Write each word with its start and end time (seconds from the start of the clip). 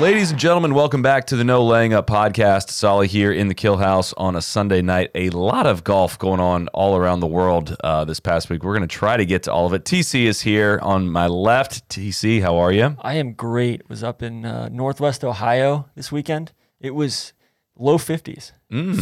Ladies 0.00 0.30
and 0.30 0.40
gentlemen, 0.40 0.72
welcome 0.72 1.02
back 1.02 1.26
to 1.26 1.36
the 1.36 1.44
No 1.44 1.62
Laying 1.62 1.92
Up 1.92 2.06
podcast. 2.06 2.70
Solly 2.70 3.06
here 3.06 3.30
in 3.30 3.48
the 3.48 3.54
Kill 3.54 3.76
House 3.76 4.14
on 4.14 4.34
a 4.34 4.40
Sunday 4.40 4.80
night. 4.80 5.10
A 5.14 5.28
lot 5.28 5.66
of 5.66 5.84
golf 5.84 6.18
going 6.18 6.40
on 6.40 6.68
all 6.68 6.96
around 6.96 7.20
the 7.20 7.26
world 7.26 7.76
uh, 7.84 8.06
this 8.06 8.18
past 8.18 8.48
week. 8.48 8.64
We're 8.64 8.74
going 8.74 8.88
to 8.88 8.96
try 8.96 9.18
to 9.18 9.26
get 9.26 9.42
to 9.42 9.52
all 9.52 9.66
of 9.66 9.74
it. 9.74 9.84
TC 9.84 10.24
is 10.24 10.40
here 10.40 10.78
on 10.80 11.10
my 11.10 11.26
left. 11.26 11.86
TC, 11.90 12.40
how 12.40 12.56
are 12.56 12.72
you? 12.72 12.96
I 13.02 13.16
am 13.16 13.34
great. 13.34 13.90
Was 13.90 14.02
up 14.02 14.22
in 14.22 14.46
uh, 14.46 14.70
Northwest 14.70 15.22
Ohio 15.22 15.90
this 15.94 16.10
weekend. 16.10 16.52
It 16.80 16.94
was 16.94 17.34
low 17.76 17.98
50s. 17.98 18.52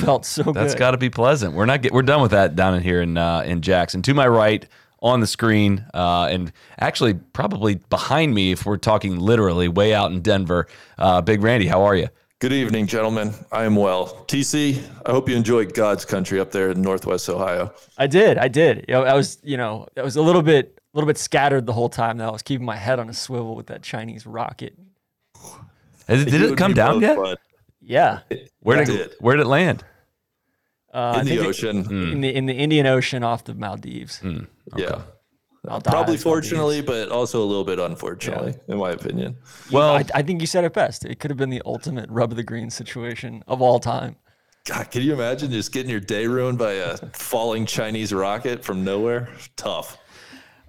Felt 0.01 0.27
so 0.27 0.42
good. 0.42 0.51
Mm. 0.51 0.55
That's 0.55 0.75
got 0.75 0.91
to 0.91 0.98
be 0.98 1.11
pleasant. 1.11 1.55
We're 1.55 1.67
not 1.67 1.80
get, 1.80 1.92
we're 1.92 2.03
done 2.03 2.23
with 2.23 2.33
that 2.33 2.56
down 2.56 2.75
in 2.75 2.83
here 2.83 3.03
in 3.03 3.17
uh, 3.17 3.42
in 3.47 3.62
Jackson. 3.62 4.03
To 4.03 4.15
my 4.15 4.27
right 4.27 4.67
on 5.01 5.20
the 5.20 5.27
screen, 5.27 5.84
uh, 5.95 6.29
and 6.30 6.52
actually 6.80 7.15
probably 7.15 7.77
behind 7.91 8.34
me 8.34 8.52
if 8.52 8.66
we're 8.66 8.77
talking 8.77 9.19
literally 9.19 9.69
way 9.69 9.95
out 9.95 10.11
in 10.11 10.20
Denver. 10.20 10.66
Uh, 10.98 11.20
Big 11.20 11.43
Randy, 11.43 11.66
how 11.66 11.83
are 11.83 11.95
you? 11.95 12.09
Good 12.41 12.52
evening, 12.52 12.87
gentlemen. 12.87 13.34
I 13.51 13.65
am 13.65 13.75
well. 13.77 14.25
TC, 14.29 14.80
I 15.06 15.11
hope 15.11 15.29
you 15.29 15.34
enjoyed 15.37 15.75
God's 15.75 16.05
country 16.05 16.39
up 16.39 16.53
there 16.53 16.70
in 16.70 16.81
Northwest 16.83 17.28
Ohio. 17.28 17.73
I 17.97 18.06
did. 18.06 18.39
I 18.39 18.47
did. 18.48 18.84
You 18.86 18.95
know, 18.95 19.05
I 19.05 19.14
was, 19.14 19.39
you 19.42 19.56
know, 19.56 19.89
I 19.97 20.03
was 20.03 20.14
a 20.17 20.23
little 20.23 20.42
bit, 20.42 20.78
a 20.95 20.97
little 20.97 21.08
bit 21.08 21.19
scattered 21.19 21.67
the 21.67 21.73
whole 21.73 21.89
time. 21.89 22.17
Though 22.19 22.28
I 22.28 22.30
was 22.30 22.42
keeping 22.42 22.64
my 22.64 22.77
head 22.77 23.01
on 23.01 23.08
a 23.08 23.12
swivel 23.14 23.56
with 23.56 23.67
that 23.67 23.83
Chinese 23.83 24.25
rocket. 24.25 24.77
Has 26.06 26.23
it- 26.23 26.30
Did 26.30 26.42
it 26.42 26.56
come 26.56 26.75
down 26.75 27.01
yet? 27.01 27.17
bud. 27.17 27.39
Yeah, 27.80 28.20
Where 28.61 28.84
did 28.84 28.97
did. 28.97 29.14
where 29.20 29.34
did 29.36 29.42
it 29.47 29.48
land? 29.48 29.83
Uh, 30.92 31.19
in 31.20 31.27
the 31.27 31.31
think 31.36 31.42
it- 31.42 31.47
ocean. 31.48 31.84
Hmm. 31.84 32.12
in 32.12 32.20
the 32.20 32.34
in 32.34 32.47
the 32.47 32.55
Indian 32.55 32.86
Ocean 32.86 33.22
off 33.22 33.44
the 33.44 33.55
Maldives. 33.55 34.20
Yeah. 34.77 35.03
Maldives, 35.64 35.91
Probably 35.91 35.92
Maldives. 35.92 36.22
fortunately, 36.22 36.80
but 36.83 37.08
also 37.11 37.42
a 37.42 37.45
little 37.45 37.64
bit 37.64 37.78
unfortunately, 37.80 38.55
in 38.69 38.78
my 38.78 38.91
opinion. 38.92 39.36
Well, 39.72 39.91
I, 39.97 40.05
I 40.14 40.22
think 40.22 40.41
you 40.41 40.47
said 40.47 40.64
it 40.64 40.72
best. 40.72 41.05
It 41.05 41.19
could 41.19 41.30
have 41.30 41.36
been 41.39 41.50
the 41.50 41.62
ultimate 41.67 42.08
rub 42.11 42.30
of 42.30 42.36
the 42.36 42.45
green 42.45 42.70
situation 42.70 43.42
of 43.48 43.61
all 43.61 43.80
time. 43.80 44.17
God, 44.67 44.91
can 44.91 45.03
you 45.03 45.12
imagine 45.14 45.50
just 45.50 45.72
getting 45.72 45.91
your 45.91 46.00
day 46.00 46.27
ruined 46.27 46.58
by 46.58 46.72
a 46.72 46.97
falling 47.12 47.67
Chinese 47.67 48.12
rocket 48.12 48.62
from 48.64 48.84
nowhere? 48.84 49.28
Tough. 49.56 49.98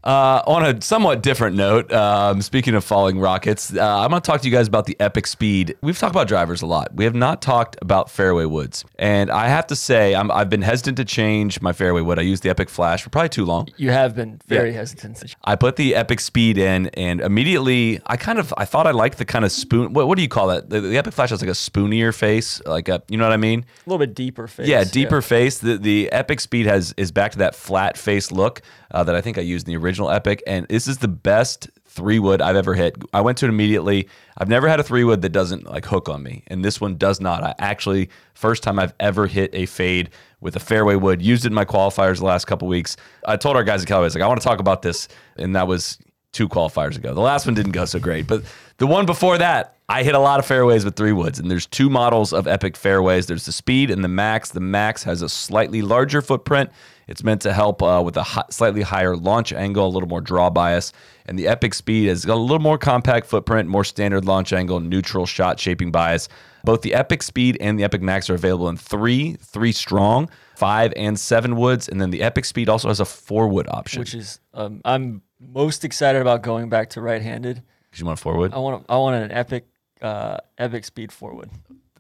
Uh, 0.04 0.42
on 0.48 0.66
a 0.66 0.82
somewhat 0.82 1.22
different 1.22 1.56
note, 1.58 1.92
um, 1.92 2.42
speaking 2.42 2.74
of 2.74 2.84
falling 2.84 3.20
rockets, 3.20 3.76
uh, 3.76 4.00
I'm 4.00 4.10
going 4.10 4.22
to 4.22 4.26
talk 4.26 4.40
to 4.42 4.48
you 4.48 4.54
guys 4.56 4.68
about 4.68 4.86
the 4.86 4.96
Epic 5.00 5.28
Speed. 5.28 5.76
We've 5.82 5.98
talked 5.98 6.16
about 6.16 6.28
drivers 6.30 6.62
a 6.62 6.66
lot. 6.66 6.94
We 6.96 7.04
have 7.04 7.16
not 7.16 7.42
talked 7.42 7.76
about 7.82 8.10
fairway 8.10 8.46
woods, 8.46 8.86
and 8.98 9.30
I 9.30 9.50
have 9.50 9.68
to 9.68 9.76
say, 9.76 10.16
I'm, 10.16 10.32
I've 10.32 10.50
been 10.50 10.62
hesitant 10.62 10.96
to 10.98 11.06
change 11.06 11.62
my 11.62 11.74
fairway 11.74 12.00
wood. 12.02 12.18
I 12.18 12.22
used 12.22 12.44
the 12.44 12.50
Epic 12.50 12.70
Flash 12.70 13.04
for 13.04 13.10
probably 13.10 13.30
too 13.30 13.44
long. 13.44 13.68
You 13.76 13.92
have 13.92 14.16
been 14.16 14.40
very 14.48 14.70
Yeah. 14.70 14.78
hesitant. 14.78 15.36
I 15.44 15.56
put 15.58 15.76
the 15.76 15.96
Epic 15.96 16.22
Speed 16.22 16.58
in, 16.58 16.88
and 16.94 17.20
immediately 17.20 18.00
I 18.06 18.16
kind 18.16 18.40
of 18.40 18.54
I 18.58 18.64
thought 18.64 18.88
I 18.88 18.92
liked 18.92 19.18
the 19.18 19.26
kind 19.26 19.44
of 19.44 19.52
spoon. 19.52 19.92
What, 19.92 20.08
what 20.08 20.16
do 20.16 20.22
you 20.22 20.30
call 20.30 20.48
that? 20.48 20.70
The, 20.70 20.80
the 20.80 20.98
Epic 20.98 21.14
Flash 21.14 21.32
has 21.32 21.42
like 21.42 21.50
a 21.50 21.54
spoonier 21.54 22.16
face, 22.16 22.62
like 22.66 22.88
a 22.88 23.04
you 23.10 23.18
know 23.18 23.26
what 23.26 23.34
I 23.34 23.38
mean? 23.38 23.66
A 23.86 23.90
little 23.90 24.00
bit 24.00 24.16
deeper 24.16 24.48
face. 24.48 24.68
Yeah, 24.68 24.86
deeper 24.86 25.22
face. 25.22 25.58
The 25.58 25.78
the 25.78 26.10
Epic 26.14 26.40
Speed 26.40 26.68
has 26.68 26.94
is 26.96 27.12
back 27.12 27.34
to 27.34 27.40
that 27.40 27.54
flat 27.54 27.98
face 27.98 28.32
look 28.32 28.62
uh, 28.92 29.04
that 29.04 29.14
I 29.16 29.20
think 29.22 29.38
I 29.38 29.42
used 29.42 29.68
in 29.68 29.74
the 29.74 29.78
original 29.78 29.89
Original 29.90 30.12
epic, 30.12 30.44
and 30.46 30.68
this 30.68 30.88
is 30.88 31.00
the 31.00 31.08
best 31.08 31.68
three 31.88 32.20
wood 32.20 32.44
I've 32.44 32.56
ever 32.56 32.76
hit. 32.76 32.96
I 33.12 33.22
went 33.22 33.40
to 33.40 33.48
it 33.48 33.50
immediately. 33.50 34.08
I've 34.38 34.48
never 34.48 34.68
had 34.70 34.80
a 34.80 34.84
three 34.84 35.04
wood 35.04 35.24
that 35.24 35.30
doesn't 35.30 35.66
like 35.66 35.84
hook 35.84 36.08
on 36.08 36.22
me, 36.22 36.44
and 36.46 36.64
this 36.64 36.80
one 36.80 36.96
does 36.96 37.20
not. 37.20 37.44
I 37.44 37.56
actually 37.58 38.12
first 38.36 38.62
time 38.62 38.78
I've 38.78 38.94
ever 39.00 39.26
hit 39.26 39.50
a 39.56 39.66
fade 39.66 40.12
with 40.42 40.56
a 40.56 40.60
fairway 40.60 40.94
wood. 40.94 41.24
Used 41.24 41.44
it 41.44 41.48
in 41.48 41.56
my 41.56 41.66
qualifiers 41.66 42.20
the 42.20 42.26
last 42.26 42.46
couple 42.46 42.68
weeks. 42.68 42.98
I 43.26 43.36
told 43.36 43.56
our 43.56 43.64
guys 43.64 43.82
at 43.82 43.88
Callaway, 43.88 44.10
like, 44.10 44.22
I 44.22 44.28
want 44.28 44.40
to 44.40 44.48
talk 44.48 44.60
about 44.60 44.84
this, 44.84 45.08
and 45.38 45.56
that 45.56 45.68
was 45.68 45.98
two 46.34 46.48
qualifiers 46.48 46.96
ago. 46.96 47.16
The 47.16 47.22
last 47.22 47.48
one 47.48 47.56
didn't 47.56 47.72
go 47.72 47.86
so 47.86 47.98
great, 47.98 48.28
but 48.28 48.44
the 48.78 48.86
one 48.86 49.08
before 49.08 49.40
that, 49.40 49.76
I 49.90 50.04
hit 50.04 50.14
a 50.14 50.20
lot 50.20 50.38
of 50.38 50.46
fairways 50.46 50.86
with 50.86 50.96
three 50.96 51.14
woods, 51.14 51.40
and 51.40 51.50
there's 51.50 51.66
two 51.66 51.90
models 51.90 52.32
of 52.32 52.46
Epic 52.46 52.78
fairways. 52.78 53.26
There's 53.26 53.48
the 53.48 53.52
Speed 53.52 53.90
and 53.90 54.04
the 54.04 54.08
Max. 54.08 54.52
The 54.52 54.60
Max 54.60 55.02
has 55.02 55.24
a 55.24 55.30
slightly 55.30 55.82
larger 55.82 56.22
footprint. 56.22 56.70
It's 57.10 57.24
meant 57.24 57.42
to 57.42 57.54
help 57.54 57.82
uh, 57.82 58.02
with 58.06 58.16
a 58.18 58.24
hi- 58.24 58.46
slightly 58.52 58.84
higher 58.84 59.18
launch 59.18 59.52
angle, 59.52 59.88
a 59.88 59.90
little 59.90 60.08
more 60.08 60.22
draw 60.22 60.52
bias. 60.52 60.94
And 61.26 61.38
the 61.40 61.48
Epic 61.48 61.74
Speed 61.74 62.08
has 62.08 62.24
got 62.24 62.36
a 62.36 62.40
little 62.40 62.60
more 62.60 62.78
compact 62.78 63.26
footprint, 63.26 63.68
more 63.68 63.84
standard 63.84 64.26
launch 64.26 64.54
angle, 64.54 64.80
neutral 64.80 65.26
shot 65.26 65.60
shaping 65.60 65.92
bias. 65.92 66.30
Both 66.64 66.84
the 66.84 66.94
Epic 66.94 67.24
Speed 67.24 67.58
and 67.60 67.80
the 67.80 67.84
Epic 67.84 68.04
Max 68.04 68.30
are 68.30 68.36
available 68.36 68.70
in 68.70 68.78
three, 68.78 69.34
three 69.42 69.72
strong, 69.72 70.30
five 70.56 70.94
and 70.96 71.20
seven 71.20 71.56
woods, 71.56 71.90
and 71.90 72.00
then 72.00 72.12
the 72.12 72.22
Epic 72.22 72.46
Speed 72.46 72.70
also 72.70 72.90
has 72.90 73.00
a 73.00 73.06
four 73.06 73.48
wood 73.48 73.68
option. 73.70 74.02
which 74.02 74.14
is 74.14 74.40
um, 74.54 74.82
I'm 74.86 75.24
most 75.40 75.84
excited 75.84 76.22
about 76.22 76.44
going 76.44 76.70
back 76.70 76.92
to 76.92 77.02
right-handed. 77.02 77.64
Because 77.90 78.00
you 78.02 78.06
want 78.06 78.20
a 78.20 78.22
four 78.22 78.38
wood? 78.38 78.54
I 78.54 78.60
want 78.60 78.86
I 78.88 78.98
want 78.98 79.24
an 79.24 79.32
epic 79.32 79.66
uh, 80.02 80.38
epic 80.60 80.86
speed 80.86 81.12
forward, 81.12 81.50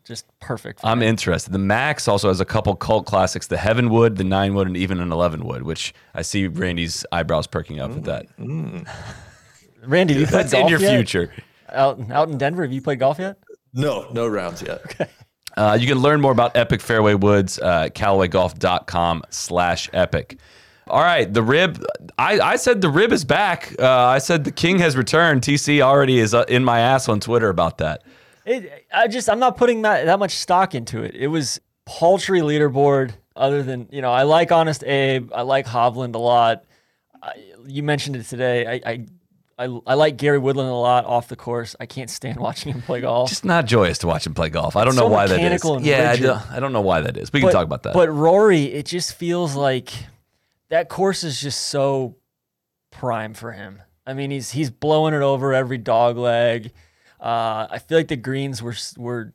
just 0.09 0.25
perfect. 0.39 0.81
For 0.81 0.87
I'm 0.87 0.99
me. 0.99 1.07
interested. 1.07 1.53
The 1.53 1.59
Max 1.59 2.07
also 2.07 2.27
has 2.27 2.41
a 2.41 2.45
couple 2.45 2.75
cult 2.75 3.05
classics: 3.05 3.47
the 3.47 3.57
Heavenwood, 3.57 4.17
the 4.17 4.23
Nine 4.25 4.55
Wood, 4.55 4.67
and 4.67 4.75
even 4.75 4.99
an 4.99 5.11
Eleven 5.13 5.45
Wood. 5.45 5.63
Which 5.63 5.93
I 6.15 6.23
see 6.23 6.47
Randy's 6.47 7.05
eyebrows 7.13 7.47
perking 7.47 7.79
up 7.79 7.91
at 7.91 8.03
that. 8.05 8.25
Randy, 9.85 10.15
you 10.15 10.27
played 10.27 10.45
That's 10.47 10.53
in 10.53 10.67
your 10.67 10.79
yet? 10.79 10.95
future. 10.95 11.31
Out 11.71 12.11
out 12.11 12.27
in 12.29 12.37
Denver, 12.37 12.63
have 12.63 12.73
you 12.73 12.81
played 12.81 12.99
golf 12.99 13.19
yet? 13.19 13.37
No, 13.73 14.09
no 14.11 14.27
rounds 14.27 14.61
yet. 14.61 15.09
Uh, 15.55 15.77
you 15.79 15.87
can 15.87 15.97
learn 15.99 16.21
more 16.21 16.31
about 16.31 16.55
Epic 16.55 16.81
Fairway 16.81 17.13
Woods 17.15 17.59
uh, 17.59 17.83
at 17.85 17.95
CallawayGolf.com 17.95 19.23
slash 19.29 19.89
epic. 19.93 20.37
All 20.87 21.01
right, 21.01 21.31
the 21.31 21.43
rib. 21.43 21.83
I, 22.17 22.39
I 22.39 22.55
said 22.55 22.81
the 22.81 22.89
rib 22.89 23.11
is 23.11 23.23
back. 23.25 23.75
Uh, 23.77 23.87
I 23.87 24.19
said 24.19 24.43
the 24.43 24.51
king 24.51 24.79
has 24.79 24.95
returned. 24.97 25.41
TC 25.41 25.81
already 25.81 26.19
is 26.19 26.33
uh, 26.33 26.45
in 26.47 26.63
my 26.63 26.79
ass 26.79 27.09
on 27.09 27.19
Twitter 27.19 27.49
about 27.49 27.77
that. 27.79 28.03
It, 28.49 28.85
I 28.91 29.07
just 29.07 29.29
I'm 29.29 29.39
not 29.39 29.57
putting 29.57 29.83
that 29.83 30.05
that 30.05 30.17
much 30.19 30.31
stock 30.35 30.73
into 30.73 31.03
it. 31.03 31.15
It 31.15 31.27
was 31.27 31.61
paltry 31.85 32.41
leaderboard. 32.41 33.11
Other 33.35 33.63
than 33.63 33.87
you 33.91 34.01
know, 34.01 34.11
I 34.11 34.23
like 34.23 34.51
Honest 34.51 34.83
Abe. 34.83 35.31
I 35.33 35.43
like 35.43 35.65
Hovland 35.65 36.15
a 36.15 36.17
lot. 36.17 36.65
I, 37.21 37.33
you 37.67 37.83
mentioned 37.83 38.15
it 38.15 38.23
today. 38.23 38.65
I, 38.83 38.91
I 38.91 39.05
I 39.59 39.79
I 39.85 39.93
like 39.93 40.17
Gary 40.17 40.39
Woodland 40.39 40.69
a 40.69 40.73
lot 40.73 41.05
off 41.05 41.27
the 41.27 41.35
course. 41.35 41.75
I 41.79 41.85
can't 41.85 42.09
stand 42.09 42.39
watching 42.47 42.73
him 42.73 42.81
play 42.81 43.01
golf. 43.01 43.29
Just 43.29 43.45
not 43.45 43.65
joyous 43.65 43.99
to 43.99 44.07
watch 44.07 44.25
him 44.25 44.33
play 44.33 44.49
golf. 44.49 44.75
I 44.75 44.83
don't 44.83 44.93
So 44.93 45.01
know 45.01 45.07
why 45.07 45.27
that 45.27 45.39
is. 45.39 45.63
and 45.63 45.85
Yeah, 45.85 46.11
I 46.11 46.15
don't, 46.17 46.51
I 46.51 46.59
don't 46.59 46.73
know 46.73 46.81
why 46.81 47.01
that 47.01 47.17
is. 47.17 47.31
We 47.31 47.41
can 47.41 47.51
talk 47.51 47.65
about 47.65 47.83
that. 47.83 47.93
But 47.93 48.09
Rory, 48.09 48.63
it 48.63 48.85
just 48.85 49.13
feels 49.13 49.55
like 49.55 49.91
that 50.69 50.89
course 50.89 51.23
is 51.23 51.39
just 51.39 51.61
so 51.67 52.15
prime 52.91 53.33
for 53.33 53.51
him. 53.51 53.81
I 54.07 54.13
mean, 54.13 54.31
he's 54.31 54.51
he's 54.51 54.69
blowing 54.71 55.13
it 55.13 55.21
over 55.21 55.53
every 55.53 55.77
dog 55.77 56.17
leg. 56.17 56.71
Uh, 57.19 57.67
I 57.69 57.79
feel 57.79 57.97
like 57.97 58.07
the 58.07 58.15
greens 58.15 58.61
were 58.63 58.75
were 58.97 59.33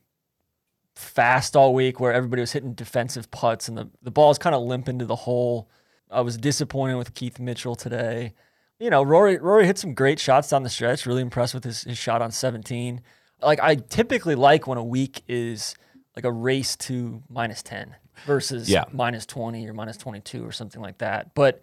fast 0.94 1.56
all 1.56 1.74
week, 1.74 2.00
where 2.00 2.12
everybody 2.12 2.40
was 2.40 2.52
hitting 2.52 2.72
defensive 2.74 3.30
putts, 3.30 3.68
and 3.68 3.76
the 3.76 3.90
the 4.02 4.10
ball's 4.10 4.38
kind 4.38 4.54
of 4.54 4.62
limp 4.62 4.88
into 4.88 5.04
the 5.06 5.16
hole. 5.16 5.68
I 6.10 6.20
was 6.20 6.36
disappointed 6.36 6.96
with 6.96 7.14
Keith 7.14 7.38
Mitchell 7.38 7.74
today. 7.74 8.34
You 8.78 8.90
know, 8.90 9.02
Rory 9.02 9.38
Rory 9.38 9.66
hit 9.66 9.78
some 9.78 9.94
great 9.94 10.18
shots 10.18 10.48
down 10.50 10.62
the 10.62 10.70
stretch. 10.70 11.06
Really 11.06 11.22
impressed 11.22 11.54
with 11.54 11.64
his, 11.64 11.82
his 11.82 11.98
shot 11.98 12.22
on 12.22 12.30
17. 12.30 13.00
Like 13.42 13.60
I 13.60 13.76
typically 13.76 14.34
like 14.34 14.66
when 14.66 14.78
a 14.78 14.84
week 14.84 15.22
is 15.28 15.74
like 16.16 16.24
a 16.24 16.32
race 16.32 16.76
to 16.76 17.22
minus 17.28 17.62
10 17.62 17.94
versus 18.26 18.70
Yeah. 18.70 18.84
minus 18.92 19.26
20 19.26 19.68
or 19.68 19.74
minus 19.74 19.96
22 19.96 20.44
or 20.46 20.52
something 20.52 20.80
like 20.80 20.98
that. 20.98 21.34
But 21.34 21.60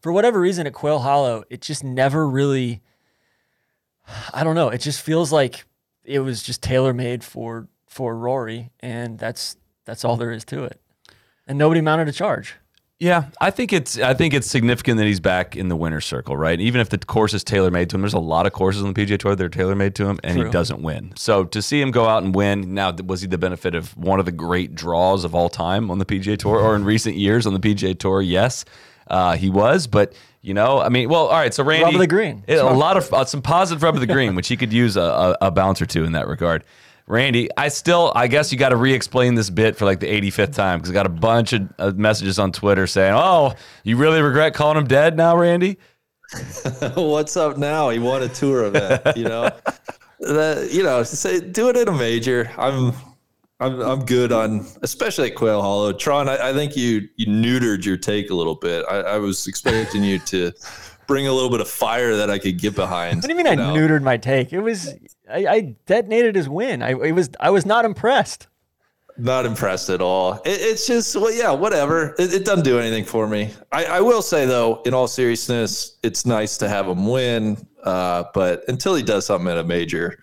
for 0.00 0.12
whatever 0.12 0.38
reason 0.38 0.66
at 0.66 0.74
Quail 0.74 0.98
Hollow, 0.98 1.44
it 1.48 1.62
just 1.62 1.82
never 1.82 2.28
really 2.28 2.82
I 4.32 4.44
don't 4.44 4.54
know, 4.54 4.68
it 4.68 4.78
just 4.78 5.02
feels 5.02 5.32
like 5.32 5.64
it 6.04 6.20
was 6.20 6.42
just 6.42 6.62
tailor 6.62 6.92
made 6.92 7.24
for 7.24 7.68
for 7.88 8.16
Rory 8.16 8.70
and 8.80 9.18
that's 9.18 9.56
that's 9.84 10.04
all 10.04 10.16
there 10.16 10.32
is 10.32 10.44
to 10.46 10.64
it. 10.64 10.80
And 11.46 11.58
nobody 11.58 11.80
mounted 11.80 12.08
a 12.08 12.12
charge. 12.12 12.56
Yeah, 13.00 13.24
I 13.40 13.50
think 13.50 13.72
it's 13.72 13.98
I 13.98 14.14
think 14.14 14.34
it's 14.34 14.46
significant 14.46 14.98
that 14.98 15.04
he's 15.04 15.20
back 15.20 15.56
in 15.56 15.68
the 15.68 15.76
winner's 15.76 16.06
circle, 16.06 16.36
right? 16.36 16.60
Even 16.60 16.80
if 16.80 16.90
the 16.90 16.98
course 16.98 17.34
is 17.34 17.42
tailor 17.42 17.70
made 17.70 17.90
to 17.90 17.96
him, 17.96 18.02
there's 18.02 18.14
a 18.14 18.20
lot 18.20 18.46
of 18.46 18.52
courses 18.52 18.82
on 18.82 18.94
the 18.94 19.04
PGA 19.04 19.18
Tour 19.18 19.34
that 19.34 19.44
are 19.44 19.48
tailor 19.48 19.74
made 19.74 19.96
to 19.96 20.06
him, 20.06 20.20
and 20.22 20.38
he 20.38 20.44
doesn't 20.44 20.80
win. 20.80 21.12
So 21.16 21.44
to 21.44 21.60
see 21.60 21.80
him 21.80 21.90
go 21.90 22.06
out 22.06 22.22
and 22.22 22.34
win, 22.34 22.72
now 22.72 22.92
was 23.04 23.20
he 23.20 23.26
the 23.26 23.36
benefit 23.36 23.74
of 23.74 23.96
one 23.96 24.20
of 24.20 24.26
the 24.26 24.32
great 24.32 24.74
draws 24.76 25.24
of 25.24 25.34
all 25.34 25.48
time 25.48 25.90
on 25.90 25.98
the 25.98 26.06
PGA 26.06 26.38
Tour 26.38 26.58
or 26.58 26.76
in 26.76 26.84
recent 26.84 27.16
years 27.16 27.46
on 27.46 27.52
the 27.52 27.60
PGA 27.60 27.98
Tour? 27.98 28.22
Yes, 28.22 28.64
uh, 29.08 29.36
he 29.36 29.50
was, 29.50 29.88
but 29.88 30.14
you 30.44 30.52
know, 30.52 30.78
I 30.78 30.90
mean, 30.90 31.08
well, 31.08 31.28
all 31.28 31.38
right. 31.38 31.54
So 31.54 31.64
Randy, 31.64 31.84
Rub 31.84 31.94
of 31.94 32.00
the 32.00 32.06
green. 32.06 32.44
Yeah, 32.46 32.62
a 32.62 32.74
lot 32.74 32.98
of 32.98 33.10
uh, 33.14 33.24
some 33.24 33.40
positive 33.40 33.82
rub 33.82 33.94
of 33.94 34.02
the 34.02 34.06
green, 34.06 34.34
which 34.34 34.46
he 34.46 34.58
could 34.58 34.74
use 34.74 34.94
a, 34.94 35.00
a, 35.00 35.36
a 35.46 35.50
bounce 35.50 35.80
or 35.80 35.86
two 35.86 36.04
in 36.04 36.12
that 36.12 36.28
regard. 36.28 36.64
Randy, 37.06 37.48
I 37.56 37.68
still, 37.68 38.12
I 38.14 38.28
guess 38.28 38.52
you 38.52 38.58
got 38.58 38.68
to 38.68 38.76
re-explain 38.76 39.36
this 39.36 39.48
bit 39.48 39.76
for 39.76 39.86
like 39.86 40.00
the 40.00 40.06
85th 40.06 40.54
time 40.54 40.78
because 40.78 40.90
I 40.90 40.92
got 40.92 41.06
a 41.06 41.10
bunch 41.10 41.54
of 41.54 41.72
uh, 41.78 41.92
messages 41.96 42.38
on 42.38 42.52
Twitter 42.52 42.86
saying, 42.86 43.14
"Oh, 43.16 43.54
you 43.84 43.96
really 43.96 44.20
regret 44.20 44.52
calling 44.52 44.76
him 44.76 44.86
dead 44.86 45.16
now, 45.16 45.34
Randy?" 45.34 45.78
What's 46.94 47.38
up 47.38 47.56
now? 47.56 47.88
He 47.88 47.98
won 47.98 48.22
a 48.22 48.28
tour 48.28 48.66
event. 48.66 49.16
You 49.16 49.24
know, 49.24 49.50
that 50.20 50.68
you 50.72 50.82
know, 50.82 51.04
say 51.04 51.40
do 51.40 51.70
it 51.70 51.76
in 51.78 51.88
a 51.88 51.92
major. 51.92 52.50
I'm, 52.58 52.92
I'm, 53.60 53.80
I'm 53.80 54.04
good 54.04 54.32
on, 54.32 54.66
especially 54.82 55.30
at 55.30 55.36
Quail 55.36 55.62
Hollow. 55.62 55.92
Tron, 55.92 56.28
I, 56.28 56.50
I 56.50 56.52
think 56.52 56.76
you 56.76 57.08
you 57.16 57.26
neutered 57.26 57.84
your 57.84 57.96
take 57.96 58.30
a 58.30 58.34
little 58.34 58.56
bit. 58.56 58.84
I, 58.90 58.96
I 58.96 59.18
was 59.18 59.46
expecting 59.46 60.02
you 60.02 60.18
to 60.20 60.52
bring 61.06 61.26
a 61.26 61.32
little 61.32 61.50
bit 61.50 61.60
of 61.60 61.68
fire 61.68 62.16
that 62.16 62.30
I 62.30 62.38
could 62.38 62.58
get 62.58 62.74
behind. 62.74 63.16
What 63.16 63.24
do 63.24 63.30
you 63.30 63.36
mean 63.36 63.46
I 63.46 63.54
know? 63.54 63.72
neutered 63.72 64.02
my 64.02 64.16
take? 64.16 64.52
It 64.52 64.60
was 64.60 64.94
I, 65.30 65.46
I 65.46 65.60
detonated 65.86 66.34
his 66.34 66.48
win. 66.48 66.82
I 66.82 66.90
it 66.90 67.12
was 67.12 67.30
I 67.38 67.50
was 67.50 67.64
not 67.64 67.84
impressed. 67.84 68.48
Not 69.16 69.46
impressed 69.46 69.90
at 69.90 70.00
all. 70.00 70.34
It, 70.44 70.60
it's 70.60 70.88
just, 70.88 71.14
well, 71.14 71.32
yeah, 71.32 71.52
whatever. 71.52 72.16
It, 72.18 72.34
it 72.34 72.44
doesn't 72.44 72.64
do 72.64 72.80
anything 72.80 73.04
for 73.04 73.28
me. 73.28 73.52
I, 73.70 73.84
I 73.84 74.00
will 74.00 74.22
say, 74.22 74.44
though, 74.44 74.82
in 74.86 74.92
all 74.92 75.06
seriousness, 75.06 75.98
it's 76.02 76.26
nice 76.26 76.56
to 76.58 76.68
have 76.68 76.88
him 76.88 77.06
win. 77.06 77.64
Uh, 77.84 78.24
but 78.34 78.64
until 78.66 78.96
he 78.96 79.04
does 79.04 79.24
something 79.26 79.48
at 79.48 79.56
a 79.56 79.62
major, 79.62 80.18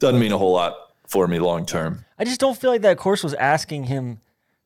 doesn't 0.00 0.18
mean 0.18 0.32
a 0.32 0.38
whole 0.38 0.52
lot 0.52 0.74
for 1.06 1.28
me 1.28 1.38
long 1.38 1.64
term. 1.64 2.03
I 2.18 2.24
just 2.24 2.40
don't 2.40 2.56
feel 2.58 2.70
like 2.70 2.82
that 2.82 2.96
course 2.98 3.22
was 3.22 3.34
asking 3.34 3.84
him 3.84 4.20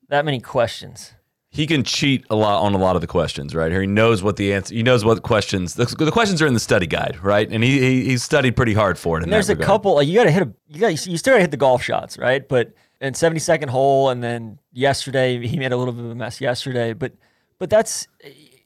that 0.09 0.25
many 0.25 0.41
questions. 0.41 1.13
He 1.51 1.67
can 1.67 1.83
cheat 1.83 2.27
a 2.29 2.37
lot 2.37 2.63
on 2.63 2.75
a 2.75 2.79
lot 2.79 2.95
of 2.95 3.01
the 3.01 3.07
questions, 3.07 3.55
right? 3.55 3.73
Here 3.73 3.81
he 3.81 3.87
knows 3.87 4.23
what 4.23 4.37
the 4.37 4.53
answer. 4.53 4.75
He 4.75 4.83
knows 4.83 5.03
what 5.03 5.23
questions. 5.23 5.75
The, 5.75 5.87
the 5.87 6.11
questions 6.13 6.43
are 6.43 6.47
in 6.47 6.53
the 6.53 6.61
study 6.61 6.87
guide, 6.87 7.19
right? 7.23 7.49
And 7.51 7.65
he, 7.65 7.79
he 7.81 8.05
he's 8.05 8.23
studied 8.23 8.55
pretty 8.55 8.75
hard 8.75 8.99
for 8.99 9.17
it. 9.17 9.21
In 9.21 9.25
And 9.25 9.33
there's 9.33 9.49
a 9.49 9.55
regard. 9.55 9.67
couple 9.67 9.95
like 9.95 10.07
you 10.07 10.15
got 10.15 10.25
to 10.25 10.31
hit 10.31 10.43
a 10.43 10.53
you 10.69 10.79
got 10.81 11.07
you 11.07 11.17
still 11.17 11.33
got 11.33 11.37
to 11.39 11.41
hit 11.43 11.51
the 11.51 11.57
golf 11.57 11.83
shots, 11.83 12.19
right? 12.19 12.47
But 12.47 12.75
and 13.01 13.15
72nd 13.15 13.71
hole, 13.71 14.11
and 14.11 14.23
then 14.23 14.59
yesterday 14.73 15.47
he 15.47 15.59
made 15.59 15.73
a 15.73 15.77
little 15.77 15.95
bit 15.95 16.05
of 16.05 16.11
a 16.11 16.15
mess 16.15 16.39
yesterday, 16.41 16.93
but 16.93 17.13
but 17.59 17.71
that's 17.71 18.09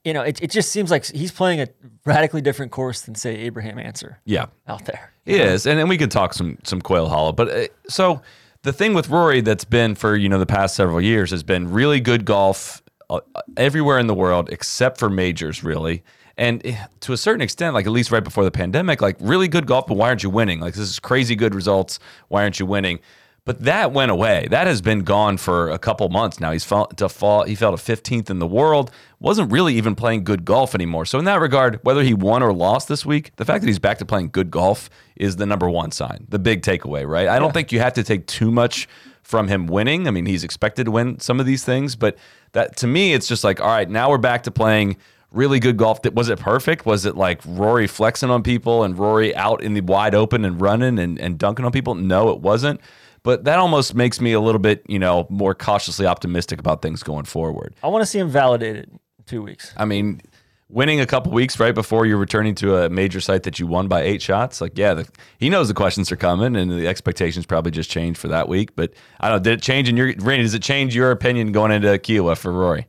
you 0.05 0.12
know 0.12 0.23
it, 0.23 0.43
it 0.43 0.50
just 0.50 0.73
seems 0.73 0.90
like 0.90 1.06
he's 1.06 1.31
playing 1.31 1.61
a 1.61 1.69
radically 2.05 2.40
different 2.40 2.73
course 2.73 3.02
than 3.02 3.14
say 3.14 3.37
Abraham 3.37 3.79
Ancer 3.79 4.19
Yeah, 4.25 4.46
out 4.67 4.87
there. 4.87 5.12
It 5.25 5.40
is, 5.40 5.67
and, 5.67 5.79
and 5.79 5.88
we 5.88 5.96
could 5.99 6.11
talk 6.11 6.34
some 6.34 6.58
some 6.64 6.82
Quail 6.82 7.08
Hollow. 7.08 7.31
But 7.31 7.49
uh, 7.49 7.67
so 7.88 8.23
the 8.62 8.73
thing 8.73 8.94
with 8.94 9.09
Rory 9.09 9.41
that's 9.41 9.64
been 9.64 9.94
for 9.94 10.17
you 10.17 10.29
know 10.29 10.38
the 10.38 10.47
past 10.47 10.75
several 10.75 11.00
years 11.00 11.31
has 11.31 11.43
been 11.43 11.70
really 11.70 12.00
good 12.00 12.25
golf 12.25 12.82
uh, 13.11 13.20
everywhere 13.56 13.99
in 13.99 14.06
the 14.06 14.14
world 14.14 14.49
except 14.50 14.99
for 14.99 15.11
majors, 15.11 15.62
really. 15.62 16.03
And 16.37 16.64
eh, 16.67 16.76
to 17.00 17.12
a 17.12 17.17
certain 17.17 17.43
extent, 17.43 17.75
like 17.75 17.87
at 17.87 17.93
least 17.93 18.11
right 18.11 18.25
before 18.25 18.44
the 18.44 18.50
pandemic, 18.50 19.03
like 19.03 19.17
really 19.20 19.49
good 19.49 19.67
golf, 19.67 19.87
but 19.87 19.97
why 19.97 20.09
aren't 20.09 20.23
you 20.23 20.31
winning? 20.31 20.61
Like 20.61 20.75
this 20.75 20.88
is 20.88 20.99
crazy 20.99 21.37
good 21.37 21.55
results. 21.55 21.99
Why 22.29 22.43
aren't 22.43 22.59
you 22.59 22.67
winning? 22.67 23.00
But 23.44 23.61
that 23.65 23.93
went 23.93 24.12
away. 24.12 24.47
That 24.50 24.69
has 24.69 24.81
been 24.81 25.00
gone 25.00 25.37
for 25.37 25.69
a 25.69 25.79
couple 25.79 26.09
months 26.09 26.39
now. 26.39 26.53
He's 26.53 26.65
fell 26.65 26.87
to 26.87 27.09
fall. 27.09 27.43
He 27.43 27.56
fell 27.56 27.77
to 27.77 27.77
15th 27.77 28.31
in 28.31 28.39
the 28.39 28.47
world. 28.47 28.93
Wasn't 29.19 29.50
really 29.50 29.75
even 29.75 29.97
playing 29.97 30.23
good 30.23 30.44
golf 30.44 30.77
anymore. 30.77 31.06
So 31.06 31.19
in 31.19 31.25
that 31.25 31.41
regard, 31.41 31.81
whether 31.83 32.05
he 32.05 32.15
won 32.15 32.44
or 32.44 32.53
lost 32.53 32.87
this 32.87 33.05
week, 33.05 33.35
the 33.37 33.44
fact 33.44 33.62
that 33.62 33.67
he's 33.67 33.81
back 33.81 33.99
to 33.99 34.05
playing 34.05 34.31
good 34.31 34.53
golf 34.53 34.89
is 35.17 35.37
the 35.37 35.47
number 35.47 35.69
one 35.69 35.91
sign, 35.91 36.25
the 36.29 36.39
big 36.39 36.62
takeaway, 36.62 37.06
right? 37.06 37.27
I 37.27 37.41
don't 37.41 37.53
think 37.53 37.73
you 37.73 37.81
have 37.81 37.94
to 37.94 38.05
take 38.05 38.29
too 38.29 38.53
much 38.53 38.89
from 39.23 39.49
him 39.49 39.67
winning. 39.67 40.06
I 40.06 40.12
mean, 40.12 40.27
he's 40.27 40.44
expected 40.44 40.85
to 40.85 40.93
win 40.93 41.19
some 41.19 41.41
of 41.41 41.47
these 41.47 41.65
things, 41.65 41.97
but 41.97 42.17
that 42.53 42.77
to 42.77 42.87
me, 42.87 43.12
it's 43.12 43.27
just 43.27 43.43
like, 43.43 43.61
all 43.61 43.67
right, 43.67 43.91
now 43.91 44.09
we're 44.09 44.19
back 44.19 44.44
to 44.44 44.53
playing 44.53 44.97
really 45.33 45.59
good 45.59 45.77
golf. 45.77 45.99
Was 46.12 46.29
it 46.29 46.39
perfect? 46.39 46.87
Was 46.87 47.06
it 47.06 47.17
like 47.17 47.41
Rory 47.44 47.89
flexing 47.89 48.31
on 48.31 48.44
people 48.44 48.85
and 48.85 48.97
Rory 48.97 49.35
out 49.35 49.62
in 49.65 49.75
the 49.75 49.81
wide 49.81 50.15
open 50.15 50.44
and 50.44 50.61
running 50.61 51.00
and, 51.00 51.19
and 51.19 51.39
dunking 51.39 51.65
on 51.65 51.73
people? 51.73 51.97
No, 51.97 52.31
it 52.31 52.39
wasn't. 52.41 52.81
But 53.25 53.45
that 53.45 53.59
almost 53.59 53.95
makes 53.95 54.21
me 54.21 54.33
a 54.33 54.41
little 54.41 54.59
bit, 54.59 54.83
you 54.89 54.99
know, 54.99 55.27
more 55.31 55.55
cautiously 55.55 56.07
optimistic 56.07 56.59
about 56.59 56.83
things 56.83 57.03
going 57.03 57.25
forward. 57.25 57.75
I 57.83 57.89
want 57.89 58.03
to 58.03 58.07
see 58.07 58.19
him 58.19 58.29
validated 58.29 58.89
in 58.91 59.01
two 59.27 59.43
weeks. 59.43 59.73
I 59.77 59.85
mean, 59.85 60.21
winning 60.69 61.01
a 61.01 61.07
couple 61.07 61.31
weeks 61.31 61.61
right 61.61 61.75
before 61.75 62.07
you're 62.07 62.19
returning 62.19 62.55
to 62.57 62.79
a 62.79 62.89
major 62.89 63.21
site 63.21 63.45
that 63.45 63.61
you 63.61 63.67
won 63.67 63.87
by 63.87 64.03
eight 64.03 64.23
shots, 64.23 64.61
like 64.61 64.77
yeah, 64.77 64.95
the, 64.95 65.09
he 65.39 65.49
knows 65.51 65.69
the 65.69 65.75
questions 65.75 66.11
are 66.11 66.17
coming 66.17 66.57
and 66.57 66.71
the 66.71 66.89
expectations 66.89 67.47
probably 67.47 67.71
just 67.71 67.91
changed 67.91 68.19
for 68.19 68.29
that 68.29 68.49
week. 68.49 68.75
But 68.75 68.93
I 69.21 69.29
don't 69.29 69.39
know, 69.39 69.43
did 69.43 69.59
it 69.59 69.63
change 69.63 69.89
in 69.89 69.97
your 69.97 70.13
Randy? 70.19 70.43
Does 70.43 70.55
it 70.55 70.63
change 70.63 70.95
your 70.95 71.11
opinion 71.11 71.53
going 71.53 71.71
into 71.71 71.89
Kiawah 71.89 72.37
for 72.37 72.53
Rory? 72.53 72.87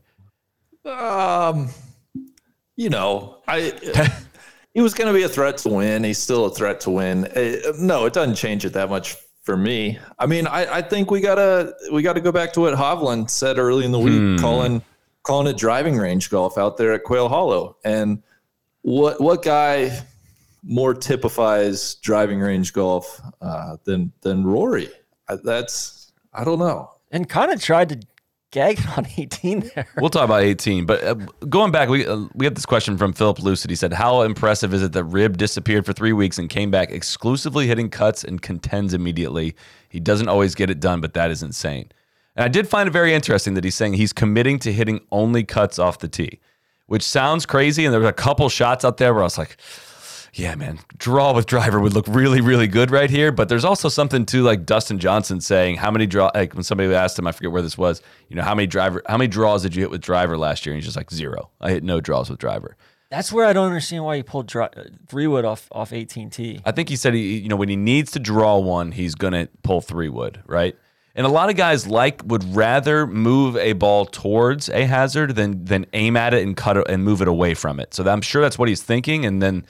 Um, 0.85 1.69
you 2.75 2.89
know, 2.89 3.41
I 3.47 3.73
he 4.73 4.81
was 4.81 4.93
going 4.93 5.13
to 5.13 5.17
be 5.17 5.23
a 5.23 5.29
threat 5.29 5.57
to 5.59 5.69
win. 5.69 6.03
He's 6.03 6.17
still 6.17 6.45
a 6.45 6.49
threat 6.49 6.79
to 6.81 6.89
win. 6.89 7.25
Uh, 7.25 7.73
no, 7.77 8.05
it 8.05 8.13
doesn't 8.13 8.35
change 8.35 8.65
it 8.65 8.73
that 8.73 8.89
much 8.89 9.15
for 9.43 9.55
me. 9.57 9.99
I 10.17 10.25
mean, 10.25 10.47
I, 10.47 10.77
I 10.77 10.81
think 10.81 11.11
we 11.11 11.21
gotta 11.21 11.75
we 11.91 12.01
gotta 12.01 12.21
go 12.21 12.31
back 12.31 12.53
to 12.53 12.61
what 12.61 12.73
Hovland 12.73 13.29
said 13.29 13.59
early 13.59 13.85
in 13.85 13.91
the 13.91 13.99
week, 13.99 14.39
calling 14.39 14.81
calling 15.23 15.47
it 15.47 15.57
driving 15.57 15.97
range 15.97 16.29
golf 16.29 16.57
out 16.57 16.77
there 16.77 16.93
at 16.93 17.03
Quail 17.03 17.29
Hollow. 17.29 17.77
And 17.83 18.23
what 18.81 19.21
what 19.21 19.43
guy 19.43 20.05
more 20.63 20.93
typifies 20.93 21.95
driving 21.95 22.39
range 22.39 22.73
golf 22.73 23.21
uh, 23.41 23.77
than 23.83 24.11
than 24.21 24.45
Rory? 24.45 24.89
That's 25.43 26.11
I 26.33 26.43
don't 26.43 26.59
know. 26.59 26.89
And 27.11 27.29
kind 27.29 27.51
of 27.51 27.61
tried 27.61 27.89
to 27.89 27.99
gag 28.53 28.79
on 28.97 29.05
18 29.17 29.71
there. 29.75 29.85
We'll 29.97 30.09
talk 30.09 30.23
about 30.23 30.43
18, 30.43 30.85
but 30.85 31.03
uh, 31.03 31.15
going 31.49 31.71
back, 31.71 31.89
we 31.89 32.07
uh, 32.07 32.27
we 32.33 32.45
have 32.45 32.55
this 32.55 32.65
question 32.65 32.97
from 32.97 33.11
Philip 33.11 33.39
Lucid. 33.39 33.69
He 33.69 33.75
said, 33.75 33.91
"How 33.91 34.21
impressive 34.21 34.73
is 34.73 34.81
it 34.81 34.93
that 34.93 35.03
Rib 35.03 35.35
disappeared 35.35 35.85
for 35.85 35.91
three 35.91 36.13
weeks 36.13 36.37
and 36.37 36.49
came 36.49 36.71
back 36.71 36.91
exclusively 36.91 37.67
hitting 37.67 37.89
cuts 37.89 38.23
and 38.23 38.41
contends 38.41 38.93
immediately? 38.93 39.55
He 39.89 39.99
doesn't 39.99 40.29
always 40.29 40.55
get 40.55 40.69
it 40.69 40.79
done, 40.79 41.01
but 41.01 41.13
that 41.15 41.29
is 41.29 41.43
insane." 41.43 41.91
And 42.35 42.45
I 42.45 42.47
did 42.47 42.67
find 42.67 42.87
it 42.87 42.91
very 42.91 43.13
interesting 43.13 43.55
that 43.55 43.63
he's 43.63 43.75
saying 43.75 43.93
he's 43.93 44.13
committing 44.13 44.57
to 44.59 44.71
hitting 44.71 45.01
only 45.11 45.43
cuts 45.43 45.77
off 45.77 45.99
the 45.99 46.07
tee, 46.07 46.39
which 46.87 47.03
sounds 47.03 47.45
crazy. 47.45 47.85
And 47.85 47.93
there 47.93 48.01
were 48.01 48.07
a 48.07 48.13
couple 48.13 48.49
shots 48.49 48.85
out 48.85 48.97
there 48.97 49.13
where 49.13 49.23
I 49.23 49.25
was 49.25 49.37
like, 49.37 49.57
yeah, 50.35 50.55
man, 50.55 50.79
draw 50.97 51.33
with 51.33 51.45
driver 51.45 51.79
would 51.79 51.93
look 51.93 52.07
really, 52.07 52.41
really 52.41 52.67
good 52.67 52.89
right 52.89 53.09
here. 53.09 53.31
But 53.31 53.49
there's 53.49 53.65
also 53.65 53.87
something 53.87 54.25
to 54.27 54.41
like 54.41 54.65
Dustin 54.65 54.97
Johnson 54.97 55.39
saying 55.41 55.75
how 55.75 55.91
many 55.91 56.07
draw 56.07 56.31
like 56.33 56.53
when 56.55 56.63
somebody 56.63 56.93
asked 56.93 57.19
him, 57.19 57.27
I 57.27 57.31
forget 57.31 57.51
where 57.51 57.61
this 57.61 57.77
was, 57.77 58.01
you 58.29 58.35
know, 58.35 58.41
how 58.41 58.55
many 58.55 58.65
driver 58.65 59.03
how 59.07 59.17
many 59.17 59.27
draws 59.27 59.61
did 59.61 59.75
you 59.75 59.81
hit 59.81 59.91
with 59.91 60.01
driver 60.01 60.37
last 60.37 60.65
year? 60.65 60.73
And 60.73 60.81
he's 60.81 60.85
just 60.85 60.97
like 60.97 61.11
zero. 61.11 61.51
I 61.61 61.69
hit 61.69 61.83
no 61.83 62.01
draws 62.01 62.29
with 62.29 62.39
driver. 62.39 62.75
That's 63.11 63.31
where 63.31 63.45
I 63.45 63.53
don't 63.53 63.67
understand 63.67 64.03
why 64.03 64.15
he 64.17 64.23
pulled 64.23 64.47
dri- 64.47 64.63
uh, 64.63 64.85
three 65.07 65.27
wood 65.27 65.45
off 65.45 65.67
off 65.71 65.91
18T. 65.91 66.61
I 66.65 66.71
think 66.71 66.89
he 66.89 66.95
said 66.95 67.13
he, 67.13 67.37
you 67.37 67.47
know, 67.47 67.55
when 67.55 67.69
he 67.69 67.75
needs 67.75 68.11
to 68.13 68.19
draw 68.19 68.57
one, 68.57 68.91
he's 68.91 69.13
gonna 69.13 69.49
pull 69.61 69.81
three 69.81 70.09
wood, 70.09 70.41
right? 70.47 70.75
And 71.15 71.27
a 71.27 71.29
lot 71.29 71.51
of 71.51 71.55
guys 71.55 71.85
like 71.85 72.23
would 72.25 72.55
rather 72.55 73.05
move 73.05 73.55
a 73.57 73.73
ball 73.73 74.07
towards 74.07 74.67
a 74.69 74.85
hazard 74.85 75.35
than 75.35 75.63
than 75.65 75.85
aim 75.93 76.17
at 76.17 76.33
it 76.33 76.41
and 76.41 76.57
cut 76.57 76.75
it 76.75 76.87
and 76.89 77.03
move 77.03 77.21
it 77.21 77.27
away 77.27 77.53
from 77.53 77.79
it. 77.79 77.93
So 77.93 78.03
I'm 78.09 78.21
sure 78.21 78.41
that's 78.41 78.57
what 78.57 78.67
he's 78.67 78.81
thinking. 78.81 79.25
And 79.27 79.39
then 79.39 79.63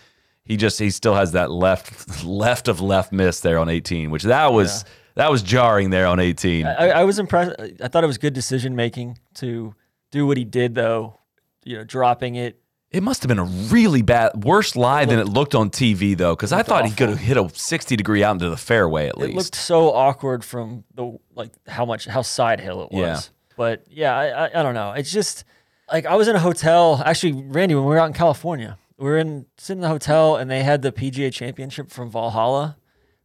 he 0.45 0.57
just 0.57 0.79
he 0.79 0.89
still 0.89 1.15
has 1.15 1.31
that 1.33 1.51
left 1.51 2.23
left 2.25 2.67
of 2.67 2.81
left 2.81 3.11
miss 3.11 3.39
there 3.39 3.57
on 3.59 3.69
18, 3.69 4.11
which 4.11 4.23
that 4.23 4.51
was 4.51 4.85
that 5.15 5.31
was 5.31 5.41
jarring 5.41 5.89
there 5.89 6.07
on 6.07 6.19
18. 6.19 6.65
I, 6.65 6.89
I 6.89 7.03
was 7.03 7.19
impressed. 7.19 7.55
I 7.81 7.87
thought 7.87 8.03
it 8.03 8.07
was 8.07 8.17
good 8.17 8.33
decision 8.33 8.75
making 8.75 9.19
to 9.35 9.75
do 10.11 10.25
what 10.25 10.37
he 10.37 10.43
did, 10.43 10.75
though. 10.75 11.19
You 11.63 11.77
know, 11.77 11.83
dropping 11.83 12.35
it. 12.35 12.59
It 12.91 13.01
must 13.01 13.23
have 13.23 13.27
been 13.27 13.39
a 13.39 13.45
really 13.45 14.03
bad, 14.03 14.43
worse 14.43 14.75
lie 14.75 15.05
than 15.05 15.17
it 15.17 15.27
looked 15.27 15.55
on 15.55 15.71
TV 15.71 16.15
though, 16.15 16.35
because 16.35 16.53
I 16.53 16.61
thought 16.61 16.85
he 16.85 16.93
could 16.93 17.09
have 17.09 17.17
hit 17.17 17.37
a 17.37 17.49
60 17.51 17.95
degree 17.95 18.23
out 18.23 18.33
into 18.33 18.51
the 18.51 18.57
fairway 18.57 19.07
at 19.07 19.17
least. 19.17 19.31
It 19.31 19.35
looked 19.35 19.55
so 19.55 19.91
awkward 19.91 20.45
from 20.45 20.83
the 20.93 21.17
like 21.33 21.51
how 21.67 21.85
much 21.85 22.05
how 22.05 22.21
side 22.21 22.59
hill 22.59 22.83
it 22.83 22.91
was. 22.91 23.01
Yeah. 23.01 23.19
But 23.57 23.85
yeah, 23.89 24.15
I, 24.15 24.45
I 24.45 24.59
I 24.59 24.63
don't 24.63 24.75
know. 24.75 24.91
It's 24.91 25.11
just 25.11 25.43
like 25.91 26.05
I 26.05 26.15
was 26.15 26.27
in 26.27 26.35
a 26.35 26.39
hotel. 26.39 27.01
Actually, 27.03 27.41
Randy, 27.47 27.73
when 27.73 27.85
we 27.85 27.89
were 27.89 27.97
out 27.99 28.07
in 28.07 28.13
California, 28.13 28.77
we 29.03 29.09
were 29.09 29.17
in 29.17 29.45
sitting 29.57 29.79
in 29.79 29.81
the 29.81 29.89
hotel 29.89 30.37
and 30.37 30.49
they 30.49 30.63
had 30.63 30.81
the 30.81 30.91
PGA 30.91 31.31
Championship 31.31 31.89
from 31.91 32.09
Valhalla 32.09 32.77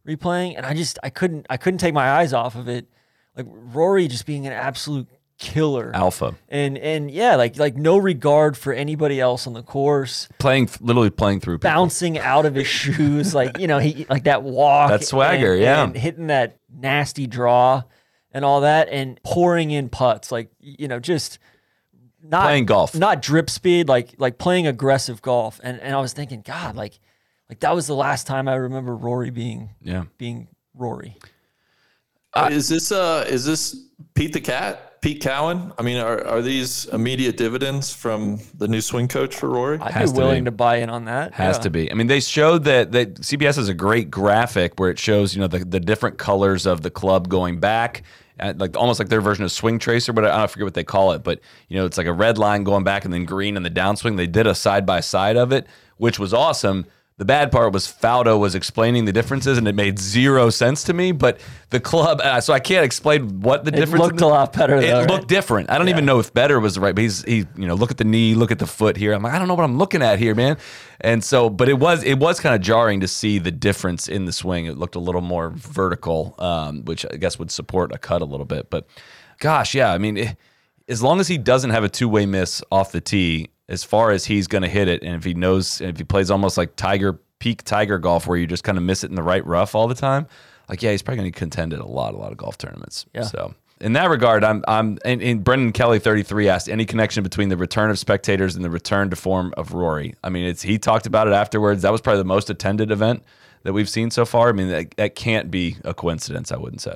replaying, 0.07 0.57
and 0.57 0.65
I 0.65 0.73
just 0.73 0.99
I 1.03 1.09
couldn't 1.09 1.45
I 1.49 1.57
couldn't 1.57 1.77
take 1.79 1.93
my 1.93 2.09
eyes 2.11 2.33
off 2.33 2.55
of 2.55 2.67
it. 2.67 2.87
Like 3.37 3.45
Rory 3.49 4.07
just 4.07 4.25
being 4.25 4.45
an 4.45 4.53
absolute 4.53 5.07
killer. 5.37 5.91
Alpha 5.93 6.35
And 6.49 6.77
and 6.77 7.09
yeah, 7.09 7.35
like 7.35 7.57
like 7.57 7.75
no 7.77 7.97
regard 7.97 8.57
for 8.57 8.73
anybody 8.73 9.21
else 9.21 9.47
on 9.47 9.53
the 9.53 9.63
course, 9.63 10.27
playing, 10.37 10.69
literally 10.81 11.09
playing 11.11 11.39
through. 11.39 11.59
people. 11.59 11.69
bouncing 11.69 12.19
out 12.19 12.45
of 12.45 12.55
his 12.55 12.67
shoes, 12.81 13.33
like 13.33 13.57
you 13.57 13.67
know 13.67 13.79
he 13.79 14.05
like 14.09 14.25
that 14.25 14.43
walk, 14.43 14.89
That 14.89 15.05
swagger, 15.05 15.53
and- 15.53 15.61
yeah. 15.61 15.83
and 15.85 15.95
hitting 15.95 16.27
that 16.27 16.57
nasty 16.73 17.25
draw 17.27 17.83
and 18.33 18.43
all 18.43 18.61
that, 18.61 18.89
and 18.89 19.17
pouring 19.23 19.71
in 19.71 19.87
putts, 19.87 20.29
like 20.31 20.51
you 20.59 20.89
know 20.89 20.99
just 20.99 21.39
not 22.23 22.43
Playing 22.43 22.65
golf. 22.65 22.95
not 22.95 23.21
drip 23.21 23.49
speed, 23.49 23.87
like 23.87 24.15
like 24.17 24.37
playing 24.37 24.67
aggressive 24.67 25.21
golf. 25.21 25.59
And 25.63 25.79
and 25.79 25.95
I 25.95 25.99
was 26.01 26.13
thinking, 26.13 26.41
God, 26.41 26.75
like 26.75 26.99
like 27.49 27.59
that 27.61 27.73
was 27.73 27.87
the 27.87 27.95
last 27.95 28.27
time 28.27 28.47
I 28.47 28.55
remember 28.55 28.95
Rory 28.95 29.29
being 29.31 29.69
Yeah. 29.81 30.05
being 30.17 30.47
Rory. 30.75 31.17
is 32.49 32.69
this 32.69 32.91
uh 32.91 33.25
is 33.27 33.45
this 33.45 33.75
Pete 34.13 34.33
the 34.33 34.41
Cat? 34.41 34.85
Pete 35.01 35.21
Cowan. 35.21 35.71
I 35.77 35.81
mean, 35.81 35.95
are, 35.95 36.25
are 36.27 36.41
these 36.41 36.83
immediate 36.87 37.37
dividends 37.37 37.93
from 37.93 38.37
the 38.57 38.67
new 38.67 38.81
swing 38.81 39.07
coach 39.07 39.33
for 39.33 39.47
Rory? 39.47 39.79
I'd 39.79 39.93
Has 39.93 40.11
be 40.11 40.17
to 40.17 40.21
willing 40.21 40.43
be. 40.43 40.47
to 40.47 40.51
buy 40.51 40.75
in 40.77 40.89
on 40.89 41.05
that. 41.05 41.33
Has 41.35 41.55
Yeah. 41.55 41.61
to 41.61 41.69
be. 41.69 41.89
I 41.89 41.93
mean, 41.93 42.07
they 42.07 42.19
showed 42.19 42.65
that 42.65 42.91
that 42.91 43.15
CBS 43.21 43.55
has 43.55 43.69
a 43.69 43.73
great 43.73 44.11
graphic 44.11 44.77
where 44.77 44.89
it 44.89 44.99
shows 44.99 45.33
you 45.33 45.39
know 45.41 45.47
the, 45.47 45.59
the 45.59 45.79
different 45.79 46.17
colors 46.17 46.65
of 46.65 46.81
the 46.81 46.91
club 46.91 47.29
going 47.29 47.61
back, 47.61 47.99
at 47.99 48.28
like 48.57 48.77
almost 48.77 48.99
like 48.99 49.09
their 49.09 49.21
version 49.21 49.43
of 49.43 49.51
Swing 49.51 49.79
Tracer, 49.79 50.13
but 50.13 50.25
I 50.25 50.37
don't 50.37 50.49
forget 50.49 50.65
what 50.65 50.73
they 50.73 50.83
call 50.83 51.11
it. 51.11 51.23
But 51.23 51.39
you 51.67 51.77
know, 51.77 51.85
it's 51.85 51.97
like 51.97 52.07
a 52.07 52.13
red 52.13 52.37
line 52.37 52.63
going 52.63 52.83
back 52.83 53.05
and 53.05 53.13
then 53.13 53.25
green 53.25 53.57
in 53.57 53.63
the 53.63 53.69
downswing. 53.69 54.17
They 54.17 54.27
did 54.27 54.47
a 54.47 54.55
side 54.55 54.85
by 54.85 54.99
side 54.99 55.37
of 55.37 55.51
it, 55.51 55.67
which 55.97 56.19
was 56.19 56.33
awesome. 56.33 56.85
The 57.19 57.25
bad 57.25 57.51
part 57.51 57.73
was 57.73 57.85
Faldo 57.85 58.39
was 58.39 58.55
explaining 58.55 59.03
the 59.03 59.11
differences, 59.11 59.57
and 59.57 59.67
it 59.67 59.75
made 59.75 59.99
zero 59.99 60.49
sense 60.49 60.85
to 60.85 60.93
me. 60.93 61.11
But 61.11 61.41
the 61.69 61.81
club, 61.81 62.21
uh, 62.23 62.39
so 62.39 62.53
I 62.53 62.61
can't 62.61 62.85
explain 62.85 63.41
what 63.41 63.65
the 63.65 63.73
It 63.73 63.75
difference. 63.75 64.05
looked 64.05 64.21
a 64.21 64.25
lot 64.27 64.53
better, 64.53 64.77
It 64.77 64.87
though, 64.87 64.99
looked 65.01 65.11
right? 65.11 65.27
different. 65.27 65.69
I 65.69 65.77
don't 65.77 65.89
even 65.89 66.05
know 66.05 66.19
if 66.19 66.33
better 66.33 66.61
was 66.61 66.75
the 66.75 66.81
right, 66.81 66.95
but 66.95 67.01
he's 67.01 67.21
he, 67.25 67.39
you 67.57 67.67
know, 67.67 67.75
look 67.75 67.91
at 67.91 67.97
the 67.97 68.05
knee, 68.05 68.35
look 68.35 68.51
at 68.51 68.59
the 68.59 68.65
foot 68.65 68.95
here. 68.95 69.11
I'm 69.11 69.21
like, 69.21 69.33
I 69.33 69.37
don't 69.39 69.49
know 69.49 69.53
what 69.53 69.65
I'm 69.65 69.77
looking 69.77 70.01
at 70.01 70.17
here, 70.17 70.33
man. 70.33 70.57
And 71.01 71.21
so, 71.21 71.49
but 71.49 71.67
it 71.67 71.77
was 71.77 72.03
it 72.05 72.19
was 72.19 72.39
kind 72.39 72.55
of 72.55 72.61
jarring 72.61 73.01
to 73.01 73.07
see 73.07 73.37
the 73.37 73.51
difference 73.51 74.07
in 74.07 74.23
the 74.23 74.31
swing. 74.31 74.65
It 74.65 74.77
looked 74.77 74.95
a 74.95 74.99
little 74.99 75.19
more 75.21 75.49
vertical, 75.49 76.35
um, 76.39 76.85
which 76.85 77.05
I 77.11 77.17
guess 77.17 77.37
would 77.37 77.51
support 77.51 77.91
a 77.93 77.97
cut 77.97 78.21
a 78.21 78.25
little 78.25 78.45
bit. 78.45 78.69
But 78.69 78.87
gosh, 79.39 79.75
yeah, 79.75 79.91
I 79.91 79.97
mean, 79.97 80.15
it, 80.15 80.37
as 80.87 81.03
long 81.03 81.19
as 81.19 81.27
he 81.27 81.37
doesn't 81.37 81.71
have 81.71 81.83
a 81.83 81.89
two 81.89 82.07
way 82.07 82.25
miss 82.25 82.61
off 82.71 82.93
the 82.93 83.01
tee, 83.01 83.49
as 83.69 83.83
far 83.85 84.11
as 84.11 84.25
he's 84.25 84.47
going 84.47 84.63
to 84.63 84.67
hit 84.67 84.87
it, 84.89 85.01
and 85.03 85.15
if 85.15 85.23
he 85.23 85.33
knows, 85.33 85.79
if 85.79 85.97
he 85.97 86.03
plays 86.03 86.29
almost 86.29 86.57
like 86.57 86.75
Tiger 86.75 87.19
peak 87.39 87.63
Tiger 87.63 87.97
golf, 87.99 88.27
where 88.27 88.37
you 88.37 88.45
just 88.47 88.65
kind 88.65 88.77
of 88.77 88.83
miss 88.83 89.03
it 89.05 89.09
in 89.09 89.15
the 89.15 89.23
right 89.23 89.45
rough 89.45 89.75
all 89.75 89.87
the 89.87 89.95
time, 89.95 90.27
like 90.67 90.81
yeah, 90.83 90.91
he's 90.91 91.01
probably 91.01 91.19
going 91.21 91.31
to 91.31 91.39
contend 91.39 91.73
at 91.73 91.79
a 91.79 91.85
lot, 91.85 92.13
a 92.13 92.17
lot 92.17 92.31
of 92.33 92.37
golf 92.37 92.57
tournaments. 92.57 93.05
Yeah. 93.13 93.21
So 93.23 93.53
in 93.79 93.93
that 93.93 94.09
regard, 94.09 94.43
I'm 94.43 94.63
I'm 94.67 94.97
and, 95.05 95.21
and 95.21 95.43
Brendan 95.43 95.71
Kelly 95.71 95.99
33 95.99 96.49
asked 96.49 96.67
any 96.67 96.83
connection 96.85 97.23
between 97.23 97.47
the 97.49 97.55
return 97.57 97.89
of 97.89 97.97
spectators 97.97 98.55
and 98.55 98.65
the 98.65 98.69
return 98.69 99.09
to 99.11 99.15
form 99.15 99.53
of 99.55 99.73
Rory. 99.73 100.15
I 100.23 100.29
mean, 100.29 100.45
it's 100.45 100.63
he 100.63 100.77
talked 100.77 101.05
about 101.05 101.27
it 101.27 101.33
afterwards. 101.33 101.83
That 101.83 101.91
was 101.91 102.01
probably 102.01 102.19
the 102.19 102.25
most 102.25 102.49
attended 102.49 102.91
event 102.91 103.23
that 103.63 103.73
we've 103.73 103.89
seen 103.89 104.09
so 104.11 104.25
far. 104.25 104.49
I 104.49 104.51
mean, 104.53 104.69
that, 104.69 104.95
that 104.97 105.15
can't 105.15 105.51
be 105.51 105.77
a 105.85 105.93
coincidence. 105.93 106.51
I 106.51 106.57
wouldn't 106.57 106.81
say. 106.81 106.95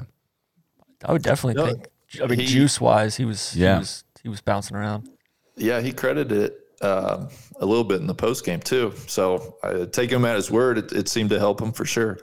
I 1.06 1.12
would 1.14 1.22
definitely 1.22 1.62
No, 1.62 1.68
think. 1.70 1.88
I 2.22 2.28
mean, 2.28 2.40
he- 2.40 2.46
juice 2.48 2.82
wise, 2.82 3.16
he 3.16 3.26
was. 3.26 3.56
Yeah. 3.56 3.76
He 3.76 3.80
was. 3.80 4.04
He 4.24 4.30
was 4.30 4.42
bouncing 4.42 4.76
around. 4.78 5.10
Yeah, 5.56 5.82
he 5.82 5.92
credited 5.92 6.32
it 6.32 6.60
um, 6.84 7.30
a 7.60 7.66
little 7.66 7.84
bit 7.84 8.02
in 8.02 8.08
the 8.08 8.16
post 8.16 8.46
game 8.46 8.60
too. 8.60 8.94
So 9.08 9.56
I 9.64 9.86
take 9.86 10.12
him 10.12 10.26
at 10.26 10.36
his 10.36 10.52
word. 10.52 10.78
It, 10.78 10.92
it 10.92 11.10
seemed 11.10 11.30
to 11.32 11.40
help 11.40 11.62
him 11.62 11.72
for 11.72 11.86
sure. 11.86 12.18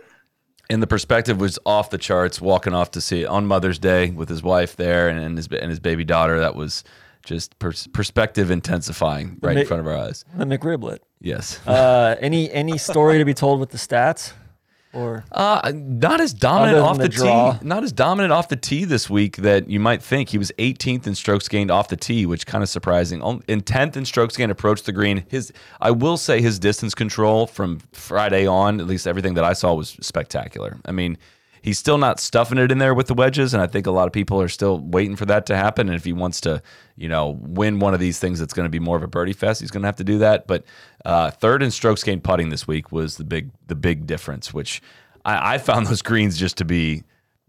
and 0.68 0.82
the 0.82 0.86
perspective 0.86 1.40
was 1.40 1.58
off 1.66 1.90
the 1.90 1.98
charts. 1.98 2.40
Walking 2.40 2.74
off 2.74 2.90
to 2.92 3.00
see 3.00 3.22
it 3.22 3.26
on 3.26 3.46
Mother's 3.46 3.78
Day 3.78 4.10
with 4.10 4.28
his 4.28 4.42
wife 4.42 4.76
there 4.76 5.08
and, 5.08 5.18
and 5.18 5.36
his 5.36 5.48
and 5.48 5.70
his 5.70 5.80
baby 5.80 6.04
daughter. 6.04 6.38
That 6.40 6.54
was 6.54 6.84
just 7.24 7.58
pers- 7.58 7.86
perspective 7.88 8.50
intensifying 8.50 9.38
right 9.42 9.56
in 9.56 9.66
front 9.66 9.80
of 9.80 9.86
our 9.86 9.96
eyes. 9.96 10.24
The 10.36 10.44
McRiblet. 10.46 10.98
Yes. 11.20 11.60
Uh, 11.66 12.16
any 12.20 12.50
any 12.50 12.78
story 12.78 13.18
to 13.18 13.24
be 13.24 13.34
told 13.34 13.60
with 13.60 13.70
the 13.70 13.78
stats, 13.78 14.32
or 14.92 15.24
Uh, 15.30 15.72
not 15.74 16.20
as 16.20 16.32
dominant 16.32 16.78
off 16.78 16.98
the, 16.98 17.04
the 17.04 17.08
tee. 17.10 17.66
Not 17.66 17.84
as 17.84 17.92
dominant 17.92 18.32
off 18.32 18.48
the 18.48 18.56
tee 18.56 18.84
this 18.84 19.08
week 19.08 19.36
that 19.38 19.68
you 19.68 19.78
might 19.80 20.02
think. 20.02 20.30
He 20.30 20.38
was 20.38 20.50
18th 20.58 21.06
in 21.06 21.14
strokes 21.14 21.48
gained 21.48 21.70
off 21.70 21.88
the 21.88 21.96
tee, 21.96 22.26
which 22.26 22.46
kind 22.46 22.62
of 22.62 22.68
surprising. 22.68 23.20
In 23.48 23.60
10th 23.60 23.96
in 23.96 24.04
strokes 24.04 24.36
gained 24.36 24.50
approach 24.50 24.82
the 24.82 24.92
green. 24.92 25.24
His, 25.28 25.52
I 25.80 25.90
will 25.92 26.16
say, 26.16 26.40
his 26.40 26.58
distance 26.58 26.94
control 26.94 27.46
from 27.46 27.80
Friday 27.92 28.46
on, 28.46 28.80
at 28.80 28.86
least 28.86 29.06
everything 29.06 29.34
that 29.34 29.44
I 29.44 29.52
saw 29.52 29.74
was 29.74 29.96
spectacular. 30.00 30.78
I 30.84 30.92
mean, 30.92 31.18
he's 31.62 31.78
still 31.78 31.98
not 31.98 32.20
stuffing 32.20 32.58
it 32.58 32.70
in 32.72 32.78
there 32.78 32.94
with 32.94 33.06
the 33.06 33.14
wedges, 33.14 33.54
and 33.54 33.62
I 33.62 33.66
think 33.66 33.86
a 33.86 33.90
lot 33.90 34.06
of 34.06 34.12
people 34.12 34.40
are 34.40 34.48
still 34.48 34.78
waiting 34.78 35.16
for 35.16 35.26
that 35.26 35.46
to 35.46 35.56
happen. 35.56 35.88
And 35.88 35.96
if 35.96 36.04
he 36.04 36.12
wants 36.12 36.40
to, 36.42 36.62
you 36.96 37.08
know, 37.08 37.38
win 37.40 37.78
one 37.78 37.94
of 37.94 38.00
these 38.00 38.18
things, 38.18 38.38
that's 38.38 38.54
going 38.54 38.66
to 38.66 38.70
be 38.70 38.78
more 38.78 38.96
of 38.96 39.02
a 39.02 39.08
birdie 39.08 39.32
fest. 39.32 39.60
He's 39.60 39.70
going 39.70 39.82
to 39.82 39.88
have 39.88 39.96
to 39.96 40.04
do 40.04 40.18
that. 40.18 40.46
But 40.46 40.64
uh, 41.04 41.30
third 41.30 41.62
in 41.62 41.70
strokes 41.70 42.02
gained 42.02 42.24
putting 42.24 42.50
this 42.50 42.66
week 42.66 42.92
was 42.92 43.16
the 43.16 43.24
big 43.24 43.50
the 43.66 43.74
big 43.74 44.06
difference, 44.06 44.52
which 44.54 44.82
I, 45.24 45.54
I 45.54 45.58
found 45.58 45.86
those 45.86 46.02
greens 46.02 46.38
just 46.38 46.56
to 46.58 46.64
be 46.64 47.02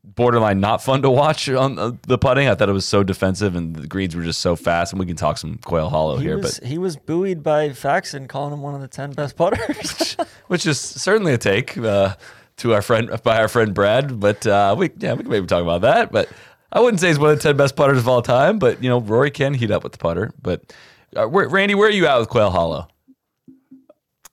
borderline 0.04 0.60
not 0.60 0.84
fun 0.84 1.02
to 1.04 1.10
watch 1.12 1.48
on 1.48 1.76
the- 1.76 1.96
the 2.08 2.18
putting. 2.18 2.48
I 2.48 2.56
thought 2.56 2.70
it 2.70 2.74
was 2.74 2.86
so 2.88 3.04
defensive, 3.04 3.56
and 3.56 3.76
the 3.76 3.88
greens 3.88 4.16
were 4.16 4.24
just 4.24 4.42
so 4.42 4.56
fast. 4.56 4.94
And 4.94 5.00
we 5.00 5.06
can 5.06 5.16
talk 5.16 5.38
some 5.38 5.60
Quail 5.64 5.90
Hollow 5.90 6.18
he 6.18 6.24
here, 6.26 6.38
was 6.38 6.60
but 6.60 6.68
he 6.68 6.78
was 6.78 6.98
buoyed 6.98 7.44
by 7.44 7.70
Faxon 7.70 8.28
calling 8.28 8.54
him 8.54 8.62
one 8.62 8.74
of 8.76 8.82
the 8.82 8.88
ten 8.88 9.12
best 9.12 9.36
putters. 9.36 10.18
which 10.48 10.66
is 10.66 10.80
certainly 10.80 11.34
a 11.34 11.38
take 11.38 11.78
uh, 11.78 12.16
to 12.58 12.74
our 12.74 12.82
friend 12.82 13.10
by 13.24 13.40
our 13.40 13.48
friend 13.48 13.74
Brad. 13.74 14.20
But 14.20 14.46
uh, 14.46 14.76
we 14.78 14.92
yeah 14.98 15.14
we 15.14 15.24
can 15.24 15.32
maybe 15.32 15.48
talk 15.48 15.62
about 15.62 15.82
that. 15.82 16.12
But 16.12 16.30
I 16.72 16.80
wouldn't 16.80 17.00
say 17.00 17.10
he's 17.10 17.20
one 17.20 17.32
of 17.32 17.38
the 17.38 17.44
ten 17.44 17.58
best 17.58 17.76
putters 17.76 17.98
of 17.98 18.08
all 18.08 18.22
time. 18.22 18.60
But 18.60 18.82
you 18.84 18.90
know 18.90 19.00
Rory 19.00 19.32
can 19.32 19.54
heat 19.54 19.72
up 19.72 19.84
with 19.84 19.94
the 19.94 19.98
putter. 19.98 20.32
But 20.42 20.74
uh, 21.16 21.28
where, 21.28 21.48
Randy, 21.48 21.76
where 21.76 21.88
are 21.88 21.92
you 21.92 22.08
at 22.08 22.18
with 22.20 22.30
Quail 22.30 22.50
Hollow? 22.50 22.88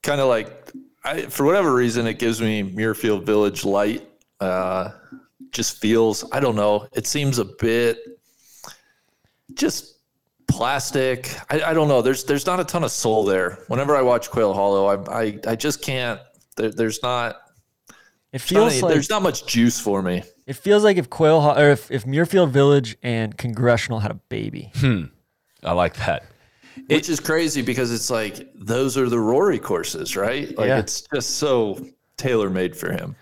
Kind 0.02 0.20
of 0.20 0.28
like, 0.28 0.70
I, 1.04 1.22
for 1.22 1.44
whatever 1.44 1.74
reason, 1.74 2.06
it 2.06 2.18
gives 2.18 2.40
me 2.40 2.62
Muirfield 2.62 3.24
Village 3.24 3.64
light. 3.64 4.08
Uh, 4.40 4.90
just 5.50 5.78
feels, 5.78 6.24
I 6.30 6.40
don't 6.40 6.54
know, 6.54 6.86
it 6.92 7.06
seems 7.06 7.38
a 7.38 7.44
bit 7.44 7.98
just 9.54 9.98
plastic. 10.46 11.34
I, 11.50 11.62
I 11.62 11.74
don't 11.74 11.88
know. 11.88 12.02
There's 12.02 12.24
there's 12.24 12.46
not 12.46 12.60
a 12.60 12.64
ton 12.64 12.84
of 12.84 12.92
soul 12.92 13.24
there. 13.24 13.58
Whenever 13.68 13.96
I 13.96 14.02
watch 14.02 14.30
Quail 14.30 14.54
Hollow, 14.54 14.86
I 14.86 15.22
I, 15.22 15.38
I 15.48 15.56
just 15.56 15.82
can't. 15.82 16.20
There, 16.56 16.70
there's 16.70 17.02
not. 17.02 17.36
It 18.32 18.40
feels 18.40 18.72
any- 18.74 18.82
like 18.82 18.92
there's 18.92 19.10
not 19.10 19.22
much 19.22 19.46
juice 19.46 19.80
for 19.80 20.02
me. 20.02 20.22
it 20.46 20.54
feels 20.56 20.84
like 20.84 20.96
if 20.98 21.08
Quail 21.08 21.40
or 21.56 21.70
if, 21.70 21.90
if 21.90 22.04
Muirfield 22.04 22.50
Village 22.50 22.96
and 23.02 23.36
Congressional 23.36 24.00
had 24.00 24.10
a 24.10 24.20
baby. 24.28 24.70
Hmm. 24.76 25.04
I 25.62 25.72
like 25.72 25.96
that. 25.96 26.24
Which 26.88 27.08
is 27.08 27.18
crazy 27.20 27.62
because 27.62 27.92
it's 27.92 28.10
like 28.10 28.48
those 28.54 28.96
are 28.96 29.08
the 29.08 29.18
Rory 29.18 29.58
courses, 29.58 30.16
right? 30.16 30.56
Like 30.56 30.68
Yeah. 30.68 30.78
it's 30.78 31.02
just 31.12 31.36
so 31.38 31.84
tailor 32.16 32.50
made 32.50 32.76
for 32.76 32.92
him. 32.92 33.16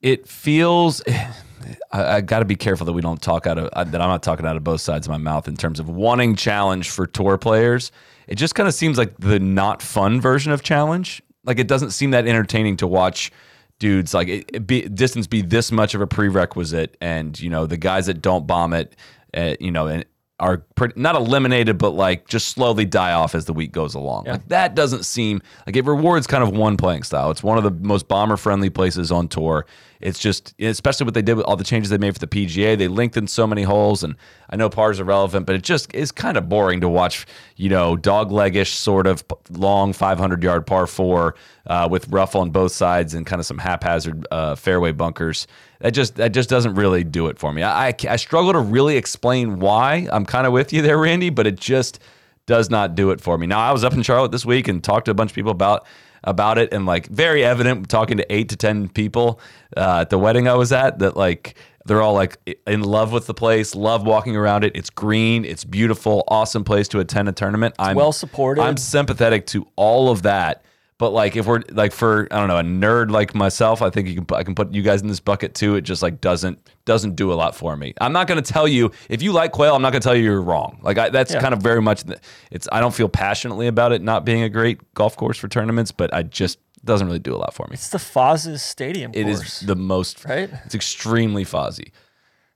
it 0.00 0.26
feels 0.28 1.02
I, 1.92 2.04
I 2.16 2.20
got 2.20 2.38
to 2.38 2.44
be 2.44 2.56
careful 2.56 2.86
that 2.86 2.92
we 2.92 3.02
don't 3.02 3.20
talk 3.20 3.46
out 3.46 3.58
of 3.58 3.68
uh, 3.72 3.84
that 3.84 4.00
I'm 4.00 4.08
not 4.08 4.22
talking 4.22 4.46
out 4.46 4.56
of 4.56 4.64
both 4.64 4.80
sides 4.80 5.06
of 5.06 5.10
my 5.10 5.18
mouth 5.18 5.46
in 5.48 5.56
terms 5.56 5.78
of 5.80 5.88
wanting 5.88 6.36
challenge 6.36 6.90
for 6.90 7.06
tour 7.06 7.36
players. 7.38 7.92
It 8.26 8.36
just 8.36 8.54
kind 8.54 8.68
of 8.68 8.74
seems 8.74 8.96
like 8.98 9.16
the 9.18 9.38
not 9.40 9.82
fun 9.82 10.20
version 10.20 10.52
of 10.52 10.62
challenge. 10.62 11.22
Like 11.44 11.58
it 11.58 11.66
doesn't 11.68 11.90
seem 11.90 12.10
that 12.12 12.26
entertaining 12.26 12.76
to 12.78 12.86
watch 12.86 13.30
dudes 13.78 14.14
like 14.14 14.28
it, 14.28 14.50
it 14.52 14.66
be, 14.66 14.82
distance 14.82 15.26
be 15.26 15.42
this 15.42 15.70
much 15.72 15.94
of 15.94 16.00
a 16.00 16.06
prerequisite, 16.06 16.96
and 17.00 17.38
you 17.40 17.50
know 17.50 17.66
the 17.66 17.76
guys 17.76 18.06
that 18.06 18.22
don't 18.22 18.46
bomb 18.46 18.72
it, 18.72 18.96
uh, 19.34 19.54
you 19.60 19.70
know, 19.70 19.86
and 19.86 20.04
are 20.40 20.58
pretty, 20.76 21.00
not 21.00 21.16
eliminated, 21.16 21.78
but 21.78 21.90
like 21.90 22.28
just 22.28 22.48
slowly 22.48 22.84
die 22.84 23.12
off 23.12 23.34
as 23.34 23.46
the 23.46 23.52
week 23.52 23.72
goes 23.72 23.94
along. 23.94 24.26
Like 24.26 24.48
that 24.48 24.74
doesn't 24.74 25.04
seem 25.04 25.42
like 25.66 25.76
it 25.76 25.84
rewards 25.84 26.26
kind 26.26 26.42
of 26.42 26.50
one 26.50 26.76
playing 26.76 27.02
style. 27.02 27.30
It's 27.30 27.42
one 27.42 27.58
of 27.58 27.64
the 27.64 27.70
most 27.70 28.08
bomber 28.08 28.36
friendly 28.36 28.70
places 28.70 29.10
on 29.10 29.28
tour. 29.28 29.66
It's 30.00 30.18
just, 30.18 30.54
especially 30.60 31.04
what 31.04 31.14
they 31.14 31.22
did 31.22 31.36
with 31.36 31.46
all 31.46 31.56
the 31.56 31.64
changes 31.64 31.90
they 31.90 31.98
made 31.98 32.12
for 32.14 32.20
the 32.20 32.26
PGA. 32.26 32.78
They 32.78 32.88
lengthened 32.88 33.30
so 33.30 33.46
many 33.46 33.62
holes, 33.62 34.04
and 34.04 34.14
I 34.48 34.56
know 34.56 34.70
pars 34.70 35.00
are 35.00 35.04
relevant, 35.04 35.46
but 35.46 35.56
it 35.56 35.62
just 35.62 35.92
is 35.94 36.12
kind 36.12 36.36
of 36.36 36.48
boring 36.48 36.80
to 36.82 36.88
watch. 36.88 37.26
You 37.56 37.68
know, 37.68 37.96
dog 37.96 38.30
leggish 38.30 38.74
sort 38.74 39.06
of 39.06 39.24
long 39.50 39.92
500 39.92 40.42
yard 40.42 40.66
par 40.66 40.86
four 40.86 41.34
uh, 41.66 41.88
with 41.90 42.08
rough 42.08 42.36
on 42.36 42.50
both 42.50 42.72
sides 42.72 43.14
and 43.14 43.26
kind 43.26 43.40
of 43.40 43.46
some 43.46 43.58
haphazard 43.58 44.26
uh, 44.30 44.54
fairway 44.54 44.92
bunkers. 44.92 45.46
That 45.80 45.90
just 45.90 46.16
that 46.16 46.32
just 46.32 46.48
doesn't 46.48 46.74
really 46.74 47.04
do 47.04 47.26
it 47.26 47.38
for 47.38 47.52
me. 47.52 47.62
I 47.62 47.88
I, 47.88 47.94
I 48.08 48.16
struggle 48.16 48.52
to 48.52 48.60
really 48.60 48.96
explain 48.96 49.58
why. 49.58 50.08
I'm 50.12 50.26
kind 50.26 50.46
of 50.46 50.52
with 50.52 50.72
you 50.72 50.82
there, 50.82 50.98
Randy, 50.98 51.30
but 51.30 51.46
it 51.46 51.58
just 51.58 52.00
does 52.46 52.70
not 52.70 52.94
do 52.94 53.10
it 53.10 53.20
for 53.20 53.36
me. 53.36 53.46
Now 53.46 53.60
I 53.60 53.72
was 53.72 53.84
up 53.84 53.92
in 53.92 54.02
Charlotte 54.02 54.32
this 54.32 54.46
week 54.46 54.68
and 54.68 54.82
talked 54.82 55.04
to 55.04 55.10
a 55.10 55.14
bunch 55.14 55.30
of 55.30 55.34
people 55.34 55.52
about 55.52 55.86
about 56.24 56.58
it, 56.58 56.72
and 56.72 56.86
like 56.86 57.06
very 57.06 57.44
evident 57.44 57.88
talking 57.88 58.16
to 58.16 58.32
eight 58.32 58.48
to 58.50 58.56
ten 58.56 58.88
people 58.88 59.40
uh, 59.76 60.00
at 60.02 60.10
the 60.10 60.18
wedding 60.18 60.48
I 60.48 60.54
was 60.54 60.72
at 60.72 60.98
that 60.98 61.16
like 61.16 61.56
they're 61.84 62.02
all 62.02 62.14
like 62.14 62.38
in 62.66 62.82
love 62.82 63.12
with 63.12 63.26
the 63.26 63.34
place, 63.34 63.74
love 63.74 64.04
walking 64.04 64.36
around 64.36 64.64
it. 64.64 64.72
It's 64.76 64.90
green, 64.90 65.44
it's 65.44 65.64
beautiful, 65.64 66.22
awesome 66.28 66.62
place 66.62 66.86
to 66.88 67.00
attend 67.00 67.28
a 67.28 67.32
tournament. 67.32 67.74
I'm 67.78 67.96
well 67.96 68.12
supported. 68.12 68.62
I'm 68.62 68.76
sympathetic 68.76 69.46
to 69.48 69.66
all 69.74 70.10
of 70.10 70.22
that. 70.22 70.62
But 70.98 71.10
like 71.10 71.36
if 71.36 71.46
we're 71.46 71.62
like 71.70 71.92
for 71.92 72.26
I 72.32 72.38
don't 72.38 72.48
know 72.48 72.58
a 72.58 72.62
nerd 72.62 73.10
like 73.12 73.32
myself, 73.34 73.82
I 73.82 73.90
think 73.90 74.08
you 74.08 74.14
can 74.16 74.24
put- 74.24 74.36
I 74.36 74.42
can 74.42 74.56
put 74.56 74.72
you 74.74 74.82
guys 74.82 75.00
in 75.00 75.06
this 75.06 75.20
bucket 75.20 75.54
too. 75.54 75.76
It 75.76 75.82
just 75.82 76.02
like 76.02 76.20
doesn't 76.20 76.58
doesn't 76.86 77.14
do 77.14 77.32
a 77.32 77.34
lot 77.34 77.54
for 77.54 77.76
me. 77.76 77.94
I'm 78.00 78.12
not 78.12 78.26
going 78.26 78.42
to 78.42 78.52
tell 78.52 78.66
you 78.66 78.90
if 79.08 79.22
you 79.22 79.32
like 79.32 79.52
quail. 79.52 79.76
I'm 79.76 79.82
not 79.82 79.92
going 79.92 80.00
to 80.02 80.04
tell 80.08 80.16
you 80.16 80.24
you're 80.24 80.42
wrong. 80.42 80.80
Like 80.82 80.98
I, 80.98 81.08
that's 81.10 81.32
Yeah. 81.32 81.40
kind 81.40 81.54
of 81.54 81.62
very 81.62 81.80
much 81.80 82.02
it's. 82.50 82.66
I 82.72 82.80
don't 82.80 82.92
feel 82.94 83.08
passionately 83.08 83.68
about 83.68 83.92
it 83.92 84.02
not 84.02 84.24
being 84.24 84.42
a 84.42 84.48
great 84.48 84.80
golf 84.94 85.16
course 85.16 85.38
for 85.38 85.46
tournaments, 85.46 85.92
but 85.92 86.12
I 86.12 86.24
just 86.24 86.58
doesn't 86.84 87.06
really 87.06 87.18
do 87.20 87.34
a 87.34 87.38
lot 87.38 87.54
for 87.54 87.66
me. 87.68 87.74
it's 87.74 87.90
the 87.90 87.98
Foz's 87.98 88.60
Stadium 88.62 89.12
It 89.14 89.28
is 89.28 89.38
course. 89.38 89.60
the 89.60 89.76
most 89.76 90.24
right? 90.24 90.50
It's 90.64 90.74
extremely 90.74 91.44
fuzzy. 91.44 91.92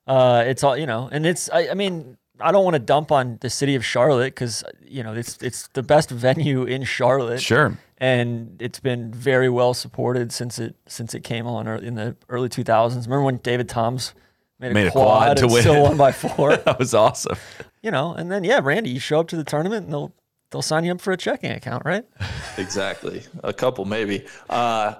Uh, 0.06 0.42
it's 0.46 0.64
all 0.64 0.76
you 0.76 0.86
know, 0.86 1.08
and 1.12 1.24
it's. 1.26 1.48
I, 1.50 1.68
I 1.70 1.74
mean, 1.74 2.16
I 2.40 2.50
don't 2.50 2.64
want 2.64 2.74
to 2.74 2.80
dump 2.80 3.12
on 3.12 3.38
the 3.40 3.48
city 3.50 3.76
of 3.76 3.84
Charlotte 3.84 4.34
because 4.34 4.64
you 4.84 5.02
know 5.04 5.12
it's 5.14 5.38
it's 5.42 5.68
the 5.74 5.82
best 5.84 6.10
venue 6.10 6.64
in 6.64 6.82
Charlotte. 6.82 7.40
Sure. 7.40 7.78
And 8.02 8.60
it's 8.60 8.80
been 8.80 9.12
very 9.12 9.48
well 9.48 9.72
supported 9.74 10.32
since 10.32 10.58
it 10.58 10.74
since 10.86 11.14
it 11.14 11.20
came 11.20 11.46
on 11.46 11.68
in 11.84 11.94
the 11.94 12.16
early 12.28 12.48
2000s. 12.48 12.94
Remember 13.04 13.22
when 13.22 13.36
David 13.36 13.68
Toms 13.68 14.12
made 14.58 14.72
a, 14.72 14.74
Made 14.74 14.88
a 14.88 14.90
quad, 14.90 15.06
quad 15.06 15.36
to 15.36 15.46
win. 15.46 15.62
still 15.62 15.82
won 15.84 15.96
by 15.96 16.10
four. 16.10 16.56
that 16.64 16.80
was 16.80 16.94
awesome. 16.94 17.36
you 17.80 17.92
know, 17.92 18.12
and 18.12 18.30
then 18.30 18.42
yeah, 18.42 18.58
Randy, 18.60 18.90
you 18.90 18.98
show 18.98 19.20
up 19.20 19.28
to 19.28 19.36
the 19.36 19.44
tournament 19.44 19.84
and 19.84 19.92
they'll 19.92 20.12
they'll 20.50 20.62
sign 20.62 20.84
you 20.84 20.90
up 20.90 21.00
for 21.00 21.12
a 21.12 21.16
checking 21.16 21.52
account, 21.52 21.84
right? 21.86 22.04
Exactly. 22.58 23.22
A 23.44 23.52
couple, 23.52 23.86
maybe. 23.86 24.26
Uh, 24.50 24.94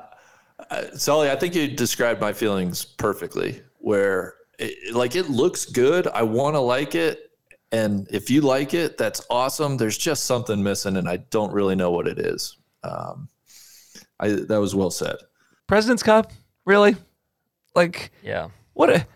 uh, 0.71 0.85
Sully, 0.95 1.31
I 1.31 1.37
think 1.37 1.55
you 1.55 1.69
described 1.69 2.19
my 2.19 2.33
feelings 2.33 2.83
perfectly. 2.83 3.61
Where, 3.77 4.37
it, 4.59 4.95
like, 4.95 5.17
it 5.17 5.29
looks 5.29 5.67
good. 5.67 6.07
I 6.09 6.23
want 6.23 6.55
to 6.55 6.61
like 6.61 6.95
it. 6.95 7.31
And 7.71 8.09
if 8.11 8.31
you 8.31 8.41
like 8.41 8.73
it, 8.73 8.97
that's 8.97 9.21
awesome. 9.29 9.77
There's 9.77 9.99
just 9.99 10.25
something 10.25 10.63
missing, 10.63 10.97
and 10.97 11.07
I 11.07 11.19
don't 11.19 11.53
really 11.53 11.75
know 11.75 11.91
what 11.91 12.09
it 12.09 12.19
is. 12.19 12.57
Um, 12.85 13.29
I, 14.21 14.29
that 14.29 14.61
was 14.61 14.75
well 14.75 14.91
said. 14.91 15.17
President's 15.67 16.03
Cup, 16.03 16.33
really? 16.65 16.97
Like, 17.75 18.11
Yeah. 18.23 18.49
what 18.75 18.91
a. 18.91 19.07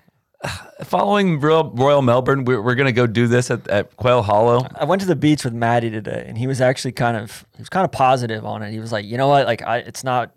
Following 0.84 1.40
Royal, 1.40 1.70
Royal 1.70 2.02
Melbourne, 2.02 2.44
we're, 2.44 2.60
we're 2.62 2.74
going 2.74 2.86
to 2.86 2.92
go 2.92 3.06
do 3.06 3.26
this 3.26 3.50
at, 3.50 3.66
at 3.68 3.96
Quail 3.96 4.22
Hollow. 4.22 4.66
I 4.76 4.84
went 4.84 5.00
to 5.00 5.06
the 5.08 5.16
beach 5.16 5.44
with 5.44 5.54
Maddie 5.54 5.90
today, 5.90 6.24
and 6.28 6.36
he 6.38 6.46
was 6.46 6.60
actually 6.60 6.92
kind 6.92 7.16
of 7.16 7.44
he 7.56 7.60
was 7.62 7.68
kind 7.68 7.84
of 7.84 7.90
positive 7.90 8.44
on 8.44 8.62
it. 8.62 8.70
He 8.70 8.78
was 8.78 8.92
like, 8.92 9.04
you 9.06 9.16
know 9.16 9.28
what, 9.28 9.46
like 9.46 9.62
I, 9.62 9.78
it's 9.78 10.04
not. 10.04 10.32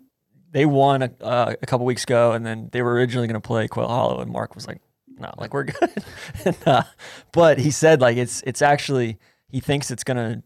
They 0.52 0.66
won 0.66 1.02
a, 1.02 1.10
uh, 1.20 1.54
a 1.62 1.66
couple 1.66 1.86
weeks 1.86 2.02
ago, 2.02 2.32
and 2.32 2.44
then 2.44 2.70
they 2.72 2.82
were 2.82 2.92
originally 2.94 3.28
going 3.28 3.40
to 3.40 3.46
play 3.46 3.68
Quail 3.68 3.86
Hollow, 3.86 4.20
and 4.20 4.32
Mark 4.32 4.54
was 4.56 4.66
like, 4.66 4.80
no, 5.18 5.30
like 5.38 5.52
we're 5.54 5.64
good. 5.64 5.90
and, 6.44 6.56
uh, 6.66 6.82
but 7.32 7.58
he 7.58 7.70
said 7.70 8.00
like 8.00 8.16
it's 8.16 8.42
it's 8.46 8.62
actually 8.62 9.18
he 9.48 9.60
thinks 9.60 9.90
it's 9.90 10.02
going 10.02 10.16
to 10.16 10.42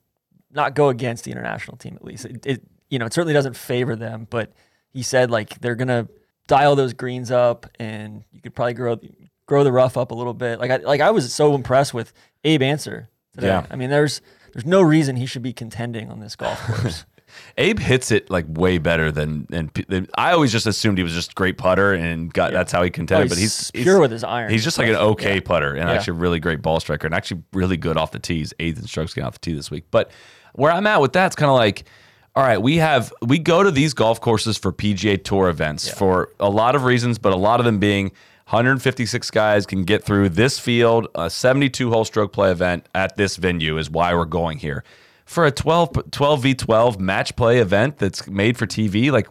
not 0.50 0.74
go 0.74 0.88
against 0.88 1.24
the 1.24 1.30
international 1.30 1.76
team 1.76 1.94
at 1.96 2.04
least. 2.04 2.24
It, 2.26 2.44
it 2.44 2.62
you 2.94 3.00
know 3.00 3.06
it 3.06 3.12
certainly 3.12 3.34
doesn't 3.34 3.56
favor 3.56 3.96
them, 3.96 4.28
but 4.30 4.52
he 4.92 5.02
said 5.02 5.28
like 5.28 5.58
they're 5.60 5.74
to 5.74 6.08
dial 6.46 6.76
those 6.76 6.92
greens 6.92 7.32
up, 7.32 7.66
and 7.80 8.22
you 8.30 8.40
could 8.40 8.54
probably 8.54 8.74
grow 8.74 8.96
grow 9.46 9.64
the 9.64 9.72
rough 9.72 9.96
up 9.96 10.12
a 10.12 10.14
little 10.14 10.32
bit. 10.34 10.60
Like 10.60 10.70
I 10.70 10.76
like 10.76 11.00
I 11.00 11.10
was 11.10 11.32
so 11.32 11.56
impressed 11.56 11.92
with 11.92 12.12
Abe 12.44 12.62
Ancer 12.62 13.08
today. 13.34 13.48
Yeah. 13.48 13.66
I 13.68 13.74
mean, 13.74 13.90
there's 13.90 14.20
there's 14.52 14.64
no 14.64 14.80
reason 14.80 15.16
he 15.16 15.26
should 15.26 15.42
be 15.42 15.52
contending 15.52 16.08
on 16.08 16.20
this 16.20 16.36
golf 16.36 16.60
course. 16.66 17.04
Abe 17.58 17.80
hits 17.80 18.12
it 18.12 18.30
like 18.30 18.44
way 18.48 18.78
better 18.78 19.10
than, 19.10 19.48
than 19.50 20.06
I 20.16 20.30
always 20.30 20.52
just 20.52 20.68
assumed 20.68 20.98
he 20.98 21.02
was 21.02 21.14
just 21.14 21.34
great 21.34 21.58
putter 21.58 21.92
and 21.92 22.32
got 22.32 22.52
that's 22.52 22.70
how 22.70 22.84
he 22.84 22.90
contended. 22.90 23.26
Oh, 23.26 23.28
but 23.30 23.38
he's 23.38 23.72
he's 23.74 23.82
pure 23.82 23.98
with 23.98 24.12
his 24.12 24.22
iron. 24.22 24.52
He's 24.52 24.62
just 24.62 24.78
like 24.78 24.86
an 24.86 24.94
okay 24.94 25.34
Yeah. 25.34 25.40
putter 25.44 25.74
and 25.74 25.88
Yeah. 25.88 25.94
actually 25.96 26.18
really 26.18 26.38
great 26.38 26.62
ball 26.62 26.78
striker 26.78 27.08
and 27.08 27.14
actually 27.14 27.42
really 27.52 27.76
good 27.76 27.96
off 27.96 28.12
the 28.12 28.20
tees. 28.20 28.54
Eighth 28.60 28.78
in 28.78 28.86
strokes 28.86 29.14
getting 29.14 29.26
off 29.26 29.34
the 29.34 29.40
tee 29.40 29.52
this 29.54 29.68
week. 29.68 29.86
But 29.90 30.12
where 30.52 30.70
I'm 30.70 30.86
at 30.86 31.00
with 31.00 31.12
that's 31.12 31.34
kind 31.34 31.50
of 31.50 31.56
like, 31.56 31.84
all 32.36 32.42
right, 32.42 32.60
we 32.60 32.76
have 32.78 33.12
we 33.22 33.38
go 33.38 33.62
to 33.62 33.70
these 33.70 33.94
golf 33.94 34.20
courses 34.20 34.58
for 34.58 34.72
PGA 34.72 35.22
Tour 35.22 35.48
events 35.48 35.88
for 35.88 36.30
a 36.40 36.50
lot 36.50 36.74
of 36.74 36.84
reasons, 36.84 37.18
but 37.18 37.32
a 37.32 37.36
lot 37.36 37.60
of 37.60 37.66
them 37.66 37.78
being 37.78 38.06
156 38.48 39.30
guys 39.30 39.66
can 39.66 39.84
get 39.84 40.02
through 40.04 40.28
this 40.30 40.58
field, 40.58 41.06
a 41.14 41.30
72 41.30 41.90
hole 41.90 42.04
stroke 42.04 42.32
play 42.32 42.50
event 42.50 42.86
at 42.94 43.16
this 43.16 43.36
venue 43.36 43.78
is 43.78 43.88
why 43.88 44.14
we're 44.14 44.24
going 44.24 44.58
here. 44.58 44.84
For 45.24 45.46
a 45.46 45.50
12 45.52 46.10
12 46.10 46.42
v 46.42 46.54
12 46.54 47.00
match 47.00 47.36
play 47.36 47.58
event 47.58 47.98
that's 47.98 48.26
made 48.28 48.58
for 48.58 48.66
TV, 48.66 49.12
like 49.12 49.28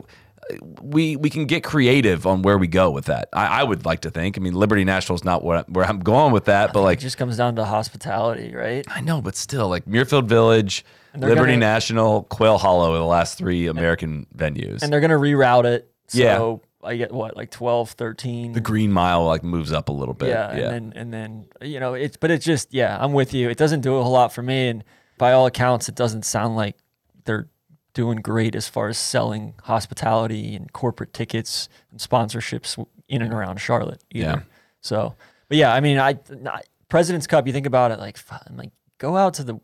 we 0.82 1.16
we 1.18 1.30
can 1.30 1.46
get 1.46 1.64
creative 1.64 2.26
on 2.26 2.42
where 2.42 2.58
we 2.58 2.68
go 2.68 2.90
with 2.90 3.06
that. 3.06 3.30
I, 3.34 3.62
I 3.62 3.64
would 3.64 3.86
like 3.86 4.02
to 4.02 4.12
think. 4.12 4.38
I 4.38 4.42
mean, 4.42 4.54
Liberty 4.54 4.84
National 4.84 5.16
is 5.16 5.24
not 5.24 5.44
what, 5.44 5.70
where 5.70 5.86
I'm 5.86 6.00
going 6.00 6.32
with 6.34 6.46
that, 6.46 6.74
but 6.74 6.82
like, 6.82 7.00
it 7.00 7.02
just 7.02 7.18
comes 7.18 7.38
down 7.38 7.56
to 7.58 7.66
hospitality, 7.66 8.56
right? 8.56 8.86
I 8.90 9.02
know, 9.02 9.22
but 9.22 9.36
still, 9.36 9.68
like 9.68 9.86
Muirfield 9.86 10.26
Village, 10.26 10.86
Liberty 11.16 11.54
gonna- 11.54 11.58
National, 11.58 12.24
Quail 12.24 12.58
Hollow 12.58 12.94
are 12.94 12.98
the 12.98 13.06
last 13.06 13.38
three 13.38 13.68
American 13.68 14.26
venues. 14.36 14.82
And 14.82 14.92
they're 14.92 15.02
gonna 15.02 15.18
reroute 15.20 15.66
it. 15.66 15.90
So 16.08 16.18
Yeah. 16.20 16.88
I 16.90 16.98
get 16.98 17.12
what, 17.14 17.38
like 17.38 17.50
12, 17.50 17.92
13. 17.92 18.52
the 18.54 18.60
Green 18.60 18.92
Mile 18.92 19.26
like 19.26 19.42
moves 19.44 19.72
up 19.72 19.88
a 19.90 19.94
little 19.94 20.14
bit. 20.14 20.30
yeah, 20.30 20.56
Yeah, 20.56 20.70
and 20.72 20.94
then 20.94 20.94
and 20.96 21.14
then 21.14 21.46
you 21.70 21.80
know 21.80 21.94
it's 21.94 22.18
but 22.18 22.30
it's 22.30 22.44
just 22.44 22.74
yeah 22.74 22.98
i'm 23.00 23.14
with 23.14 23.34
you 23.34 23.50
it 23.50 23.58
doesn't 23.58 23.80
do 23.82 23.96
a 23.96 24.04
whole 24.04 24.12
lot 24.12 24.34
for 24.34 24.42
me 24.42 24.68
and 24.68 24.84
by 25.18 25.32
all 25.32 25.46
accounts 25.46 25.88
it 25.88 25.96
doesn't 25.96 26.24
sound 26.26 26.58
like 26.58 26.76
they're 27.24 27.48
doing 27.94 28.18
great 28.18 28.54
as 28.54 28.68
far 28.68 28.90
as 28.90 28.98
selling 28.98 29.54
hospitality 29.64 30.56
and 30.58 30.74
corporate 30.74 31.14
tickets 31.14 31.70
and 31.92 32.00
sponsorships 32.02 32.84
in 33.08 33.22
and 33.22 33.34
around 33.34 33.62
charlotte 33.62 34.04
either 34.12 34.26
Yeah. 34.26 34.42
so 34.82 35.16
but 35.48 35.58
yeah 35.58 35.74
i 35.74 35.80
mean 35.80 35.98
I, 36.00 36.20
I 36.48 36.62
president's 36.90 37.28
cup 37.28 37.48
you 37.48 37.54
think 37.54 37.66
about 37.68 37.92
it 37.92 38.00
like 38.00 38.18
like 38.52 38.72
go 38.98 39.16
out 39.16 39.36
to 39.36 39.44
the 39.46 39.60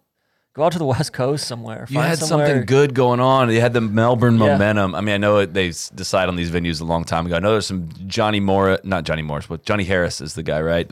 go 0.59 0.65
out 0.65 0.71
to 0.73 0.77
the 0.79 0.85
west 0.95 1.11
coast 1.13 1.47
somewhere 1.47 1.85
you 1.89 1.99
had 1.99 2.17
somewhere- 2.19 2.47
something 2.47 2.65
good 2.65 2.93
going 2.93 3.19
on. 3.19 3.49
You 3.51 3.61
had 3.61 3.73
the 3.73 3.81
Melbourne 3.81 4.37
Yeah. 4.37 4.47
momentum. 4.53 4.93
I 4.95 5.01
mean, 5.01 5.15
I 5.15 5.17
know 5.17 5.37
it- 5.39 5.53
they 5.53 5.69
decide 5.69 6.27
on 6.29 6.35
these 6.35 6.51
venues 6.51 6.79
a 6.81 6.85
long 6.85 7.03
time 7.03 7.25
ago. 7.25 7.35
I 7.35 7.39
know 7.39 7.51
there's 7.53 7.65
some 7.67 7.89
Johnny 8.07 8.39
Morris, 8.39 8.79
not 8.83 9.03
Johnny 9.05 9.21
Morris, 9.23 9.47
but 9.47 9.63
Johnny 9.65 9.83
Harris 9.85 10.21
is 10.21 10.33
the 10.35 10.43
guy, 10.43 10.61
right? 10.61 10.89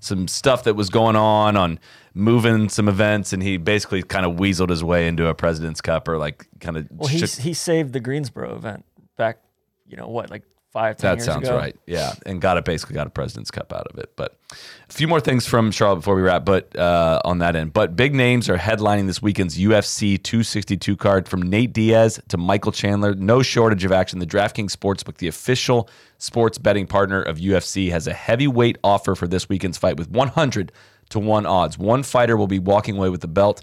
Some 0.00 0.28
stuff 0.28 0.64
that 0.64 0.74
was 0.74 0.90
going 0.90 1.16
on 1.16 1.56
on 1.56 1.78
moving 2.14 2.68
some 2.68 2.88
events, 2.88 3.32
and 3.32 3.42
he 3.42 3.56
basically 3.56 4.02
kind 4.02 4.24
of 4.24 4.36
weaseled 4.36 4.70
his 4.70 4.82
way 4.82 5.06
into 5.08 5.26
a 5.26 5.34
President's 5.34 5.80
Cup 5.80 6.08
or 6.08 6.16
like 6.18 6.46
kind 6.60 6.76
of. 6.76 6.86
well 6.90 7.08
he, 7.08 7.18
he 7.18 7.52
saved 7.54 7.92
the 7.92 8.00
greensboro 8.00 8.54
event 8.56 8.84
back 9.16 9.38
you 9.88 9.96
know 9.96 10.06
what 10.08 10.30
like 10.30 10.42
five 10.78 10.96
That 10.98 11.22
sounds 11.22 11.48
ago. 11.48 11.56
right. 11.56 11.76
Yeah, 11.86 12.12
and 12.26 12.40
got 12.40 12.56
it 12.56 12.64
basically 12.64 12.94
got 12.94 13.06
a 13.06 13.10
President's 13.10 13.50
Cup 13.50 13.72
out 13.72 13.86
of 13.88 13.98
it. 13.98 14.12
But 14.16 14.36
a 14.88 14.92
few 14.92 15.08
more 15.08 15.20
things 15.20 15.46
from 15.46 15.70
Charlotte 15.70 15.96
before 15.96 16.14
we 16.14 16.22
wrap. 16.22 16.44
But 16.44 16.76
uh, 16.76 17.20
on 17.24 17.38
that 17.38 17.56
end, 17.56 17.72
but 17.72 17.96
big 17.96 18.14
names 18.14 18.48
are 18.48 18.56
headlining 18.56 19.06
this 19.06 19.20
weekend's 19.20 19.58
UFC 19.58 20.22
262 20.22 20.96
card 20.96 21.28
from 21.28 21.42
Nate 21.42 21.72
Diaz 21.72 22.20
to 22.28 22.36
Michael 22.36 22.72
Chandler. 22.72 23.14
No 23.14 23.42
shortage 23.42 23.84
of 23.84 23.92
action. 23.92 24.18
The 24.18 24.26
DraftKings 24.26 24.70
Sportsbook, 24.76 25.16
the 25.18 25.28
official 25.28 25.88
sports 26.18 26.58
betting 26.58 26.86
partner 26.86 27.22
of 27.22 27.38
UFC, 27.38 27.90
has 27.90 28.06
a 28.06 28.14
heavyweight 28.14 28.78
offer 28.84 29.14
for 29.14 29.26
this 29.26 29.48
weekend's 29.48 29.78
fight 29.78 29.96
with 29.96 30.10
100 30.10 30.72
to 31.10 31.18
one 31.18 31.46
odds. 31.46 31.78
One 31.78 32.02
fighter 32.02 32.36
will 32.36 32.46
be 32.46 32.58
walking 32.58 32.96
away 32.96 33.08
with 33.08 33.20
the 33.22 33.28
belt 33.28 33.62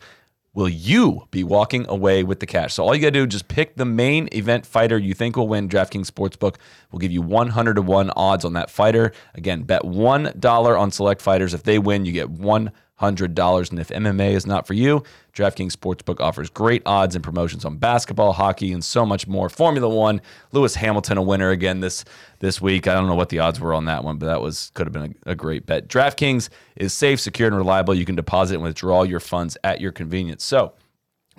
will 0.56 0.70
you 0.70 1.28
be 1.30 1.44
walking 1.44 1.86
away 1.88 2.24
with 2.24 2.40
the 2.40 2.46
cash? 2.48 2.74
So 2.74 2.84
all 2.84 2.96
you 2.96 3.02
got 3.02 3.08
to 3.08 3.12
do 3.12 3.24
is 3.24 3.30
just 3.30 3.48
pick 3.48 3.76
the 3.76 3.86
main 3.86 4.28
event 4.32 4.66
fighter 4.66 4.98
you 4.98 5.14
think 5.14 5.36
will 5.36 5.48
win. 5.48 5.70
DraftKings 5.70 6.10
Sportsbook 6.10 6.56
will 6.92 7.00
give 7.00 7.12
you 7.12 7.22
100 7.22 7.76
to 7.76 7.82
1 7.84 8.10
odds 8.16 8.44
on 8.44 8.54
that 8.54 8.72
fighter. 8.72 9.12
Again, 9.36 9.64
bet 9.64 9.84
$1 9.84 10.80
on 10.80 10.92
select 10.92 11.22
fighters. 11.22 11.54
If 11.54 11.64
they 11.64 11.78
win, 11.78 12.06
you 12.06 12.14
get 12.14 12.34
$100. 12.34 12.72
And 13.02 13.80
if 13.80 13.90
MMA 13.90 14.32
is 14.32 14.46
not 14.46 14.66
for 14.66 14.74
you, 14.74 15.04
DraftKings 15.34 15.74
Sportsbook 15.74 16.20
offers 16.20 16.50
great 16.50 16.82
odds 16.86 17.16
and 17.16 17.24
promotions 17.24 17.66
on 17.66 17.78
basketball, 17.78 18.34
hockey, 18.34 18.72
and 18.72 18.84
so 18.84 19.06
much 19.06 19.28
more. 19.28 19.50
Formula 19.50 19.90
One, 19.90 20.22
Lewis 20.52 20.76
Hamilton 20.76 21.18
a 21.18 21.22
winner 21.22 21.50
again 21.50 21.82
this 21.82 22.06
this 22.40 22.62
week. 22.62 22.88
I 22.88 22.94
don't 22.94 23.08
know 23.08 23.16
what 23.16 23.30
the 23.30 23.40
odds 23.40 23.60
were 23.60 23.74
on 23.74 23.86
that 23.86 24.04
one, 24.04 24.18
but 24.18 24.28
that 24.28 24.42
was 24.42 24.72
could 24.74 24.88
have 24.88 24.94
been 24.94 25.16
a, 25.26 25.32
a 25.32 25.36
great 25.36 25.66
bet. 25.66 25.88
DraftKings 25.88 26.50
is 26.76 26.94
safe, 26.94 27.20
secure, 27.20 27.48
and 27.48 27.58
reliable. 27.58 27.94
You 27.94 28.06
can 28.06 28.16
deposit 28.16 28.56
and 28.56 28.64
withdraw 28.64 29.04
your 29.04 29.20
funds 29.20 29.58
at 29.64 29.82
your 29.82 29.92
convenience. 29.92 30.44
So 30.44 30.74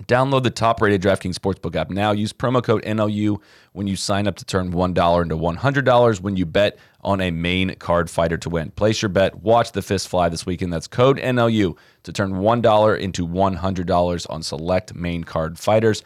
Download 0.05 0.43
the 0.43 0.51
top 0.51 0.79
rated 0.79 1.01
DraftKings 1.01 1.35
Sportsbook 1.35 1.75
app 1.75 1.89
now. 1.89 2.11
Use 2.11 2.31
promo 2.31 2.63
code 2.63 2.83
NLU 2.83 3.41
when 3.73 3.87
you 3.87 3.95
sign 3.95 4.27
up 4.27 4.35
to 4.35 4.45
turn 4.45 4.71
$1 4.71 5.21
into 5.21 5.35
$100 5.35 6.21
when 6.21 6.37
you 6.37 6.45
bet 6.45 6.77
on 7.01 7.19
a 7.19 7.31
main 7.31 7.73
card 7.75 8.09
fighter 8.09 8.37
to 8.37 8.49
win. 8.49 8.69
Place 8.71 9.01
your 9.01 9.09
bet. 9.09 9.41
Watch 9.41 9.71
the 9.71 9.81
fist 9.81 10.07
fly 10.07 10.29
this 10.29 10.45
weekend. 10.45 10.71
That's 10.71 10.87
code 10.87 11.17
NLU 11.17 11.75
to 12.03 12.13
turn 12.13 12.33
$1 12.33 12.99
into 12.99 13.27
$100 13.27 14.29
on 14.29 14.43
select 14.43 14.93
main 14.93 15.23
card 15.23 15.57
fighters. 15.57 16.03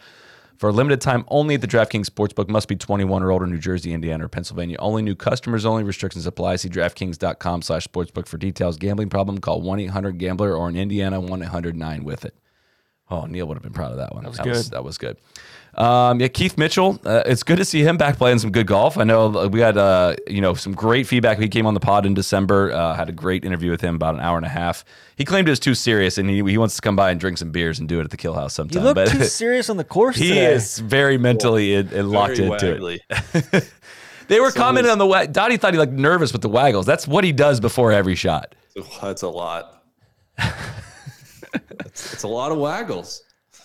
For 0.56 0.70
a 0.70 0.72
limited 0.72 1.00
time 1.00 1.24
only, 1.28 1.56
at 1.56 1.60
the 1.60 1.66
DraftKings 1.66 2.06
Sportsbook 2.06 2.48
must 2.48 2.68
be 2.68 2.76
21 2.76 3.22
or 3.22 3.32
older, 3.32 3.46
New 3.46 3.58
Jersey, 3.58 3.92
Indiana, 3.92 4.24
or 4.24 4.28
Pennsylvania. 4.28 4.76
Only 4.78 5.02
new 5.02 5.16
customers 5.16 5.66
only. 5.66 5.82
Restrictions 5.82 6.24
apply. 6.24 6.56
See 6.56 6.68
DraftKings.com 6.68 7.62
slash 7.62 7.86
sportsbook 7.88 8.26
for 8.26 8.38
details. 8.38 8.78
Gambling 8.78 9.10
problem? 9.10 9.38
Call 9.38 9.60
1-800-GAMBLER 9.62 10.56
or 10.56 10.68
in 10.68 10.76
Indiana, 10.76 11.20
1-800-9-WITH-IT. 11.20 12.34
Oh, 13.10 13.26
Neil 13.26 13.46
would 13.46 13.54
have 13.56 13.62
been 13.62 13.72
proud 13.74 13.90
of 13.92 13.98
that 13.98 14.14
one. 14.14 14.22
That 14.24 14.30
was 14.30 14.38
that 14.38 14.44
good. 14.44 14.52
Was, 14.56 14.70
that 14.70 14.84
was 14.84 14.98
good. 14.98 15.16
Um, 15.74 16.20
yeah, 16.20 16.28
Keith 16.28 16.58
Mitchell. 16.58 17.00
Uh, 17.04 17.22
it's 17.24 17.42
good 17.42 17.56
to 17.56 17.64
see 17.64 17.82
him 17.82 17.96
back 17.96 18.18
playing 18.18 18.38
some 18.38 18.50
good 18.52 18.66
golf. 18.66 18.98
I 18.98 19.04
know 19.04 19.48
we 19.48 19.60
had 19.60 19.76
uh, 19.78 20.16
you 20.26 20.40
know 20.42 20.52
some 20.54 20.74
great 20.74 21.06
feedback. 21.06 21.38
He 21.38 21.48
came 21.48 21.66
on 21.66 21.72
the 21.74 21.80
pod 21.80 22.04
in 22.06 22.12
December. 22.14 22.72
Uh, 22.72 22.94
had 22.94 23.08
a 23.08 23.12
great 23.12 23.44
interview 23.44 23.70
with 23.70 23.80
him, 23.80 23.94
about 23.94 24.14
an 24.14 24.20
hour 24.20 24.36
and 24.36 24.44
a 24.44 24.50
half. 24.50 24.84
He 25.16 25.24
claimed 25.24 25.48
it 25.48 25.50
was 25.52 25.60
too 25.60 25.74
serious, 25.74 26.18
and 26.18 26.28
he, 26.28 26.36
he 26.44 26.58
wants 26.58 26.76
to 26.76 26.82
come 26.82 26.94
by 26.96 27.10
and 27.10 27.18
drink 27.18 27.38
some 27.38 27.50
beers 27.52 27.78
and 27.78 27.88
do 27.88 28.00
it 28.00 28.04
at 28.04 28.10
the 28.10 28.16
Kill 28.18 28.34
House 28.34 28.52
You 28.58 28.64
sometime. 28.64 28.82
look 28.84 28.94
but 28.96 29.08
too 29.08 29.24
serious 29.24 29.70
on 29.70 29.78
the 29.78 29.84
course 29.84 30.16
he 30.16 30.28
today. 30.28 30.52
is 30.52 30.78
very 30.78 31.16
mentally 31.16 31.74
in, 31.74 31.88
in 31.88 32.10
locked 32.10 32.36
Very 32.36 32.50
into 32.50 32.66
waggly. 32.66 33.52
it. 33.52 33.70
They 34.28 34.40
were 34.40 34.52
commenting 34.52 34.90
on 34.90 34.96
the 34.98 35.06
wa- 35.06 35.26
Dottie 35.26 35.58
thought 35.58 35.74
he 35.74 35.78
looked 35.78 35.92
nervous 35.92 36.32
with 36.32 36.40
the 36.40 36.48
waggles. 36.48 36.86
That's 36.86 37.06
what 37.06 37.22
he 37.24 37.32
does 37.32 37.60
before 37.60 37.92
every 37.92 38.14
shot. 38.14 38.54
That's 39.02 39.20
a 39.22 39.28
lot. 39.28 39.82
It's, 41.54 42.12
it's 42.14 42.22
a 42.22 42.28
lot 42.28 42.52
of 42.52 42.58
waggles. 42.58 43.22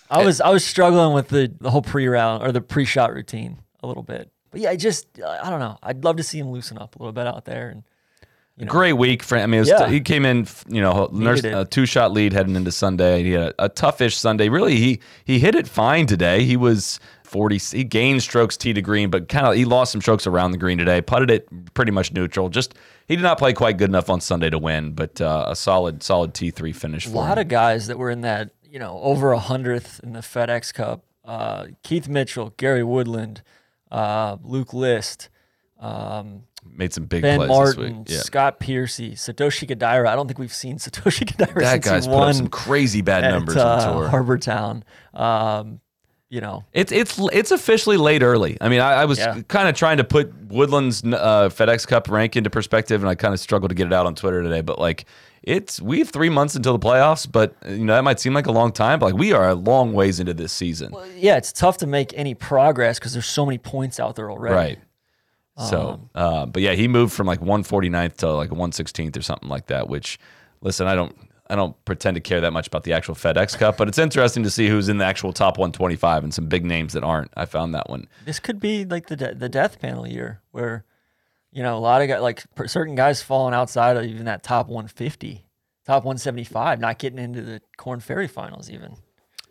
I 0.10 0.23
was 0.23 0.39
I 0.41 0.50
was 0.50 0.63
struggling 0.65 1.13
with 1.13 1.28
the, 1.30 1.52
the 1.60 1.69
whole 1.69 1.82
pre 1.82 2.08
round 2.08 2.43
or 2.43 2.52
the 2.52 2.62
pre 2.62 2.86
shot 2.86 3.13
routine 3.13 3.60
a 3.84 3.88
little 3.88 4.04
bit. 4.04 4.32
But 4.52 4.62
yeah, 4.62 4.69
I 4.69 4.76
just 4.76 5.08
I 5.26 5.50
don't 5.50 5.60
know. 5.60 5.78
I'd 5.84 6.04
love 6.04 6.17
to 6.17 6.23
see 6.23 6.39
him 6.39 6.52
loosen 6.52 6.78
up 6.78 6.95
a 6.95 7.00
little 7.00 7.13
bit 7.13 7.28
out 7.28 7.45
there. 7.45 7.69
And 7.69 7.84
Great 8.65 8.93
week 8.93 9.21
for 9.21 9.36
him. 9.38 9.43
I 9.43 9.45
mean, 9.47 9.58
it 9.58 9.62
was 9.62 9.69
Yeah. 9.69 9.88
he 9.88 10.02
came 10.02 10.26
in, 10.26 10.47
you 10.67 10.82
know, 10.82 11.10
nurse, 11.12 11.43
a 11.43 11.63
two 11.65 11.86
shot 11.86 12.12
lead 12.12 12.34
heading 12.34 12.56
into 12.56 12.71
Sunday. 12.71 13.21
He 13.21 13.32
had 13.34 13.54
a, 13.60 13.65
a 13.65 13.69
toughish 13.69 14.15
Sunday. 14.15 14.50
Really, 14.50 14.78
he 14.78 15.00
he 15.26 15.38
hit 15.39 15.54
it 15.54 15.67
fine 15.67 16.08
today. 16.08 16.43
He 16.43 16.58
was 16.58 17.00
forty. 17.23 17.60
He 17.60 17.84
gained 17.84 18.23
strokes 18.23 18.58
tee 18.58 18.73
to 18.73 18.82
green, 18.82 19.12
but 19.12 19.30
kind 19.30 19.45
of 19.45 19.54
he 19.54 19.63
lost 19.65 19.91
some 19.91 20.02
strokes 20.02 20.26
around 20.26 20.52
the 20.54 20.58
green 20.58 20.80
today. 20.80 21.02
Putted 21.02 21.30
it 21.30 21.73
pretty 21.76 21.91
much 21.91 22.12
neutral. 22.13 22.50
Just 22.50 22.73
he 23.08 23.15
did 23.15 23.22
not 23.22 23.38
play 23.38 23.54
quite 23.54 23.78
good 23.78 23.89
enough 23.89 24.10
on 24.10 24.22
Sunday 24.22 24.50
to 24.50 24.58
win, 24.58 24.91
but 24.91 25.22
uh, 25.22 25.46
a 25.48 25.56
solid 25.56 26.04
solid 26.04 26.34
T 26.34 26.52
three 26.52 26.74
finish. 26.74 27.06
A 27.06 27.10
lot 27.10 27.38
him. 27.38 27.43
of 27.43 27.48
guys 27.48 27.88
that 27.88 27.98
were 27.98 28.10
in 28.10 28.22
that, 28.22 28.52
you 28.63 28.80
know, 28.80 29.00
over 29.02 29.32
a 29.32 29.39
hundredth 29.39 30.00
in 30.04 30.13
the 30.13 30.20
FedEx 30.20 30.74
Cup. 30.74 31.04
Uh, 31.24 31.67
Keith 31.84 32.08
Mitchell, 32.08 32.54
Gary 32.56 32.84
Woodland, 32.84 33.41
uh, 33.91 34.38
Luke 34.43 34.74
List, 34.74 35.30
um, 35.80 36.43
made 36.65 36.93
some 36.93 37.06
big 37.06 37.22
Ben 37.22 37.38
plays 37.38 37.50
Martin, 37.50 37.84
this 37.84 37.91
week. 37.91 38.10
Yeah. 38.10 38.20
Scott 38.20 38.60
Piercy, 38.60 39.12
Satoshi 39.12 39.67
Kodaira. 39.70 40.08
I 40.08 40.15
don't 40.15 40.28
think 40.28 40.39
we've 40.39 40.54
seen 40.54 40.78
Satoshi 40.78 41.26
Kodaira 41.26 41.60
That 41.60 41.84
since 41.84 41.86
guy's 41.86 42.06
he 42.06 42.12
put 42.12 42.20
up 42.20 42.36
some 42.36 42.48
crazy 42.48 43.02
bad 43.02 43.24
at 43.24 43.32
numbers 43.32 43.58
uh, 43.58 43.67
on 43.67 43.93
tour. 43.93 44.08
Harbor 44.08 44.38
Town. 44.38 44.84
Um, 45.13 45.82
you 46.29 46.41
know, 46.41 46.65
It's 46.73 46.91
it's 46.91 47.17
it's 47.31 47.51
officially 47.51 47.97
late 47.97 48.21
early. 48.21 48.57
I 48.59 48.67
mean, 48.69 48.81
I, 48.81 48.93
I 49.01 49.05
was 49.05 49.17
Yeah. 49.19 49.41
kind 49.47 49.69
of 49.69 49.75
trying 49.75 49.97
to 49.97 50.03
put 50.03 50.33
Woodland's 50.49 51.03
uh, 51.03 51.49
FedEx 51.49 51.87
Cup 51.87 52.09
rank 52.09 52.35
into 52.35 52.49
perspective, 52.49 53.01
and 53.01 53.09
I 53.09 53.15
kind 53.15 53.33
of 53.33 53.39
struggled 53.39 53.69
to 53.69 53.75
get 53.75 53.87
it 53.87 53.93
out 53.93 54.05
on 54.05 54.13
Twitter 54.15 54.43
today. 54.43 54.61
But 54.61 54.77
like, 54.77 55.05
it's 55.43 55.81
we 55.81 55.99
have 55.99 56.09
three 56.09 56.27
months 56.29 56.55
until 56.55 56.77
the 56.77 56.85
playoffs, 56.85 57.31
but 57.31 57.55
you 57.65 57.85
know 57.85 57.93
that 57.95 58.03
might 58.03 58.19
seem 58.19 58.33
like 58.33 58.47
a 58.47 58.51
long 58.51 58.73
time. 58.73 58.99
But 58.99 59.07
like, 59.13 59.15
we 59.19 59.31
are 59.31 59.47
a 59.49 59.55
long 59.55 59.93
ways 59.93 60.19
into 60.19 60.33
this 60.33 60.51
season, 60.51 60.93
yeah, 61.15 61.37
it's 61.37 61.53
tough 61.53 61.77
to 61.77 61.87
make 61.87 62.13
any 62.17 62.33
progress 62.33 62.99
because 62.99 63.13
there's 63.13 63.25
so 63.25 63.45
many 63.45 63.57
points 63.57 63.97
out 63.99 64.15
there 64.17 64.29
already. 64.29 64.55
right? 64.55 64.79
So, 65.69 66.01
uh, 66.13 66.45
but 66.45 66.61
yeah, 66.61 66.73
he 66.73 66.87
moved 66.87 67.13
from 67.13 67.25
like 67.25 67.39
149th 67.39 68.17
to 68.17 68.31
like 68.33 68.51
116th 68.51 69.17
or 69.17 69.23
something 69.23 69.49
like 69.49 69.67
that. 69.67 69.89
Which, 69.89 70.19
listen, 70.61 70.85
I 70.87 70.93
don't. 70.93 71.15
I 71.49 71.55
don't 71.55 71.83
pretend 71.86 72.15
to 72.15 72.21
care 72.21 72.41
that 72.41 72.51
much 72.51 72.67
about 72.67 72.83
the 72.83 72.93
actual 72.93 73.15
FedEx 73.15 73.57
Cup, 73.57 73.77
but 73.77 73.88
it's 73.88 73.97
interesting 73.97 74.43
to 74.43 74.49
see 74.49 74.67
who's 74.67 74.89
in 74.89 74.97
the 74.97 75.05
actual 75.05 75.31
top 75.31 75.57
125 75.57 76.23
and 76.23 76.33
some 76.33 76.47
big 76.47 76.65
names 76.65 76.93
that 76.93 77.03
aren't. 77.03 77.31
I 77.38 77.45
found 77.45 77.73
that 77.73 77.89
one. 77.89 78.07
This 78.25 78.39
could 78.39 78.60
be 78.60 78.86
like 78.86 79.07
the 79.07 79.15
de- 79.15 79.36
the 79.36 79.49
death 79.49 79.79
panel 79.79 80.07
year 80.07 80.41
where, 80.51 80.83
you 81.51 81.63
know, 81.63 81.77
a 81.77 81.79
lot 81.79 82.01
of 82.01 82.10
guys 82.10 82.21
like 82.21 82.43
per- 82.55 82.67
certain 82.67 82.95
guys 82.95 83.21
falling 83.21 83.53
outside 83.53 83.95
of 83.97 84.03
even 84.03 84.25
that 84.25 84.43
top 84.43 84.67
150, 84.67 85.45
top 85.86 86.03
175, 86.03 86.79
not 86.79 86.99
getting 86.99 87.19
into 87.19 87.41
the 87.41 87.62
Korn 87.77 87.99
Ferry 88.01 88.27
finals 88.27 88.69
even. 88.69 88.97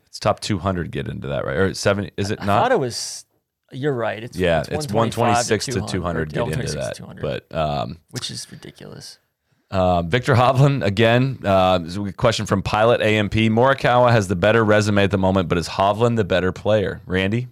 It's 0.07 0.19
top 0.19 0.41
200 0.41 0.91
get 0.91 1.09
into 1.09 1.29
that, 1.29 1.45
right? 1.45 1.57
Or 1.57 1.75
70, 1.75 2.13
is 2.17 2.31
it 2.31 2.41
I 2.43 2.47
not? 2.47 2.59
I 2.59 2.63
thought 2.63 2.73
it 2.73 2.81
was. 2.81 3.25
You're 3.73 3.95
right. 3.95 4.23
It's 4.23 4.37
yeah, 4.37 4.61
it's, 4.61 4.69
it's 4.69 4.93
125 4.93 5.51
126 5.51 5.65
to 5.75 5.93
200 5.93 6.33
yeah, 6.33 6.45
get 6.45 6.61
into 6.61 6.73
that. 6.77 6.95
200, 6.95 7.21
But 7.21 7.55
um, 7.55 7.99
which 8.11 8.31
is 8.31 8.47
ridiculous. 8.53 9.19
Uh, 9.71 10.03
Viktor 10.03 10.35
Hovland, 10.35 10.85
again, 10.85 11.41
uh, 11.45 11.81
is 11.85 11.97
a 11.97 12.13
question 12.13 12.47
from 12.47 12.63
Pilot 12.63 13.01
AMP. 13.01 13.35
Morikawa 13.35 14.13
has 14.13 14.29
the 14.29 14.37
better 14.37 14.65
resume 14.65 15.03
at 15.03 15.11
the 15.11 15.19
moment, 15.19 15.49
but 15.49 15.59
is 15.59 15.69
Hovland 15.69 16.17
the 16.17 16.25
better 16.25 16.53
player? 16.53 17.01
Randy? 17.05 17.49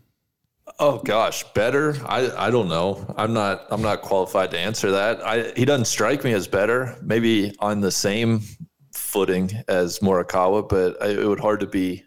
Oh 0.78 0.98
gosh, 0.98 1.44
better? 1.54 1.96
I 2.06 2.46
I 2.46 2.50
don't 2.50 2.68
know. 2.68 3.12
I'm 3.16 3.32
not 3.32 3.66
I'm 3.70 3.82
not 3.82 4.02
qualified 4.02 4.50
to 4.52 4.58
answer 4.58 4.90
that. 4.92 5.24
I 5.24 5.52
he 5.56 5.64
doesn't 5.64 5.84
strike 5.84 6.24
me 6.24 6.32
as 6.32 6.48
better. 6.48 6.96
Maybe 7.02 7.54
on 7.60 7.80
the 7.80 7.92
same 7.92 8.40
footing 8.92 9.50
as 9.68 9.98
Morikawa, 10.00 10.68
but 10.68 11.00
I, 11.02 11.08
it 11.08 11.26
would 11.26 11.38
hard 11.40 11.60
to 11.60 11.66
be 11.66 12.04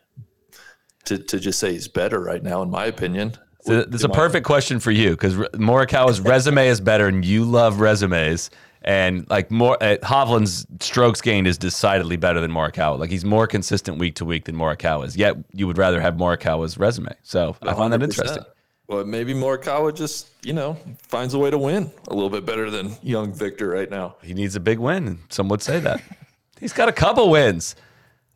to 1.05 1.17
to 1.17 1.39
just 1.39 1.59
say 1.59 1.73
he's 1.73 1.87
better 1.87 2.19
right 2.19 2.43
now, 2.43 2.61
in 2.61 2.69
my 2.69 2.85
opinion. 2.85 3.37
So 3.61 3.79
It's 3.79 4.03
a 4.03 4.09
perfect 4.09 4.45
question 4.45 4.79
for 4.79 4.91
you 4.91 5.11
because 5.11 5.35
Morikawa's 5.35 6.21
resume 6.21 6.67
is 6.67 6.81
better, 6.81 7.07
and 7.07 7.23
you 7.23 7.43
love 7.43 7.79
resumes. 7.79 8.49
And 8.81 9.29
like 9.29 9.51
more, 9.51 9.77
uh, 9.81 9.97
Hovland's 10.03 10.65
strokes 10.79 11.21
gained 11.21 11.47
is 11.47 11.57
decidedly 11.57 12.17
better 12.17 12.39
than 12.39 12.51
Morikawa. 12.51 12.99
Like 12.99 13.09
he's 13.09 13.25
more 13.25 13.47
consistent 13.47 13.97
week 13.97 14.15
to 14.15 14.25
week 14.25 14.45
than 14.45 14.55
Morikawa's. 14.55 15.17
Yet 15.17 15.35
you 15.53 15.67
would 15.67 15.77
rather 15.77 15.99
have 15.99 16.15
Morikawa's 16.15 16.77
resume. 16.77 17.13
So 17.23 17.55
I 17.61 17.73
find 17.73 17.91
that 17.93 18.03
interesting. 18.03 18.43
Well, 18.87 19.03
maybe 19.03 19.33
Morikawa 19.33 19.93
just 19.93 20.29
you 20.43 20.53
know 20.53 20.77
finds 21.01 21.33
a 21.33 21.39
way 21.39 21.51
to 21.51 21.57
win 21.57 21.91
a 22.07 22.13
little 22.13 22.29
bit 22.29 22.45
better 22.45 22.69
than 22.69 22.95
young 23.01 23.33
Viktor 23.33 23.67
right 23.67 23.89
now. 23.89 24.15
He 24.23 24.33
needs 24.33 24.55
a 24.55 24.61
big 24.61 24.79
win, 24.79 25.07
and 25.07 25.19
some 25.29 25.49
would 25.49 25.61
say 25.61 25.79
that. 25.81 26.01
He's 26.59 26.73
got 26.73 26.89
a 26.89 26.93
couple 26.93 27.29
wins. 27.29 27.75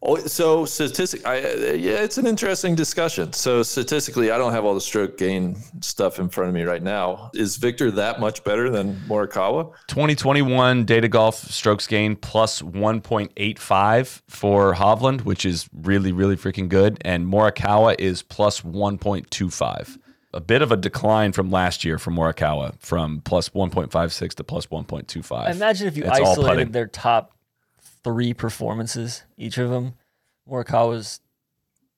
Oh, 0.03 0.17
so 0.17 0.65
statistic, 0.65 1.27
I, 1.27 1.43
uh, 1.43 1.73
yeah, 1.73 2.01
it's 2.01 2.17
an 2.17 2.25
interesting 2.25 2.73
discussion. 2.73 3.33
So 3.33 3.61
statistically, 3.61 4.31
I 4.31 4.37
don't 4.39 4.51
have 4.51 4.65
all 4.65 4.73
the 4.73 4.81
stroke 4.81 5.15
gain 5.15 5.57
stuff 5.81 6.17
in 6.17 6.27
front 6.27 6.49
of 6.49 6.55
me 6.55 6.63
right 6.63 6.81
now. 6.81 7.29
Is 7.35 7.57
Viktor 7.57 7.91
that 7.91 8.19
much 8.19 8.43
better 8.43 8.71
than 8.71 8.95
Morikawa? 9.07 9.73
2021 9.87 10.85
data 10.85 11.07
golf 11.07 11.35
strokes 11.35 11.85
gain 11.85 12.15
plus 12.15 12.63
1.85 12.63 14.21
for 14.27 14.73
Hovland, 14.73 15.21
which 15.21 15.45
is 15.45 15.69
really, 15.71 16.11
really 16.11 16.35
freaking 16.35 16.67
good. 16.67 16.97
And 17.01 17.27
Morikawa 17.27 17.95
is 17.99 18.23
plus 18.23 18.61
1.25. 18.61 19.99
A 20.33 20.39
bit 20.39 20.63
of 20.63 20.71
a 20.71 20.77
decline 20.77 21.31
from 21.31 21.51
last 21.51 21.85
year 21.85 21.99
for 21.99 22.09
Morikawa 22.09 22.73
from 22.79 23.21
plus 23.23 23.49
1.56 23.49 24.33
to 24.33 24.43
plus 24.43 24.65
1.25. 24.65 25.51
Imagine 25.51 25.87
if 25.87 25.97
you 25.97 26.05
It's 26.05 26.19
isolated 26.19 26.73
their 26.73 26.87
top 26.87 27.33
three 28.03 28.33
performances, 28.33 29.23
each 29.37 29.57
of 29.57 29.69
them. 29.69 29.93
Morikawa's 30.49 31.21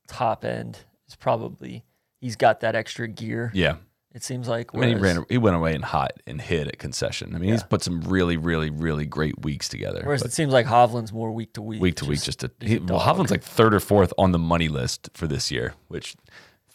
top 0.08 0.44
end 0.46 0.80
is 1.08 1.16
probably 1.16 1.84
he's 2.20 2.36
got 2.36 2.62
that 2.62 2.76
extra 2.76 3.08
gear. 3.08 3.52
Yeah. 3.54 3.78
It 4.14 4.24
seems 4.24 4.48
like. 4.48 4.76
I 4.76 4.78
mean, 4.78 4.90
he 4.90 4.96
ran. 4.96 5.26
He 5.28 5.40
went 5.40 5.56
away 5.56 5.74
and 5.74 5.84
hot 5.84 6.14
and 6.28 6.40
hit 6.40 6.68
at 6.68 6.78
concession. 6.78 7.34
I 7.34 7.40
mean, 7.40 7.50
he's 7.50 7.64
put 7.64 7.82
some 7.82 8.02
really, 8.02 8.38
really, 8.38 8.70
really 8.70 9.08
great 9.08 9.42
weeks 9.42 9.68
together. 9.68 10.02
Whereas 10.04 10.22
it 10.22 10.32
seems 10.32 10.54
like 10.54 10.68
Hovland's 10.68 11.12
more 11.12 11.32
week 11.32 11.54
to 11.54 11.64
week. 11.64 11.82
week 11.82 11.96
to 11.96 12.06
week, 12.06 12.22
just 12.22 12.44
a, 12.44 12.52
he, 12.62 12.76
a 12.76 12.80
well. 12.80 13.00
Hovland's 13.00 13.32
like 13.32 13.42
third 13.42 13.74
or 13.74 13.80
fourth 13.80 14.14
on 14.20 14.32
the 14.32 14.38
money 14.38 14.68
list 14.68 15.10
for 15.16 15.26
this 15.26 15.50
year, 15.50 15.74
which 15.88 16.16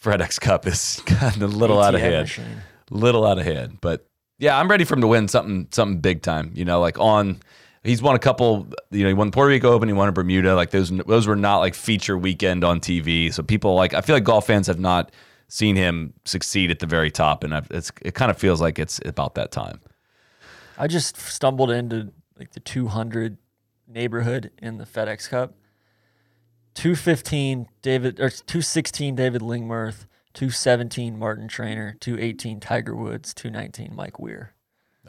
FedEx 0.03 0.41
Cup 0.41 0.67
is 0.67 1.01
kind 1.05 1.41
of 1.41 1.53
a 1.53 1.55
little 1.55 1.81
out 1.81 1.95
of 1.95 2.01
hand, 2.01 2.23
machine. 2.23 2.61
little 2.91 3.25
out 3.25 3.39
of 3.39 3.45
hand. 3.45 3.77
But 3.79 4.05
yeah, 4.37 4.59
I'm 4.59 4.69
ready 4.69 4.83
for 4.83 4.95
him 4.95 5.01
to 5.01 5.07
win 5.07 5.29
something, 5.29 5.69
something 5.71 6.01
big 6.01 6.21
time. 6.21 6.51
You 6.55 6.65
know, 6.65 6.81
like 6.81 6.99
on. 6.99 7.39
He's 7.83 8.01
won 8.01 8.15
a 8.15 8.19
couple. 8.19 8.67
You 8.91 9.03
know, 9.03 9.07
he 9.07 9.13
won 9.13 9.31
Puerto 9.31 9.49
Rico 9.49 9.71
Open. 9.71 9.87
He 9.87 9.93
won 9.93 10.07
in 10.07 10.13
Bermuda. 10.13 10.55
Like 10.55 10.71
those, 10.71 10.89
those 10.89 11.27
were 11.27 11.35
not 11.35 11.59
like 11.59 11.75
feature 11.75 12.17
weekend 12.17 12.63
on 12.63 12.79
TV. 12.79 13.33
So 13.33 13.41
people 13.41 13.75
like, 13.75 13.93
I 13.93 14.01
feel 14.01 14.15
like 14.15 14.23
golf 14.23 14.47
fans 14.47 14.67
have 14.67 14.79
not 14.79 15.11
seen 15.47 15.75
him 15.75 16.13
succeed 16.25 16.71
at 16.71 16.79
the 16.79 16.85
very 16.85 17.09
top, 17.09 17.43
and 17.43 17.53
it 17.53 18.13
kind 18.13 18.29
of 18.29 18.37
feels 18.37 18.61
like 18.61 18.77
it's 18.77 18.99
about 19.05 19.35
that 19.35 19.51
time. 19.51 19.79
I 20.77 20.87
just 20.87 21.17
stumbled 21.17 21.71
into 21.71 22.11
like 22.37 22.51
the 22.51 22.59
200 22.59 23.37
neighborhood 23.87 24.51
in 24.59 24.77
the 24.77 24.85
FedEx 24.85 25.29
Cup. 25.29 25.55
215 26.75 27.67
David 27.81 28.19
or 28.19 28.29
216 28.29 29.15
David 29.15 29.41
Lingmerth, 29.41 30.05
217 30.33 31.17
Martin 31.17 31.47
Trainer, 31.47 31.97
218 31.99 32.59
Tiger 32.59 32.95
Woods, 32.95 33.33
219 33.33 33.93
Mike 33.93 34.19
Weir, 34.19 34.53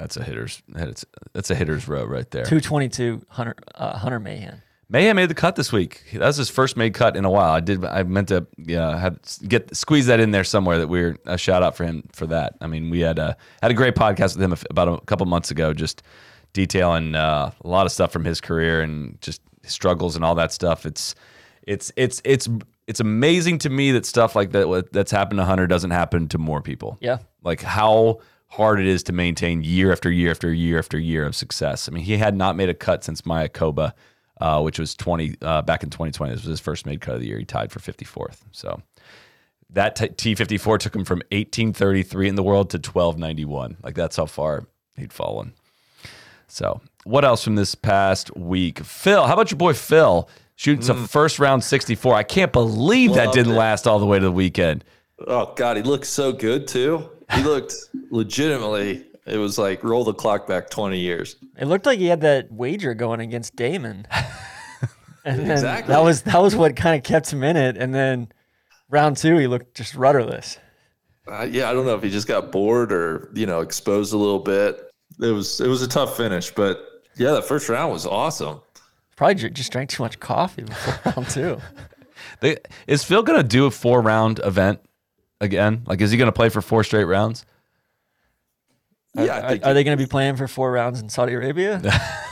That's 0.00 0.16
a 0.16 0.24
hitter's. 0.24 0.62
That's 0.68 1.04
that's 1.32 1.50
a 1.50 1.54
hitter's 1.54 1.86
row 1.86 2.04
right 2.04 2.28
there. 2.30 2.44
222 2.44 3.22
Hunter 3.28 3.54
uh, 3.74 3.98
Hunter 3.98 4.18
Mahan. 4.18 4.62
Mayhem 4.88 5.14
made 5.14 5.30
the 5.30 5.34
cut 5.34 5.54
this 5.54 5.70
week. 5.70 6.02
That 6.14 6.26
was 6.26 6.36
his 6.36 6.50
first 6.50 6.76
made 6.76 6.94
cut 6.94 7.16
in 7.16 7.24
a 7.24 7.30
while. 7.30 7.52
I 7.52 7.60
did. 7.60 7.84
I 7.84 8.02
meant 8.02 8.28
to 8.28 8.46
yeah 8.56 8.98
have 8.98 9.20
get 9.46 9.76
squeeze 9.76 10.06
that 10.06 10.18
in 10.18 10.30
there 10.32 10.42
somewhere. 10.42 10.78
That 10.78 10.88
we're 10.88 11.16
a 11.26 11.38
shout 11.38 11.62
out 11.62 11.76
for 11.76 11.84
him 11.84 12.08
for 12.12 12.26
that. 12.26 12.54
I 12.60 12.66
mean, 12.66 12.90
we 12.90 13.00
had 13.00 13.18
a 13.18 13.36
had 13.62 13.70
a 13.70 13.74
great 13.74 13.94
podcast 13.94 14.36
with 14.36 14.42
him 14.42 14.54
about 14.70 14.88
a 14.88 15.00
couple 15.04 15.26
months 15.26 15.50
ago, 15.50 15.72
just 15.74 16.02
detailing 16.54 17.14
uh, 17.14 17.52
a 17.62 17.68
lot 17.68 17.86
of 17.86 17.92
stuff 17.92 18.10
from 18.10 18.24
his 18.24 18.40
career 18.40 18.80
and 18.82 19.20
just 19.20 19.42
struggles 19.64 20.16
and 20.16 20.24
all 20.24 20.34
that 20.36 20.52
stuff. 20.52 20.86
It's 20.86 21.14
it's 21.62 21.92
it's 21.96 22.20
it's 22.24 22.48
it's 22.88 22.98
amazing 23.00 23.58
to 23.58 23.70
me 23.70 23.92
that 23.92 24.06
stuff 24.06 24.34
like 24.34 24.50
that 24.52 24.88
that's 24.92 25.12
happened 25.12 25.38
to 25.38 25.44
Hunter 25.44 25.68
doesn't 25.68 25.92
happen 25.92 26.26
to 26.28 26.38
more 26.38 26.62
people. 26.62 26.98
Yeah. 27.00 27.18
like 27.44 27.60
how 27.60 28.20
hard 28.50 28.80
it 28.80 28.86
is 28.86 29.02
to 29.04 29.12
maintain 29.12 29.62
year 29.62 29.92
after 29.92 30.10
year 30.10 30.30
after 30.30 30.52
year 30.52 30.78
after 30.78 30.98
year 30.98 31.24
of 31.24 31.36
success. 31.36 31.88
I 31.88 31.92
mean, 31.92 32.04
he 32.04 32.16
had 32.16 32.36
not 32.36 32.56
made 32.56 32.68
a 32.68 32.74
cut 32.74 33.04
since 33.04 33.22
Mayakoba, 33.22 33.92
uh, 34.40 34.60
which 34.60 34.78
was 34.78 34.94
20 34.94 35.36
uh, 35.40 35.62
back 35.62 35.82
in 35.82 35.90
2020. 35.90 36.32
This 36.32 36.42
was 36.42 36.50
his 36.50 36.60
first 36.60 36.84
made 36.84 37.00
cut 37.00 37.14
of 37.14 37.20
the 37.20 37.28
year. 37.28 37.38
He 37.38 37.44
tied 37.44 37.70
for 37.70 37.78
54th. 37.78 38.38
So 38.50 38.82
that 39.70 39.96
t- 39.96 40.34
T54 40.34 40.78
took 40.78 40.94
him 40.94 41.04
from 41.04 41.18
1833 41.30 42.28
in 42.28 42.34
the 42.34 42.42
world 42.42 42.70
to 42.70 42.76
1291. 42.76 43.76
Like 43.82 43.94
that's 43.94 44.16
how 44.16 44.26
far 44.26 44.66
he'd 44.96 45.12
fallen. 45.12 45.52
So 46.48 46.80
what 47.04 47.24
else 47.24 47.44
from 47.44 47.54
this 47.54 47.76
past 47.76 48.36
week? 48.36 48.80
Phil, 48.80 49.26
how 49.26 49.34
about 49.34 49.52
your 49.52 49.58
boy 49.58 49.74
Phil 49.74 50.28
shooting 50.56 50.82
some 50.82 51.06
first 51.06 51.38
round 51.38 51.62
64? 51.62 52.14
I 52.14 52.24
can't 52.24 52.52
believe 52.52 53.14
that 53.14 53.32
didn't 53.32 53.52
it. 53.52 53.56
last 53.58 53.86
all 53.86 54.00
the 54.00 54.06
way 54.06 54.18
to 54.18 54.24
the 54.24 54.32
weekend. 54.32 54.84
Oh 55.26 55.52
God, 55.54 55.76
he 55.76 55.84
looked 55.84 56.06
so 56.06 56.32
good 56.32 56.66
too. 56.66 57.08
He 57.35 57.43
looked 57.43 57.75
legitimately. 58.11 59.05
It 59.27 59.37
was 59.37 59.59
like 59.59 59.85
roll 59.85 60.05
the 60.05 60.14
clock 60.14 60.47
back 60.47 60.71
20 60.71 60.99
years. 60.99 61.37
It 61.59 61.66
looked 61.66 61.87
like 61.87 61.99
he 61.99 62.07
had 62.07 62.21
that 62.23 62.51
wager 62.51 62.95
going 62.95 63.21
against 63.21 63.55
Damon. 63.57 64.07
and 65.25 65.40
then 65.40 65.51
Exactly. 65.51 65.93
that 65.95 66.03
was 66.03 66.23
that 66.23 66.40
was 66.40 66.57
what 66.57 66.75
kind 66.77 66.97
of 66.97 67.03
kept 67.05 67.33
him 67.33 67.43
in 67.45 67.57
it. 67.57 67.77
And 67.77 67.95
then 67.95 68.33
round 68.88 69.16
two, 69.16 69.37
he 69.37 69.47
looked 69.47 69.77
just 69.77 69.95
rudderless. 69.95 70.59
Uh, 71.31 71.43
yeah, 71.49 71.71
I 71.71 71.73
don't 71.73 71.87
know 71.87 71.95
if 71.95 72.03
he 72.03 72.11
just 72.11 72.27
got 72.27 72.51
bored 72.51 72.93
or 72.93 73.31
you 73.35 73.47
know 73.47 73.61
exposed 73.61 74.12
a 74.12 74.16
little 74.16 74.40
bit. 74.40 74.90
It 75.21 75.31
was 75.31 75.61
it 75.61 75.69
was 75.69 75.83
a 75.83 75.88
tough 75.88 76.16
finish, 76.16 76.51
but 76.51 76.85
yeah, 77.16 77.33
the 77.33 77.43
first 77.43 77.69
round 77.69 77.93
was 77.93 78.07
awesome. 78.07 78.61
Probably 79.16 79.35
just 79.51 79.71
drank 79.71 79.90
too 79.90 80.03
much 80.03 80.19
coffee 80.19 80.62
before 80.62 80.99
round 81.12 81.29
two. 81.29 81.59
They, 82.40 82.59
is 82.87 83.03
Phil 83.03 83.23
going 83.23 83.38
to 83.40 83.47
do 83.47 83.64
a 83.64 83.71
four 83.71 84.03
round 84.03 84.40
event 84.45 84.81
again? 85.40 85.83
Like, 85.87 86.00
is 86.00 86.11
he 86.11 86.16
going 86.18 86.29
to 86.29 86.33
play 86.33 86.48
for 86.48 86.62
four 86.62 86.85
straight 86.85 87.05
rounds? 87.05 87.44
Yeah, 89.14 89.24
I 89.24 89.40
Are, 89.40 89.48
think 89.48 89.66
are 89.66 89.74
they 89.74 89.85
going 89.85 89.98
to 89.98 90.03
be 90.03 90.09
playing 90.09 90.37
for 90.37 90.46
four 90.46 90.70
rounds 90.72 91.00
in 91.00 91.09
Saudi 91.09 91.35
Arabia? 91.35 91.81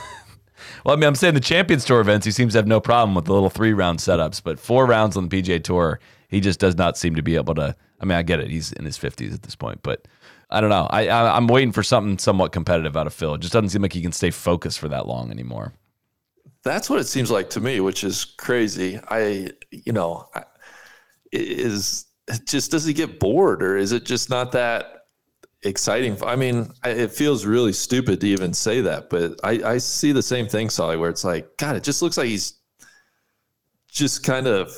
Well, 0.85 0.95
I 0.95 0.99
mean, 0.99 1.07
I'm 1.07 1.15
saying 1.15 1.33
the 1.33 1.39
Champions 1.39 1.85
Tour 1.85 1.99
events, 1.99 2.25
he 2.25 2.31
seems 2.31 2.53
to 2.53 2.59
have 2.59 2.67
no 2.67 2.79
problem 2.79 3.15
with 3.15 3.25
the 3.25 3.33
little 3.33 3.49
three 3.49 3.73
round 3.73 3.99
setups, 3.99 4.41
but 4.41 4.59
four 4.59 4.85
rounds 4.85 5.17
on 5.17 5.27
the 5.27 5.41
PGA 5.41 5.63
Tour, 5.63 5.99
he 6.29 6.39
just 6.39 6.59
does 6.59 6.75
not 6.75 6.97
seem 6.97 7.15
to 7.15 7.21
be 7.21 7.35
able 7.35 7.55
to. 7.55 7.75
I 7.99 8.05
mean, 8.05 8.17
I 8.17 8.21
get 8.21 8.39
it; 8.39 8.49
he's 8.49 8.71
in 8.73 8.85
his 8.85 8.97
50s 8.97 9.33
at 9.33 9.43
this 9.43 9.55
point, 9.55 9.81
but 9.83 10.07
I 10.49 10.61
don't 10.61 10.69
know. 10.69 10.87
I, 10.89 11.07
I 11.07 11.35
I'm 11.35 11.47
waiting 11.47 11.71
for 11.71 11.83
something 11.83 12.17
somewhat 12.17 12.51
competitive 12.51 12.95
out 12.95 13.07
of 13.07 13.13
Phil. 13.13 13.33
It 13.35 13.41
just 13.41 13.53
doesn't 13.53 13.69
seem 13.69 13.81
like 13.81 13.93
he 13.93 14.01
can 14.01 14.11
stay 14.11 14.31
focused 14.31 14.79
for 14.79 14.87
that 14.89 15.05
long 15.07 15.31
anymore. 15.31 15.73
That's 16.63 16.89
what 16.89 16.99
it 16.99 17.05
seems 17.07 17.31
like 17.31 17.49
to 17.51 17.61
me, 17.61 17.79
which 17.79 18.03
is 18.03 18.25
crazy. 18.25 18.99
I, 19.09 19.51
you 19.71 19.93
know, 19.93 20.29
I, 20.33 20.43
is 21.31 22.05
just 22.45 22.71
does 22.71 22.85
he 22.85 22.93
get 22.93 23.19
bored 23.19 23.63
or 23.63 23.77
is 23.77 23.91
it 23.91 24.05
just 24.05 24.29
not 24.29 24.51
that 24.53 25.05
exciting? 25.63 26.17
I 26.23 26.35
mean, 26.35 26.71
it 26.85 27.11
feels 27.11 27.45
really 27.45 27.73
stupid 27.73 28.21
to 28.21 28.27
even 28.27 28.53
say 28.53 28.81
that, 28.81 29.09
but 29.09 29.39
I, 29.43 29.61
I 29.63 29.77
see 29.77 30.11
the 30.11 30.23
same 30.23 30.47
thing, 30.47 30.69
Solly, 30.69 30.97
where 30.97 31.09
it's 31.09 31.23
like, 31.23 31.57
God, 31.57 31.75
it 31.75 31.83
just 31.83 32.01
looks 32.01 32.17
like 32.17 32.27
he's 32.27 32.55
just 33.89 34.23
kind 34.23 34.47
of 34.47 34.71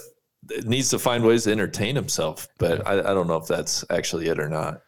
needs 0.66 0.90
to 0.90 1.00
find 1.00 1.24
ways 1.24 1.44
to 1.44 1.52
entertain 1.52 1.96
himself. 1.96 2.48
But 2.58 2.88
I, 2.88 3.00
I 3.00 3.14
don't 3.14 3.28
know 3.28 3.38
if 3.38 3.48
that's 3.48 3.86
actually 3.90 4.28
it 4.28 4.40
or 4.40 4.50
not. 4.50 4.82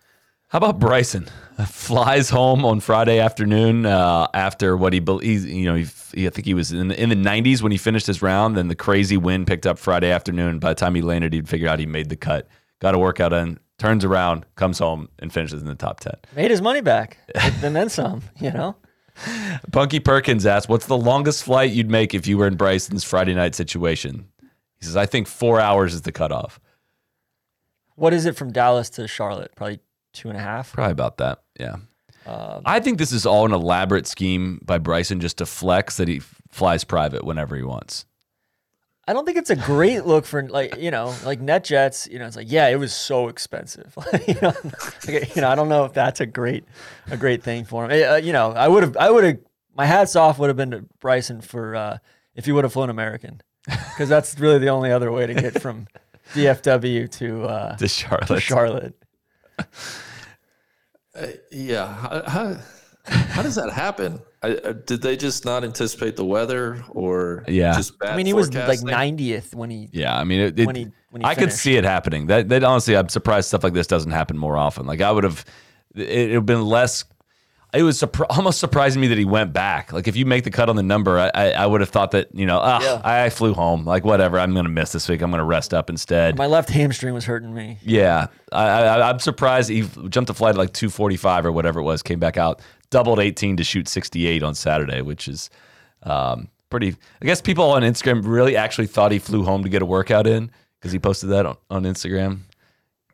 How 0.54 0.58
about 0.58 0.78
Bryson? 0.78 1.28
Flies 1.66 2.30
home 2.30 2.64
on 2.64 2.80
Friday 2.80 3.18
afternoon 3.18 3.88
uh, 3.88 4.28
after 4.36 4.78
what 4.78 4.94
he 4.94 5.00
believes. 5.00 5.46
You 5.46 5.66
know, 5.66 5.74
he, 5.74 5.88
he, 6.14 6.28
I 6.28 6.30
think 6.30 6.46
he 6.46 6.54
was 6.54 6.72
in, 6.72 6.92
in 6.92 7.10
the 7.10 7.16
90s 7.16 7.64
when 7.64 7.72
he 7.72 7.78
finished 7.80 8.06
his 8.06 8.22
round. 8.22 8.56
Then 8.56 8.68
the 8.68 8.76
crazy 8.76 9.18
wind 9.18 9.48
picked 9.48 9.66
up 9.66 9.80
Friday 9.80 10.12
afternoon. 10.12 10.60
By 10.60 10.70
the 10.70 10.76
time 10.76 10.94
he 10.94 11.02
landed, 11.02 11.34
he'd 11.34 11.50
figure 11.50 11.68
out 11.68 11.80
he 11.80 11.88
made 11.88 12.10
the 12.10 12.16
cut. 12.16 12.48
Got 12.78 12.94
a 12.94 13.00
workout 13.00 13.34
in, 13.34 13.58
turns 13.80 14.06
around, 14.06 14.46
comes 14.54 14.78
home, 14.78 15.10
and 15.18 15.34
finishes 15.34 15.60
in 15.60 15.68
the 15.68 15.74
top 15.74 16.02
10. 16.02 16.14
Made 16.36 16.52
his 16.52 16.62
money 16.62 16.82
back, 16.82 17.18
and 17.34 17.76
then 17.76 17.90
some. 17.90 18.22
You 18.40 18.52
know, 18.52 18.76
Punky 19.72 20.00
Perkins 20.00 20.46
asked, 20.46 20.70
"What's 20.70 20.86
the 20.86 20.96
longest 20.96 21.46
flight 21.46 21.72
you'd 21.72 21.90
make 21.90 22.14
if 22.14 22.28
you 22.28 22.38
were 22.38 22.46
in 22.46 22.58
Bryson's 22.58 23.04
Friday 23.04 23.34
night 23.34 23.56
situation?" 23.56 24.28
He 24.76 24.86
says, 24.86 24.98
"I 24.98 25.08
think 25.08 25.28
four 25.28 25.60
hours 25.60 25.96
is 25.96 26.04
the 26.04 26.12
cutoff. 26.12 26.60
what 27.96 28.14
is 28.14 28.28
it 28.28 28.36
from 28.36 28.52
Dallas 28.52 28.92
to 28.92 29.08
Charlotte? 29.08 29.52
Probably 29.56 29.80
two 30.14 30.30
and 30.30 30.38
a 30.38 30.42
half. 30.42 30.72
Probably 30.74 30.92
about 30.92 31.18
that. 31.18 31.42
Yeah. 31.60 31.76
I 32.26 32.80
think 32.80 32.98
this 33.00 33.12
is 33.12 33.26
all 33.26 33.46
an 33.46 33.52
elaborate 33.52 34.08
scheme 34.08 34.62
by 34.64 34.78
Bryson 34.78 35.20
just 35.20 35.40
to 35.40 35.46
flex 35.46 35.98
that 35.98 36.08
he 36.08 36.18
f- 36.18 36.42
flies 36.52 36.86
private 36.86 37.26
whenever 37.26 37.56
he 37.58 37.64
wants. 37.64 38.06
I 39.06 39.12
don't 39.12 39.26
think 39.26 39.38
it's 39.38 39.50
a 39.50 39.58
great 39.58 40.06
look 40.06 40.26
for 40.26 40.48
like 40.48 40.78
you 40.78 40.90
know 40.90 41.14
like 41.26 41.42
NetJets. 41.42 42.10
You 42.10 42.20
know, 42.20 42.26
it's 42.26 42.38
like 42.38 42.50
yeah, 42.50 42.70
it 42.70 42.78
was 42.78 42.94
so 42.94 43.28
expensive. 43.28 43.94
you 44.28 44.36
know, 44.42 44.54
like, 45.06 45.36
you 45.36 45.42
know, 45.42 45.50
I 45.50 45.56
don't 45.56 45.68
know 45.68 45.84
if 45.84 45.92
that's 45.92 46.22
a 46.22 46.26
great 46.26 46.64
a 47.12 47.18
great 47.18 47.44
thing 47.44 47.66
for 47.66 47.84
him. 47.84 47.92
Uh, 47.92 48.16
you 48.16 48.32
know, 48.32 48.54
I 48.54 48.70
would 48.70 48.84
have 48.84 48.96
I 48.96 49.10
would 49.12 49.26
have 49.26 49.38
my 49.76 49.86
hats 49.86 50.16
off 50.16 50.40
would 50.40 50.48
have 50.48 50.56
been 50.56 50.72
to 50.72 50.86
Bryson 51.02 51.42
for 51.42 51.76
uh, 51.76 51.98
if 52.36 52.46
he 52.46 52.54
would 52.54 52.64
have 52.64 52.72
flown 52.72 52.90
American 52.90 53.42
because 53.66 54.08
that's 54.08 54.40
really 54.40 54.60
the 54.60 54.70
only 54.70 54.92
other 54.92 55.12
way 55.12 55.28
to 55.28 55.34
get 55.34 55.62
from 55.62 55.88
DFW 56.34 57.12
to 57.12 57.44
uh, 57.44 57.76
To 57.76 57.88
Charlotte. 57.90 58.28
to 58.28 58.40
Charlotte. 58.40 59.03
Yeah. 61.52 61.94
How, 61.94 62.24
how, 62.28 62.58
how 63.06 63.42
does 63.42 63.56
that 63.56 63.72
happen? 63.72 64.20
I, 64.42 64.56
uh, 64.56 64.74
did 64.74 65.02
they 65.02 65.16
just 65.16 65.46
not 65.46 65.64
anticipate 65.64 66.16
the 66.16 66.26
weather 66.26 66.84
or 66.90 67.44
Yeah. 67.48 67.74
just 67.76 67.98
bad 68.00 68.12
I 68.14 68.18
mean, 68.18 68.26
he 68.26 68.34
was 68.34 68.54
like 68.54 68.80
90th 68.80 69.54
when 69.56 69.70
he 69.70 69.90
Yeah, 69.92 70.18
I 70.18 70.24
mean, 70.24 70.40
it, 70.40 70.60
it- 70.60 70.66
When 70.66 70.76
he- 70.76 70.88
when 71.12 71.22
he 71.22 71.28
I 71.28 71.36
could 71.36 71.52
see 71.52 71.76
it 71.76 71.84
happening. 71.84 72.26
That, 72.28 72.50
that 72.50 72.64
honestly, 72.64 72.98
I'm 72.98 73.08
surprised 73.10 73.48
stuff 73.48 73.64
like 73.64 73.74
this 73.74 73.86
doesn't 73.86 74.10
happen 74.12 74.36
more 74.38 74.58
often. 74.58 74.88
Like 74.88 75.00
I 75.02 75.12
would 75.12 75.24
have, 75.24 75.46
it, 75.96 76.10
it 76.10 76.26
would 76.30 76.34
have 76.36 76.46
been 76.48 76.66
less. 76.66 77.06
It 77.74 77.84
was 77.84 78.00
surpri- 78.00 78.26
almost 78.30 78.60
surprising 78.60 79.02
me 79.02 79.08
that 79.08 79.18
he 79.18 79.26
went 79.26 79.52
back. 79.54 79.92
Like 79.92 80.08
if 80.08 80.16
you 80.16 80.26
make 80.26 80.44
the 80.44 80.52
cut 80.52 80.70
on 80.70 80.76
the 80.76 80.84
number, 80.84 81.18
I, 81.20 81.32
I, 81.34 81.52
I 81.52 81.66
would 81.66 81.82
have 81.82 81.90
thought 81.90 82.12
that 82.12 82.28
you 82.34 82.46
know, 82.46 82.60
ah, 82.62 82.82
Yeah. 82.82 83.02
I, 83.04 83.26
I 83.26 83.30
flew 83.30 83.54
home. 83.54 83.86
Like 83.86 84.06
whatever, 84.06 84.40
I'm 84.40 84.54
gonna 84.54 84.70
miss 84.70 84.92
this 84.92 85.10
week. 85.10 85.22
I'm 85.22 85.32
gonna 85.32 85.44
rest 85.44 85.74
up 85.74 85.90
instead. 85.90 86.38
my 86.38 86.46
left 86.48 86.70
hamstring 86.70 87.14
was 87.14 87.26
hurting 87.26 87.54
me. 87.54 87.80
Yeah, 87.82 88.28
I, 88.52 88.64
I, 88.66 89.10
I'm 89.10 89.20
surprised 89.20 89.70
he 89.70 89.88
jumped 90.10 90.30
a 90.30 90.34
flight 90.34 90.56
at 90.56 90.58
like 90.58 90.74
245 90.74 91.46
or 91.48 91.52
whatever 91.52 91.80
it 91.80 91.84
was. 91.84 92.04
Came 92.04 92.20
back 92.20 92.38
out, 92.38 92.62
doubled 92.92 93.20
18 93.20 93.58
to 93.58 93.64
shoot 93.64 93.88
68 93.88 94.44
on 94.44 94.54
Saturday, 94.56 95.02
which 95.02 95.28
is 95.28 95.50
um, 96.04 96.50
pretty. 96.70 96.96
I 97.22 97.26
guess 97.26 97.42
people 97.42 97.72
on 97.72 97.82
Instagram 97.82 98.22
really 98.26 98.56
actually 98.56 98.88
thought 98.88 99.12
he 99.12 99.20
flew 99.20 99.44
home 99.44 99.64
to 99.64 99.70
get 99.70 99.82
a 99.82 99.86
workout 99.86 100.28
in 100.28 100.52
because 100.80 100.92
he 100.92 101.00
posted 101.00 101.30
that 101.30 101.46
on, 101.46 101.58
on 101.70 101.84
Instagram. 101.84 102.40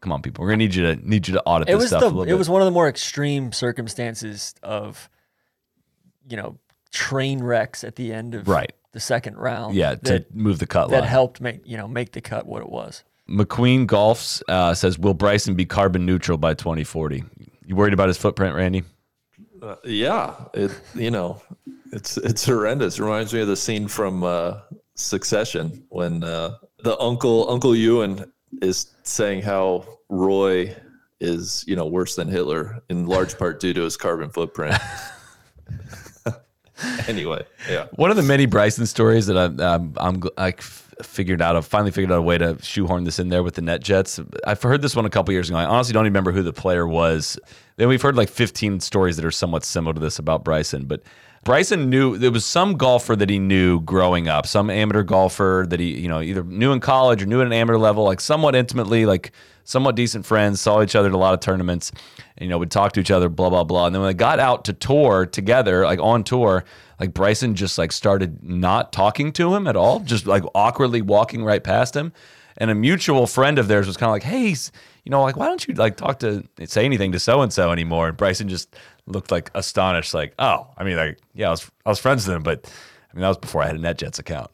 Come 0.01 0.11
on, 0.13 0.21
people, 0.21 0.43
we're 0.43 0.49
gonna 0.51 0.57
need 0.57 0.75
you 0.75 0.83
to 0.83 0.95
need 1.09 1.27
you 1.27 1.33
to 1.33 1.43
audit 1.43 1.67
it 1.69 1.73
this 1.73 1.81
was 1.81 1.87
stuff 1.89 1.99
the 2.01 2.05
a 2.05 2.09
little 2.09 2.23
it 2.23 2.27
bit. 2.27 2.37
was 2.37 2.49
one 2.49 2.61
of 2.61 2.65
the 2.65 2.71
more 2.71 2.87
extreme 2.87 3.51
circumstances 3.51 4.55
of 4.63 5.09
you 6.29 6.37
know 6.37 6.57
train 6.91 7.41
wrecks 7.43 7.83
at 7.83 7.95
the 7.95 8.13
end 8.13 8.33
of 8.35 8.47
Right. 8.47 8.71
the 8.93 8.99
second 8.99 9.37
round 9.37 9.75
yeah, 9.75 9.95
to 9.95 10.25
move 10.33 10.59
the 10.59 10.65
cut 10.67 10.89
that 10.89 11.01
line. 11.01 11.09
helped 11.09 11.41
make 11.41 11.61
you 11.65 11.77
know 11.77 11.87
make 11.87 12.11
the 12.13 12.21
cut 12.21 12.45
what 12.47 12.61
it 12.61 12.69
was 12.69 13.03
McQueen 13.29 13.85
Golfs 13.85 14.41
uh, 14.47 14.73
says, 14.73 14.97
"Will 14.97 15.13
Bryson 15.13 15.53
be 15.53 15.63
carbon 15.63 16.03
neutral 16.03 16.39
by 16.39 16.55
2040?" 16.55 17.23
You 17.63 17.75
worried 17.75 17.93
about 17.93 18.07
his 18.07 18.17
footprint, 18.17 18.55
Randy? 18.55 18.81
Uh, 19.61 19.75
yeah, 19.83 20.33
it 20.55 20.71
you 20.95 21.11
know, 21.11 21.39
it's 21.91 22.17
it's 22.17 22.43
horrendous. 22.45 22.97
It 22.97 23.03
reminds 23.03 23.31
me 23.31 23.41
of 23.41 23.47
the 23.47 23.55
scene 23.55 23.87
from 23.87 24.23
uh, 24.23 24.61
Succession 24.95 25.83
when 25.89 26.23
uh, 26.23 26.55
the 26.83 26.97
uncle 26.99 27.51
Uncle 27.51 27.75
Ewan 27.75 28.31
is 28.61 28.93
saying 29.03 29.41
how 29.41 29.85
Roy 30.09 30.75
is 31.19 31.65
you 31.67 31.75
know 31.75 31.85
worse 31.85 32.15
than 32.15 32.27
Hitler 32.27 32.81
in 32.89 33.05
large 33.05 33.37
part 33.37 33.59
due 33.59 33.73
to 33.73 33.81
his 33.81 33.97
carbon 33.97 34.29
footprint. 34.29 34.75
anyway, 37.07 37.45
yeah. 37.69 37.87
One 37.93 38.11
of 38.11 38.17
the 38.17 38.23
many 38.23 38.45
Bryson 38.45 38.85
stories 38.85 39.27
that 39.27 39.37
I'm, 39.37 39.93
I'm 39.97 40.21
gl- 40.21 40.31
I 40.37 40.53
figured 41.03 41.41
out, 41.41 41.55
I've 41.55 41.65
finally 41.65 41.91
figured 41.91 42.11
out 42.11 42.19
a 42.19 42.21
way 42.21 42.37
to 42.37 42.57
shoehorn 42.61 43.03
this 43.03 43.19
in 43.19 43.29
there 43.29 43.43
with 43.43 43.55
the 43.55 43.61
NetJets. 43.61 44.25
I've 44.45 44.61
heard 44.61 44.81
this 44.81 44.95
one 44.95 45.05
a 45.05 45.09
couple 45.09 45.33
years 45.33 45.49
ago. 45.49 45.57
I 45.57 45.65
honestly 45.65 45.93
don't 45.93 46.03
even 46.03 46.13
remember 46.13 46.31
who 46.31 46.43
the 46.43 46.53
player 46.53 46.87
was. 46.87 47.39
Then 47.77 47.87
we've 47.87 48.01
heard 48.01 48.15
like 48.15 48.29
15 48.29 48.79
stories 48.81 49.15
that 49.15 49.25
are 49.25 49.31
somewhat 49.31 49.63
similar 49.63 49.93
to 49.93 49.99
this 49.99 50.19
about 50.19 50.43
Bryson, 50.43 50.85
but 50.85 51.01
Bryson 51.43 51.89
knew 51.89 52.17
there 52.17 52.31
was 52.31 52.45
some 52.45 52.75
golfer 52.75 53.15
that 53.15 53.29
he 53.29 53.39
knew 53.39 53.79
growing 53.81 54.27
up, 54.27 54.45
some 54.45 54.69
amateur 54.69 55.03
golfer 55.03 55.65
that 55.69 55.79
he, 55.79 55.99
you 55.99 56.07
know, 56.07 56.21
either 56.21 56.43
knew 56.43 56.71
in 56.71 56.79
college 56.79 57.23
or 57.23 57.25
knew 57.25 57.41
at 57.41 57.47
an 57.47 57.53
amateur 57.53 57.77
level, 57.77 58.03
like 58.03 58.19
somewhat 58.19 58.55
intimately, 58.55 59.05
like 59.05 59.31
somewhat 59.63 59.95
decent 59.95 60.25
friends, 60.25 60.59
saw 60.59 60.81
each 60.81 60.95
other 60.95 61.07
at 61.07 61.13
a 61.13 61.17
lot 61.17 61.33
of 61.33 61.39
tournaments, 61.39 61.91
and, 62.37 62.45
you 62.45 62.49
know, 62.49 62.57
would 62.57 62.71
talk 62.71 62.91
to 62.93 62.99
each 62.99 63.11
other, 63.11 63.29
blah, 63.29 63.49
blah, 63.49 63.63
blah. 63.63 63.85
And 63.85 63.95
then 63.95 64.01
when 64.01 64.09
they 64.09 64.15
got 64.15 64.39
out 64.39 64.65
to 64.65 64.73
tour 64.73 65.25
together, 65.25 65.85
like 65.85 65.99
on 65.99 66.23
tour, 66.23 66.65
like 66.99 67.13
Bryson 67.13 67.55
just 67.55 67.77
like 67.77 67.91
started 67.91 68.43
not 68.43 68.91
talking 68.91 69.31
to 69.33 69.55
him 69.55 69.67
at 69.67 69.75
all, 69.75 70.01
just 70.01 70.27
like 70.27 70.43
awkwardly 70.53 71.01
walking 71.01 71.43
right 71.43 71.63
past 71.63 71.95
him. 71.95 72.11
And 72.57 72.69
a 72.69 72.75
mutual 72.75 73.25
friend 73.25 73.57
of 73.57 73.69
theirs 73.69 73.87
was 73.87 73.95
kind 73.95 74.09
of 74.09 74.13
like, 74.13 74.23
hey, 74.23 74.53
you 75.03 75.09
know, 75.11 75.21
like, 75.21 75.37
why 75.37 75.45
don't 75.45 75.67
you 75.67 75.73
like 75.73 75.97
talk 75.97 76.19
to, 76.19 76.43
say 76.65 76.85
anything 76.85 77.11
to 77.13 77.19
so 77.19 77.41
and 77.41 77.51
so 77.51 77.71
anymore? 77.71 78.07
And 78.09 78.17
Bryson 78.17 78.49
just 78.49 78.75
looked 79.05 79.31
like 79.31 79.49
astonished, 79.55 80.13
like, 80.13 80.33
oh, 80.39 80.67
I 80.77 80.83
mean, 80.83 80.97
like, 80.97 81.19
yeah, 81.33 81.47
I 81.47 81.51
was, 81.51 81.69
I 81.85 81.89
was 81.89 81.99
friends 81.99 82.27
with 82.27 82.35
him, 82.35 82.43
but 82.43 82.71
I 83.11 83.15
mean, 83.15 83.21
that 83.21 83.29
was 83.29 83.37
before 83.37 83.63
I 83.63 83.67
had 83.67 83.75
a 83.75 83.79
NetJets 83.79 84.19
account. 84.19 84.51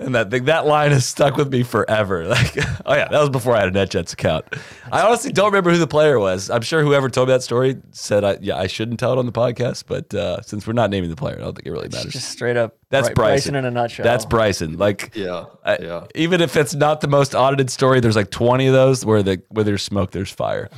And 0.00 0.14
that 0.14 0.30
thing, 0.30 0.44
that 0.44 0.64
line 0.64 0.92
has 0.92 1.04
stuck 1.04 1.36
with 1.36 1.50
me 1.52 1.64
forever. 1.64 2.24
Like, 2.28 2.56
oh 2.86 2.94
yeah, 2.94 3.08
that 3.08 3.18
was 3.20 3.30
before 3.30 3.56
I 3.56 3.60
had 3.64 3.74
a 3.76 3.86
NetJets 3.86 4.12
account. 4.12 4.44
I 4.92 5.02
honestly 5.02 5.32
don't 5.32 5.46
remember 5.46 5.70
who 5.72 5.78
the 5.78 5.86
player 5.88 6.18
was. 6.20 6.50
I'm 6.50 6.62
sure 6.62 6.82
whoever 6.82 7.08
told 7.10 7.28
me 7.28 7.34
that 7.34 7.42
story 7.42 7.76
said, 7.90 8.22
I, 8.22 8.38
yeah, 8.40 8.56
I 8.56 8.68
shouldn't 8.68 9.00
tell 9.00 9.12
it 9.12 9.18
on 9.18 9.26
the 9.26 9.32
podcast. 9.32 9.84
But 9.88 10.14
uh, 10.14 10.40
since 10.42 10.66
we're 10.66 10.72
not 10.74 10.90
naming 10.90 11.10
the 11.10 11.16
player, 11.16 11.36
I 11.36 11.40
don't 11.40 11.54
think 11.56 11.66
it 11.66 11.72
really 11.72 11.88
matters. 11.88 12.12
just 12.12 12.30
straight 12.30 12.56
up 12.56 12.76
That's 12.90 13.08
Bry- 13.08 13.14
Bryson. 13.30 13.56
in 13.56 13.64
a 13.64 13.70
nutshell 13.72 14.04
That's 14.04 14.24
Bryson. 14.24 14.78
Like, 14.78 15.10
Yeah, 15.14 15.46
I- 15.64 15.78
yeah. 15.80 16.06
even 16.14 16.40
if 16.40 16.56
it's 16.56 16.74
not 16.74 17.00
the 17.00 17.08
most 17.08 17.34
audited 17.34 17.68
story, 17.68 17.98
there's 18.00 18.16
like 18.16 18.30
20 18.30 18.68
of 18.68 18.72
those 18.74 19.04
where 19.04 19.22
the 19.24 19.42
where 19.48 19.64
there's 19.64 19.82
smoke, 19.82 20.12
there's 20.12 20.30
fire. 20.30 20.70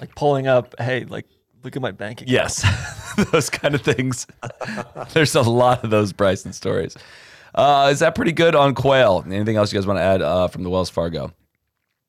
like 0.00 0.14
pulling 0.16 0.46
up 0.48 0.74
hey 0.80 1.04
like 1.04 1.26
look 1.62 1.76
at 1.76 1.80
my 1.82 1.92
bank 1.92 2.20
account 2.22 2.30
Yes, 2.30 3.14
those 3.30 3.48
kind 3.50 3.74
of 3.74 3.82
things. 3.82 4.26
There's 5.12 5.34
a 5.34 5.42
lot 5.42 5.82
of 5.84 5.90
those 5.90 6.12
Bryson 6.12 6.52
stories. 6.52 6.96
Uh, 7.54 7.88
is 7.92 8.00
that 8.00 8.14
pretty 8.14 8.32
good 8.32 8.54
on 8.54 8.74
Quail? 8.74 9.24
Anything 9.26 9.56
else 9.56 9.72
you 9.72 9.78
guys 9.78 9.86
want 9.86 9.98
to 9.98 10.02
add 10.02 10.22
uh, 10.22 10.48
from 10.48 10.62
the 10.64 10.70
Wells 10.70 10.90
Fargo? 10.90 11.32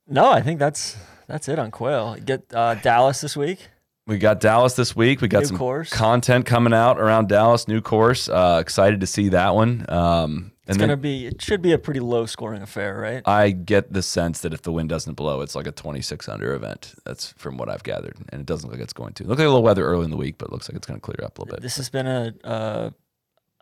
no 0.08 0.30
i 0.32 0.40
think 0.40 0.60
that's 0.60 0.96
that's 1.26 1.50
it 1.50 1.58
on 1.58 1.72
quail 1.72 2.16
get 2.24 2.44
uh, 2.54 2.76
dallas 2.76 3.22
this 3.22 3.36
week 3.36 3.70
We 4.08 4.20
got 4.20 4.40
Dallas 4.40 4.76
this 4.76 4.96
week. 4.96 5.20
We 5.20 5.28
got 5.28 5.40
New 5.40 5.46
some 5.48 5.58
course. 5.58 5.90
content 5.90 6.46
coming 6.46 6.74
out 6.74 7.00
around 7.00 7.28
Dallas, 7.28 7.68
new 7.68 7.82
course. 7.82 8.30
Uh, 8.30 8.60
excited 8.62 9.00
to 9.00 9.08
see 9.08 9.30
that 9.30 9.56
one. 9.56 9.84
Um, 9.90 10.52
it's 10.62 10.70
and 10.74 10.80
then 10.80 10.90
gonna 10.90 10.98
be 10.98 11.26
it 11.26 11.42
should 11.42 11.64
be 11.64 11.72
a 11.72 11.80
pretty 11.80 12.00
low 12.02 12.28
scoring 12.28 12.62
affair 12.62 13.00
right 13.00 13.24
I 13.26 13.50
get 13.50 13.92
the 13.94 14.04
sense 14.04 14.42
that 14.42 14.54
if 14.54 14.62
the 14.62 14.72
wind 14.72 14.90
doesn't 14.90 15.16
blow, 15.16 15.42
it's 15.42 15.56
like 15.56 15.66
a 15.66 15.72
26 15.72 16.30
under 16.30 16.54
event. 16.54 16.94
That's 17.04 17.32
from 17.32 17.58
what 17.58 17.68
I've 17.68 17.82
gathered, 17.82 18.16
and 18.30 18.40
it 18.42 18.46
doesn't 18.46 18.70
look 18.70 18.78
like 18.78 18.84
it's 18.84 18.94
going 18.94 19.14
to. 19.14 19.24
Look 19.24 19.40
like 19.40 19.46
a 19.48 19.50
little 19.50 19.64
weather 19.64 19.84
early 19.84 20.06
in 20.06 20.12
the 20.12 20.18
week, 20.18 20.38
but 20.38 20.50
it 20.50 20.52
looks 20.52 20.70
like 20.70 20.76
it's 20.78 20.86
going 20.86 21.00
to 21.00 21.04
clear 21.04 21.26
up 21.26 21.40
a 21.40 21.42
little 21.42 21.56
bit. 21.56 21.64
this 21.64 21.78
has 21.78 21.90
been 21.90 22.06
a 22.06 22.32
uh, 22.44 22.90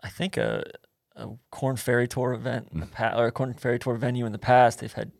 i 0.02 0.10
think 0.10 0.36
a, 0.36 0.62
a 1.16 1.28
Korn 1.50 1.76
Ferry 1.76 2.08
tour 2.08 2.32
event 2.32 2.68
in 2.72 2.80
the 2.80 2.86
mm. 2.86 2.90
past 2.92 3.16
or 3.18 3.26
a 3.26 3.32
Korn 3.32 3.54
Ferry 3.54 3.78
tour 3.78 3.94
venue 3.94 4.26
in 4.26 4.32
the 4.32 4.38
past 4.38 4.80
they've 4.80 4.92
had 4.92 5.12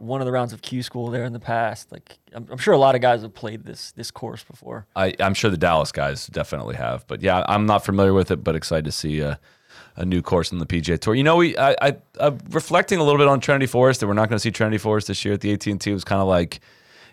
one 0.00 0.22
of 0.22 0.24
the 0.24 0.32
rounds 0.32 0.52
of 0.52 0.62
Q 0.62 0.82
school 0.82 1.10
there 1.10 1.24
in 1.24 1.32
the 1.32 1.40
past. 1.40 1.92
Like 1.92 2.18
I'm, 2.34 2.46
I'm 2.50 2.58
sure 2.58 2.72
a 2.72 2.78
lot 2.78 2.94
of 2.94 3.00
guys 3.00 3.22
have 3.22 3.34
played 3.34 3.64
this 3.64 3.92
this 3.92 4.10
course 4.10 4.42
before. 4.42 4.86
I, 4.96 5.14
I'm 5.20 5.34
sure 5.34 5.50
the 5.50 5.58
Dallas 5.58 5.92
guys 5.92 6.26
definitely 6.26 6.76
have, 6.76 7.06
but 7.06 7.22
yeah, 7.22 7.44
I'm 7.46 7.66
not 7.66 7.84
familiar 7.84 8.14
with 8.14 8.30
it, 8.30 8.42
but 8.42 8.56
excited 8.56 8.86
to 8.86 8.92
see 8.92 9.20
a, 9.20 9.38
a 9.96 10.04
new 10.04 10.22
course 10.22 10.52
on 10.52 10.58
the 10.58 10.66
PGA 10.66 10.98
Tour. 10.98 11.14
You 11.14 11.22
know, 11.22 11.36
we 11.36 11.56
I, 11.56 11.76
I 11.82 11.96
I'm 12.18 12.38
reflecting 12.50 12.98
a 12.98 13.04
little 13.04 13.18
bit 13.18 13.28
on 13.28 13.40
Trinity 13.40 13.66
Forest 13.66 14.00
that 14.00 14.06
we're 14.06 14.14
not 14.14 14.28
going 14.28 14.36
to 14.36 14.40
see 14.40 14.50
Trinity 14.50 14.78
Forest 14.78 15.08
this 15.08 15.24
year 15.24 15.34
at 15.34 15.42
the 15.42 15.52
AT&T 15.52 15.92
was 15.92 16.04
kind 16.04 16.20
of 16.20 16.28
like, 16.28 16.60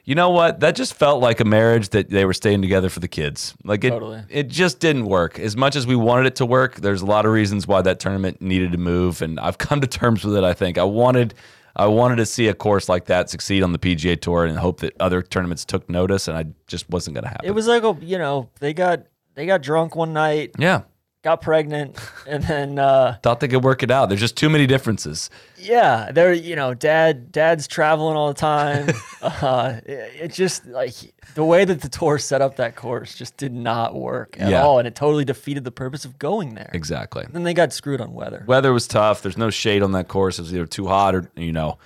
you 0.08 0.16
know 0.16 0.30
what? 0.30 0.62
That 0.62 0.78
just 0.78 0.94
felt 0.94 1.22
like 1.22 1.42
a 1.42 1.44
marriage 1.44 1.90
that 1.90 2.10
they 2.10 2.24
were 2.24 2.34
staying 2.34 2.62
together 2.62 2.88
for 2.88 3.02
the 3.02 3.10
kids. 3.10 3.54
Like 3.66 3.84
it, 3.84 3.90
Totally. 3.90 4.24
it 4.30 4.48
just 4.48 4.80
didn't 4.80 5.04
work 5.04 5.38
as 5.38 5.58
much 5.58 5.76
as 5.76 5.86
we 5.86 5.98
wanted 5.98 6.28
it 6.28 6.38
to 6.38 6.46
work. 6.46 6.76
There's 6.76 7.02
a 7.02 7.06
lot 7.06 7.26
of 7.26 7.34
reasons 7.34 7.68
why 7.68 7.82
that 7.82 8.00
tournament 8.00 8.42
needed 8.42 8.72
to 8.72 8.78
move, 8.78 9.22
and 9.22 9.38
I've 9.38 9.58
come 9.68 9.82
to 9.82 9.88
terms 9.88 10.24
with 10.24 10.38
it. 10.38 10.46
I 10.46 10.54
think 10.54 10.78
I 10.78 10.84
wanted. 10.86 11.34
I 11.76 11.88
wanted 11.88 12.16
to 12.16 12.26
see 12.26 12.48
a 12.48 12.54
course 12.54 12.88
like 12.88 13.06
that 13.06 13.30
succeed 13.30 13.62
on 13.62 13.74
the 13.74 13.78
PGA 13.78 14.20
Tour 14.20 14.46
and 14.46 14.58
hope 14.58 14.80
that 14.80 14.96
other 15.00 15.22
tournaments 15.22 15.66
took 15.66 15.88
notice, 15.90 16.30
and 16.30 16.38
I 16.38 16.46
just 16.68 16.90
wasn't 16.90 17.16
going 17.16 17.26
to 17.26 17.30
happen. 17.30 17.46
It 17.46 17.54
was 17.54 17.68
like 17.68 17.84
a 17.84 17.96
you 18.02 18.18
know 18.18 18.50
they 18.62 18.74
got 18.74 19.08
they 19.36 19.46
got 19.46 19.62
drunk 19.62 19.94
one 19.94 20.14
night, 20.14 20.52
yeah. 20.58 20.84
Got 21.24 21.42
pregnant, 21.42 21.98
and 22.28 22.44
then 22.44 22.80
uh, 22.80 23.18
Thought 23.24 23.40
they 23.42 23.48
could 23.48 23.64
work 23.64 23.84
it 23.84 23.92
out. 23.92 24.08
There's 24.10 24.22
just 24.22 24.38
too 24.38 24.50
many 24.50 24.66
differences. 24.68 25.30
yeah, 25.58 26.12
they're 26.12 26.34
you 26.34 26.56
know 26.56 26.74
dad 26.74 27.32
dad's 27.32 27.68
traveling 27.68 28.16
all 28.16 28.28
the 28.30 28.34
time. 28.40 28.90
uh, 29.22 29.80
it, 29.86 30.12
it 30.24 30.34
just 30.34 30.66
like 30.68 30.94
the 31.36 31.44
way 31.44 31.66
that 31.66 31.82
the 31.82 31.90
tour 31.90 32.18
set 32.18 32.42
up 32.42 32.56
that 32.58 32.76
course 32.76 33.16
just 33.16 33.36
did 33.38 33.54
not 33.54 33.94
work 33.96 34.38
at 34.40 34.50
Yeah. 34.50 34.64
all, 34.64 34.80
and 34.80 34.88
it 34.88 34.96
totally 34.96 35.26
defeated 35.26 35.64
the 35.64 35.72
purpose 35.72 36.06
of 36.06 36.18
going 36.20 36.56
there. 36.56 36.70
Exactly. 36.74 37.24
And 37.24 37.34
then 37.34 37.44
they 37.44 37.54
got 37.54 37.74
screwed 37.74 38.00
on 38.02 38.14
weather. 38.14 38.44
Weather 38.48 38.72
was 38.74 38.88
tough. 38.88 39.22
There's 39.22 39.38
no 39.38 39.50
shade 39.50 39.84
on 39.84 39.92
that 39.94 40.08
course. 40.08 40.40
It 40.40 40.44
was 40.44 40.54
either 40.54 40.66
too 40.66 40.88
hot 40.88 41.14
or 41.16 41.30
you 41.36 41.52
know, 41.52 41.78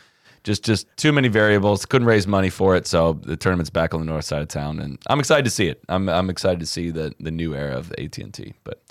just 0.44 0.64
just 0.64 0.86
too 0.98 1.12
many 1.12 1.28
variables. 1.30 1.86
Couldn't 1.86 2.08
raise 2.08 2.28
money 2.28 2.50
for 2.50 2.76
it, 2.76 2.86
so 2.86 3.14
the 3.14 3.38
tournament's 3.38 3.70
back 3.70 3.94
on 3.94 4.00
the 4.02 4.06
north 4.06 4.26
side 4.26 4.42
of 4.42 4.48
town, 4.50 4.80
and 4.80 5.00
I'm 5.08 5.20
excited 5.20 5.46
to 5.46 5.52
see 5.52 5.68
it. 5.68 5.82
I'm 5.90 6.08
I'm 6.10 6.30
excited 6.30 6.60
to 6.60 6.66
see 6.68 6.92
the 6.92 7.14
the 7.20 7.32
new 7.32 7.56
era 7.56 7.76
of 7.78 7.92
AT 7.98 8.18
and 8.20 8.34
T. 8.34 8.54
But 8.64 8.82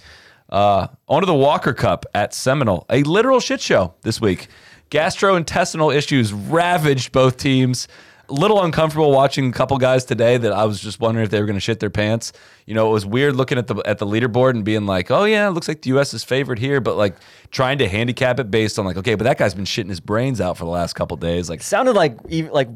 uh, 0.50 0.88
on 1.08 1.22
to 1.22 1.26
the 1.26 1.34
Walker 1.34 1.72
Cup 1.72 2.04
at 2.14 2.34
Seminole, 2.34 2.86
a 2.90 3.02
literal 3.04 3.40
shit 3.40 3.60
show 3.60 3.94
this 4.02 4.20
week. 4.20 4.48
Gastrointestinal 4.90 5.94
issues 5.94 6.32
ravaged 6.32 7.12
both 7.12 7.36
teams. 7.36 7.88
A 8.28 8.32
little 8.32 8.62
uncomfortable 8.62 9.10
watching 9.10 9.48
a 9.48 9.52
couple 9.52 9.76
guys 9.78 10.04
today 10.04 10.36
that 10.36 10.52
I 10.52 10.64
was 10.64 10.78
just 10.80 11.00
wondering 11.00 11.24
if 11.24 11.30
they 11.30 11.40
were 11.40 11.46
going 11.46 11.56
to 11.56 11.60
shit 11.60 11.80
their 11.80 11.90
pants. 11.90 12.32
You 12.64 12.74
know, 12.74 12.88
it 12.88 12.92
was 12.92 13.04
weird 13.04 13.34
looking 13.34 13.58
at 13.58 13.66
the 13.66 13.74
at 13.84 13.98
the 13.98 14.06
leaderboard 14.06 14.50
and 14.50 14.64
being 14.64 14.86
like, 14.86 15.10
"Oh 15.10 15.24
yeah, 15.24 15.48
it 15.48 15.50
looks 15.50 15.66
like 15.66 15.82
the 15.82 15.88
U.S. 15.90 16.14
is 16.14 16.22
favored 16.22 16.60
here," 16.60 16.80
but 16.80 16.96
like 16.96 17.16
trying 17.50 17.78
to 17.78 17.88
handicap 17.88 18.38
it 18.38 18.48
based 18.48 18.78
on 18.78 18.84
like, 18.84 18.96
okay, 18.96 19.16
but 19.16 19.24
that 19.24 19.36
guy's 19.36 19.54
been 19.54 19.64
shitting 19.64 19.88
his 19.88 19.98
brains 19.98 20.40
out 20.40 20.56
for 20.56 20.64
the 20.64 20.70
last 20.70 20.92
couple 20.92 21.16
days. 21.16 21.50
Like, 21.50 21.60
sounded 21.60 21.96
like 21.96 22.18
even 22.28 22.52
like 22.52 22.68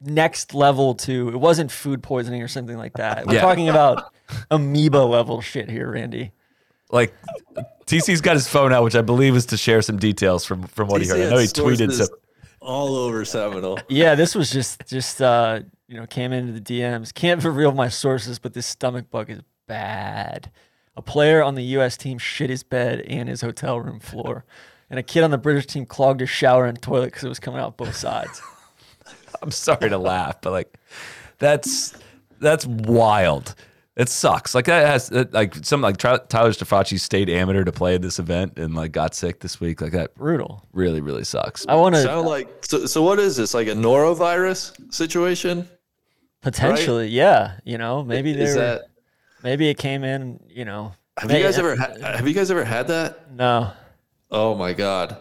next 0.00 0.54
level 0.54 0.94
to 0.94 1.28
it 1.28 1.36
wasn't 1.36 1.70
food 1.70 2.02
poisoning 2.02 2.42
or 2.42 2.48
something 2.48 2.78
like 2.78 2.94
that. 2.94 3.26
We're 3.26 3.34
Yeah. 3.34 3.40
talking 3.42 3.68
about 3.68 4.14
amoeba 4.50 4.96
level 4.98 5.42
shit 5.42 5.68
here, 5.70 5.90
Randy. 5.92 6.32
Like 6.92 7.14
TC's 7.86 8.20
got 8.20 8.34
his 8.34 8.46
phone 8.46 8.72
out, 8.72 8.84
which 8.84 8.94
I 8.94 9.02
believe 9.02 9.34
is 9.34 9.46
to 9.46 9.56
share 9.56 9.82
some 9.82 9.98
details 9.98 10.44
from 10.44 10.62
from 10.64 10.88
what 10.88 11.00
he 11.00 11.08
heard. 11.08 11.20
I 11.20 11.30
know 11.30 11.38
he 11.38 11.46
tweeted 11.46 11.92
some. 11.92 12.08
all 12.60 12.94
over 12.94 13.24
Seminole. 13.24 13.78
Yeah, 13.88 14.14
this 14.14 14.34
was 14.34 14.50
just 14.50 14.86
just 14.86 15.20
uh, 15.20 15.60
you 15.88 15.96
know 15.96 16.06
came 16.06 16.32
into 16.32 16.52
the 16.52 16.60
DMs. 16.60 17.12
Can't 17.12 17.42
reveal 17.44 17.72
my 17.72 17.88
sources, 17.88 18.38
but 18.38 18.54
this 18.54 18.66
stomach 18.66 19.10
bug 19.10 19.30
is 19.30 19.40
bad. 19.66 20.50
A 20.94 21.02
player 21.02 21.42
on 21.42 21.54
the 21.54 21.64
U.S. 21.64 21.96
team 21.96 22.18
shit 22.18 22.50
his 22.50 22.62
bed 22.62 23.00
and 23.00 23.28
his 23.28 23.40
hotel 23.40 23.80
room 23.80 23.98
floor, 23.98 24.44
and 24.90 24.98
a 24.98 25.02
kid 25.02 25.24
on 25.24 25.30
the 25.30 25.38
British 25.38 25.66
team 25.66 25.86
clogged 25.86 26.20
his 26.20 26.28
shower 26.28 26.66
and 26.66 26.80
toilet 26.80 27.06
because 27.06 27.24
it 27.24 27.28
was 27.28 27.40
coming 27.40 27.60
out 27.60 27.78
both 27.78 27.96
sides. 27.96 28.42
I'm 29.42 29.50
sorry 29.50 29.88
to 29.88 29.98
laugh, 29.98 30.40
but 30.42 30.52
like 30.52 30.78
that's 31.38 31.94
that's 32.40 32.66
wild. 32.66 33.54
It 33.94 34.08
sucks. 34.08 34.54
Like 34.54 34.64
that 34.66 34.86
has 34.86 35.10
like 35.32 35.54
some 35.64 35.82
like 35.82 35.98
Tyler 35.98 36.20
Strafaci 36.52 36.98
stayed 36.98 37.28
amateur 37.28 37.62
to 37.64 37.72
play 37.72 37.94
at 37.94 38.00
this 38.02 38.18
event 38.18 38.58
and 38.58 38.74
like 38.74 38.92
got 38.92 39.14
sick 39.14 39.40
this 39.40 39.60
week. 39.60 39.82
Like 39.82 39.92
that 39.92 40.14
Brutal. 40.14 40.66
really 40.72 41.02
really 41.02 41.24
sucks. 41.24 41.66
I 41.68 41.74
want 41.74 41.94
to 41.96 42.02
Sound 42.02 42.26
like 42.26 42.64
so, 42.64 42.86
so? 42.86 43.02
What 43.02 43.18
is 43.18 43.36
this? 43.36 43.52
Like 43.52 43.68
a 43.68 43.72
norovirus 43.72 44.92
situation? 44.92 45.68
potentially, 46.40 47.06
yeah. 47.08 47.58
You 47.64 47.78
know, 47.78 48.02
maybe 48.02 48.32
Is 48.32 48.54
there. 48.54 48.78
that? 48.78 48.82
Maybe 49.42 49.68
it 49.68 49.74
came 49.78 50.04
in. 50.04 50.40
You 50.48 50.64
know. 50.64 50.94
Have 51.18 51.28
may- 51.28 51.38
you 51.38 51.44
guys 51.44 51.58
ever 51.58 51.76
ha- 51.76 51.92
have 52.00 52.26
you 52.26 52.34
guys 52.34 52.50
ever 52.50 52.64
had 52.64 52.88
that? 52.88 53.30
No. 53.32 53.72
Oh 54.30 54.54
my 54.54 54.72
god, 54.72 55.18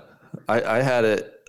I, 0.48 0.64
I 0.64 0.82
had 0.82 1.04
it 1.04 1.41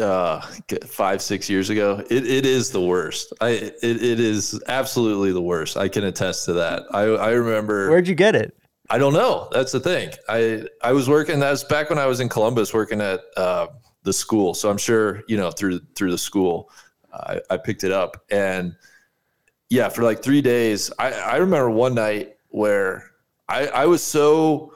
uh, 0.00 0.40
five 0.86 1.22
six 1.22 1.48
years 1.48 1.70
ago. 1.70 2.04
It, 2.10 2.26
it 2.26 2.46
is 2.46 2.70
the 2.70 2.80
worst. 2.80 3.32
I 3.40 3.48
it, 3.50 4.02
it 4.02 4.20
is 4.20 4.60
absolutely 4.68 5.32
the 5.32 5.42
worst. 5.42 5.76
I 5.76 5.88
can 5.88 6.04
attest 6.04 6.44
to 6.46 6.52
that. 6.54 6.84
I 6.92 7.02
I 7.02 7.30
remember. 7.30 7.90
Where'd 7.90 8.08
you 8.08 8.14
get 8.14 8.34
it? 8.34 8.56
I 8.90 8.98
don't 8.98 9.14
know. 9.14 9.48
That's 9.52 9.72
the 9.72 9.80
thing. 9.80 10.10
I 10.28 10.66
I 10.82 10.92
was 10.92 11.08
working. 11.08 11.40
That 11.40 11.50
was 11.50 11.64
back 11.64 11.90
when 11.90 11.98
I 11.98 12.06
was 12.06 12.20
in 12.20 12.28
Columbus 12.28 12.74
working 12.74 13.00
at 13.00 13.20
uh, 13.36 13.68
the 14.02 14.12
school. 14.12 14.54
So 14.54 14.70
I'm 14.70 14.78
sure 14.78 15.22
you 15.28 15.36
know 15.36 15.50
through 15.50 15.80
through 15.94 16.10
the 16.10 16.18
school, 16.18 16.70
I, 17.12 17.40
I 17.50 17.56
picked 17.56 17.84
it 17.84 17.92
up 17.92 18.24
and 18.30 18.76
yeah, 19.70 19.88
for 19.88 20.02
like 20.02 20.22
three 20.22 20.42
days. 20.42 20.92
I 20.98 21.12
I 21.12 21.36
remember 21.36 21.70
one 21.70 21.94
night 21.94 22.36
where 22.48 23.10
I 23.48 23.68
I 23.68 23.86
was 23.86 24.02
so 24.02 24.74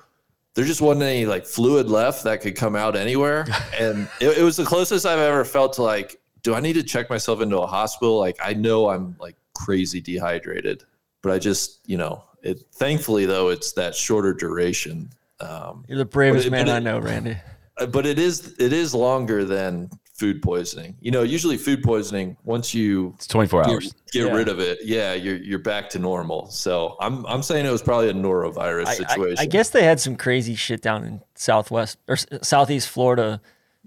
there 0.57 0.65
just 0.65 0.81
wasn't 0.81 1.05
any 1.05 1.27
like 1.27 1.45
fluid 1.45 1.89
left 1.89 2.25
that 2.25 2.41
could 2.41 2.57
come 2.57 2.75
out 2.75 2.97
anywhere, 2.97 3.47
and 3.79 4.09
it, 4.21 4.39
it 4.39 4.43
was 4.43 4.57
the 4.57 4.65
closest 4.65 5.07
I've 5.07 5.19
ever 5.19 5.45
felt 5.45 5.75
to 5.75 5.83
like, 5.83 6.19
do 6.43 6.55
I 6.55 6.61
need 6.61 6.73
to 6.73 6.83
check 6.83 7.11
myself 7.11 7.41
into 7.43 7.59
a 7.59 7.67
hospital? 7.67 8.19
Like 8.19 8.39
I 8.43 8.55
know 8.55 8.89
I'm 8.89 9.15
like 9.21 9.37
crazy 9.55 10.01
dehydrated, 10.01 10.83
but 11.23 11.31
I 11.31 11.39
just 11.39 11.81
you 11.87 11.99
know 11.99 12.25
it. 12.43 12.65
Thankfully 12.73 13.27
though, 13.27 13.51
it's 13.51 13.73
that 13.73 13.95
shorter 13.95 14.33
duration. 14.33 15.11
Um, 15.41 15.85
You're 15.87 15.99
the 15.99 16.07
bravest 16.07 16.47
it- 16.47 16.51
man 16.51 16.67
but 16.67 16.73
I 16.77 16.79
know, 16.79 16.99
Randy. 16.99 17.37
but 17.91 18.07
it 18.07 18.19
is 18.19 18.55
it 18.59 18.73
is 18.73 18.95
longer 18.95 19.45
than 19.45 19.91
food 20.17 20.43
poisoning. 20.43 20.97
You 21.01 21.11
know, 21.11 21.23
usually 21.23 21.57
food 21.57 21.83
poisoning 21.83 22.37
once 22.45 22.73
you 22.75 23.13
It's 23.17 23.27
24 23.27 23.63
get, 23.63 23.71
hours. 23.71 23.95
get 24.13 24.27
Yeah. 24.27 24.33
rid 24.35 24.49
of 24.49 24.59
it, 24.61 24.79
yeah, 24.83 25.13
you're 25.15 25.37
you're 25.37 25.59
back 25.59 25.91
to 25.91 25.99
normal. 25.99 26.49
So 26.51 26.97
I'm 27.01 27.25
I'm 27.27 27.43
saying 27.43 27.67
it 27.67 27.71
was 27.71 27.83
probably 27.83 28.09
a 28.09 28.15
norovirus 28.15 28.87
I, 28.87 28.91
I, 28.91 28.95
situation. 28.95 29.39
I 29.39 29.47
guess 29.47 29.71
they 29.71 29.83
had 29.85 30.01
some 30.01 30.17
crazy 30.17 30.55
shit 30.55 30.81
down 30.83 31.05
in 31.05 31.21
southwest 31.35 31.99
or 32.09 32.17
southeast 32.43 32.89
Florida 32.89 33.41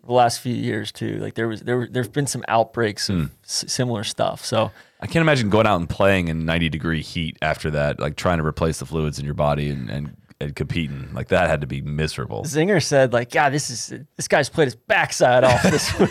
the 0.06 0.13
last 0.13 0.39
few 0.39 0.54
years 0.56 0.92
too. 0.92 1.18
Like 1.18 1.34
there 1.34 1.48
was 1.48 1.62
there 1.62 1.78
were- 1.78 1.88
there've 1.89 2.13
been 2.13 2.28
some 2.28 2.44
outbreaks 2.48 3.10
of 3.10 3.15
hmm. 3.15 3.26
s- 3.44 3.65
similar 3.68 4.04
stuff. 4.04 4.46
So 4.46 4.72
I 5.02 5.08
can't 5.08 5.22
imagine 5.22 5.50
going 5.50 5.65
out 5.65 5.78
and 5.80 5.89
playing 5.89 6.28
in 6.28 6.46
90 6.46 6.70
degree 6.70 7.02
heat 7.02 7.38
after 7.42 7.72
that, 7.72 8.00
like 8.00 8.15
trying 8.18 8.38
to 8.38 8.46
replace 8.46 8.80
the 8.80 8.86
fluids 8.86 9.18
in 9.20 9.26
your 9.26 9.34
body 9.34 9.70
and 9.70 9.89
and, 9.89 10.15
and 10.39 10.56
competing. 10.56 11.13
Like 11.13 11.30
that 11.30 11.49
had 11.49 11.62
to 11.62 11.67
be 11.67 11.82
miserable. 11.82 12.43
Zinger 12.43 12.82
said 12.84 13.13
like, 13.13 13.32
"God, 13.32 13.52
this 13.52 13.69
is 13.69 13.93
this 14.15 14.28
guy's 14.28 14.49
played 14.49 14.65
his 14.65 14.75
backside 14.75 15.43
off 15.43 15.63
this 15.63 15.97
week." 15.99 16.10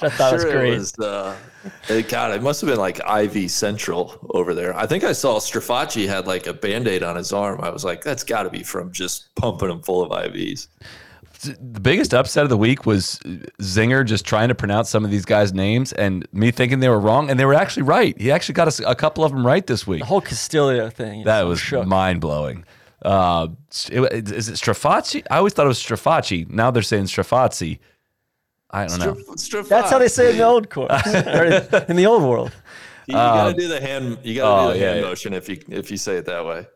Which 0.00 0.10
I 0.10 0.16
thought 0.16 0.32
was 0.32 0.44
great. 0.44 0.72
It 0.72 0.78
was, 0.78 0.98
uh, 0.98 1.36
it, 1.88 2.08
God, 2.08 2.32
it 2.32 2.42
must 2.42 2.60
have 2.62 2.68
been 2.68 2.78
like 2.78 2.98
IV 3.06 3.50
Central 3.50 4.18
over 4.30 4.54
there. 4.54 4.74
I 4.76 4.86
think 4.86 5.04
I 5.04 5.12
saw 5.12 5.38
Strafaci 5.38 6.08
had 6.08 6.26
like 6.26 6.46
a 6.46 6.54
band 6.54 6.88
aid 6.88 7.02
on 7.02 7.14
his 7.16 7.32
arm. 7.32 7.60
I 7.60 7.68
was 7.70 7.84
like, 7.84 8.02
that's 8.02 8.24
got 8.24 8.44
to 8.44 8.50
be 8.50 8.62
from 8.62 8.90
just 8.90 9.34
pumping 9.34 9.70
him 9.70 9.82
full 9.82 10.02
of 10.02 10.10
IVs. 10.10 10.68
The 11.42 11.80
biggest 11.80 12.14
upset 12.14 12.44
of 12.44 12.50
the 12.50 12.56
week 12.56 12.86
was 12.86 13.18
Zinger 13.60 14.04
just 14.04 14.24
trying 14.24 14.48
to 14.48 14.54
pronounce 14.54 14.90
some 14.90 15.04
of 15.04 15.10
these 15.10 15.24
guys' 15.24 15.52
names 15.52 15.92
and 15.92 16.26
me 16.32 16.50
thinking 16.50 16.80
they 16.80 16.88
were 16.88 17.00
wrong, 17.00 17.30
and 17.30 17.38
they 17.38 17.44
were 17.44 17.54
actually 17.54 17.82
right. 17.84 18.18
He 18.20 18.30
actually 18.30 18.54
got 18.54 18.78
a, 18.78 18.90
a 18.90 18.94
couple 18.94 19.24
of 19.24 19.32
them 19.32 19.46
right 19.46 19.66
this 19.66 19.86
week. 19.86 20.00
the 20.00 20.06
whole 20.06 20.20
Castillo 20.20 20.88
thing. 20.90 21.24
That 21.24 21.42
was 21.42 21.60
shook. 21.60 21.86
mind 21.86 22.20
blowing. 22.20 22.64
Uh, 23.04 23.48
it- 23.90 24.30
is 24.30 24.48
it 24.48 24.54
Strafacci? 24.54 25.24
I 25.30 25.38
always 25.38 25.52
thought 25.52 25.64
it 25.64 25.68
was 25.68 25.82
Strafacci. 25.82 26.48
Now 26.48 26.70
they're 26.70 26.82
saying 26.82 27.04
Strafazzi. 27.04 27.78
I 28.70 28.86
don't 28.86 29.00
know. 29.00 29.14
Straf- 29.34 29.68
That's 29.68 29.90
how 29.90 29.98
they 29.98 30.08
say 30.08 30.28
it 30.28 30.30
in 30.30 30.36
the 30.38 30.44
old 30.44 30.70
course, 30.70 31.06
or 31.06 31.44
in 31.88 31.96
the 31.96 32.06
old 32.06 32.22
world. 32.22 32.52
You, 33.06 33.14
you 33.16 33.20
gotta 33.20 33.54
do 33.54 33.68
the 33.68 33.80
hand. 33.80 34.18
You 34.22 34.36
gotta 34.36 34.62
oh, 34.62 34.72
do 34.72 34.78
the 34.78 34.84
yeah, 34.84 34.90
hand 34.92 35.02
yeah. 35.02 35.08
motion 35.08 35.34
if 35.34 35.48
you 35.48 35.60
if 35.68 35.90
you 35.90 35.96
say 35.96 36.16
it 36.16 36.24
that 36.26 36.46
way. 36.46 36.66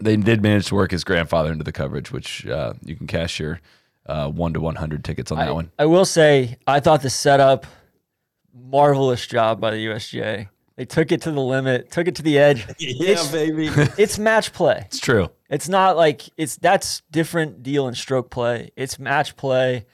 They 0.00 0.16
did 0.16 0.42
manage 0.42 0.66
to 0.68 0.74
work 0.74 0.90
his 0.90 1.04
grandfather 1.04 1.52
into 1.52 1.64
the 1.64 1.72
coverage, 1.72 2.10
which 2.12 2.46
uh, 2.46 2.72
you 2.82 2.96
can 2.96 3.06
cash 3.06 3.38
your 3.38 3.60
uh, 4.06 4.28
one 4.30 4.52
to 4.54 4.60
one 4.60 4.74
hundred 4.76 5.04
tickets 5.04 5.30
on 5.32 5.38
that 5.38 5.54
one. 5.54 5.70
I 5.78 5.86
will 5.86 6.04
say, 6.04 6.56
I 6.66 6.80
thought 6.80 7.02
the 7.02 7.10
setup, 7.10 7.66
marvelous 8.54 9.26
job 9.26 9.60
by 9.60 9.70
the 9.70 9.86
USGA. 9.86 10.48
They 10.76 10.84
took 10.84 11.12
it 11.12 11.22
to 11.22 11.30
the 11.30 11.40
limit, 11.40 11.90
took 11.92 12.08
it 12.08 12.16
to 12.16 12.22
the 12.22 12.38
edge. 12.38 12.66
Yeah, 12.78 13.10
It's- 13.10 13.30
baby. 13.32 13.68
It's 13.98 14.18
match 14.18 14.52
play. 14.52 14.82
It's 14.86 14.98
true. 14.98 15.28
It's 15.48 15.68
not 15.68 15.96
like 15.96 16.22
it's 16.36 16.56
that's 16.56 17.02
different 17.10 17.62
deal 17.62 17.86
in 17.86 17.94
stroke 17.94 18.30
play. 18.30 18.70
It's 18.76 18.98
match 18.98 19.36
play, 19.36 19.86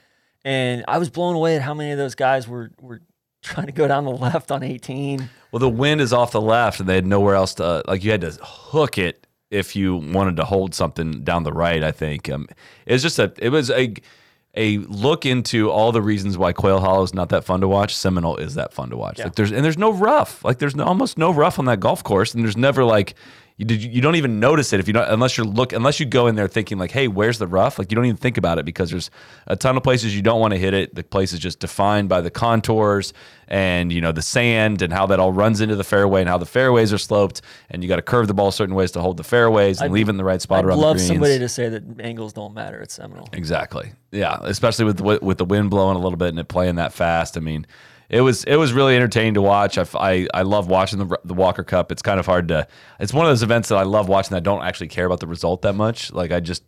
and 0.44 0.84
I 0.88 0.96
was 0.98 1.10
blown 1.10 1.34
away 1.34 1.56
at 1.56 1.62
how 1.62 1.74
many 1.74 1.90
of 1.92 1.98
those 1.98 2.14
guys 2.14 2.48
were 2.48 2.70
were 2.80 3.02
trying 3.42 3.66
to 3.66 3.72
go 3.72 3.86
down 3.88 4.04
the 4.04 4.10
left 4.10 4.50
on 4.50 4.62
18. 4.62 5.28
Well, 5.52 5.60
the 5.60 5.68
wind 5.68 6.00
is 6.00 6.12
off 6.12 6.32
the 6.32 6.40
left, 6.40 6.80
and 6.80 6.88
they 6.88 6.94
had 6.94 7.06
nowhere 7.06 7.34
else 7.34 7.54
to 7.54 7.82
like. 7.86 8.02
You 8.04 8.10
had 8.12 8.22
to 8.22 8.30
hook 8.42 8.96
it 8.96 9.26
if 9.50 9.74
you 9.74 9.96
wanted 9.96 10.36
to 10.36 10.44
hold 10.44 10.74
something 10.74 11.22
down 11.22 11.42
the 11.42 11.52
right. 11.52 11.82
I 11.82 11.92
think 11.92 12.30
um, 12.30 12.48
it 12.86 12.92
was 12.92 13.02
just 13.02 13.18
a. 13.18 13.32
It 13.38 13.50
was 13.50 13.70
a 13.70 13.94
a 14.56 14.78
look 14.78 15.24
into 15.24 15.70
all 15.70 15.92
the 15.92 16.02
reasons 16.02 16.36
why 16.36 16.52
Quail 16.52 16.80
Hollow 16.80 17.04
is 17.04 17.14
not 17.14 17.28
that 17.28 17.44
fun 17.44 17.60
to 17.60 17.68
watch, 17.68 17.94
Seminole 17.94 18.36
is 18.36 18.54
that 18.54 18.72
fun 18.72 18.90
to 18.90 18.96
watch. 18.96 19.18
Yeah. 19.18 19.26
Like 19.26 19.36
there's 19.36 19.52
and 19.52 19.64
there's 19.64 19.78
no 19.78 19.92
rough. 19.92 20.44
Like 20.44 20.58
there's 20.58 20.74
no, 20.74 20.84
almost 20.84 21.18
no 21.18 21.32
rough 21.32 21.58
on 21.58 21.66
that 21.66 21.80
golf 21.80 22.02
course, 22.02 22.34
and 22.34 22.44
there's 22.44 22.56
never 22.56 22.84
like 22.84 23.14
you 23.60 23.66
did 23.66 23.82
you 23.82 24.00
don't 24.00 24.16
even 24.16 24.40
notice 24.40 24.72
it 24.72 24.80
if 24.80 24.86
you 24.86 24.94
don't 24.94 25.06
unless 25.10 25.36
you're 25.36 25.46
look 25.46 25.74
unless 25.74 26.00
you 26.00 26.06
go 26.06 26.26
in 26.28 26.34
there 26.34 26.48
thinking 26.48 26.78
like, 26.78 26.90
hey, 26.92 27.08
where's 27.08 27.38
the 27.38 27.46
rough? 27.46 27.78
Like 27.78 27.92
you 27.92 27.94
don't 27.94 28.06
even 28.06 28.16
think 28.16 28.38
about 28.38 28.58
it 28.58 28.64
because 28.64 28.88
there's 28.90 29.10
a 29.46 29.54
ton 29.54 29.76
of 29.76 29.82
places 29.82 30.16
you 30.16 30.22
don't 30.22 30.40
want 30.40 30.54
to 30.54 30.58
hit 30.58 30.72
it. 30.72 30.94
The 30.94 31.04
place 31.04 31.34
is 31.34 31.40
just 31.40 31.60
defined 31.60 32.08
by 32.08 32.22
the 32.22 32.30
contours 32.30 33.12
and 33.48 33.92
you 33.92 34.00
know 34.00 34.12
the 34.12 34.22
sand 34.22 34.80
and 34.80 34.92
how 34.94 35.04
that 35.06 35.20
all 35.20 35.30
runs 35.32 35.60
into 35.60 35.76
the 35.76 35.84
fairway 35.84 36.20
and 36.20 36.28
how 36.30 36.38
the 36.38 36.46
fairways 36.46 36.90
are 36.90 36.98
sloped 36.98 37.42
and 37.68 37.82
you 37.82 37.88
got 37.88 37.96
to 37.96 38.02
curve 38.02 38.28
the 38.28 38.34
ball 38.34 38.50
certain 38.50 38.74
ways 38.74 38.92
to 38.92 39.00
hold 39.02 39.18
the 39.18 39.24
fairways 39.24 39.78
and 39.80 39.86
I'd- 39.86 39.92
leave 39.92 40.08
it 40.08 40.12
in 40.12 40.16
the 40.16 40.24
right 40.24 40.40
spot 40.40 40.60
I'd 40.60 40.64
around 40.64 40.78
love 40.78 40.96
the 40.96 41.00
greens. 41.00 41.08
somebody 41.08 41.38
to 41.40 41.48
say 41.48 41.68
that 41.68 41.82
angles 42.00 42.32
don't 42.32 42.54
matter 42.54 42.80
at 42.80 42.90
Seminole. 42.90 43.28
Exactly. 43.34 43.92
Yeah, 44.10 44.38
especially 44.42 44.86
with 44.86 45.00
with 45.22 45.36
the 45.38 45.44
wind 45.44 45.68
blowing 45.68 45.96
a 45.96 46.00
little 46.00 46.16
bit 46.16 46.28
and 46.28 46.38
it 46.38 46.48
playing 46.48 46.76
that 46.76 46.92
fast. 46.94 47.36
I 47.36 47.40
mean, 47.40 47.66
it 48.10 48.20
was 48.20 48.44
it 48.44 48.56
was 48.56 48.72
really 48.72 48.96
entertaining 48.96 49.34
to 49.34 49.42
watch. 49.42 49.78
I, 49.78 49.86
I, 49.94 50.26
I 50.34 50.42
love 50.42 50.68
watching 50.68 50.98
the 50.98 51.18
the 51.24 51.34
Walker 51.34 51.64
Cup. 51.64 51.90
It's 51.92 52.02
kind 52.02 52.20
of 52.20 52.26
hard 52.26 52.48
to. 52.48 52.66
It's 52.98 53.14
one 53.14 53.24
of 53.24 53.30
those 53.30 53.42
events 53.42 53.68
that 53.70 53.76
I 53.76 53.84
love 53.84 54.08
watching. 54.08 54.30
That 54.30 54.38
I 54.38 54.40
don't 54.40 54.62
actually 54.62 54.88
care 54.88 55.06
about 55.06 55.20
the 55.20 55.26
result 55.26 55.62
that 55.62 55.74
much. 55.74 56.12
Like 56.12 56.32
I 56.32 56.40
just. 56.40 56.62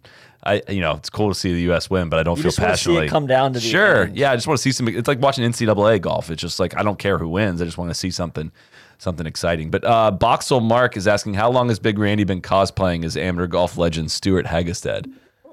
I 0.44 0.60
you 0.68 0.80
know 0.80 0.94
it's 0.94 1.08
cool 1.08 1.28
to 1.28 1.34
see 1.36 1.52
the 1.52 1.60
U.S. 1.62 1.88
win, 1.88 2.08
but 2.08 2.18
I 2.18 2.24
don't 2.24 2.36
You 2.36 2.42
feel 2.42 2.50
just 2.50 2.60
wanna 2.60 2.76
see 2.76 2.96
it 2.96 3.08
come 3.08 3.28
down 3.28 3.52
to 3.52 3.60
the 3.60 3.64
sure, 3.64 4.04
end. 4.06 4.16
yeah. 4.16 4.32
I 4.32 4.34
just 4.34 4.48
want 4.48 4.58
to 4.58 4.62
see 4.62 4.72
some. 4.72 4.88
It's 4.88 5.06
like 5.06 5.20
watching 5.20 5.48
NCAA 5.48 6.00
golf. 6.00 6.30
It's 6.30 6.42
just 6.42 6.58
like 6.58 6.76
I 6.76 6.82
don't 6.82 6.98
care 6.98 7.16
who 7.16 7.28
wins. 7.28 7.62
I 7.62 7.64
just 7.64 7.78
want 7.78 7.90
to 7.90 7.94
see 7.94 8.10
something 8.10 8.50
something 8.98 9.24
exciting. 9.26 9.70
But 9.70 9.84
uh, 9.84 10.10
Boxel 10.12 10.60
Mark 10.60 10.96
is 10.96 11.06
asking, 11.06 11.34
how 11.34 11.50
long 11.50 11.68
has 11.68 11.78
Big 11.78 11.96
Randy 11.98 12.24
been 12.24 12.40
cosplaying 12.42 13.04
as 13.04 13.16
amateur 13.16 13.46
golf 13.48 13.76
legend 13.76 14.10
Stewart 14.10 14.46
Hagestad? 14.46 15.12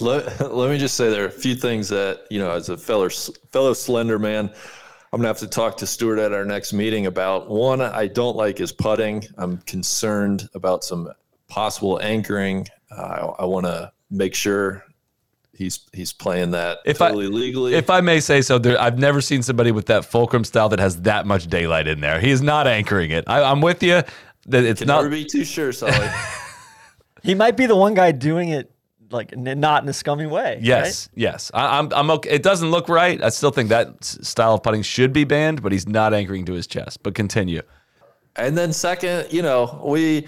Let, 0.00 0.52
let 0.54 0.70
me 0.70 0.78
just 0.78 0.96
say 0.96 1.10
there 1.10 1.24
are 1.24 1.28
a 1.28 1.30
few 1.30 1.54
things 1.54 1.88
that, 1.88 2.26
you 2.30 2.38
know, 2.38 2.50
as 2.50 2.68
a 2.68 2.76
fellow, 2.76 3.08
fellow 3.08 3.72
Slender 3.72 4.18
man, 4.18 4.46
I'm 5.12 5.20
going 5.20 5.22
to 5.22 5.28
have 5.28 5.38
to 5.38 5.48
talk 5.48 5.76
to 5.78 5.86
Stewart 5.86 6.18
at 6.18 6.32
our 6.32 6.44
next 6.44 6.72
meeting 6.72 7.06
about. 7.06 7.48
One, 7.48 7.80
I 7.80 8.06
don't 8.06 8.36
like 8.36 8.58
his 8.58 8.72
putting. 8.72 9.24
I'm 9.38 9.58
concerned 9.58 10.48
about 10.54 10.84
some 10.84 11.10
possible 11.48 12.00
anchoring. 12.00 12.68
Uh, 12.90 13.34
I, 13.38 13.42
I 13.42 13.44
want 13.44 13.66
to 13.66 13.92
make 14.10 14.34
sure 14.34 14.84
he's 15.52 15.80
he's 15.92 16.12
playing 16.12 16.52
that 16.52 16.78
If 16.84 16.98
totally 16.98 17.26
I, 17.26 17.28
legally. 17.28 17.74
If 17.74 17.90
I 17.90 18.00
may 18.00 18.20
say 18.20 18.40
so, 18.40 18.58
there, 18.58 18.80
I've 18.80 18.98
never 18.98 19.20
seen 19.20 19.42
somebody 19.42 19.72
with 19.72 19.86
that 19.86 20.04
fulcrum 20.04 20.44
style 20.44 20.68
that 20.70 20.78
has 20.78 21.02
that 21.02 21.26
much 21.26 21.48
daylight 21.48 21.88
in 21.88 22.00
there. 22.00 22.20
He 22.20 22.30
is 22.30 22.40
not 22.40 22.66
anchoring 22.66 23.10
it. 23.10 23.24
I, 23.26 23.42
I'm 23.42 23.60
with 23.60 23.82
you 23.82 24.02
that 24.46 24.64
it's 24.64 24.80
Can 24.80 24.88
not. 24.88 25.02
never 25.02 25.10
be 25.10 25.24
too 25.24 25.44
sure, 25.44 25.72
Sully. 25.72 26.08
He 27.22 27.34
might 27.34 27.54
be 27.54 27.66
the 27.66 27.76
one 27.76 27.92
guy 27.92 28.12
doing 28.12 28.48
it 28.48 28.72
like 29.10 29.32
n- 29.32 29.60
not 29.60 29.82
in 29.82 29.88
a 29.88 29.92
scummy 29.92 30.26
way. 30.26 30.58
Yes, 30.62 31.08
yes. 31.14 31.50
I, 31.54 31.78
I'm, 31.78 31.92
I'm 31.92 32.10
okay. 32.12 32.30
It 32.30 32.42
doesn't 32.42 32.70
look 32.70 32.88
right. 32.88 33.22
I 33.22 33.28
still 33.30 33.50
think 33.50 33.68
that 33.70 33.88
s- 34.02 34.18
style 34.22 34.54
of 34.54 34.62
putting 34.62 34.82
should 34.82 35.12
be 35.12 35.24
banned, 35.24 35.62
but 35.62 35.72
he's 35.72 35.86
not 35.88 36.14
anchoring 36.14 36.44
to 36.46 36.52
his 36.52 36.66
chest. 36.66 37.02
But 37.02 37.14
continue. 37.14 37.62
And 38.36 38.56
then 38.56 38.72
second, 38.72 39.32
you 39.32 39.42
know, 39.42 39.82
we 39.84 40.26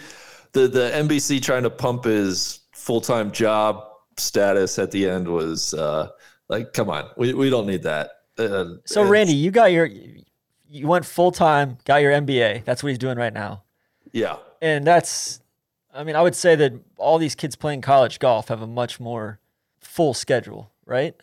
the 0.53 0.69
the 0.69 0.91
NBC 0.95 1.41
trying 1.43 1.63
to 1.63 1.71
pump 1.71 2.05
his 2.05 2.61
full 2.73 3.01
time 3.01 3.31
job 3.31 3.83
status 4.19 4.79
at 4.79 4.91
the 4.91 5.09
end 5.09 5.29
was 5.29 5.73
uh, 5.75 6.09
like, 6.49 6.73
come 6.73 6.91
on, 6.91 7.09
we, 7.17 7.33
we 7.35 7.49
don't 7.51 7.67
need 7.67 7.83
that. 7.85 8.11
Uh, 8.39 8.65
So 8.85 9.03
Randy, 9.05 9.35
you 9.35 9.51
got 9.51 9.73
your 9.73 9.89
you 10.69 10.87
went 10.87 11.05
full 11.05 11.31
time, 11.33 11.79
got 11.85 12.03
your 12.03 12.13
MBA. 12.13 12.65
That's 12.65 12.83
what 12.83 12.89
he's 12.89 12.99
doing 12.99 13.19
right 13.19 13.33
now. 13.33 13.63
yeah, 14.13 14.37
And 14.63 14.87
that's 14.87 15.41
I 15.95 16.05
mean, 16.05 16.17
I 16.17 16.23
would 16.23 16.35
say 16.35 16.55
that 16.57 16.73
all 16.97 17.19
these 17.19 17.35
kids 17.35 17.57
playing 17.57 17.83
college 17.83 18.19
golf 18.19 18.49
have 18.49 18.63
a 18.63 18.67
much 18.67 18.99
more 18.99 19.39
full 19.81 20.15
schedule, 20.15 20.73
right? 20.87 21.15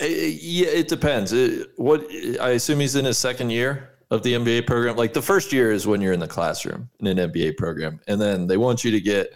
Eh, 0.00 0.06
eh, 0.06 0.36
yeah, 0.40 0.68
it 0.68 0.88
depends. 0.88 1.32
Eh, 1.32 1.64
what 1.76 2.06
I 2.40 2.50
assume 2.50 2.80
he's 2.80 2.94
in 2.94 3.04
his 3.04 3.18
second 3.18 3.50
year 3.50 3.90
of 4.10 4.22
the 4.22 4.34
MBA 4.34 4.66
program. 4.66 4.96
Like 4.96 5.12
the 5.12 5.22
first 5.22 5.52
year 5.52 5.72
is 5.72 5.86
when 5.86 6.00
you're 6.00 6.12
in 6.12 6.20
the 6.20 6.28
classroom 6.28 6.88
in 7.00 7.06
an 7.06 7.30
MBA 7.32 7.56
program, 7.56 8.00
and 8.06 8.20
then 8.20 8.46
they 8.46 8.56
want 8.56 8.84
you 8.84 8.90
to 8.90 9.00
get 9.00 9.34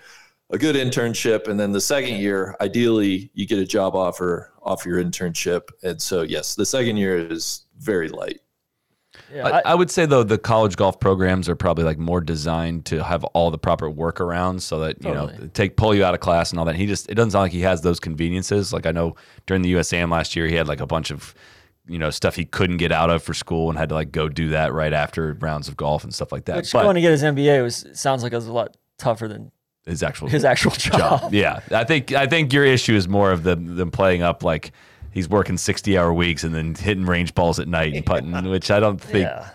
a 0.51 0.59
good 0.59 0.77
internship, 0.77 1.49
and 1.49 1.59
then 1.59 1.73
the 1.73 1.81
second 1.81 2.19
year, 2.19 2.55
ideally, 2.61 3.31
you 3.35 3.47
get 3.47 3.59
a 3.59 3.67
job 3.67 3.97
offer 3.97 4.53
off 4.63 4.87
your 4.87 5.03
internship. 5.03 5.69
And 5.83 6.01
so, 6.01 6.23
yes, 6.23 6.55
the 6.55 6.67
second 6.67 6.99
year 6.99 7.19
is 7.19 7.67
very 7.79 8.09
light. 8.09 8.41
Yeah. 9.35 9.47
I, 9.65 9.73
I 9.73 9.75
would 9.75 9.91
say 9.91 10.07
though 10.07 10.23
the 10.23 10.39
college 10.39 10.77
golf 10.77 11.01
programs 11.01 11.49
are 11.49 11.57
probably 11.57 11.85
like 11.85 11.99
more 11.99 12.21
designed 12.21 12.85
to 12.87 13.03
have 13.03 13.25
all 13.25 13.51
the 13.51 13.59
proper 13.59 13.91
workarounds 13.91 14.61
so 14.63 14.79
that 14.81 15.03
you 15.03 15.13
know 15.13 15.27
Totally. 15.29 15.49
take 15.49 15.77
pull 15.77 15.95
you 15.95 16.05
out 16.05 16.15
of 16.15 16.21
class 16.21 16.51
and 16.51 16.59
all 16.59 16.65
that. 16.67 16.77
He 16.77 16.87
just 16.87 17.11
it 17.11 17.15
doesn't 17.15 17.33
sound 17.33 17.43
like 17.43 17.53
he 17.53 17.63
has 17.63 17.83
those 17.83 17.99
conveniences. 18.01 18.73
Like 18.73 18.87
I 18.87 18.93
know 18.93 19.17
during 19.47 19.63
the 19.63 19.73
USAM 19.75 20.11
last 20.11 20.37
year 20.37 20.47
he 20.47 20.55
had 20.55 20.69
like 20.69 20.81
a 20.81 20.87
bunch 20.87 21.11
of 21.11 21.35
you 21.89 21.99
know 21.99 22.11
stuff 22.11 22.37
he 22.37 22.45
couldn't 22.45 22.79
get 22.79 22.93
out 22.93 23.11
of 23.11 23.23
for 23.23 23.35
school 23.35 23.69
and 23.69 23.79
had 23.79 23.89
to 23.89 23.95
like 23.95 24.13
go 24.13 24.29
do 24.29 24.49
that 24.51 24.73
right 24.73 24.93
after 24.93 25.35
rounds 25.35 25.69
of 25.69 25.77
golf 25.77 26.05
and 26.05 26.15
stuff 26.15 26.33
like 26.33 26.45
that. 26.47 26.57
Which 26.57 26.73
but 26.73 26.83
going 26.83 26.95
to 26.97 27.01
get 27.01 27.11
his 27.11 27.23
MBA 27.23 27.63
was 27.63 27.87
sounds 27.95 28.23
like 28.23 28.33
it 28.33 28.37
was 28.37 28.47
a 28.47 28.53
lot 28.53 28.77
tougher 28.99 29.29
than 29.29 29.51
his 29.87 30.03
actual 30.03 30.29
his 30.29 30.45
actual 30.45 30.71
job. 30.77 31.33
yeah, 31.33 31.61
I 31.71 31.85
think 31.85 32.13
I 32.13 32.27
think 32.27 32.53
your 32.53 32.65
issue 32.65 32.95
is 32.95 33.09
more 33.09 33.31
of 33.33 33.43
them 33.45 33.77
them 33.77 33.91
playing 33.91 34.23
up 34.23 34.43
like 34.43 34.73
he's 35.17 35.29
working 35.29 35.57
sixty 35.57 35.97
hour 35.97 36.13
weeks 36.13 36.45
and 36.45 36.55
then 36.55 36.75
hitting 36.75 37.07
range 37.07 37.35
balls 37.35 37.59
at 37.59 37.67
night 37.67 37.95
and 37.95 38.05
putting, 38.13 38.33
which 38.51 38.71
I 38.71 38.79
don't 38.79 39.01
think. 39.01 39.25
Yeah. 39.29 39.49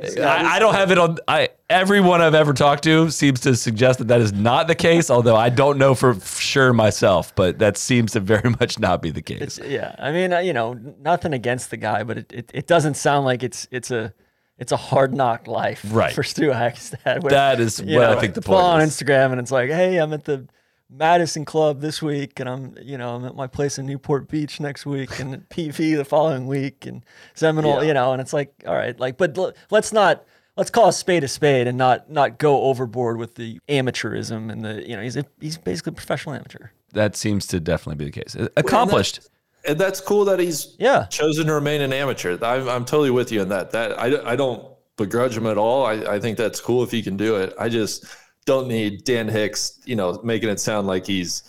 I, 0.00 0.56
I 0.56 0.58
don't 0.60 0.74
have 0.74 0.92
it 0.92 0.98
on. 0.98 1.18
I 1.26 1.48
everyone 1.68 2.20
I've 2.20 2.34
ever 2.34 2.52
talked 2.52 2.84
to 2.84 3.10
seems 3.10 3.40
to 3.40 3.56
suggest 3.56 3.98
that 3.98 4.06
that 4.08 4.20
is 4.20 4.32
not 4.32 4.68
the 4.68 4.76
case. 4.76 5.10
Although 5.10 5.34
I 5.34 5.48
don't 5.48 5.76
know 5.76 5.94
for 5.96 6.14
sure 6.20 6.72
myself, 6.72 7.34
but 7.34 7.58
that 7.58 7.76
seems 7.76 8.12
to 8.12 8.20
very 8.20 8.50
much 8.60 8.78
not 8.78 9.02
be 9.02 9.10
the 9.10 9.22
case. 9.22 9.58
Yeah, 9.58 9.96
I 9.98 10.12
mean, 10.12 10.32
uh, 10.32 10.38
you 10.38 10.52
know, 10.52 10.74
nothing 11.00 11.32
against 11.32 11.70
the 11.70 11.78
guy, 11.78 12.04
but 12.04 12.18
it, 12.18 12.32
it, 12.32 12.50
it 12.54 12.66
doesn't 12.68 12.94
sound 12.94 13.24
like 13.24 13.42
it's 13.42 13.66
it's 13.72 13.90
a 13.90 14.14
it's 14.56 14.70
a 14.70 14.76
hard 14.76 15.14
knock 15.14 15.48
life 15.48 15.84
Right. 15.88 16.12
for 16.14 16.22
Stu 16.22 16.50
Hagestad. 16.50 17.28
That 17.28 17.58
is 17.58 17.82
what 17.82 18.04
I 18.04 18.20
think 18.20 18.34
the 18.34 18.42
follow 18.42 18.70
point 18.70 18.82
on. 18.82 18.88
Instagram 18.88 19.32
and 19.32 19.40
it's 19.40 19.50
like, 19.50 19.70
hey, 19.70 19.96
I'm 19.96 20.12
at 20.12 20.24
the 20.24 20.46
Madison 20.90 21.44
Club 21.44 21.80
this 21.80 22.00
week, 22.02 22.40
and 22.40 22.48
I'm 22.48 22.74
you 22.82 22.96
know 22.98 23.14
I'm 23.16 23.24
at 23.24 23.34
my 23.36 23.46
place 23.46 23.78
in 23.78 23.86
Newport 23.86 24.28
Beach 24.28 24.58
next 24.60 24.86
week, 24.86 25.18
and 25.20 25.46
PV 25.50 25.96
the 25.96 26.04
following 26.04 26.46
week, 26.46 26.86
and 26.86 27.04
Seminole, 27.34 27.82
Yeah. 27.82 27.88
you 27.88 27.94
know, 27.94 28.12
and 28.12 28.20
it's 28.20 28.32
like, 28.32 28.52
all 28.66 28.74
right, 28.74 28.98
like, 28.98 29.16
but 29.18 29.36
l- 29.36 29.52
let's 29.70 29.92
not. 29.92 30.24
Let's 30.56 30.70
call 30.70 30.88
a 30.88 30.92
spade 30.92 31.22
a 31.22 31.28
spade 31.28 31.68
and 31.68 31.78
not 31.78 32.10
not 32.10 32.38
go 32.38 32.62
overboard 32.64 33.16
with 33.16 33.36
the 33.36 33.60
amateurism 33.68 34.50
and 34.50 34.64
the 34.64 34.82
you 34.88 34.96
know 34.96 35.02
he's 35.02 35.16
a, 35.16 35.24
he's 35.40 35.56
basically 35.56 35.90
a 35.90 35.94
professional 35.94 36.34
amateur. 36.34 36.70
That 36.94 37.14
seems 37.14 37.46
to 37.48 37.60
definitely 37.60 38.04
be 38.04 38.10
the 38.10 38.20
case. 38.22 38.34
Accomplished. 38.56 39.20
And 39.68 39.78
that's 39.78 40.00
cool 40.00 40.24
that 40.24 40.40
he's 40.40 40.74
Yeah. 40.80 41.04
chosen 41.10 41.46
to 41.46 41.54
remain 41.54 41.80
an 41.80 41.92
amateur. 41.92 42.36
I'm, 42.42 42.68
I'm 42.68 42.84
totally 42.84 43.10
with 43.10 43.30
you 43.30 43.40
on 43.42 43.50
that. 43.50 43.70
That 43.70 44.00
I, 44.00 44.32
I 44.32 44.34
don't 44.34 44.66
begrudge 44.96 45.36
him 45.36 45.46
at 45.46 45.58
all. 45.58 45.86
I, 45.86 45.92
I 46.14 46.18
think 46.18 46.36
that's 46.36 46.60
cool 46.60 46.82
if 46.82 46.90
he 46.90 47.02
can 47.04 47.16
do 47.16 47.36
it. 47.36 47.54
I 47.56 47.68
just 47.68 48.04
don't 48.48 48.66
need 48.66 49.04
Dan 49.04 49.28
Hicks, 49.28 49.78
you 49.84 49.94
know, 49.94 50.18
making 50.24 50.48
it 50.48 50.58
sound 50.58 50.86
like 50.86 51.06
he's 51.06 51.42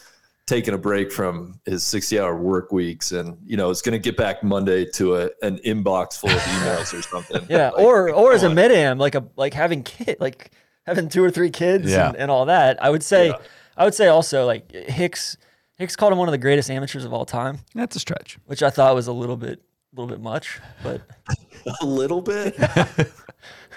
taking 0.47 0.73
a 0.73 0.77
break 0.77 1.11
from 1.11 1.59
his 1.65 1.81
60 1.83 2.19
hour 2.19 2.35
work 2.35 2.71
weeks 2.73 3.11
and, 3.13 3.37
you 3.45 3.55
know, 3.55 3.69
is 3.69 3.81
going 3.81 3.93
to 3.93 3.99
get 3.99 4.17
back 4.17 4.43
Monday 4.43 4.83
to 4.83 5.15
a, 5.15 5.29
an 5.41 5.59
inbox 5.59 6.17
full 6.19 6.29
of 6.29 6.41
emails 6.41 6.93
or 6.97 7.01
something. 7.01 7.45
Yeah, 7.49 7.69
Like, 7.69 7.85
or 7.85 8.11
or 8.13 8.33
as 8.33 8.43
a 8.43 8.47
come 8.47 8.55
mid 8.55 8.71
am, 8.71 8.97
like 8.97 9.15
a 9.15 9.25
like 9.37 9.53
having 9.53 9.83
kid, 9.83 10.17
like 10.19 10.51
having 10.85 11.07
two 11.07 11.23
or 11.23 11.31
three 11.31 11.51
kids 11.51 11.89
Yeah. 11.89 12.09
and, 12.09 12.17
and 12.17 12.31
all 12.31 12.45
that. 12.47 12.83
I 12.83 12.89
would 12.89 13.03
say, 13.03 13.27
Yeah. 13.27 13.37
I 13.77 13.85
would 13.85 13.93
say 13.95 14.07
also 14.07 14.45
like 14.45 14.71
Hicks. 14.71 15.37
Hicks 15.77 15.95
called 15.95 16.11
him 16.11 16.19
one 16.19 16.27
of 16.27 16.33
the 16.33 16.37
greatest 16.37 16.69
amateurs 16.69 17.05
of 17.05 17.13
all 17.13 17.25
time, 17.25 17.59
That's 17.73 17.95
a 17.95 17.99
stretch. 18.01 18.37
which 18.45 18.61
I 18.61 18.69
thought 18.69 18.93
was 18.95 19.07
a 19.07 19.13
little 19.13 19.37
bit 19.37 19.61
a 19.95 20.01
little 20.01 20.09
bit 20.13 20.21
much, 20.21 20.59
but 20.83 21.01
a 21.81 21.85
little 21.85 22.21
bit. 22.21 22.53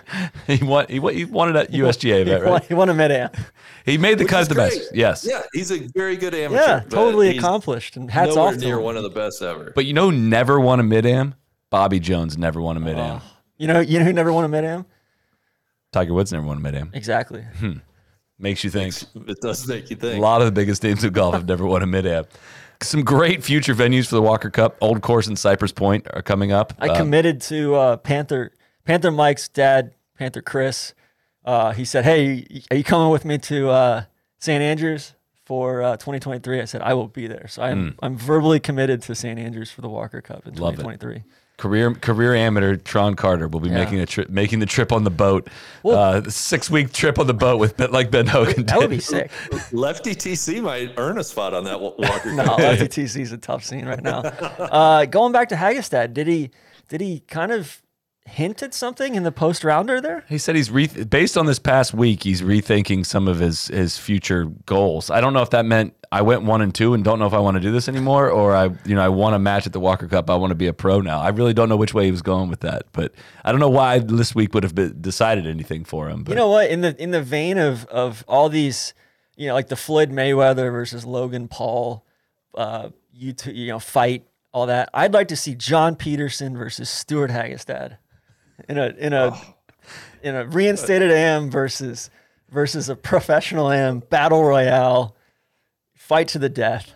He 0.46 0.62
won. 0.64 0.86
He, 0.88 0.98
won- 0.98 1.14
he 1.14 1.24
wanted 1.24 1.56
a 1.56 1.66
USGA 1.66 2.02
he, 2.02 2.20
event, 2.22 2.44
right? 2.44 2.64
he 2.64 2.74
won 2.74 2.88
a 2.88 2.94
mid 2.94 3.10
am. 3.10 3.30
He 3.84 3.98
made 3.98 4.18
the 4.18 4.24
Which 4.24 4.30
cut 4.30 4.48
the 4.48 4.54
great. 4.54 4.70
best. 4.72 4.94
Yes. 4.94 5.26
Yeah, 5.28 5.42
he's 5.52 5.70
a 5.72 5.78
very 5.94 6.16
good 6.16 6.34
amateur. 6.34 6.60
Yeah, 6.62 6.80
totally 6.88 7.36
accomplished, 7.36 7.96
and 7.96 8.10
hats 8.10 8.34
nowhere 8.36 8.48
off 8.48 8.54
to 8.54 8.60
near 8.60 8.78
him. 8.78 8.84
one 8.84 8.96
of 8.96 9.02
the 9.02 9.10
best 9.10 9.42
ever. 9.42 9.72
But 9.74 9.84
you 9.86 9.92
know, 9.92 10.10
never 10.10 10.60
won 10.60 10.78
a 10.80 10.82
mid 10.84 11.04
am. 11.06 11.34
Bobby 11.70 11.98
Jones 12.00 12.36
never 12.38 12.60
won 12.60 12.76
a 12.76 12.80
mid 12.80 12.98
am. 12.98 13.20
You 13.58 13.66
know, 13.68 13.80
you 13.80 13.98
know 13.98 14.04
who 14.04 14.12
never 14.12 14.32
won 14.32 14.44
a 14.44 14.48
mid 14.48 14.64
am? 14.64 14.86
Tiger 15.92 16.14
Woods 16.14 16.32
never 16.32 16.46
won 16.46 16.56
a 16.56 16.60
mid 16.60 16.74
am. 16.74 16.90
Exactly. 16.94 17.44
Makes 18.38 18.64
you 18.64 18.70
think. 18.70 18.94
it 19.28 19.40
does 19.40 19.66
make 19.68 19.88
you 19.90 19.96
think. 19.96 20.18
A 20.18 20.20
lot 20.20 20.40
of 20.40 20.46
the 20.46 20.52
biggest 20.52 20.82
names 20.82 21.04
of 21.04 21.12
golf 21.12 21.34
have 21.34 21.46
never 21.46 21.64
won 21.66 21.82
a 21.82 21.86
mid 21.86 22.06
am. 22.06 22.24
Some 22.82 23.02
great 23.04 23.44
future 23.44 23.74
venues 23.74 24.08
for 24.08 24.16
the 24.16 24.22
Walker 24.22 24.50
Cup. 24.50 24.76
Old 24.80 25.02
Course 25.02 25.28
and 25.28 25.38
Cypress 25.38 25.70
Point 25.70 26.06
are 26.12 26.22
coming 26.22 26.50
up. 26.50 26.72
I 26.80 26.88
Uh, 26.88 26.96
committed 26.96 27.40
to 27.42 27.74
uh, 27.76 27.96
Panther 27.98 28.52
Panther 28.84 29.10
Mike's 29.10 29.48
dad, 29.48 29.94
Panther 30.18 30.42
Chris. 30.42 30.94
Uh, 31.44 31.72
he 31.72 31.84
said, 31.84 32.04
"Hey, 32.04 32.46
are 32.70 32.76
you 32.76 32.84
coming 32.84 33.10
with 33.10 33.24
me 33.24 33.38
to 33.38 33.68
uh, 33.70 34.04
St. 34.38 34.62
Andrews 34.62 35.14
for 35.44 35.82
uh, 35.82 35.96
2023?" 35.96 36.60
I 36.60 36.64
said, 36.64 36.82
"I 36.82 36.94
will 36.94 37.08
be 37.08 37.26
there." 37.26 37.46
So 37.48 37.62
I'm 37.62 37.90
Hmm. 37.92 38.04
I'm 38.04 38.16
verbally 38.16 38.60
committed 38.60 39.02
to 39.02 39.14
St. 39.14 39.38
Andrews 39.38 39.70
for 39.70 39.80
the 39.80 39.88
Walker 39.88 40.20
Cup 40.20 40.46
in 40.46 40.54
Love 40.54 40.74
it. 40.74 40.76
2023. 40.78 41.22
Career 41.58 41.94
career 41.94 42.34
amateur 42.34 42.76
Tron 42.76 43.14
Carter 43.14 43.46
will 43.46 43.60
be 43.60 43.68
Yeah. 43.68 43.84
making 43.84 44.00
a 44.00 44.06
trip, 44.06 44.30
making 44.30 44.58
the 44.60 44.66
trip 44.66 44.90
on 44.90 45.04
the 45.04 45.10
boat, 45.10 45.48
uh, 45.84 46.22
six 46.28 46.70
week 46.70 46.92
trip 46.92 47.18
on 47.18 47.26
the 47.26 47.34
boat 47.34 47.58
with 47.60 47.78
like 47.90 48.10
Ben 48.10 48.26
Hogan. 48.26 48.66
That 48.66 48.78
would 48.78 48.90
be 48.90 48.98
sick. 49.00 49.30
Lefty 49.70 50.14
TC 50.14 50.60
might 50.62 50.94
earn 50.96 51.18
a 51.18 51.24
spot 51.24 51.54
on 51.54 51.64
that 51.64 51.80
Walker. 51.80 52.32
No, 52.34 52.44
Cup. 52.44 52.58
Lefty 52.58 52.88
TC 53.02 53.20
is 53.20 53.32
a 53.32 53.36
tough 53.38 53.64
scene 53.64 53.84
right 53.84 54.02
now. 54.02 54.20
Uh, 54.22 55.04
going 55.04 55.32
back 55.32 55.48
to 55.50 55.54
Hagestad, 55.56 56.14
did 56.14 56.26
he 56.26 56.50
did 56.88 57.00
he 57.00 57.20
kind 57.20 57.52
of 57.52 57.81
hint 58.26 58.62
at 58.62 58.72
something 58.72 59.14
in 59.14 59.22
the 59.24 59.32
post 59.32 59.64
rounder 59.64 60.00
there? 60.00 60.24
He 60.28 60.38
said 60.38 60.56
he's 60.56 60.70
re- 60.70 60.86
based 60.86 61.36
on 61.36 61.46
this 61.46 61.58
past 61.58 61.92
week. 61.92 62.22
He's 62.22 62.42
rethinking 62.42 63.04
some 63.04 63.28
of 63.28 63.38
his 63.38 63.66
his 63.68 63.98
future 63.98 64.46
goals. 64.66 65.10
I 65.10 65.20
don't 65.20 65.32
know 65.32 65.42
if 65.42 65.50
that 65.50 65.64
meant 65.64 65.94
I 66.10 66.22
went 66.22 66.42
one 66.42 66.62
and 66.62 66.74
two 66.74 66.94
and 66.94 67.02
don't 67.04 67.18
know 67.18 67.26
if 67.26 67.32
I 67.32 67.38
want 67.38 67.56
to 67.56 67.60
do 67.60 67.72
this 67.72 67.88
anymore, 67.88 68.30
or 68.30 68.54
I 68.54 68.70
you 68.84 68.94
know 68.94 69.02
I 69.02 69.08
won 69.08 69.34
a 69.34 69.38
match 69.38 69.66
at 69.66 69.72
the 69.72 69.80
Walker 69.80 70.06
Cup. 70.08 70.30
I 70.30 70.36
want 70.36 70.50
to 70.50 70.54
be 70.54 70.66
a 70.66 70.72
pro 70.72 71.00
now. 71.00 71.20
I 71.20 71.28
really 71.28 71.54
don't 71.54 71.68
know 71.68 71.76
which 71.76 71.94
way 71.94 72.04
he 72.04 72.10
was 72.10 72.22
going 72.22 72.48
with 72.48 72.60
that, 72.60 72.84
but 72.92 73.12
I 73.44 73.50
don't 73.50 73.60
know 73.60 73.70
why 73.70 73.98
this 73.98 74.34
week 74.34 74.54
would 74.54 74.62
have 74.62 74.74
been 74.74 75.00
decided 75.00 75.46
anything 75.46 75.84
for 75.84 76.08
him. 76.08 76.24
But 76.24 76.30
You 76.32 76.36
know 76.36 76.48
what? 76.50 76.70
In 76.70 76.80
the 76.80 77.00
in 77.02 77.10
the 77.10 77.22
vein 77.22 77.58
of 77.58 77.84
of 77.86 78.24
all 78.28 78.48
these, 78.48 78.94
you 79.36 79.48
know, 79.48 79.54
like 79.54 79.68
the 79.68 79.76
Floyd 79.76 80.10
Mayweather 80.10 80.70
versus 80.70 81.04
Logan 81.04 81.48
Paul, 81.48 82.04
uh, 82.54 82.90
you 83.12 83.32
two, 83.32 83.52
you 83.52 83.68
know, 83.68 83.78
fight 83.78 84.24
all 84.52 84.66
that. 84.66 84.90
I'd 84.92 85.14
like 85.14 85.28
to 85.28 85.36
see 85.36 85.54
John 85.54 85.96
Peterson 85.96 86.56
versus 86.56 86.90
Stewart 86.90 87.30
Hagestad 87.30 87.96
in 88.68 88.78
a 88.78 88.88
in 88.98 89.12
a 89.12 89.32
oh. 89.34 89.54
in 90.22 90.34
a 90.34 90.46
reinstated 90.46 91.10
AM 91.10 91.50
versus 91.50 92.10
versus 92.50 92.88
a 92.88 92.96
professional 92.96 93.70
AM 93.70 94.00
battle 94.00 94.44
royale 94.44 95.16
fight 95.94 96.28
to 96.28 96.38
the 96.38 96.48
death. 96.48 96.94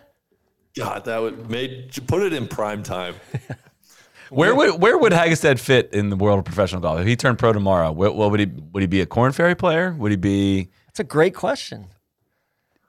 God, 0.77 1.05
that 1.05 1.17
would 1.17 1.49
made 1.49 1.91
put 2.07 2.21
it 2.21 2.33
in 2.33 2.47
prime 2.47 2.83
time. 2.83 3.15
where 4.29 4.53
would 4.53 4.79
where 4.79 4.97
would 4.97 5.11
Hagestad 5.11 5.59
fit 5.59 5.89
in 5.91 6.09
the 6.09 6.15
world 6.15 6.39
of 6.39 6.45
professional 6.45 6.81
golf 6.81 6.99
if 6.99 7.07
he 7.07 7.15
turned 7.15 7.39
pro 7.39 7.51
tomorrow? 7.51 7.91
What, 7.91 8.15
what 8.15 8.31
would 8.31 8.39
he 8.39 8.45
would 8.45 8.81
he 8.81 8.87
be 8.87 9.01
a 9.01 9.05
Korn 9.05 9.31
Ferry 9.31 9.55
player? 9.55 9.93
Would 9.97 10.11
he 10.11 10.17
be? 10.17 10.69
That's 10.85 10.99
a 10.99 11.03
great 11.03 11.33
question. 11.33 11.87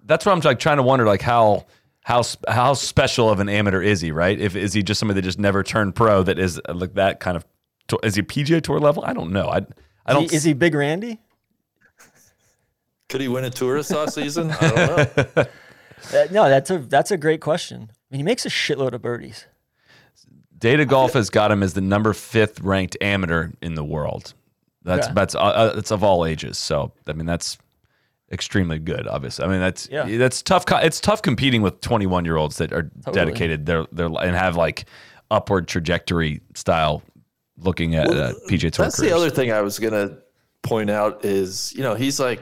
That's 0.05 0.27
what 0.27 0.33
I'm 0.33 0.41
like 0.41 0.59
trying 0.59 0.77
to 0.77 0.83
wonder 0.83 1.07
like 1.07 1.23
how. 1.23 1.67
How, 2.01 2.23
how 2.49 2.73
special 2.73 3.29
of 3.29 3.39
an 3.39 3.51
amateur 3.51 3.83
is 3.83 4.01
he, 4.01 4.13
right? 4.13 4.41
If 4.41 4.57
is 4.57 4.73
he 4.73 4.83
just 4.83 4.99
somebody 4.99 5.21
that 5.21 5.27
just 5.27 5.39
never 5.39 5.63
turned 5.63 5.95
pro 5.95 6.23
that 6.23 6.39
is 6.39 6.59
like 6.67 6.95
that 6.95 7.21
kind 7.21 7.37
of 7.37 7.45
tour- 7.89 8.01
is 8.03 8.15
he 8.15 8.23
PGA 8.23 8.63
tour 8.63 8.79
level? 8.79 9.05
I 9.05 9.13
don't 9.13 9.33
know. 9.33 9.49
I 9.49 9.61
I 10.07 10.13
don't 10.15 10.25
Is 10.25 10.31
he, 10.31 10.37
is 10.37 10.45
he 10.45 10.53
Big 10.55 10.75
Randy? 10.75 11.21
Could 13.09 13.21
he 13.21 13.29
win 13.29 13.45
a 13.45 13.51
tourist 13.51 13.93
off 13.93 14.11
season? 14.11 14.51
I 14.51 14.69
don't 14.69 15.37
know. 15.37 15.45
Uh, 16.15 16.27
no, 16.31 16.49
that's 16.49 16.71
a 16.71 16.79
that's 16.79 17.11
a 17.11 17.17
great 17.17 17.41
question. 17.41 17.91
I 17.91 17.95
mean, 18.13 18.21
he 18.21 18.23
makes 18.23 18.47
a 18.47 18.49
shitload 18.49 18.93
of 18.93 19.03
birdies. 19.03 19.47
Data 20.57 20.85
Golf 20.85 21.13
has 21.15 21.29
got 21.29 21.51
him 21.51 21.61
as 21.61 21.75
the 21.75 21.81
number 21.81 22.13
fifth 22.13 22.61
ranked 22.61 22.97
amateur 23.01 23.49
in 23.61 23.75
the 23.75 23.83
world. 23.83 24.33
That's 24.85 25.09
Yeah. 25.09 25.13
that's 25.15 25.35
uh, 25.35 25.39
uh, 25.41 25.75
that's 25.75 25.91
of 25.91 26.05
all 26.05 26.25
ages. 26.25 26.57
So 26.57 26.93
I 27.09 27.15
mean 27.15 27.27
that's 27.27 27.59
extremely 28.31 28.79
good. 28.79 29.09
Obviously, 29.09 29.45
I 29.45 29.49
mean 29.49 29.59
that's 29.59 29.89
Yeah. 29.91 30.05
that's 30.19 30.41
tough. 30.41 30.67
co- 30.67 30.77
It's 30.77 31.01
tough 31.01 31.21
competing 31.21 31.63
with 31.63 31.81
21 31.81 32.25
year 32.25 32.37
olds 32.37 32.59
that 32.59 32.73
are 32.73 32.83
dedicated. 33.13 33.67
They're 33.67 33.87
they're 33.91 34.07
and 34.07 34.37
have 34.37 34.55
like 34.55 34.85
upward 35.33 35.67
trajectory 35.67 36.41
style 36.55 37.03
looking 37.61 37.95
at 37.95 38.09
uh, 38.09 38.33
PGA 38.49 38.71
Tour. 38.71 38.85
That's 38.85 38.97
careers. 38.97 39.11
the 39.11 39.17
other 39.17 39.31
thing 39.31 39.53
I 39.53 39.61
was 39.61 39.79
gonna 39.79 40.19
point 40.63 40.91
out 40.91 41.25
is 41.25 41.73
you 41.75 41.83
know 41.83 41.95
he's 41.95 42.19
like 42.21 42.41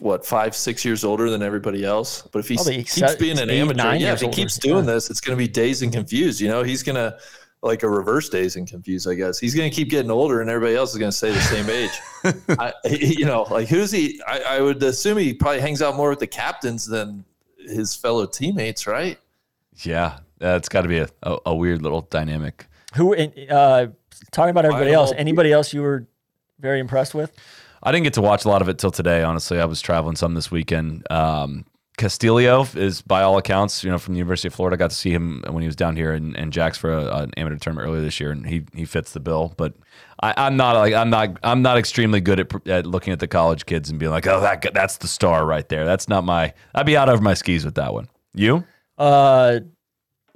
what 0.00 0.24
five 0.24 0.54
six 0.54 0.84
years 0.84 1.04
older 1.04 1.30
than 1.30 1.42
everybody 1.42 1.84
else, 1.84 2.22
but 2.22 2.38
if 2.40 2.48
he 2.48 2.56
Probably 2.56 2.76
keeps 2.78 2.94
se- 2.94 3.16
being 3.18 3.38
an 3.38 3.50
eight, 3.50 3.60
amateur, 3.60 3.94
yeah, 3.94 4.12
if 4.12 4.20
he 4.20 4.26
older, 4.26 4.36
keeps 4.36 4.58
doing 4.58 4.84
yeah. 4.84 4.94
this, 4.94 5.10
it's 5.10 5.20
gonna 5.20 5.36
be 5.36 5.48
dazed 5.48 5.82
and 5.82 5.92
confused. 5.92 6.40
You 6.40 6.48
know, 6.48 6.62
he's 6.62 6.82
gonna 6.82 7.16
like 7.62 7.82
a 7.82 7.88
reverse 7.88 8.28
dazed 8.28 8.56
and 8.56 8.68
confused. 8.68 9.08
I 9.08 9.14
guess 9.14 9.38
he's 9.38 9.54
gonna 9.54 9.70
keep 9.70 9.88
getting 9.90 10.10
older, 10.10 10.40
and 10.40 10.50
everybody 10.50 10.76
else 10.76 10.92
is 10.92 10.98
gonna 10.98 11.12
stay 11.12 11.32
the 11.32 11.40
same 11.40 11.70
age. 11.70 12.00
I, 12.58 12.72
you 12.88 13.24
know, 13.24 13.42
like 13.50 13.68
who's 13.68 13.90
he? 13.90 14.20
I, 14.26 14.40
I 14.40 14.60
would 14.60 14.82
assume 14.82 15.18
he 15.18 15.34
probably 15.34 15.60
hangs 15.60 15.82
out 15.82 15.96
more 15.96 16.10
with 16.10 16.20
the 16.20 16.26
captains 16.26 16.86
than 16.86 17.24
his 17.58 17.94
fellow 17.94 18.26
teammates, 18.26 18.86
right? 18.86 19.18
Yeah, 19.78 20.18
that's 20.38 20.68
got 20.68 20.82
to 20.82 20.88
be 20.88 20.98
a, 20.98 21.08
a, 21.22 21.38
a 21.46 21.54
weird 21.54 21.82
little 21.82 22.02
dynamic. 22.02 22.66
Who 22.94 23.16
uh, 23.16 23.88
talking 24.30 24.50
about 24.50 24.64
everybody 24.64 24.92
else? 24.92 25.12
Anybody 25.16 25.52
else 25.52 25.72
you 25.72 25.82
were 25.82 26.06
very 26.60 26.80
impressed 26.80 27.14
with? 27.14 27.32
I 27.82 27.92
didn't 27.92 28.04
get 28.04 28.14
to 28.14 28.22
watch 28.22 28.44
a 28.44 28.48
lot 28.48 28.62
of 28.62 28.68
it 28.68 28.78
till 28.78 28.90
today. 28.90 29.22
Honestly, 29.22 29.60
I 29.60 29.66
was 29.66 29.80
traveling 29.82 30.16
some 30.16 30.34
this 30.34 30.50
weekend. 30.50 31.06
Um, 31.10 31.66
Castillo 31.96 32.66
is, 32.74 33.02
by 33.02 33.22
all 33.22 33.38
accounts, 33.38 33.84
you 33.84 33.90
know, 33.90 33.98
from 33.98 34.14
the 34.14 34.18
University 34.18 34.48
of 34.48 34.54
Florida. 34.54 34.76
Got 34.76 34.90
to 34.90 34.96
see 34.96 35.10
him 35.10 35.44
when 35.48 35.62
he 35.62 35.68
was 35.68 35.76
down 35.76 35.94
here 35.94 36.12
in, 36.12 36.34
in 36.34 36.50
Jacks 36.50 36.76
for 36.76 36.92
a, 36.92 37.04
an 37.18 37.30
amateur 37.36 37.56
tournament 37.56 37.88
earlier 37.88 38.00
this 38.02 38.18
year, 38.18 38.32
and 38.32 38.46
he 38.46 38.64
he 38.74 38.84
fits 38.84 39.12
the 39.12 39.20
bill. 39.20 39.54
But 39.56 39.74
I, 40.20 40.34
I'm 40.36 40.56
not 40.56 40.74
like 40.76 40.92
I'm 40.92 41.10
not 41.10 41.38
I'm 41.44 41.62
not 41.62 41.78
extremely 41.78 42.20
good 42.20 42.40
at, 42.40 42.66
at 42.66 42.86
looking 42.86 43.12
at 43.12 43.20
the 43.20 43.28
college 43.28 43.66
kids 43.66 43.90
and 43.90 44.00
being 44.00 44.10
like, 44.10 44.26
oh, 44.26 44.40
that 44.40 44.74
that's 44.74 44.96
the 44.96 45.06
star 45.06 45.46
right 45.46 45.68
there. 45.68 45.84
That's 45.84 46.08
not 46.08 46.24
my. 46.24 46.52
I'd 46.74 46.86
be 46.86 46.96
out 46.96 47.08
over 47.08 47.22
my 47.22 47.34
skis 47.34 47.64
with 47.64 47.76
that 47.76 47.92
one. 47.92 48.08
You? 48.34 48.64
Uh, 48.98 49.60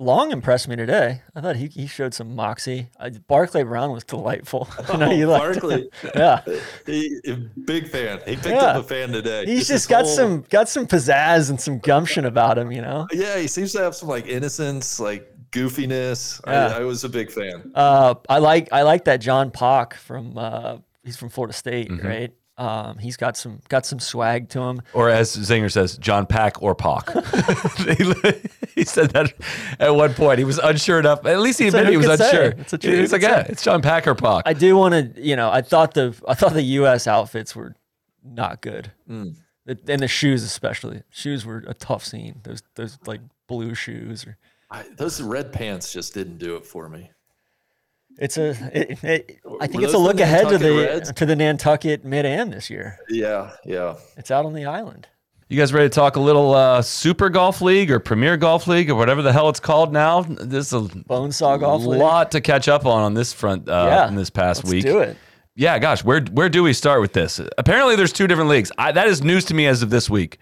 Long 0.01 0.31
impressed 0.31 0.69
me 0.69 0.77
today. 0.77 1.23
I 1.35 1.41
thought 1.41 1.57
he, 1.57 1.67
he 1.67 1.89
showed 1.89 2.15
some 2.15 2.37
moxie. 2.37 2.89
I, 3.01 3.11
Barclay 3.11 3.65
Brown 3.65 3.91
was 3.91 4.05
delightful. 4.05 4.69
I 4.89 4.97
know 4.97 5.11
you 5.11 5.27
liked 5.27 5.57
him. 5.57 5.61
Barclay, 5.61 5.89
Yeah, 6.15 6.41
he, 6.87 7.21
big 7.65 7.89
fan. 7.89 8.21
He 8.25 8.37
picked 8.37 8.47
Yeah. 8.47 8.59
up 8.67 8.85
a 8.85 8.89
fan 8.89 9.11
today. 9.11 9.45
he's 9.47 9.59
Just 9.67 9.71
just 9.71 9.89
got 9.89 10.05
whole- 10.05 10.15
some 10.15 10.45
got 10.51 10.69
some 10.69 10.87
pizzazz 10.87 11.51
and 11.51 11.61
some 11.61 11.81
gumption 11.81 12.25
about 12.27 12.59
him. 12.59 12.71
You 12.71 12.83
know. 12.83 13.09
Yeah, 13.13 13.39
he 13.39 13.49
seems 13.49 13.73
to 13.73 13.81
have 13.81 13.97
some 13.97 14.09
like 14.09 14.27
innocence, 14.29 15.01
like 15.01 15.35
goofiness. 15.51 16.41
Yeah. 16.47 16.69
I, 16.77 16.81
I 16.81 16.85
was 16.85 17.03
a 17.03 17.09
big 17.09 17.33
fan. 17.33 17.73
Uh, 17.75 18.15
I 18.29 18.39
like 18.39 18.69
I 18.73 18.83
like 18.83 19.05
that 19.07 19.21
John 19.21 19.51
Pak 19.51 19.95
from 19.95 20.39
uh, 20.39 20.77
he's 21.03 21.17
from 21.17 21.29
Florida 21.29 21.53
State, 21.55 21.91
Mm-hmm. 21.91 22.07
right? 22.07 22.33
Um, 22.59 22.99
he's 22.99 23.17
got 23.17 23.37
some 23.37 23.61
got 23.69 23.87
some 23.87 24.01
swag 24.01 24.49
to 24.51 24.61
him. 24.61 24.83
Or 24.93 25.09
as 25.09 25.35
Zinger 25.37 25.71
says, 25.71 25.97
John 25.97 26.27
Pack 26.27 26.61
or 26.61 26.75
Pock. 26.75 27.11
he, 27.87 27.95
he 28.75 28.85
said 28.85 29.11
that 29.11 29.33
at 29.79 29.95
one 29.95 30.13
point. 30.15 30.39
He 30.41 30.45
was 30.45 30.59
unsure 30.59 30.99
enough. 30.99 31.25
At 31.25 31.39
least 31.39 31.61
he 31.61 31.71
So 31.71 31.79
admitted 31.79 31.91
he 31.93 31.97
was 31.97 32.07
could 32.07 32.19
say? 32.19 32.25
unsure. 32.31 32.61
It's 32.61 32.73
a 32.73 32.79
true- 32.79 32.97
He's 33.01 33.11
who 33.11 33.17
like, 33.17 33.23
yeah, 33.23 33.47
it's 33.49 33.63
John 33.63 33.81
Pack 33.81 34.07
or 34.09 34.15
Pock. 34.17 34.43
I 34.45 34.55
do 34.55 34.77
want 34.77 35.15
to, 35.15 35.23
you 35.23 35.37
know, 35.37 35.51
I 35.51 35.63
thought 35.63 35.95
the 35.95 36.21
I 36.27 36.35
thought 36.35 36.53
the 36.53 36.63
U.S. 36.63 37.07
outfits 37.07 37.55
were 37.55 37.75
not 38.25 38.61
good, 38.61 38.91
Hmm. 39.07 39.29
The- 39.65 39.79
and 39.87 40.03
the 40.03 40.09
shoes 40.09 40.43
especially. 40.43 41.03
Shoes 41.11 41.47
were 41.47 41.63
a 41.67 41.75
tough 41.75 42.05
scene. 42.05 42.41
Those 42.43 42.63
those 42.75 42.99
like 43.07 43.21
blue 43.47 43.75
shoes 43.75 44.27
or. 44.27 44.37
I, 44.71 44.85
those 44.99 45.23
red 45.23 45.53
pants 45.53 45.93
just 45.93 46.13
didn't 46.13 46.37
do 46.39 46.57
it 46.57 46.67
for 46.67 46.89
me. 46.91 47.11
It's 48.19 48.37
a. 48.37 48.51
It, 48.73 49.05
it, 49.05 49.39
I 49.61 49.67
think 49.67 49.81
Were 49.81 49.85
it's 49.85 49.95
a 49.95 49.99
look 49.99 50.21
ahead 50.21 50.49
to 50.49 50.59
the 50.59 50.75
Reds? 50.75 51.13
to 51.13 51.25
the 51.27 51.37
Nantucket 51.37 52.05
Mid 52.05 52.27
Am 52.27 52.51
this 52.51 52.69
year. 52.69 52.99
Yeah, 53.09 53.53
yeah. 53.65 53.95
It's 54.17 54.31
out 54.31 54.45
on 54.45 54.53
the 54.55 54.65
island. 54.67 55.07
You 55.49 55.57
guys 55.59 55.73
ready 55.73 55.89
to 55.89 55.95
talk 55.95 56.17
a 56.17 56.21
little 56.21 56.53
uh, 56.53 56.83
Super 56.83 57.31
Golf 57.31 57.63
League 57.63 57.91
or 57.91 57.99
Premier 58.01 58.37
Golf 58.37 58.67
League 58.67 58.91
or 58.91 58.97
whatever 58.97 59.23
the 59.23 59.33
hell 59.33 59.49
it's 59.49 59.61
called 59.61 59.93
now? 59.95 60.21
There's 60.23 60.75
a 60.75 60.81
Bonesaw 60.81 61.59
Golf 61.61 61.85
League. 61.85 62.01
A 62.01 62.05
lot 62.05 62.33
to 62.33 62.41
catch 62.43 62.69
up 62.69 62.85
on 62.85 63.03
on 63.03 63.15
this 63.15 63.33
front 63.33 63.67
uh, 63.69 63.87
Yeah, 63.89 64.09
in 64.09 64.15
this 64.17 64.29
past 64.31 64.65
Let's 64.65 64.75
week. 64.75 64.85
do 64.85 64.99
it. 64.99 65.17
Yeah, 65.55 65.79
gosh, 65.79 66.05
where 66.05 66.21
where 66.33 66.49
do 66.49 66.63
we 66.63 66.73
start 66.73 67.01
with 67.01 67.15
this? 67.15 67.41
Apparently, 67.57 67.97
there's 67.97 68.13
two 68.13 68.27
different 68.27 68.51
leagues. 68.51 68.71
I, 68.79 68.93
that 68.93 69.07
is 69.09 69.23
news 69.23 69.45
to 69.47 69.55
me 69.55 69.67
as 69.67 69.83
of 69.83 69.91
this 69.91 70.11
week. 70.11 70.39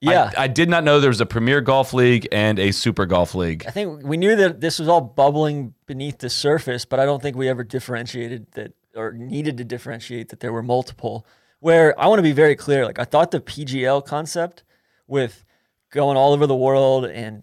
Yeah, 0.00 0.30
I, 0.36 0.44
I 0.44 0.46
did 0.46 0.70
not 0.70 0.82
know 0.82 0.98
there 0.98 1.10
was 1.10 1.20
a 1.20 1.26
Premier 1.26 1.60
Golf 1.60 1.92
League 1.92 2.26
and 2.32 2.58
a 2.58 2.72
Super 2.72 3.04
Golf 3.04 3.34
League. 3.34 3.64
I 3.66 3.70
think 3.70 4.02
we 4.02 4.16
knew 4.16 4.34
that 4.34 4.60
this 4.60 4.78
was 4.78 4.88
all 4.88 5.00
bubbling 5.02 5.74
beneath 5.86 6.18
the 6.18 6.30
surface, 6.30 6.84
but 6.86 6.98
I 6.98 7.04
don't 7.04 7.20
think 7.20 7.36
we 7.36 7.48
ever 7.48 7.64
differentiated 7.64 8.46
that 8.52 8.72
or 8.96 9.12
needed 9.12 9.58
to 9.58 9.64
differentiate 9.64 10.30
that 10.30 10.40
there 10.40 10.52
were 10.52 10.62
multiple. 10.62 11.26
Where 11.60 11.98
I 12.00 12.06
want 12.06 12.18
to 12.18 12.22
be 12.22 12.32
very 12.32 12.56
clear, 12.56 12.86
like 12.86 12.98
I 12.98 13.04
thought 13.04 13.30
the 13.30 13.40
PGL 13.40 14.04
concept 14.06 14.64
with 15.06 15.44
going 15.90 16.16
all 16.16 16.32
over 16.32 16.46
the 16.46 16.56
world 16.56 17.04
and 17.04 17.42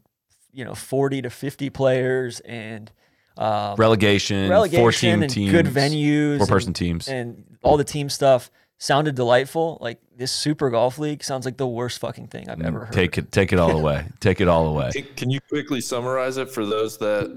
you 0.51 0.65
know 0.65 0.73
40 0.73 1.21
to 1.23 1.29
50 1.29 1.69
players 1.69 2.39
and 2.39 2.91
um, 3.37 3.75
Relegation, 3.75 4.49
relegation 4.49 4.81
four 4.81 4.91
team 4.91 5.21
and 5.21 5.31
teams, 5.31 5.51
good 5.51 5.67
venues, 5.67 6.39
four 6.39 6.47
person 6.47 6.73
teams. 6.73 7.07
and 7.07 7.57
all 7.61 7.77
the 7.77 7.83
team 7.83 8.09
stuff 8.09 8.49
sounded 8.77 9.15
delightful. 9.15 9.77
Like 9.81 9.99
this 10.15 10.31
Super 10.31 10.69
Golf 10.69 10.97
League 10.99 11.23
sounds 11.23 11.45
like 11.45 11.57
the 11.57 11.67
worst 11.67 11.99
fucking 11.99 12.27
thing 12.27 12.49
I've 12.49 12.61
ever 12.61 12.85
heard. 12.85 12.89
Mm, 12.89 12.95
Take 12.95 13.17
it, 13.17 13.31
take 13.31 13.53
it 13.53 13.59
all 13.59 13.77
away. 13.77 14.05
Take 14.19 14.41
it 14.41 14.47
all 14.47 14.67
away. 14.67 14.91
Can, 14.91 15.05
can 15.15 15.29
you 15.29 15.39
quickly 15.41 15.81
summarize 15.81 16.37
it 16.37 16.49
for 16.49 16.65
those 16.65 16.97
that, 16.99 17.35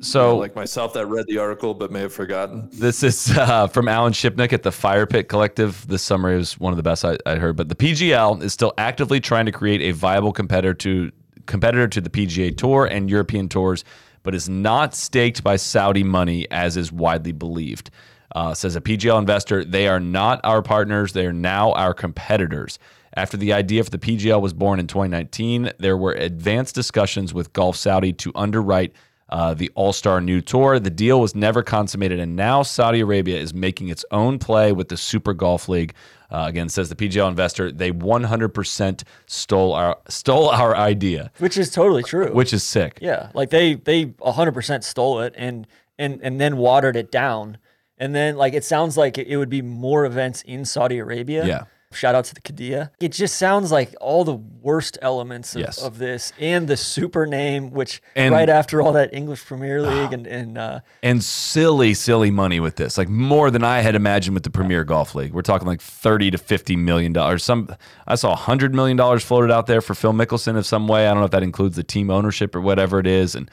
So, 0.00 0.36
like 0.36 0.54
myself, 0.54 0.94
that 0.94 1.06
read 1.06 1.26
the 1.28 1.38
article 1.38 1.74
but 1.74 1.90
may 1.90 2.00
have 2.00 2.12
forgotten? 2.12 2.68
This 2.72 3.02
is 3.02 3.30
uh, 3.36 3.66
from 3.68 3.88
Alan 3.88 4.12
Shipnuck 4.12 4.52
at 4.52 4.62
the 4.62 4.72
Fire 4.72 5.06
Pit 5.06 5.28
Collective. 5.28 5.86
This 5.86 6.02
summary 6.02 6.36
was 6.36 6.58
one 6.58 6.72
of 6.72 6.76
the 6.76 6.82
best 6.82 7.04
I, 7.04 7.18
I 7.26 7.36
heard. 7.36 7.56
But 7.56 7.68
the 7.68 7.76
PGL 7.76 8.42
is 8.42 8.52
still 8.52 8.72
actively 8.78 9.20
trying 9.20 9.46
to 9.46 9.52
create 9.52 9.80
a 9.82 9.92
viable 9.92 10.32
competitor 10.32 10.74
to 10.74 11.12
competitor 11.46 11.88
to 11.88 12.00
the 12.00 12.10
PGA 12.10 12.56
Tour 12.56 12.86
and 12.86 13.10
European 13.10 13.48
tours, 13.48 13.84
but 14.22 14.34
is 14.34 14.48
not 14.48 14.94
staked 14.94 15.42
by 15.42 15.56
Saudi 15.56 16.04
money 16.04 16.48
as 16.50 16.76
is 16.76 16.92
widely 16.92 17.32
believed. 17.32 17.90
Uh, 18.34 18.54
says 18.54 18.76
a 18.76 18.80
PGL 18.80 19.18
investor, 19.18 19.64
they 19.64 19.88
are 19.88 20.00
not 20.00 20.40
our 20.44 20.62
partners. 20.62 21.12
They 21.12 21.26
are 21.26 21.32
now 21.32 21.72
our 21.72 21.94
competitors. 21.94 22.78
After 23.14 23.36
the 23.36 23.52
idea 23.52 23.82
for 23.82 23.90
the 23.90 23.98
PGL 23.98 24.40
was 24.40 24.52
born 24.52 24.78
in 24.78 24.86
2019, 24.86 25.72
there 25.78 25.96
were 25.96 26.12
advanced 26.12 26.74
discussions 26.76 27.34
with 27.34 27.52
Golf 27.52 27.76
Saudi 27.76 28.12
to 28.14 28.30
underwrite 28.36 28.92
uh, 29.30 29.54
the 29.54 29.70
All 29.74 29.92
Star 29.92 30.20
New 30.20 30.40
Tour. 30.40 30.78
The 30.78 30.90
deal 30.90 31.20
was 31.20 31.34
never 31.34 31.62
consummated, 31.62 32.20
and 32.20 32.36
now 32.36 32.62
Saudi 32.62 33.00
Arabia 33.00 33.38
is 33.38 33.54
making 33.54 33.88
its 33.88 34.04
own 34.10 34.38
play 34.38 34.72
with 34.72 34.88
the 34.88 34.96
Super 34.96 35.32
Golf 35.32 35.68
League. 35.68 35.94
Uh, 36.30 36.44
again, 36.48 36.68
says 36.68 36.88
the 36.88 36.94
PGL 36.94 37.28
investor, 37.28 37.72
they 37.72 37.90
100% 37.90 39.02
stole 39.26 39.72
our 39.72 39.98
stole 40.08 40.48
our 40.48 40.76
idea, 40.76 41.32
which 41.38 41.56
is 41.56 41.70
totally 41.70 42.04
true. 42.04 42.32
Which 42.32 42.52
is 42.52 42.62
sick. 42.62 42.98
Yeah, 43.00 43.30
like 43.34 43.50
they 43.50 43.74
they 43.74 44.06
100% 44.06 44.84
stole 44.84 45.20
it 45.20 45.34
and 45.36 45.66
and 45.98 46.20
and 46.22 46.40
then 46.40 46.56
watered 46.56 46.94
it 46.96 47.10
down, 47.10 47.58
and 48.00 48.14
then 48.14 48.36
like 48.36 48.54
it 48.54 48.64
sounds 48.64 48.96
like 48.96 49.16
it 49.18 49.36
would 49.36 49.48
be 49.48 49.62
more 49.62 50.04
events 50.04 50.42
in 50.42 50.64
Saudi 50.64 50.98
Arabia. 50.98 51.46
Yeah 51.46 51.64
Shout 51.92 52.14
out 52.14 52.24
to 52.26 52.34
the 52.34 52.40
Qiddiya. 52.40 52.90
It 53.00 53.10
just 53.10 53.34
sounds 53.34 53.72
like 53.72 53.96
all 54.00 54.22
the 54.22 54.36
worst 54.36 54.96
elements 55.02 55.56
of, 55.56 55.62
yes. 55.62 55.82
of 55.82 55.98
this 55.98 56.32
and 56.38 56.68
the 56.68 56.76
super 56.76 57.26
name, 57.26 57.72
which 57.72 58.00
and, 58.14 58.32
right 58.32 58.48
after 58.48 58.80
all 58.80 58.92
that 58.92 59.12
English 59.12 59.44
Premier 59.44 59.82
League 59.82 60.12
and 60.12 60.24
and 60.24 60.56
uh, 60.56 60.80
and 61.02 61.24
silly, 61.24 61.94
silly 61.94 62.30
money 62.30 62.60
with 62.60 62.76
this, 62.76 62.96
like 62.96 63.08
more 63.08 63.50
than 63.50 63.64
I 63.64 63.80
had 63.80 63.96
imagined 63.96 64.34
with 64.34 64.44
the 64.44 64.50
Premier 64.50 64.84
Golf 64.84 65.16
League. 65.16 65.32
We're 65.32 65.42
talking 65.42 65.66
like 65.66 65.80
thirty 65.80 66.30
to 66.30 66.38
fifty 66.38 66.76
million 66.76 67.12
dollars. 67.12 67.42
Some 67.42 67.74
I 68.06 68.14
saw 68.14 68.36
hundred 68.36 68.72
million 68.72 68.96
dollars 68.96 69.24
floated 69.24 69.50
out 69.50 69.66
there 69.66 69.80
for 69.80 69.96
Phil 69.96 70.12
Mickelson 70.12 70.56
of 70.56 70.66
some 70.66 70.86
way. 70.86 71.08
I 71.08 71.10
don't 71.10 71.18
know 71.18 71.24
if 71.24 71.32
that 71.32 71.42
includes 71.42 71.74
the 71.74 71.82
team 71.82 72.08
ownership 72.08 72.54
or 72.54 72.60
whatever 72.60 73.00
it 73.00 73.08
is, 73.08 73.34
and 73.34 73.50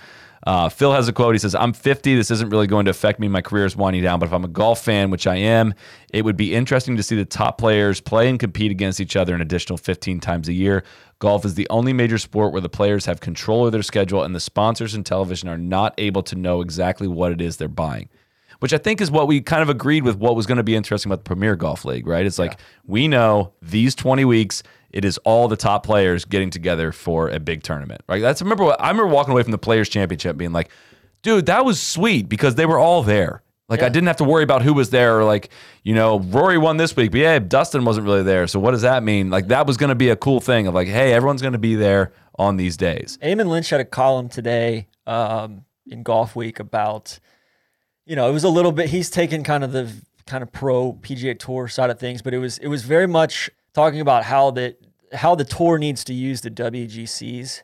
uh, 0.47 0.69
Phil 0.69 0.93
has 0.93 1.09
a 1.09 1.13
quote. 1.13 1.35
He 1.35 1.39
says, 1.39 1.53
I'm 1.53 1.73
50. 1.73 2.15
This 2.15 2.31
isn't 2.31 2.49
really 2.49 2.67
going 2.67 2.85
to 2.85 2.91
affect 2.91 3.19
me. 3.19 3.27
My 3.27 3.41
career 3.41 3.65
is 3.65 3.75
winding 3.75 4.01
down. 4.01 4.17
But 4.17 4.27
if 4.27 4.33
I'm 4.33 4.45
a 4.45 4.47
golf 4.47 4.81
fan, 4.81 5.11
which 5.11 5.27
I 5.27 5.35
am, 5.35 5.73
it 6.13 6.23
would 6.23 6.37
be 6.37 6.55
interesting 6.55 6.95
to 6.95 7.03
see 7.03 7.17
the 7.17 7.25
top 7.25 7.57
players 7.57 7.99
play 7.99 8.29
and 8.29 8.39
compete 8.39 8.71
against 8.71 9.01
each 9.01 9.17
other 9.17 9.35
an 9.35 9.41
additional 9.41 9.75
15 9.75 10.21
times 10.21 10.47
a 10.47 10.53
year. 10.53 10.85
Golf 11.19 11.43
is 11.43 11.55
the 11.55 11.67
only 11.69 11.91
major 11.91 12.17
sport 12.17 12.53
where 12.53 12.61
the 12.61 12.69
players 12.69 13.05
have 13.07 13.19
control 13.19 13.65
of 13.65 13.73
their 13.73 13.83
schedule 13.83 14.23
and 14.23 14.33
the 14.33 14.39
sponsors 14.39 14.93
and 14.93 15.05
television 15.05 15.49
are 15.49 15.57
not 15.57 15.93
able 15.97 16.23
to 16.23 16.35
know 16.35 16.61
exactly 16.61 17.09
what 17.09 17.33
it 17.33 17.41
is 17.41 17.57
they're 17.57 17.67
buying 17.67 18.07
which 18.59 18.73
I 18.73 18.79
think 18.79 19.01
is 19.01 19.11
what 19.11 19.27
we 19.27 19.39
kind 19.41 19.61
of 19.61 19.69
agreed 19.69 20.03
with 20.03 20.17
what 20.17 20.35
was 20.35 20.47
going 20.47 20.57
to 20.57 20.63
be 20.63 20.75
interesting 20.75 21.11
about 21.11 21.23
the 21.23 21.27
Premier 21.27 21.55
Golf 21.55 21.85
League, 21.85 22.07
right? 22.07 22.25
It's 22.25 22.39
like 22.39 22.53
yeah. 22.53 22.57
we 22.87 23.07
know 23.07 23.53
these 23.61 23.93
20 23.93 24.25
weeks 24.25 24.63
it 24.91 25.05
is 25.05 25.17
all 25.19 25.47
the 25.47 25.57
top 25.57 25.85
players 25.85 26.25
getting 26.25 26.49
together 26.49 26.91
for 26.91 27.29
a 27.29 27.39
big 27.39 27.63
tournament. 27.63 28.01
Right? 28.07 28.21
That's 28.21 28.41
remember 28.41 28.63
what 28.63 28.81
I 28.81 28.89
remember 28.89 29.13
walking 29.13 29.33
away 29.33 29.43
from 29.43 29.51
the 29.51 29.57
Players 29.57 29.89
Championship 29.89 30.37
being 30.37 30.53
like, 30.53 30.69
dude, 31.21 31.47
that 31.47 31.65
was 31.65 31.81
sweet 31.81 32.29
because 32.29 32.55
they 32.55 32.65
were 32.65 32.79
all 32.79 33.03
there. 33.03 33.43
Like 33.69 33.81
yeah. 33.81 33.87
I 33.87 33.89
didn't 33.89 34.07
have 34.07 34.17
to 34.17 34.23
worry 34.23 34.43
about 34.43 34.61
who 34.61 34.73
was 34.73 34.91
there 34.91 35.19
or 35.19 35.25
like, 35.25 35.49
you 35.83 35.93
know, 35.93 36.19
Rory 36.19 36.57
won 36.57 36.77
this 36.77 36.95
week, 36.95 37.11
but 37.11 37.19
yeah, 37.19 37.39
Dustin 37.39 37.83
wasn't 37.83 38.05
really 38.05 38.23
there. 38.23 38.47
So 38.47 38.59
what 38.59 38.71
does 38.71 38.83
that 38.83 39.03
mean? 39.03 39.29
Like 39.29 39.49
that 39.49 39.67
was 39.67 39.75
going 39.75 39.89
to 39.89 39.95
be 39.95 40.09
a 40.09 40.15
cool 40.15 40.39
thing 40.39 40.67
of 40.67 40.73
like, 40.73 40.87
hey, 40.87 41.11
everyone's 41.11 41.41
going 41.41 41.53
to 41.53 41.59
be 41.59 41.75
there 41.75 42.13
on 42.39 42.55
these 42.55 42.77
days. 42.77 43.17
Eamon 43.21 43.47
Lynch 43.47 43.69
had 43.69 43.81
a 43.81 43.85
column 43.85 44.29
today 44.29 44.87
um, 45.05 45.65
in 45.85 46.03
Golf 46.03 46.33
Week 46.33 46.59
about, 46.61 47.19
you 48.05 48.15
know, 48.15 48.29
it 48.29 48.31
was 48.31 48.45
a 48.45 48.49
little 48.49 48.71
bit. 48.71 48.89
He's 48.89 49.09
taken 49.09 49.43
kind 49.43 49.65
of 49.65 49.73
the 49.73 49.91
kind 50.27 50.43
of 50.43 50.51
pro 50.51 50.93
PGA 50.93 51.37
Tour 51.37 51.67
side 51.67 51.89
of 51.89 51.99
things, 51.99 52.21
but 52.21 52.33
it 52.33 52.37
was 52.37 52.57
it 52.59 52.67
was 52.67 52.83
very 52.83 53.07
much 53.07 53.49
talking 53.77 54.01
about 54.01 54.23
how 54.23 54.49
that 54.49 54.75
how 55.13 55.35
the 55.35 55.43
tour 55.43 55.77
needs 55.77 56.03
to 56.03 56.11
use 56.11 56.41
the 56.41 56.49
WGCs 56.49 57.61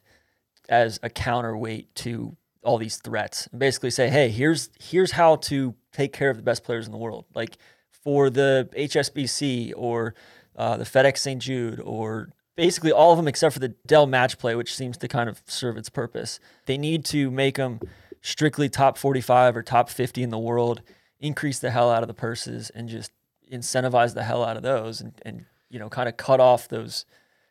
as 0.69 0.99
a 1.01 1.09
counterweight 1.09 1.93
to 1.95 2.37
all 2.63 2.77
these 2.77 2.97
threats 2.97 3.47
and 3.47 3.59
basically 3.59 3.89
say, 3.89 4.09
hey, 4.09 4.29
here's 4.29 4.69
here's 4.79 5.13
how 5.13 5.37
to 5.37 5.73
take 5.91 6.13
care 6.13 6.29
of 6.29 6.37
the 6.37 6.43
best 6.43 6.63
players 6.63 6.85
in 6.85 6.91
the 6.91 6.99
world. 6.99 7.25
Like 7.33 7.57
for 7.89 8.29
the 8.29 8.69
HSBC 8.77 9.73
or 9.75 10.13
uh, 10.55 10.77
the 10.77 10.83
FedEx 10.83 11.17
St. 11.17 11.41
Jude 11.41 11.81
or 11.83 12.29
basically 12.55 12.91
all 12.91 13.11
of 13.11 13.17
them 13.17 13.27
except 13.27 13.53
for 13.53 13.59
the 13.59 13.69
Dell 13.87 14.05
Match 14.05 14.37
Play, 14.37 14.53
which 14.53 14.75
seems 14.75 14.97
to 14.97 15.07
kind 15.07 15.27
of 15.27 15.41
serve 15.47 15.77
its 15.77 15.89
purpose. 15.89 16.39
They 16.67 16.77
need 16.77 17.05
to 17.05 17.31
make 17.31 17.55
them 17.55 17.79
strictly 18.21 18.69
top 18.69 18.99
45 18.99 19.57
or 19.57 19.63
top 19.63 19.89
50 19.89 20.21
in 20.21 20.29
the 20.29 20.37
world, 20.37 20.83
increase 21.19 21.57
the 21.57 21.71
hell 21.71 21.89
out 21.89 22.03
of 22.03 22.07
the 22.07 22.13
purses, 22.13 22.69
and 22.69 22.87
just 22.87 23.11
incentivize 23.51 24.13
the 24.13 24.23
hell 24.23 24.45
out 24.45 24.57
of 24.57 24.63
those 24.63 25.01
and, 25.01 25.13
and 25.23 25.45
you 25.73 25.79
know, 25.79 25.89
kind 25.89 26.07
of 26.07 26.15
cut 26.15 26.39
off 26.39 26.67
those. 26.67 27.05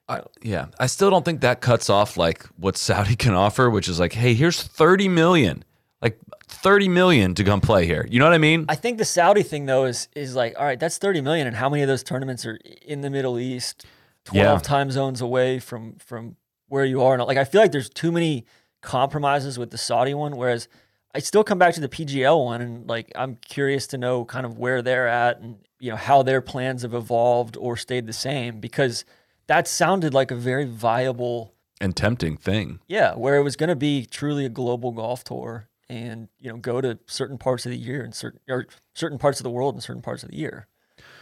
I, 0.09 0.23
yeah, 0.43 0.67
I 0.79 0.87
still 0.87 1.11
don't 1.11 1.25
think 1.25 1.41
that 1.41 1.61
cuts 1.61 1.91
off 1.91 2.17
like 2.17 2.45
what 2.57 2.77
Saudi 2.77 3.17
can 3.25 3.35
offer, 3.35 3.69
which 3.69 3.89
is 3.89 3.99
like, 3.99 4.13
hey, 4.13 4.35
here's 4.35 4.63
30 4.63 5.09
million, 5.09 5.65
like 6.01 6.19
30 6.47 6.89
million 6.89 7.35
to 7.35 7.45
come 7.45 7.61
play 7.61 7.85
here. 7.85 8.07
You 8.09 8.21
know 8.21 8.27
what 8.27 8.35
I 8.35 8.39
mean? 8.39 8.67
I 8.69 8.77
think 8.77 8.99
the 8.99 9.05
Saudi 9.05 9.43
thing 9.43 9.67
though 9.67 9.85
is 9.85 10.09
is 10.15 10.37
like, 10.37 10.55
all 10.57 10.65
right, 10.65 10.79
that's 10.79 10.99
30 10.99 11.21
million, 11.21 11.47
and 11.47 11.57
how 11.57 11.69
many 11.69 11.83
of 11.83 11.89
those 11.89 12.03
tournaments 12.03 12.47
are 12.47 12.59
in 12.87 13.01
the 13.01 13.11
Middle 13.11 13.39
East, 13.39 13.85
12 14.27 14.45
yeah. 14.45 14.59
time 14.59 14.91
zones 14.91 15.21
away 15.21 15.59
from 15.59 15.97
from 15.97 16.37
where 16.69 16.85
you 16.85 17.03
are? 17.03 17.15
And 17.15 17.25
like, 17.25 17.39
I 17.39 17.45
feel 17.45 17.61
like 17.61 17.73
there's 17.73 17.91
too 17.91 18.13
many 18.13 18.47
compromises 18.83 19.59
with 19.59 19.71
the 19.71 19.79
Saudi 19.79 20.15
one, 20.15 20.37
whereas 20.37 20.69
I 21.15 21.19
still 21.19 21.45
come 21.45 21.59
back 21.59 21.75
to 21.75 21.81
the 21.81 21.89
PGL 21.89 22.45
one, 22.45 22.61
and 22.61 22.89
like 22.89 23.13
I'm 23.15 23.37
curious 23.37 23.87
to 23.89 23.99
know 23.99 24.25
kind 24.25 24.47
of 24.47 24.59
where 24.59 24.83
they're 24.83 25.09
at 25.09 25.41
and 25.41 25.59
you 25.79 25.91
know 25.91 25.97
how 25.97 26.23
their 26.23 26.41
plans 26.41 26.83
have 26.83 26.95
evolved 26.95 27.57
or 27.57 27.77
stayed 27.77 28.07
the 28.07 28.13
same 28.13 28.61
because 28.61 29.05
that 29.47 29.69
sounded 29.69 30.15
like 30.15 30.31
a 30.31 30.37
very 30.37 30.65
viable 30.65 31.55
and 31.81 31.97
tempting 31.97 32.37
thing. 32.37 32.81
Yeah, 32.87 33.15
where 33.15 33.37
it 33.37 33.43
was 33.43 33.57
going 33.57 33.69
to 33.69 33.77
be 33.77 34.07
truly 34.07 34.47
a 34.47 34.49
global 34.49 34.93
golf 34.93 35.25
tour 35.25 35.69
and 35.89 36.29
you 36.41 36.51
know 36.51 36.57
go 36.57 36.81
to 36.81 36.99
certain 37.07 37.37
parts 37.37 37.67
of 37.67 37.73
the 37.73 37.79
year 37.79 38.03
and 38.03 38.15
certain 38.15 38.41
or 38.49 38.67
certain 38.95 39.19
parts 39.19 39.41
of 39.41 39.45
the 39.45 39.51
world 39.51 39.75
and 39.75 39.83
certain 39.83 40.03
parts 40.03 40.23
of 40.23 40.31
the 40.31 40.37
year. 40.37 40.67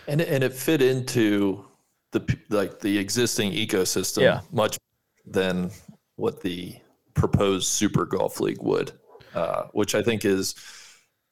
And 0.07 0.20
and 0.20 0.45
it 0.45 0.53
fit 0.53 0.82
into 0.82 1.64
the 2.12 2.38
like 2.51 2.80
the 2.80 2.99
existing 2.99 3.53
ecosystem 3.53 4.22
yeah. 4.22 4.41
much 4.53 4.78
than 5.26 5.70
what 6.16 6.43
the 6.43 6.76
proposed 7.14 7.68
Super 7.68 8.05
Golf 8.05 8.41
League 8.41 8.62
would, 8.62 8.93
uh, 9.35 9.64
which 9.72 9.95
I 9.95 10.03
think 10.03 10.24
is 10.24 10.55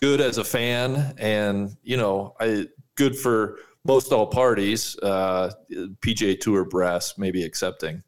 good 0.01 0.21
as 0.21 0.39
a 0.39 0.45
fan. 0.45 1.15
And 1.19 1.77
you 1.83 1.97
know, 1.97 2.35
I 2.41 2.69
good 2.97 3.17
for 3.17 3.59
most 3.85 4.13
all 4.13 4.27
parties. 4.27 4.97
Uh, 5.03 5.51
PGA 5.71 6.39
Tour 6.39 6.65
brass 6.65 7.15
maybe 7.17 7.45
accepting. 7.45 8.03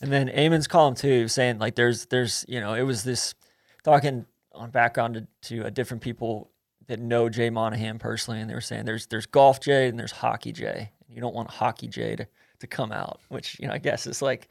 And 0.00 0.12
then 0.12 0.28
Eamon's 0.28 0.66
column 0.66 0.94
too, 0.94 1.28
saying 1.28 1.58
like 1.58 1.74
there's 1.74 2.06
there's 2.06 2.44
you 2.48 2.60
know 2.60 2.74
it 2.74 2.82
was 2.82 3.04
this 3.04 3.34
talking 3.82 4.26
on 4.52 4.70
background 4.70 5.26
to, 5.42 5.62
to 5.62 5.70
different 5.70 6.02
people 6.02 6.50
that 6.86 7.00
know 7.00 7.28
Jay 7.28 7.50
Monahan 7.50 7.98
personally, 7.98 8.40
and 8.40 8.48
they 8.48 8.54
were 8.54 8.60
saying 8.60 8.84
there's 8.84 9.06
there's 9.06 9.26
golf 9.26 9.60
Jay 9.60 9.88
and 9.88 9.98
there's 9.98 10.12
hockey 10.12 10.52
Jay. 10.52 10.92
You 11.08 11.20
don't 11.20 11.34
want 11.34 11.50
hockey 11.50 11.88
Jay 11.88 12.16
to, 12.16 12.26
to 12.60 12.66
come 12.66 12.92
out, 12.92 13.20
which 13.28 13.58
you 13.60 13.66
know 13.66 13.74
I 13.74 13.78
guess 13.78 14.06
is 14.06 14.22
like 14.22 14.48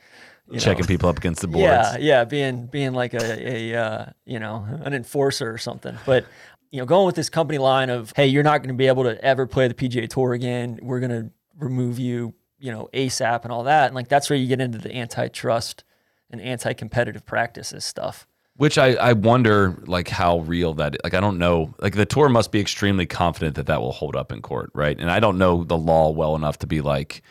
checking 0.58 0.84
know, 0.84 0.88
people 0.88 1.10
up 1.10 1.18
against 1.18 1.42
the 1.42 1.48
boards. 1.48 1.66
Yeah, 1.66 1.98
yeah, 1.98 2.24
being 2.24 2.68
being 2.68 2.94
like 2.94 3.14
a, 3.14 3.50
a 3.50 3.76
uh, 3.76 4.06
you 4.26 4.40
know 4.40 4.66
an 4.84 4.94
enforcer 4.94 5.52
or 5.52 5.58
something. 5.58 5.98
But 6.06 6.26
you 6.72 6.80
know, 6.80 6.86
going 6.86 7.06
with 7.06 7.16
this 7.16 7.30
company 7.30 7.58
line 7.58 7.90
of, 7.90 8.12
hey, 8.18 8.28
you're 8.28 8.44
not 8.44 8.58
going 8.58 8.68
to 8.68 8.78
be 8.78 8.88
able 8.88 9.04
to 9.04 9.24
ever 9.24 9.48
play 9.48 9.68
the 9.68 9.74
PGA 9.74 10.10
Tour 10.10 10.34
again. 10.34 10.78
We're 10.82 11.00
going 11.00 11.12
to 11.12 11.32
remove 11.58 12.00
you, 12.00 12.34
you 12.60 12.70
know, 12.70 12.90
ASAP 12.94 13.44
and 13.44 13.52
all 13.54 13.64
that. 13.64 13.86
And 13.86 13.96
like 13.96 14.10
that's 14.10 14.30
where 14.30 14.38
you 14.38 14.48
get 14.48 14.60
into 14.60 14.78
the 14.78 14.94
antitrust 14.94 15.86
and 16.30 16.42
anti-competitive 16.42 17.26
practices 17.26 17.86
stuff. 17.86 18.28
Which 18.58 18.78
I, 18.78 18.94
I 18.96 19.14
wonder 19.14 19.84
like 19.86 20.08
how 20.08 20.40
real 20.40 20.74
that 20.76 20.96
like 21.04 21.14
I 21.14 21.20
don't 21.20 21.38
know 21.38 21.74
like 21.80 21.96
the 21.96 22.06
tour 22.06 22.30
must 22.30 22.52
be 22.54 22.60
extremely 22.62 23.06
confident 23.06 23.56
that 23.56 23.68
that 23.68 23.82
will 23.82 23.92
hold 23.92 24.16
up 24.16 24.32
in 24.32 24.42
court 24.42 24.72
right 24.74 24.98
and 24.98 25.12
I 25.12 25.20
don't 25.20 25.38
know 25.38 25.66
the 25.66 25.78
law 25.78 26.10
well 26.12 26.38
enough 26.38 26.60
to 26.60 26.68
be 26.68 26.80
like 26.80 27.22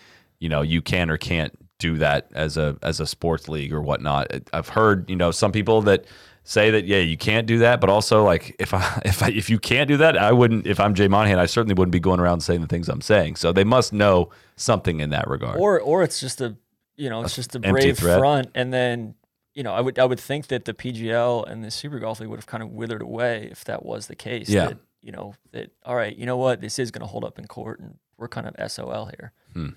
you 0.45 0.51
know 0.51 0.61
you 0.61 0.83
can 0.83 1.09
or 1.09 1.17
can't 1.17 1.57
do 1.79 1.97
that 1.97 2.29
as 2.35 2.59
a 2.59 2.77
as 2.83 3.01
a 3.01 3.07
sports 3.07 3.49
league 3.49 3.73
or 3.73 3.81
whatnot. 3.81 4.31
I've 4.53 4.69
heard 4.69 5.09
you 5.09 5.17
know 5.17 5.31
some 5.31 5.53
people 5.53 5.81
that 5.83 6.05
say 6.43 6.71
that 6.71 6.85
yeah 6.85 6.99
you 6.99 7.17
can't 7.17 7.47
do 7.47 7.61
that 7.61 7.81
but 7.81 7.89
also 7.89 8.23
like 8.23 8.55
if 8.59 8.75
i 8.75 9.01
if 9.07 9.23
i 9.23 9.29
if 9.29 9.49
you 9.49 9.59
can't 9.59 9.89
do 9.89 9.97
that 9.97 10.19
i 10.19 10.31
wouldn't 10.31 10.67
if 10.67 10.79
i'm 10.79 10.93
jay 10.93 11.09
monahan 11.09 11.39
i 11.39 11.47
certainly 11.47 11.73
wouldn't 11.73 11.93
be 11.93 11.99
going 11.99 12.21
around 12.21 12.43
saying 12.43 12.61
the 12.61 12.67
things 12.67 12.91
i'm 12.91 13.01
saying. 13.01 13.37
So 13.37 13.51
they 13.51 13.65
must 13.65 13.95
know 13.95 14.29
something 14.57 15.01
in 15.01 15.09
that 15.11 15.27
regard. 15.27 15.59
Or 15.59 15.81
or 15.81 16.03
it's 16.03 16.21
just 16.21 16.43
a 16.43 16.55
you 16.97 17.09
know 17.09 17.23
it's 17.23 17.35
just 17.35 17.55
a 17.55 17.59
brave 17.59 17.97
threat. 17.97 18.19
front. 18.19 18.51
And 18.55 18.71
then 18.71 19.15
you 19.55 19.63
know 19.63 19.73
i 19.73 19.81
would 19.81 19.99
i 19.99 20.05
would 20.05 20.21
think 20.21 20.49
that 20.49 20.67
the 20.67 20.75
pgl 20.75 21.49
and 21.51 21.65
the 21.65 21.71
super 21.71 21.99
golf 21.99 22.21
league 22.21 22.29
would 22.29 22.41
have 22.41 22.47
kind 22.47 22.63
of 22.63 22.71
withered 22.71 23.01
away 23.01 23.49
if 23.51 23.65
that 23.65 23.83
was 23.83 24.09
the 24.09 24.17
case. 24.17 24.51
Yeah. 24.51 24.67
That, 24.67 24.79
you 25.01 25.13
know 25.13 25.35
that 25.53 25.71
all 25.87 25.97
right 25.97 26.15
you 26.15 26.27
know 26.27 26.37
what? 26.37 26.61
This 26.61 26.79
is 26.79 26.91
going 26.91 27.01
to 27.01 27.07
hold 27.07 27.25
up 27.25 27.39
in 27.39 27.47
court 27.47 27.81
and 27.81 27.97
we're 28.19 28.29
kind 28.29 28.47
of 28.47 28.71
sol 28.71 29.07
here. 29.07 29.33
Hmm. 29.55 29.69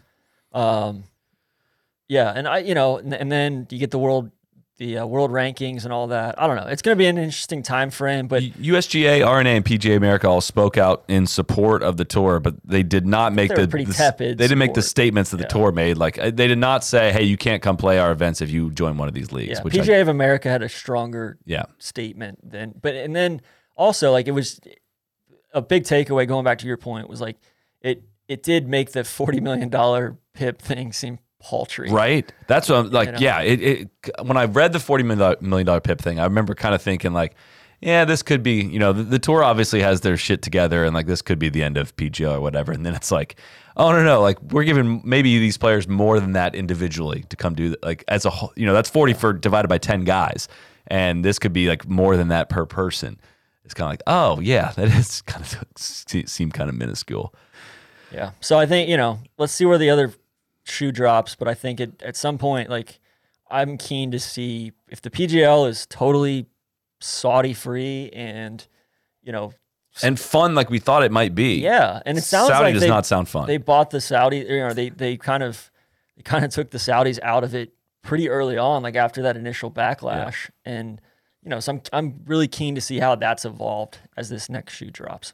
Um 0.57 1.03
yeah 2.07 2.31
and 2.35 2.47
i 2.47 2.57
you 2.59 2.73
know 2.73 2.97
and, 2.97 3.13
and 3.13 3.31
then 3.31 3.67
you 3.69 3.79
get 3.79 3.91
the 3.91 3.99
world 3.99 4.31
the 4.77 4.99
uh, 4.99 5.05
world 5.05 5.31
rankings 5.31 5.83
and 5.83 5.93
all 5.93 6.07
that. 6.07 6.39
I 6.39 6.45
don't 6.47 6.55
know. 6.55 6.67
It's 6.67 6.81
going 6.81 6.95
to 6.95 6.99
be 6.99 7.07
an 7.07 7.17
interesting 7.17 7.63
time 7.63 7.89
frame, 7.89 8.27
but 8.27 8.43
USGA, 8.43 9.25
R&A, 9.25 9.61
PGA 9.61 9.97
America 9.97 10.27
all 10.27 10.41
spoke 10.41 10.77
out 10.77 11.03
in 11.07 11.25
support 11.25 11.81
of 11.81 11.97
the 11.97 12.05
tour, 12.05 12.39
but 12.39 12.55
they 12.63 12.83
did 12.83 13.07
not 13.07 13.33
make 13.33 13.53
the, 13.53 13.67
pretty 13.67 13.85
the, 13.85 13.93
tepid. 13.93 14.37
They 14.37 14.45
didn't 14.45 14.59
make 14.59 14.75
the 14.75 14.83
statements 14.83 15.31
that 15.31 15.37
the 15.37 15.43
yeah. 15.43 15.47
tour 15.47 15.71
made. 15.71 15.97
Like 15.97 16.19
uh, 16.19 16.31
they 16.31 16.47
did 16.47 16.59
not 16.59 16.83
say, 16.83 17.11
"Hey, 17.11 17.23
you 17.23 17.37
can't 17.37 17.61
come 17.61 17.77
play 17.77 17.97
our 17.97 18.11
events 18.11 18.41
if 18.41 18.51
you 18.51 18.69
join 18.69 18.97
one 18.97 19.07
of 19.07 19.13
these 19.13 19.31
leagues." 19.31 19.57
Yeah. 19.57 19.61
Which 19.63 19.73
PGA 19.73 19.95
I, 19.95 19.97
of 19.97 20.07
America 20.07 20.49
had 20.49 20.61
a 20.61 20.69
stronger 20.69 21.39
yeah. 21.45 21.63
statement 21.79 22.39
than, 22.49 22.75
but 22.79 22.93
and 22.93 23.15
then 23.15 23.41
also 23.75 24.11
like 24.11 24.27
it 24.27 24.31
was 24.31 24.59
a 25.53 25.61
big 25.61 25.83
takeaway. 25.83 26.27
Going 26.27 26.45
back 26.45 26.59
to 26.59 26.67
your 26.67 26.77
point 26.77 27.09
was 27.09 27.19
like 27.19 27.37
it 27.81 28.03
it 28.27 28.43
did 28.43 28.67
make 28.67 28.91
the 28.91 29.03
forty 29.03 29.39
million 29.39 29.69
dollar 29.69 30.17
PIP 30.37 30.61
thing 30.61 30.93
seem 30.93 31.19
paltry. 31.39 31.91
Right. 31.91 32.31
That's 32.47 32.69
what 32.69 32.77
I'm 32.77 32.89
like. 32.91 33.07
You 33.07 33.13
know? 33.13 33.19
Yeah. 33.19 33.41
It, 33.41 33.61
it, 33.61 33.89
when 34.21 34.37
I 34.37 34.45
read 34.45 34.73
the 34.73 34.79
$40 34.79 35.41
million 35.41 35.81
PIP 35.81 36.01
thing, 36.01 36.19
I 36.19 36.23
remember 36.23 36.55
kind 36.55 36.75
of 36.75 36.81
thinking 36.81 37.13
like, 37.13 37.35
yeah, 37.81 38.05
this 38.05 38.23
could 38.23 38.41
be, 38.41 38.63
you 38.63 38.79
know, 38.79 38.91
the, 38.91 39.03
the, 39.03 39.19
tour 39.19 39.43
obviously 39.43 39.81
has 39.81 40.01
their 40.01 40.17
shit 40.17 40.41
together 40.41 40.83
and 40.83 40.95
like 40.95 41.05
this 41.05 41.21
could 41.21 41.37
be 41.37 41.49
the 41.49 41.61
end 41.61 41.77
of 41.77 41.95
PGL 41.95 42.37
or 42.37 42.41
whatever. 42.41 42.71
And 42.71 42.83
then 42.83 42.95
it's 42.95 43.11
like, 43.11 43.39
oh, 43.75 43.91
no, 43.91 44.03
no, 44.03 44.19
like 44.19 44.41
we're 44.41 44.63
giving 44.63 45.01
maybe 45.05 45.37
these 45.37 45.57
players 45.57 45.87
more 45.87 46.19
than 46.19 46.33
that 46.33 46.55
individually 46.55 47.23
to 47.29 47.35
come 47.35 47.53
do 47.53 47.75
like 47.83 48.03
as 48.07 48.25
a 48.25 48.31
whole, 48.31 48.51
you 48.55 48.65
know, 48.65 48.73
that's 48.73 48.89
40 48.89 49.13
for 49.13 49.33
divided 49.33 49.67
by 49.67 49.77
10 49.77 50.05
guys. 50.05 50.47
And 50.87 51.23
this 51.23 51.37
could 51.37 51.53
be 51.53 51.67
like 51.67 51.87
more 51.87 52.17
than 52.17 52.29
that 52.29 52.49
per 52.49 52.65
person. 52.65 53.19
It's 53.63 53.75
kind 53.75 53.85
of 53.85 53.91
like, 53.91 54.03
oh, 54.07 54.39
yeah, 54.39 54.71
that 54.75 54.87
is 54.87 55.21
kind 55.21 55.45
of 55.45 55.63
seem 55.77 56.51
kind 56.51 56.69
of 56.69 56.75
minuscule. 56.75 57.33
Yeah. 58.11 58.31
So 58.39 58.57
I 58.57 58.65
think, 58.65 58.89
you 58.89 58.97
know, 58.97 59.19
let's 59.37 59.53
see 59.53 59.65
where 59.65 59.77
the 59.77 59.91
other 59.91 60.13
shoe 60.67 60.91
drops. 60.91 61.35
But 61.35 61.47
I 61.47 61.53
think 61.53 61.79
it, 61.79 62.01
at 62.03 62.15
some 62.15 62.37
point, 62.37 62.69
like, 62.69 62.99
I'm 63.49 63.77
keen 63.77 64.11
to 64.11 64.19
see 64.19 64.73
if 64.89 65.01
the 65.01 65.09
PGL 65.09 65.67
is 65.67 65.85
totally 65.85 66.47
Saudi 66.99 67.53
free 67.53 68.09
and 68.11 68.65
you 69.21 69.31
know 69.31 69.53
and 70.03 70.19
fun 70.19 70.55
like 70.55 70.69
we 70.69 70.79
thought 70.79 71.03
it 71.03 71.11
might 71.11 71.35
be. 71.35 71.55
Yeah, 71.55 72.01
and 72.05 72.17
it 72.17 72.23
sounds 72.23 72.49
Saudi 72.49 72.65
like 72.65 72.73
does 72.73 72.81
they, 72.81 72.89
not 72.89 73.05
sound 73.05 73.27
fun. 73.29 73.47
They 73.47 73.57
bought 73.57 73.89
the 73.89 74.01
Saudi, 74.01 74.37
you 74.37 74.59
know, 74.59 74.73
they 74.73 74.89
they 74.89 75.17
kind 75.17 75.43
of 75.43 75.71
they 76.15 76.23
kind 76.23 76.45
of 76.45 76.51
took 76.51 76.71
the 76.71 76.77
Saudis 76.77 77.19
out 77.23 77.43
of 77.43 77.55
it 77.55 77.73
pretty 78.03 78.29
early 78.29 78.57
on, 78.57 78.83
like 78.83 78.95
after 78.95 79.21
that 79.23 79.35
initial 79.35 79.71
backlash, 79.71 80.49
yeah. 80.65 80.73
and 80.73 81.01
you 81.43 81.49
know, 81.49 81.59
so 81.59 81.73
I'm 81.73 81.81
I'm 81.93 82.21
really 82.25 82.47
keen 82.47 82.75
to 82.75 82.81
see 82.81 82.99
how 82.99 83.15
that's 83.15 83.45
evolved 83.45 83.99
as 84.15 84.29
this 84.29 84.49
next 84.49 84.73
shoe 84.73 84.91
drops. 84.91 85.33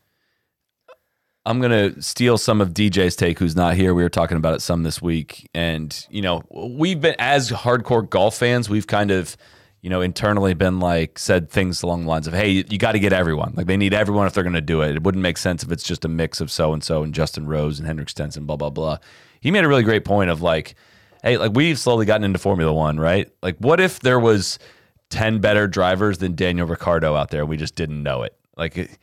I'm 1.45 1.59
gonna 1.59 2.01
steal 2.01 2.37
some 2.37 2.61
of 2.61 2.73
DJ's 2.73 3.15
take, 3.15 3.39
who's 3.39 3.55
not 3.55 3.75
here. 3.75 3.93
We 3.93 4.03
were 4.03 4.09
talking 4.09 4.37
about 4.37 4.55
it 4.55 4.61
some 4.61 4.83
this 4.83 5.01
week, 5.01 5.49
and 5.53 6.05
you 6.09 6.21
know, 6.21 6.43
we've 6.49 7.01
been 7.01 7.15
as 7.19 7.51
hardcore 7.51 8.09
golf 8.09 8.37
fans, 8.37 8.69
we've 8.69 8.87
kind 8.87 9.11
of 9.11 9.35
you 9.83 9.89
know, 9.89 9.99
internally 9.99 10.53
been 10.53 10.79
like 10.79 11.19
said 11.19 11.49
things 11.49 11.83
along 11.83 12.03
the 12.03 12.07
lines 12.07 12.25
of, 12.25 12.33
"Hey, 12.33 12.51
you, 12.51 12.77
got 12.77 12.93
to 12.93 12.99
get 12.99 13.11
everyone. 13.11 13.53
Like 13.55 13.67
they 13.67 13.75
need 13.75 13.93
everyone 13.93 14.27
if 14.27 14.33
they're 14.33 14.43
going 14.43 14.53
to 14.53 14.61
do 14.61 14.81
it. 14.81 14.95
It 14.95 15.03
wouldn't 15.03 15.21
make 15.21 15.37
sense 15.37 15.61
if 15.61 15.71
it's 15.73 15.83
just 15.83 16.05
a 16.05 16.07
mix 16.07 16.39
of 16.39 16.49
so 16.49 16.71
and 16.71 16.81
so 16.81 17.03
and 17.03 17.13
Justin 17.13 17.45
Rose 17.45 17.79
and 17.79 17.85
Henrik 17.85 18.09
Stenson, 18.09 18.45
blah 18.45 18.55
blah 18.55 18.69
blah." 18.69 18.97
He 19.41 19.51
made 19.51 19.65
a 19.65 19.67
really 19.67 19.83
great 19.83 20.05
point 20.05 20.29
of 20.29 20.41
like, 20.41 20.75
"Hey, 21.21 21.37
like 21.37 21.51
we've 21.53 21.77
slowly 21.77 22.05
gotten 22.05 22.23
into 22.23 22.39
Formula 22.39 22.71
One, 22.71 22.97
right? 22.97 23.29
Like, 23.41 23.57
what 23.57 23.81
if 23.81 23.99
there 23.99 24.21
was 24.21 24.57
ten 25.09 25.39
better 25.39 25.67
drivers 25.67 26.17
than 26.17 26.33
Daniel 26.33 26.65
Ricciardo 26.65 27.13
out 27.17 27.29
there? 27.29 27.45
We 27.45 27.57
just 27.57 27.75
didn't 27.75 28.01
know 28.01 28.23
it. 28.23 28.35
Like." 28.55 28.99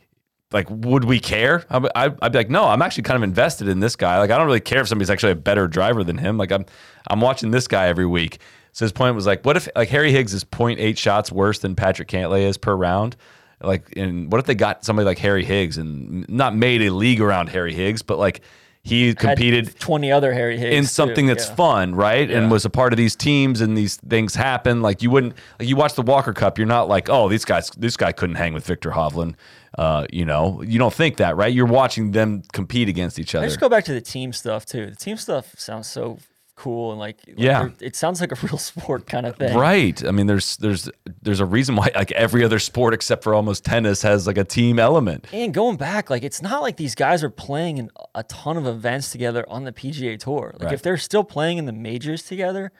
Like, 0.51 0.67
would 0.69 1.05
we 1.05 1.19
care? 1.19 1.63
I'd, 1.69 2.17
I'd 2.21 2.31
be 2.31 2.37
like, 2.37 2.49
no, 2.49 2.65
I'm 2.65 2.81
actually 2.81 3.03
kind 3.03 3.15
of 3.15 3.23
invested 3.23 3.67
in 3.67 3.79
this 3.79 3.95
guy. 3.95 4.19
Like, 4.19 4.31
I 4.31 4.37
don't 4.37 4.45
really 4.45 4.59
care 4.59 4.81
if 4.81 4.87
somebody's 4.87 5.09
actually 5.09 5.31
a 5.31 5.35
better 5.35 5.67
driver 5.67 6.03
than 6.03 6.17
him. 6.17 6.37
Like, 6.37 6.51
I'm, 6.51 6.65
I'm 7.07 7.21
watching 7.21 7.51
this 7.51 7.67
guy 7.67 7.87
every 7.87 8.05
week. 8.05 8.39
So 8.73 8.85
his 8.85 8.91
point 8.91 9.15
was 9.15 9.25
like, 9.25 9.45
what 9.45 9.57
if 9.57 9.67
like 9.75 9.89
Harry 9.89 10.11
Higgs 10.11 10.33
is 10.33 10.43
0.8 10.43 10.97
shots 10.97 11.31
worse 11.31 11.59
than 11.59 11.75
Patrick 11.75 12.07
Cantlay 12.07 12.43
is 12.43 12.57
per 12.57 12.75
round? 12.75 13.15
Like, 13.61 13.93
and 13.95 14.31
what 14.31 14.39
if 14.39 14.45
they 14.45 14.55
got 14.55 14.83
somebody 14.85 15.05
like 15.05 15.19
Harry 15.19 15.43
Higgs 15.43 15.77
and 15.77 16.27
not 16.29 16.55
made 16.55 16.81
a 16.81 16.89
league 16.89 17.21
around 17.21 17.49
Harry 17.49 17.73
Higgs, 17.73 18.01
but 18.01 18.17
like 18.17 18.41
he 18.83 19.13
competed 19.13 19.67
Had 19.67 19.79
20 19.79 20.11
other 20.11 20.33
Harry 20.33 20.57
Higgs 20.57 20.75
in 20.75 20.85
something 20.85 21.25
too. 21.27 21.33
that's 21.33 21.49
yeah. 21.49 21.55
fun, 21.55 21.93
right? 21.93 22.27
Yeah. 22.27 22.37
And 22.39 22.51
was 22.51 22.65
a 22.65 22.69
part 22.69 22.93
of 22.93 22.97
these 22.97 23.15
teams 23.15 23.61
and 23.61 23.77
these 23.77 23.97
things 23.97 24.33
happen. 24.33 24.81
Like 24.81 25.03
you 25.03 25.11
wouldn't 25.11 25.35
like 25.59 25.69
you 25.69 25.75
watch 25.75 25.93
the 25.93 26.01
Walker 26.01 26.33
Cup, 26.33 26.57
you're 26.57 26.67
not 26.67 26.87
like, 26.87 27.09
oh, 27.09 27.29
these 27.29 27.45
guys, 27.45 27.69
this 27.77 27.95
guy 27.95 28.11
couldn't 28.11 28.37
hang 28.37 28.53
with 28.53 28.65
Viktor 28.65 28.91
Hovland. 28.91 29.35
Uh, 29.77 30.05
you 30.11 30.25
know, 30.25 30.61
you 30.63 30.79
don't 30.79 30.93
think 30.93 31.17
that, 31.17 31.37
right? 31.37 31.53
You're 31.53 31.65
watching 31.67 32.11
them 32.11 32.41
compete 32.53 32.89
against 32.89 33.19
each 33.19 33.35
other. 33.35 33.45
Just 33.45 33.59
go 33.59 33.69
back 33.69 33.85
to 33.85 33.93
the 33.93 34.01
team 34.01 34.33
stuff 34.33 34.65
too. 34.65 34.87
The 34.87 34.95
team 34.95 35.17
stuff 35.17 35.53
sounds 35.57 35.87
so 35.87 36.17
cool 36.61 36.91
and 36.91 36.99
like, 36.99 37.19
like 37.27 37.35
yeah. 37.37 37.69
it 37.79 37.95
sounds 37.95 38.21
like 38.21 38.31
a 38.31 38.35
real 38.43 38.57
sport 38.57 39.07
kind 39.07 39.25
of 39.25 39.35
thing. 39.35 39.57
Right. 39.57 40.03
I 40.05 40.11
mean 40.11 40.27
there's 40.27 40.57
there's 40.57 40.89
there's 41.21 41.39
a 41.39 41.45
reason 41.45 41.75
why 41.75 41.89
like 41.95 42.11
every 42.11 42.43
other 42.43 42.59
sport 42.59 42.93
except 42.93 43.23
for 43.23 43.33
almost 43.33 43.65
tennis 43.65 44.01
has 44.03 44.27
like 44.27 44.37
a 44.37 44.43
team 44.43 44.79
element. 44.79 45.27
And 45.33 45.53
going 45.53 45.77
back 45.77 46.09
like 46.09 46.23
it's 46.23 46.41
not 46.41 46.61
like 46.61 46.77
these 46.77 46.95
guys 46.95 47.23
are 47.23 47.29
playing 47.29 47.77
in 47.77 47.89
a 48.15 48.23
ton 48.23 48.57
of 48.57 48.67
events 48.67 49.11
together 49.11 49.45
on 49.47 49.63
the 49.63 49.71
pga 49.71 50.19
tour. 50.19 50.51
Like 50.53 50.65
right. 50.65 50.73
if 50.73 50.81
they're 50.81 50.97
still 50.97 51.23
playing 51.23 51.57
in 51.57 51.65
the 51.65 51.73
majors 51.73 52.23
together 52.23 52.71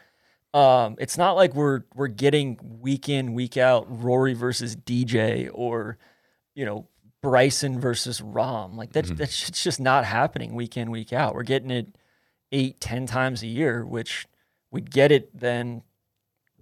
um, 0.53 0.95
it's 0.99 1.17
not 1.17 1.37
like 1.37 1.55
we're 1.55 1.83
we're 1.95 2.07
getting 2.07 2.59
week 2.81 3.07
in 3.07 3.33
week 3.33 3.55
out 3.55 3.85
rory 4.03 4.33
versus 4.33 4.75
dj 4.75 5.49
or 5.53 5.97
you 6.55 6.65
know 6.65 6.89
bryson 7.21 7.79
versus 7.79 8.19
Rahm 8.19 8.75
like 8.75 8.93
that, 8.93 9.05
mm-hmm. 9.05 9.15
that's 9.15 9.49
just 9.51 9.79
not 9.79 10.05
happening 10.05 10.55
week 10.55 10.75
in 10.75 10.91
week 10.91 11.13
out. 11.13 11.35
We're 11.35 11.43
getting 11.43 11.71
it 11.71 11.95
eight, 12.51 12.79
ten 12.79 13.05
times 13.05 13.43
a 13.43 13.47
year, 13.47 13.85
which 13.85 14.27
we'd 14.71 14.91
get 14.91 15.11
it 15.11 15.37
then 15.37 15.83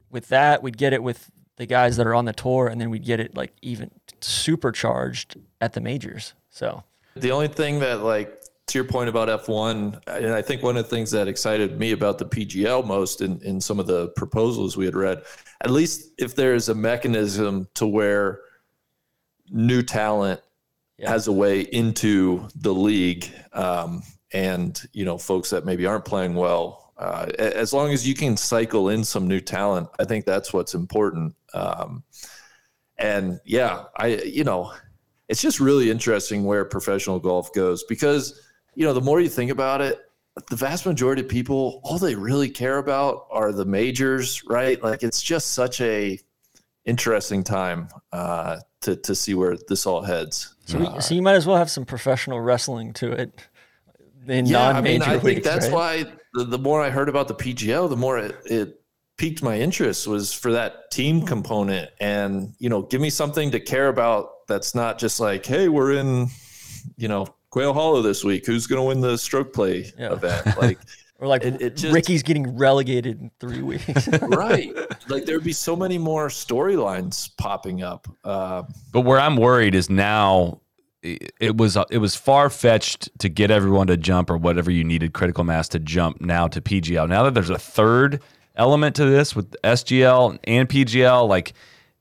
with 0.10 0.28
that, 0.30 0.64
we'd 0.64 0.78
get 0.78 0.94
it 0.94 1.04
with 1.04 1.32
the 1.58 1.66
guys 1.66 1.98
that 1.98 2.08
are 2.08 2.16
on 2.16 2.26
the 2.26 2.34
tour, 2.34 2.68
and 2.68 2.80
then 2.80 2.90
we'd 2.90 3.06
get 3.06 3.20
it 3.20 3.36
like 3.36 3.54
even 3.62 3.92
supercharged 4.22 5.36
at 5.62 5.74
the 5.74 5.82
majors. 5.82 6.34
So 6.50 6.84
the 7.16 7.32
only 7.32 7.48
thing 7.48 7.80
that 7.80 8.02
like 8.02 8.42
to 8.68 8.78
your 8.78 8.86
point 8.86 9.10
about 9.10 9.28
F1, 9.46 10.02
and 10.08 10.34
I 10.34 10.42
think 10.42 10.62
one 10.62 10.78
of 10.78 10.84
the 10.84 10.90
things 10.90 11.12
that 11.12 11.28
excited 11.28 11.80
me 11.80 11.92
about 11.92 12.20
the 12.20 12.26
PGL 12.26 12.86
most 12.86 13.22
in, 13.22 13.42
in 13.42 13.60
some 13.60 13.80
of 13.80 13.88
the 13.88 14.10
proposals 14.10 14.78
we 14.78 14.86
had 14.86 14.96
read, 14.96 15.24
at 15.62 15.72
least 15.72 16.12
if 16.20 16.36
there's 16.36 16.70
a 16.70 16.76
mechanism 16.76 17.68
to 17.74 17.88
where 17.88 18.42
new 19.50 19.82
talent 19.82 20.40
yeah. 20.98 21.10
has 21.10 21.28
a 21.28 21.32
way 21.32 21.62
into 21.62 22.48
the 22.56 22.74
league, 22.74 23.32
um, 23.54 24.04
and 24.32 24.88
you 24.94 25.06
know 25.06 25.18
folks 25.18 25.50
that 25.50 25.66
maybe 25.66 25.86
aren't 25.86 26.06
playing 26.06 26.36
well. 26.36 26.94
Uh, 26.98 27.28
as 27.40 27.72
long 27.72 27.94
as 27.94 28.06
you 28.08 28.14
can 28.14 28.36
cycle 28.36 28.90
in 28.90 29.04
some 29.04 29.28
new 29.28 29.40
talent, 29.40 29.88
I 30.00 30.04
think 30.04 30.26
that's 30.26 30.52
what's 30.52 30.74
important. 30.74 31.34
Um, 31.54 32.04
and 32.98 33.40
yeah, 33.46 33.86
I 33.96 34.08
you 34.08 34.44
know, 34.44 34.74
it's 35.28 35.42
just 35.42 35.60
really 35.60 35.90
interesting 35.90 36.44
where 36.44 36.66
professional 36.66 37.20
golf 37.20 37.54
goes 37.54 37.84
because 37.86 38.42
you 38.76 38.86
know 38.86 38.94
the 38.94 39.02
more 39.02 39.22
you 39.22 39.30
think 39.30 39.52
about 39.52 39.82
it, 39.82 40.00
the 40.50 40.56
vast 40.56 40.86
majority 40.86 41.22
of 41.22 41.30
people 41.30 41.82
all 41.84 41.98
they 41.98 42.16
really 42.16 42.50
care 42.50 42.78
about 42.78 43.28
are 43.32 43.52
the 43.52 43.66
majors, 43.66 44.44
right? 44.46 44.82
Like 44.84 45.04
it's 45.04 45.22
just 45.22 45.54
such 45.54 45.82
a 45.82 46.20
interesting 46.86 47.44
time 47.44 47.90
uh, 48.12 48.58
to 48.82 48.96
to 48.98 49.16
see 49.16 49.34
where 49.34 49.56
this 49.68 49.86
all 49.86 50.02
heads. 50.02 50.56
So, 50.66 50.80
uh, 50.80 51.00
so 51.00 51.16
you 51.16 51.22
might 51.22 51.36
as 51.36 51.48
well 51.48 51.58
have 51.58 51.72
some 51.72 51.86
professional 51.86 52.42
wrestling 52.42 52.94
to 52.94 53.12
it 53.12 53.48
in 54.30 54.46
yeah, 54.46 54.72
non-major 54.72 54.78
I 54.78 54.82
mean, 54.82 55.02
I 55.02 55.12
leagues, 55.14 55.24
think 55.24 55.44
that's 55.44 55.66
right? 55.68 56.06
why 56.06 56.14
the, 56.34 56.44
the 56.46 56.60
more 56.60 56.82
I 56.82 56.90
heard 56.90 57.10
about 57.10 57.28
the 57.28 57.36
PGL, 57.36 57.90
the 57.90 57.98
more 57.98 58.18
it, 58.18 58.36
it 58.46 58.82
piqued 59.18 59.44
my 59.44 59.60
interest 59.60 60.08
was 60.08 60.34
for 60.34 60.52
that 60.54 60.92
team 60.92 61.26
component. 61.26 61.90
And 62.00 62.54
you 62.60 62.70
know 62.70 62.84
give 62.84 63.02
me 63.02 63.10
something 63.10 63.52
to 63.52 63.60
care 63.60 63.90
about 63.90 64.48
that's 64.48 64.74
not 64.74 64.98
just 64.98 65.20
like 65.20 65.46
hey 65.46 65.70
we're 65.70 65.94
in 65.94 66.28
you 66.98 67.08
know 67.08 67.28
quail 67.50 67.74
hollow 67.74 68.02
this 68.02 68.24
week. 68.24 68.46
Who's 68.46 68.68
going 68.68 68.82
to 68.82 68.88
win 68.88 69.02
the 69.02 69.18
stroke 69.18 69.54
play 69.54 69.92
yeah. 69.98 70.14
event? 70.14 70.48
Like 70.58 70.80
or 71.22 71.28
like 71.28 71.44
it, 71.44 71.62
it 71.62 71.76
just, 71.76 71.94
ricky's 71.94 72.24
getting 72.24 72.56
relegated 72.56 73.20
in 73.20 73.30
three 73.42 73.62
weeks. 73.62 74.08
Right. 74.22 74.74
Like 75.10 75.26
there'd 75.26 75.44
be 75.44 75.52
so 75.52 75.76
many 75.76 75.98
more 75.98 76.30
storylines 76.30 77.30
popping 77.38 77.84
up 77.84 78.08
uh, 78.24 78.64
but 78.92 79.02
where 79.02 79.20
i'm 79.20 79.36
worried 79.36 79.76
is 79.76 79.90
now 79.90 80.62
it 81.02 81.58
was 81.58 81.78
uh, 81.78 81.86
it 81.90 82.00
was 82.00 82.16
far 82.16 82.50
fetched 82.50 83.10
to 83.20 83.30
get 83.30 83.52
everyone 83.52 83.88
to 83.88 83.98
jump 83.98 84.30
or 84.30 84.38
whatever 84.38 84.70
you 84.70 84.84
needed 84.84 85.14
critical 85.14 85.44
mass 85.44 85.70
to 85.70 85.80
jump 85.80 86.20
now 86.22 86.48
to 86.48 86.62
PGL. 86.62 87.08
Now 87.08 87.24
that 87.24 87.34
there's 87.34 87.50
a 87.50 87.58
third 87.58 88.22
element 88.56 88.96
to 88.98 89.06
this 89.06 89.36
with 89.36 89.56
SGL 89.64 90.40
and 90.44 90.68
PGL, 90.68 91.28
like 91.28 91.54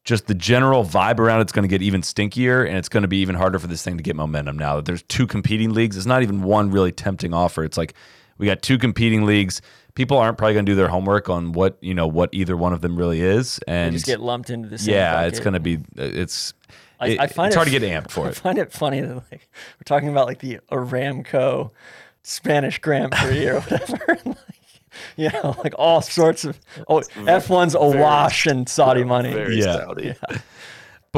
just 0.05 0.26
the 0.26 0.34
general 0.34 0.84
vibe 0.84 1.18
around 1.18 1.42
it's 1.42 1.53
going 1.53 1.62
to 1.62 1.68
get 1.68 1.82
even 1.82 2.01
stinkier 2.01 2.66
and 2.66 2.76
it's 2.76 2.88
going 2.88 3.03
to 3.03 3.09
be 3.09 3.18
even 3.18 3.34
harder 3.34 3.59
for 3.59 3.66
this 3.66 3.82
thing 3.82 3.96
to 3.99 4.03
get 4.03 4.16
momentum 4.16 4.59
now 4.59 4.76
that 4.76 4.84
there's 4.84 5.03
two 5.05 5.26
competing 5.26 5.72
leagues. 5.72 5.96
It's 5.96 6.07
not 6.07 6.22
even 6.22 6.42
one 6.42 6.70
really 6.70 6.92
tempting 6.92 7.32
offer. 7.32 7.62
It's 7.62 7.76
like 7.76 7.94
we 8.38 8.46
got 8.46 8.62
two 8.62 8.78
competing 8.78 9.26
leagues. 9.26 9.61
People 9.94 10.16
aren't 10.16 10.38
probably 10.38 10.55
going 10.55 10.66
to 10.66 10.72
do 10.72 10.76
their 10.76 10.88
homework 10.88 11.28
on 11.28 11.53
what 11.53 11.76
you 11.80 11.92
know 11.92 12.07
what 12.07 12.30
either 12.32 12.57
one 12.57 12.72
of 12.72 12.80
them 12.80 12.96
really 12.96 13.20
is, 13.20 13.59
and 13.66 13.92
they 13.92 13.96
just 13.96 14.07
get 14.07 14.20
lumped 14.20 14.49
into 14.49 14.68
the 14.68 14.78
same. 14.78 14.94
Yeah, 14.94 15.12
bucket. 15.14 15.28
it's 15.28 15.40
going 15.40 15.55
to 15.55 15.61
be 15.61 15.78
it's 15.96 16.55
I, 17.01 17.09
it, 17.09 17.20
I 17.20 17.26
find 17.26 17.46
it's 17.49 17.57
it, 17.57 17.59
hard 17.59 17.68
to 17.68 17.78
get 17.78 17.82
amped 17.82 18.11
for 18.11 18.24
I 18.24 18.28
it. 18.28 18.30
I 18.30 18.32
find 18.32 18.59
it 18.59 18.72
funny 18.72 19.01
that 19.01 19.14
like 19.14 19.49
we're 19.53 19.84
talking 19.84 20.09
about 20.09 20.26
like 20.26 20.40
the 20.40 20.59
Aramco 20.70 21.70
Spanish 22.22 22.78
Grand 22.78 23.12
Prix 23.12 23.49
or 23.49 23.61
whatever. 23.61 24.18
like, 24.24 24.36
you 25.16 25.30
know, 25.30 25.57
like 25.62 25.74
all 25.78 26.03
sorts 26.03 26.44
of 26.44 26.59
oh 26.88 27.03
F 27.26 27.49
one's 27.51 27.74
awash 27.74 28.46
in 28.46 28.66
Saudi 28.66 29.05
money. 29.05 29.30
yeah. 29.57 29.78
Saudi. 29.78 30.07
yeah. 30.07 30.38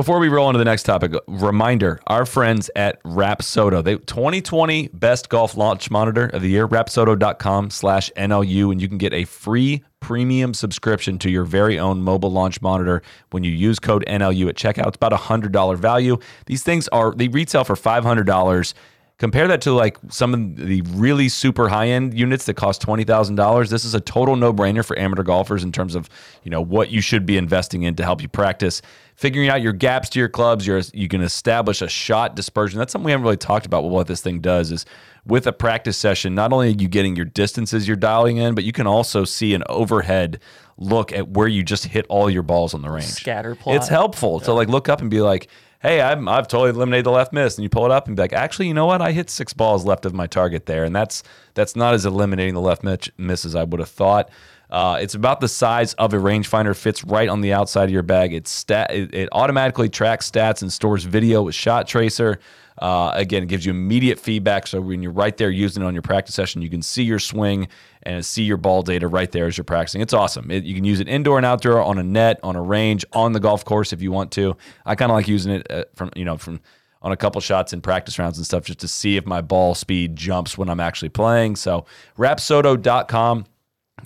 Before 0.01 0.19
we 0.19 0.31
roll 0.31 0.49
into 0.49 0.57
the 0.57 0.65
next 0.65 0.85
topic, 0.85 1.13
reminder: 1.27 2.01
our 2.07 2.25
friends 2.25 2.71
at 2.75 3.03
Rapsodo, 3.03 3.85
they 3.85 3.97
2020 3.97 4.89
best 4.95 5.29
golf 5.29 5.59
launch 5.59 5.91
monitor 5.91 6.29
of 6.29 6.41
the 6.41 6.49
year. 6.49 6.67
Rapsodo.com/nlu, 6.67 8.73
and 8.73 8.81
you 8.81 8.89
can 8.89 8.97
get 8.97 9.13
a 9.13 9.27
free 9.27 9.85
premium 10.01 10.55
subscription 10.55 11.19
to 11.19 11.29
your 11.29 11.45
very 11.45 11.79
own 11.79 12.01
mobile 12.01 12.33
launch 12.33 12.63
monitor 12.63 13.03
when 13.33 13.45
you 13.45 13.51
use 13.51 13.79
code 13.79 14.03
NLU 14.09 14.49
at 14.49 14.55
checkout. 14.55 14.87
It's 14.87 14.97
about 14.97 15.13
a 15.13 15.19
hundred 15.19 15.53
dollar 15.53 15.77
value. 15.77 16.17
These 16.47 16.63
things 16.63 16.89
are 16.89 17.13
they 17.15 17.29
retail 17.29 17.65
for 17.65 17.77
five 17.77 18.03
hundred 18.03 18.27
dollars 18.27 18.73
Compare 19.21 19.49
that 19.49 19.61
to 19.61 19.73
like 19.73 19.99
some 20.09 20.33
of 20.33 20.57
the 20.57 20.81
really 20.81 21.29
super 21.29 21.69
high 21.69 21.89
end 21.89 22.19
units 22.19 22.47
that 22.47 22.55
cost 22.55 22.81
twenty 22.81 23.05
thousand 23.05 23.35
dollars. 23.35 23.69
This 23.69 23.85
is 23.85 23.95
a 23.95 24.01
total 24.01 24.35
no 24.35 24.51
brainer 24.51 24.83
for 24.83 24.99
amateur 24.99 25.23
golfers 25.23 25.63
in 25.63 25.73
terms 25.73 25.95
of 25.95 26.09
you 26.43 26.51
know 26.51 26.63
what 26.63 26.91
you 26.91 27.03
should 27.03 27.27
be 27.27 27.37
investing 27.37 27.83
in 27.83 27.95
to 27.97 28.03
help 28.03 28.23
you 28.23 28.29
practice. 28.29 28.81
Figuring 29.17 29.51
out 29.51 29.61
your 29.61 29.75
gaps 29.75 30.09
to 30.09 30.19
your 30.19 30.31
clubs, 30.31 30.67
you 30.67 30.81
you 30.95 31.07
can 31.07 31.21
establish 31.21 31.83
a 31.83 31.89
shot 31.89 32.35
dispersion. 32.35 32.79
That's 32.79 32.93
something 32.93 33.05
we 33.05 33.11
haven't 33.11 33.25
really 33.25 33.37
talked 33.37 33.67
about. 33.67 33.85
What 33.85 34.07
this 34.07 34.23
thing 34.23 34.41
does 34.41 34.73
is 34.73 34.87
with 35.27 35.47
a 35.47 35.53
practice 35.53 35.99
session, 35.99 36.35
not 36.35 36.51
only 36.51 36.69
are 36.69 36.77
you 36.81 36.89
getting 36.89 37.15
your 37.15 37.27
distances 37.27 37.87
you're 37.87 37.99
dialing 37.99 38.39
in, 38.39 38.55
but 38.55 38.65
you 38.65 38.73
can 38.73 38.87
also 38.87 39.25
see 39.25 39.53
an 39.53 39.65
overhead 39.69 40.41
look 40.79 41.13
at 41.13 41.29
where 41.29 41.47
you 41.47 41.63
just 41.63 41.85
hit 41.85 42.07
all 42.09 42.31
your 42.31 42.43
balls 42.43 42.73
on 42.73 42.81
the 42.81 42.89
range. 42.89 43.05
Scatter 43.05 43.55
plot. 43.55 43.77
It's 43.77 43.89
helpful 43.89 44.39
yeah. 44.41 44.47
to 44.47 44.53
like 44.55 44.69
look 44.69 44.89
up 44.89 45.03
and 45.03 45.11
be 45.11 45.21
like, 45.21 45.49
hey, 45.81 46.01
I'm, 46.01 46.29
I've 46.29 46.47
totally 46.47 46.71
eliminated 46.71 47.07
the 47.07 47.11
left 47.11 47.33
miss, 47.33 47.57
and 47.57 47.63
you 47.63 47.69
pull 47.69 47.87
it 47.87 47.91
up 47.91 48.07
and 48.07 48.17
be 48.17 48.23
like, 48.23 48.33
actually, 48.33 48.69
you 48.69 48.75
know 48.75 48.87
what? 48.87 49.01
I 49.01 49.13
hit 49.13 49.31
six 49.31 49.53
balls 49.53 49.85
left 49.85 50.07
of 50.07 50.15
my 50.15 50.27
target 50.27 50.67
there, 50.67 50.85
and 50.85 50.95
that's 50.95 51.23
that's 51.55 51.75
not 51.75 51.95
as 51.95 52.07
eliminating 52.07 52.55
the 52.55 52.61
left 52.61 52.85
miss 53.19 53.45
as 53.45 53.55
I 53.55 53.65
would 53.65 53.81
have 53.81 53.89
thought. 53.89 54.31
Uh, 54.71 54.99
it's 55.01 55.15
about 55.15 55.41
the 55.41 55.49
size 55.49 55.95
of 55.95 56.15
a 56.15 56.17
rangefinder. 56.17 56.77
Fits 56.77 57.03
right 57.05 57.29
on 57.29 57.41
the 57.41 57.53
outside 57.53 57.85
of 57.85 57.91
your 57.91 58.05
bag. 58.05 58.33
It's 58.33 58.51
stat. 58.51 58.93
It, 58.95 59.13
it 59.13 59.29
automatically 59.33 59.89
tracks 59.89 60.31
stats 60.31 60.63
and 60.63 60.73
stores 60.73 61.05
video 61.05 61.43
with 61.43 61.55
Shot 61.55 61.89
Tracer. 61.89 62.39
Uh, 62.81 63.13
again, 63.15 63.43
it 63.43 63.49
gives 63.49 63.67
you 63.67 63.71
immediate 63.71 64.19
feedback. 64.19 64.67
So 64.67 64.81
when 64.81 65.03
you're 65.03 65.13
right 65.13 65.37
there 65.37 65.51
using 65.51 65.83
it 65.83 65.87
on 65.87 65.95
your 65.95 66.03
practice 66.03 66.35
session, 66.35 66.63
you 66.63 66.71
can 66.71 66.81
see 66.81 67.03
your 67.03 67.19
swing 67.19 67.69
and 68.03 68.25
see 68.25 68.43
your 68.43 68.57
ball 68.57 68.83
data 68.83 69.07
right 69.07 69.31
there 69.31 69.47
as 69.47 69.59
you're 69.59 69.65
practicing. 69.65 70.01
It's 70.01 70.15
awesome. 70.15 70.51
It, 70.51 70.65
you 70.65 70.75
can 70.75 70.85
use 70.85 70.99
it 70.99 71.09
indoor 71.09 71.37
and 71.37 71.45
outdoor 71.45 71.83
on 71.83 71.99
a 71.99 72.03
net, 72.03 72.41
on 72.43 72.57
a 72.57 72.63
range, 72.63 73.05
on 73.13 73.33
the 73.33 73.41
golf 73.41 73.65
course 73.65 73.93
if 73.93 74.01
you 74.01 74.11
want 74.11 74.33
to. 74.33 74.57
I 74.87 74.95
kind 74.95 75.13
of 75.13 75.15
like 75.15 75.29
using 75.29 75.53
it 75.53 75.71
uh, 75.71 75.85
from 75.95 76.11
you 76.17 76.25
know 76.25 76.39
from 76.39 76.61
on 77.03 77.13
a 77.13 77.17
couple 77.17 77.41
shots 77.41 77.73
in 77.73 77.81
practice 77.81 78.19
rounds 78.19 78.39
and 78.39 78.47
stuff 78.47 78.65
just 78.65 78.79
to 78.81 78.89
see 78.89 79.17
if 79.17 79.27
my 79.27 79.41
ball 79.41 79.75
speed 79.75 80.17
jumps 80.17 80.59
when 80.59 80.69
I'm 80.69 80.81
actually 80.81 81.09
playing. 81.09 81.57
So 81.57 81.87
rapsodo.com, 82.19 83.47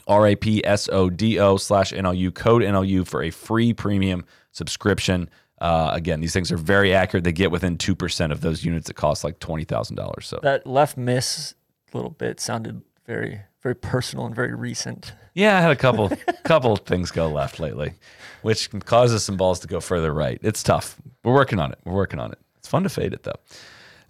R 0.06 0.26
A 0.26 0.36
P 0.36 0.64
S 0.64 0.88
O 0.90 1.10
D 1.10 1.38
O 1.38 1.56
slash 1.56 1.92
NLU, 1.92 2.34
code 2.34 2.62
NLU 2.62 3.06
for 3.06 3.22
a 3.22 3.30
free 3.30 3.72
premium 3.72 4.24
subscription. 4.52 5.28
Uh, 5.64 5.94
again, 5.94 6.20
these 6.20 6.34
things 6.34 6.52
are 6.52 6.58
very 6.58 6.92
accurate. 6.92 7.24
They 7.24 7.32
get 7.32 7.50
within 7.50 7.78
2% 7.78 8.30
of 8.30 8.42
those 8.42 8.66
units 8.66 8.88
that 8.88 8.94
cost 8.94 9.24
like 9.24 9.38
$20,000. 9.38 10.22
So 10.22 10.38
that 10.42 10.66
left 10.66 10.98
miss 10.98 11.54
little 11.94 12.10
bit 12.10 12.38
sounded 12.38 12.82
very, 13.06 13.40
very 13.62 13.74
personal 13.74 14.26
and 14.26 14.34
very 14.34 14.54
recent. 14.54 15.14
Yeah, 15.32 15.56
I 15.56 15.62
had 15.62 15.70
a 15.70 15.76
couple, 15.76 16.12
couple 16.44 16.76
things 16.76 17.10
go 17.10 17.28
left 17.28 17.60
lately, 17.60 17.94
which 18.42 18.68
causes 18.84 19.24
some 19.24 19.38
balls 19.38 19.60
to 19.60 19.66
go 19.66 19.80
further 19.80 20.12
right. 20.12 20.38
It's 20.42 20.62
tough. 20.62 20.96
We're 21.22 21.32
working 21.32 21.58
on 21.58 21.72
it. 21.72 21.78
We're 21.84 21.94
working 21.94 22.20
on 22.20 22.30
it. 22.30 22.38
It's 22.58 22.68
fun 22.68 22.82
to 22.82 22.90
fade 22.90 23.14
it 23.14 23.22
though. 23.22 23.40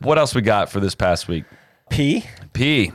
What 0.01 0.19
else 0.19 0.35
we 0.35 0.43
got 0.43 0.71
for 0.71 0.81
this 0.81 0.97
past 0.97 1.29
week? 1.29 1.45
P. 1.89 2.25
P. 2.53 2.91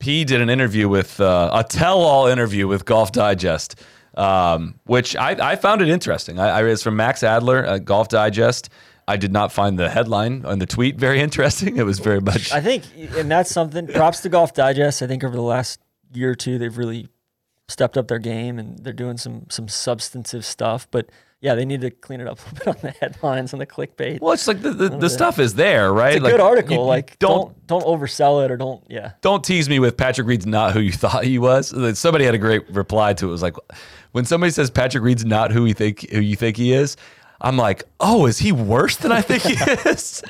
P 0.00 0.24
did 0.24 0.40
an 0.40 0.50
interview 0.50 0.88
with 0.88 1.20
uh, 1.20 1.50
a 1.52 1.62
tell-all 1.62 2.26
interview 2.26 2.66
with 2.66 2.84
Golf 2.84 3.12
Digest 3.12 3.80
um, 4.16 4.78
which 4.84 5.16
I, 5.16 5.52
I, 5.52 5.56
found 5.56 5.82
it 5.82 5.88
interesting. 5.88 6.38
I, 6.38 6.60
I 6.60 6.64
it's 6.64 6.82
from 6.82 6.96
Max 6.96 7.22
Adler, 7.22 7.64
at 7.64 7.84
Golf 7.84 8.08
Digest. 8.08 8.68
I 9.06 9.16
did 9.16 9.32
not 9.32 9.52
find 9.52 9.78
the 9.78 9.90
headline 9.90 10.44
on 10.46 10.58
the 10.58 10.66
tweet 10.66 10.96
very 10.96 11.20
interesting. 11.26 11.76
It 11.76 11.84
was 11.84 11.98
very 11.98 12.20
much. 12.20 12.52
I 12.52 12.60
think, 12.60 12.84
and 13.16 13.30
that's 13.30 13.50
something. 13.50 13.86
Props 13.88 14.20
to 14.20 14.28
Golf 14.28 14.54
Digest. 14.54 15.02
I 15.02 15.06
think 15.06 15.24
over 15.24 15.34
the 15.34 15.42
last 15.42 15.80
year 16.12 16.30
or 16.30 16.34
two, 16.34 16.58
they've 16.58 16.76
really 16.76 17.08
stepped 17.68 17.96
up 17.96 18.08
their 18.08 18.18
game 18.18 18.58
and 18.58 18.78
they're 18.78 18.92
doing 18.92 19.16
some 19.16 19.46
some 19.50 19.68
substantive 19.68 20.44
stuff. 20.44 20.86
But 20.90 21.10
yeah, 21.40 21.54
they 21.54 21.66
need 21.66 21.82
to 21.82 21.90
clean 21.90 22.20
it 22.20 22.26
up 22.26 22.38
a 22.46 22.54
little 22.54 22.58
bit 22.58 22.68
on 22.68 22.76
the 22.80 22.90
headlines 22.98 23.52
and 23.52 23.60
the 23.60 23.66
clickbait. 23.66 24.20
Well, 24.20 24.32
it's 24.32 24.48
like 24.48 24.62
the, 24.62 24.70
the, 24.70 24.88
the 24.88 25.10
stuff 25.10 25.38
is 25.38 25.54
there, 25.54 25.92
right? 25.92 26.14
It's 26.14 26.20
a 26.20 26.24
like, 26.24 26.32
good 26.32 26.40
article. 26.40 26.76
You, 26.76 26.82
like 26.82 27.18
don't, 27.18 27.66
don't 27.66 27.82
don't 27.82 28.00
oversell 28.00 28.44
it 28.44 28.50
or 28.50 28.56
don't 28.56 28.82
yeah. 28.88 29.12
Don't 29.20 29.44
tease 29.44 29.68
me 29.68 29.78
with 29.78 29.96
Patrick 29.96 30.26
Reed's 30.26 30.46
not 30.46 30.72
who 30.72 30.80
you 30.80 30.92
thought 31.04 31.24
he 31.24 31.38
was. 31.38 31.74
Somebody 31.98 32.24
had 32.24 32.34
a 32.34 32.38
great 32.38 32.68
reply 32.70 33.12
to 33.14 33.26
it. 33.26 33.28
It 33.28 33.32
was 33.32 33.42
like 33.42 33.56
when 34.14 34.24
somebody 34.24 34.52
says 34.52 34.70
Patrick 34.70 35.02
Reed's 35.02 35.24
not 35.24 35.50
who 35.50 35.64
you 35.66 35.74
think 35.74 36.08
who 36.10 36.20
you 36.20 36.36
think 36.36 36.56
he 36.56 36.72
is. 36.72 36.96
I'm 37.40 37.56
like, 37.56 37.82
oh, 37.98 38.26
is 38.26 38.38
he 38.38 38.52
worse 38.52 38.96
than 38.96 39.10
I 39.10 39.20
think 39.20 39.42
he 39.42 39.54
is? 39.90 40.22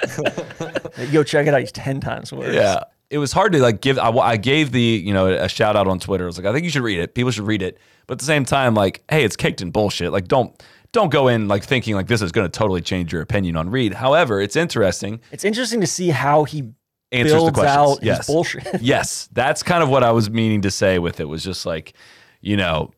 Go 1.12 1.22
check 1.22 1.46
it 1.46 1.52
out. 1.52 1.60
He's 1.60 1.70
ten 1.70 2.00
times 2.00 2.32
worse. 2.32 2.54
Yeah, 2.54 2.84
it 3.10 3.18
was 3.18 3.32
hard 3.32 3.52
to 3.52 3.60
like 3.60 3.82
give. 3.82 3.98
I, 3.98 4.08
I 4.10 4.36
gave 4.38 4.72
the 4.72 4.80
you 4.80 5.12
know 5.12 5.28
a 5.28 5.50
shout 5.50 5.76
out 5.76 5.86
on 5.86 6.00
Twitter. 6.00 6.24
I 6.24 6.26
was 6.26 6.38
like, 6.38 6.46
I 6.46 6.52
think 6.52 6.64
you 6.64 6.70
should 6.70 6.82
read 6.82 6.98
it. 6.98 7.14
People 7.14 7.30
should 7.30 7.46
read 7.46 7.60
it. 7.60 7.78
But 8.06 8.14
at 8.14 8.18
the 8.20 8.24
same 8.24 8.46
time, 8.46 8.74
like, 8.74 9.04
hey, 9.10 9.22
it's 9.22 9.36
caked 9.36 9.60
in 9.60 9.70
bullshit. 9.70 10.12
Like, 10.12 10.28
don't 10.28 10.60
don't 10.92 11.10
go 11.10 11.28
in 11.28 11.46
like 11.46 11.62
thinking 11.62 11.94
like 11.94 12.06
this 12.06 12.22
is 12.22 12.32
going 12.32 12.50
to 12.50 12.58
totally 12.58 12.80
change 12.80 13.12
your 13.12 13.20
opinion 13.20 13.54
on 13.54 13.68
Reed. 13.68 13.92
However, 13.92 14.40
it's 14.40 14.56
interesting. 14.56 15.20
It's 15.30 15.44
interesting 15.44 15.82
to 15.82 15.86
see 15.86 16.08
how 16.08 16.44
he 16.44 16.72
answers 17.12 17.32
builds 17.34 17.52
the 17.52 17.60
questions. 17.60 17.76
out 17.76 18.02
yes. 18.02 18.16
his 18.16 18.26
bullshit. 18.26 18.66
yes, 18.80 19.28
that's 19.32 19.62
kind 19.62 19.82
of 19.82 19.90
what 19.90 20.02
I 20.02 20.12
was 20.12 20.30
meaning 20.30 20.62
to 20.62 20.70
say 20.70 20.98
with 20.98 21.20
it. 21.20 21.28
Was 21.28 21.44
just 21.44 21.66
like, 21.66 21.92
you 22.40 22.56
know, 22.56 22.92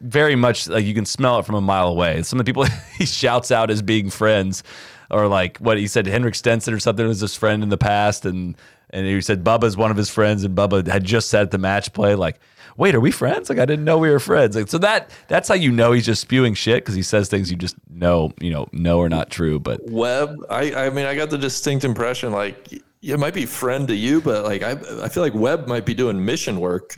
very 0.00 0.36
much 0.36 0.68
like 0.68 0.84
you 0.84 0.94
can 0.94 1.06
smell 1.06 1.38
it 1.38 1.46
from 1.46 1.54
a 1.54 1.60
mile 1.60 1.88
away. 1.88 2.22
Some 2.22 2.38
of 2.38 2.46
the 2.46 2.48
people 2.48 2.64
he 2.98 3.06
shouts 3.06 3.50
out 3.50 3.70
as 3.70 3.82
being 3.82 4.10
friends, 4.10 4.62
or 5.10 5.28
like 5.28 5.58
what 5.58 5.78
he 5.78 5.86
said, 5.86 6.06
Henrik 6.06 6.34
Stenson 6.34 6.74
or 6.74 6.80
something 6.80 7.06
was 7.06 7.20
his 7.20 7.34
friend 7.34 7.62
in 7.62 7.68
the 7.68 7.78
past, 7.78 8.24
and 8.24 8.56
and 8.90 9.06
he 9.06 9.20
said 9.20 9.44
Bubba's 9.44 9.76
one 9.76 9.90
of 9.90 9.96
his 9.96 10.10
friends, 10.10 10.44
and 10.44 10.56
Bubba 10.56 10.86
had 10.86 11.04
just 11.04 11.30
said 11.30 11.42
at 11.42 11.50
the 11.50 11.58
match 11.58 11.92
play 11.92 12.14
like 12.14 12.40
wait, 12.76 12.94
are 12.94 13.00
we 13.00 13.10
friends? 13.10 13.50
Like 13.50 13.58
I 13.58 13.66
didn't 13.66 13.84
know 13.84 13.98
we 13.98 14.10
were 14.10 14.18
friends. 14.18 14.56
Like 14.56 14.68
so 14.68 14.78
that 14.78 15.10
that's 15.28 15.48
how 15.48 15.54
you 15.54 15.70
know 15.70 15.92
he's 15.92 16.06
just 16.06 16.22
spewing 16.22 16.54
shit 16.54 16.82
because 16.82 16.94
he 16.94 17.02
says 17.02 17.28
things 17.28 17.50
you 17.50 17.56
just 17.56 17.76
know 17.90 18.32
you 18.40 18.50
know 18.50 18.68
know 18.72 19.00
are 19.00 19.08
not 19.08 19.30
true. 19.30 19.60
But 19.60 19.88
Webb, 19.90 20.36
I 20.48 20.74
I 20.74 20.90
mean 20.90 21.06
I 21.06 21.14
got 21.14 21.30
the 21.30 21.38
distinct 21.38 21.84
impression 21.84 22.32
like 22.32 22.82
it 23.02 23.18
might 23.18 23.34
be 23.34 23.46
friend 23.46 23.88
to 23.88 23.94
you, 23.94 24.20
but 24.20 24.44
like 24.44 24.62
I 24.62 24.72
I 25.02 25.08
feel 25.08 25.22
like 25.22 25.34
Webb 25.34 25.66
might 25.66 25.86
be 25.86 25.94
doing 25.94 26.24
mission 26.24 26.60
work. 26.60 26.94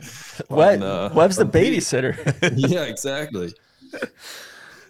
Webb, 0.49 0.81
uh, 0.81 1.09
Webb's 1.13 1.37
the 1.37 1.45
babysitter. 1.45 2.15
yeah, 2.55 2.83
exactly. 2.83 3.53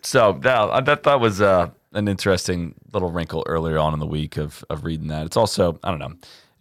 So 0.01 0.33
that 0.41 0.85
that 0.85 1.03
that 1.03 1.19
was 1.19 1.41
uh, 1.41 1.69
an 1.93 2.07
interesting 2.07 2.75
little 2.93 3.11
wrinkle 3.11 3.43
earlier 3.47 3.77
on 3.77 3.93
in 3.93 3.99
the 3.99 4.07
week 4.07 4.37
of 4.37 4.63
of 4.69 4.83
reading 4.83 5.07
that. 5.07 5.25
It's 5.25 5.37
also 5.37 5.79
I 5.83 5.89
don't 5.89 5.99
know 5.99 6.13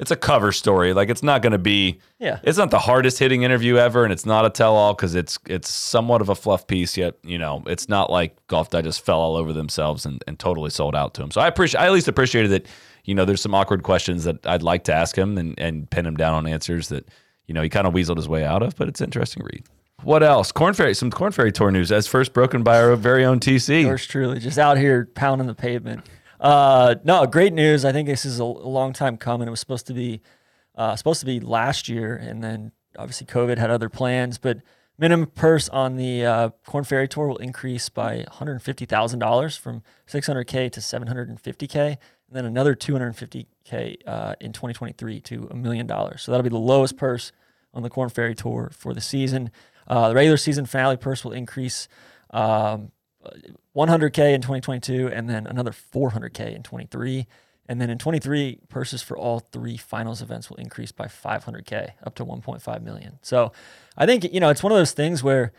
it's 0.03 0.11
a 0.11 0.17
cover 0.17 0.51
story. 0.51 0.93
Like 0.93 1.11
it's 1.11 1.23
not 1.23 1.43
going 1.43 1.53
to 1.53 1.59
be. 1.59 2.01
Yeah. 2.19 2.41
It's 2.43 2.59
not 2.59 2.73
the 2.73 2.79
hardest 2.81 3.21
hitting 3.21 3.45
interview 3.45 3.77
ever, 3.77 4.03
and 4.03 4.13
it's 4.13 4.27
not 4.27 4.45
a 4.45 4.51
tell 4.51 4.75
all 4.75 4.95
because 4.95 5.15
it's 5.15 5.39
it's 5.47 5.71
somewhat 5.71 6.21
of 6.21 6.29
a 6.29 6.35
fluff 6.35 6.67
piece. 6.67 6.97
Yet 6.97 7.17
you 7.23 7.39
know, 7.39 7.63
it's 7.67 7.89
not 7.89 8.11
like 8.11 8.37
Golf 8.49 8.69
Digest 8.69 9.05
fell 9.07 9.21
all 9.21 9.37
over 9.37 9.53
themselves 9.53 10.05
and, 10.05 10.23
and 10.27 10.41
totally 10.41 10.71
sold 10.71 10.97
out 10.97 11.15
to 11.15 11.23
him. 11.23 11.31
So 11.31 11.41
I 11.41 11.47
appreciate. 11.47 11.81
I 11.81 11.87
at 11.87 11.93
least 11.93 12.09
appreciated 12.09 12.51
that. 12.51 12.67
You 13.05 13.15
know, 13.15 13.25
there's 13.25 13.41
some 13.41 13.55
awkward 13.55 13.83
questions 13.83 14.25
that 14.25 14.47
I'd 14.47 14.63
like 14.63 14.85
to 14.85 14.95
ask 14.95 15.17
him 15.17 15.39
and 15.39 15.59
and 15.59 15.91
pin 15.91 16.07
him 16.07 16.17
down 16.17 16.35
on 16.35 16.47
answers 16.47 16.89
that 16.89 17.09
you 17.47 17.55
know 17.55 17.63
he 17.63 17.69
kind 17.69 17.87
of 17.87 17.95
weaseled 17.95 18.17
his 18.17 18.29
way 18.29 18.45
out 18.45 18.63
of. 18.63 18.77
But 18.77 18.89
it's 18.89 19.01
interesting 19.01 19.43
read. 19.45 19.65
What 20.03 20.23
else? 20.23 20.51
Korn 20.51 20.75
Ferry, 20.75 20.95
some 20.95 21.11
Korn 21.11 21.33
Ferry 21.33 21.53
Tour 21.53 21.71
news 21.71 21.93
as 21.93 22.07
first 22.07 22.33
broken 22.33 22.63
by 22.63 22.81
our 22.81 22.97
very 22.97 23.25
own 23.25 23.39
TC. 23.39 23.83
Yours 23.83 24.07
truly, 24.07 24.41
just 24.41 24.59
out 24.59 24.77
here 24.77 25.09
pounding 25.15 25.47
the 25.47 25.55
pavement. 25.55 26.07
Uh, 26.41 26.97
no, 27.05 27.25
great 27.25 27.53
news. 27.53 27.85
I 27.85 27.93
think 27.93 28.09
this 28.09 28.25
is 28.25 28.41
a, 28.41 28.45
long 28.45 28.93
time 28.93 29.17
coming. 29.17 29.47
It 29.47 29.53
was 29.53 29.61
supposed 29.61 29.87
to 29.87 29.95
be 29.95 30.21
uh, 30.75 30.97
supposed 30.97 31.21
to 31.21 31.27
be 31.27 31.39
last 31.39 31.89
year, 31.89 32.17
and 32.17 32.43
then 32.43 32.73
obviously 32.99 33.29
COVID 33.29 33.59
had 33.59 33.71
other 33.71 33.89
plans. 33.89 34.39
But 34.39 34.59
minimum 34.99 35.29
purse 35.29 35.69
on 35.69 35.97
the 35.97 36.27
uh, 36.27 36.51
Corn 36.67 36.83
Ferry 36.83 37.07
Tour 37.07 37.29
will 37.29 37.37
increase 37.37 37.89
by 37.89 38.25
$150,000 38.29 39.59
from 39.59 39.83
600k 40.09 40.73
to 40.73 40.81
750k, 40.81 41.99
and 42.33 42.37
then 42.39 42.47
another 42.47 42.75
250k 42.75 43.97
uh, 44.07 44.35
in 44.41 44.53
2023 44.53 45.21
to 45.21 45.49
a 45.51 45.55
million 45.55 45.87
dollars. 45.87 46.23
So 46.23 46.33
that'll 46.33 46.43
be 46.43 46.49
the 46.49 46.57
lowest 46.57 46.97
purse 46.97 47.31
on 47.75 47.83
the 47.83 47.91
Korn 47.91 48.09
Ferry 48.09 48.35
Tour 48.35 48.71
for 48.75 48.95
the 48.95 49.03
season. 49.03 49.51
Uh, 49.87 50.09
the 50.09 50.15
regular 50.15 50.39
season 50.39 50.65
finale 50.65 50.97
purse 50.97 51.25
will 51.25 51.33
increase 51.33 51.89
um, 52.31 52.91
100K 53.77 54.33
in 54.33 54.41
2022 54.41 55.09
and 55.09 55.29
then 55.29 55.47
another 55.47 55.73
400K 55.73 56.57
in 56.57 56.63
23. 56.63 57.27
And 57.69 57.79
then 57.79 57.91
in 57.91 57.99
23, 57.99 58.61
purses 58.71 59.03
for 59.03 59.17
all 59.19 59.41
three 59.41 59.77
finals 59.77 60.23
events 60.23 60.49
will 60.49 60.57
increase 60.57 60.91
by 60.91 61.09
500K 61.09 61.91
up 62.03 62.15
to 62.15 62.25
1.5 62.25 62.83
million. 62.83 63.19
So 63.21 63.53
I 63.95 64.07
think, 64.07 64.33
you 64.33 64.41
know, 64.41 64.49
it's 64.49 64.63
one 64.63 64.73
of 64.73 64.79
those 64.79 64.93
things 64.93 65.23
where 65.23 65.53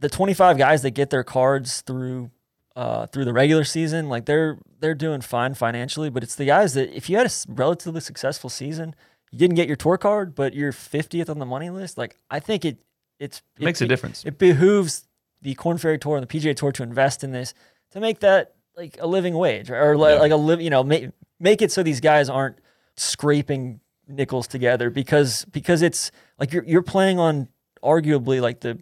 the 0.00 0.08
25 0.08 0.56
guys 0.56 0.80
that 0.82 0.92
get 0.92 1.10
their 1.10 1.24
cards 1.24 1.82
through 1.82 2.30
uh, 2.76 3.06
through 3.06 3.24
the 3.24 3.32
regular 3.32 3.64
season, 3.64 4.08
like 4.08 4.26
they're 4.26 4.58
they're 4.80 4.94
doing 4.94 5.22
fine 5.22 5.54
financially, 5.54 6.10
but 6.10 6.22
it's 6.22 6.36
the 6.36 6.44
guys 6.44 6.74
that 6.74 6.94
if 6.94 7.08
you 7.08 7.16
had 7.16 7.26
a 7.26 7.30
relatively 7.48 8.00
successful 8.00 8.50
season, 8.50 8.94
you 9.32 9.38
didn't 9.38 9.56
get 9.56 9.66
your 9.66 9.76
tour 9.76 9.96
card, 9.96 10.34
but 10.34 10.54
you're 10.54 10.72
50th 10.72 11.30
on 11.30 11.38
the 11.38 11.46
money 11.46 11.70
list, 11.70 11.96
like 11.96 12.18
I 12.30 12.38
think 12.38 12.64
it 12.64 12.76
it's 13.18 13.42
it 13.58 13.64
makes 13.64 13.80
it, 13.80 13.86
a 13.86 13.88
difference. 13.88 14.24
It 14.24 14.38
behooves 14.38 15.08
the 15.40 15.54
Korn 15.54 15.78
Ferry 15.78 15.98
Tour 15.98 16.18
and 16.18 16.28
the 16.28 16.38
PGA 16.38 16.54
Tour 16.54 16.70
to 16.72 16.82
invest 16.82 17.24
in 17.24 17.32
this 17.32 17.54
to 17.92 18.00
make 18.00 18.20
that 18.20 18.54
like 18.76 18.98
a 19.00 19.06
living 19.06 19.34
wage 19.34 19.70
or 19.70 19.96
like, 19.96 20.16
yeah. 20.16 20.20
like 20.20 20.32
a 20.32 20.36
live, 20.36 20.60
you 20.60 20.70
know, 20.70 20.84
make 20.84 21.10
make 21.40 21.62
it 21.62 21.72
so 21.72 21.82
these 21.82 22.00
guys 22.00 22.28
aren't 22.28 22.58
scraping 22.96 23.80
nickels 24.06 24.46
together 24.46 24.90
because 24.90 25.46
because 25.46 25.80
it's 25.80 26.10
like 26.38 26.52
you're 26.52 26.64
you're 26.64 26.82
playing 26.82 27.18
on 27.18 27.48
arguably 27.82 28.40
like 28.40 28.60
the 28.60 28.78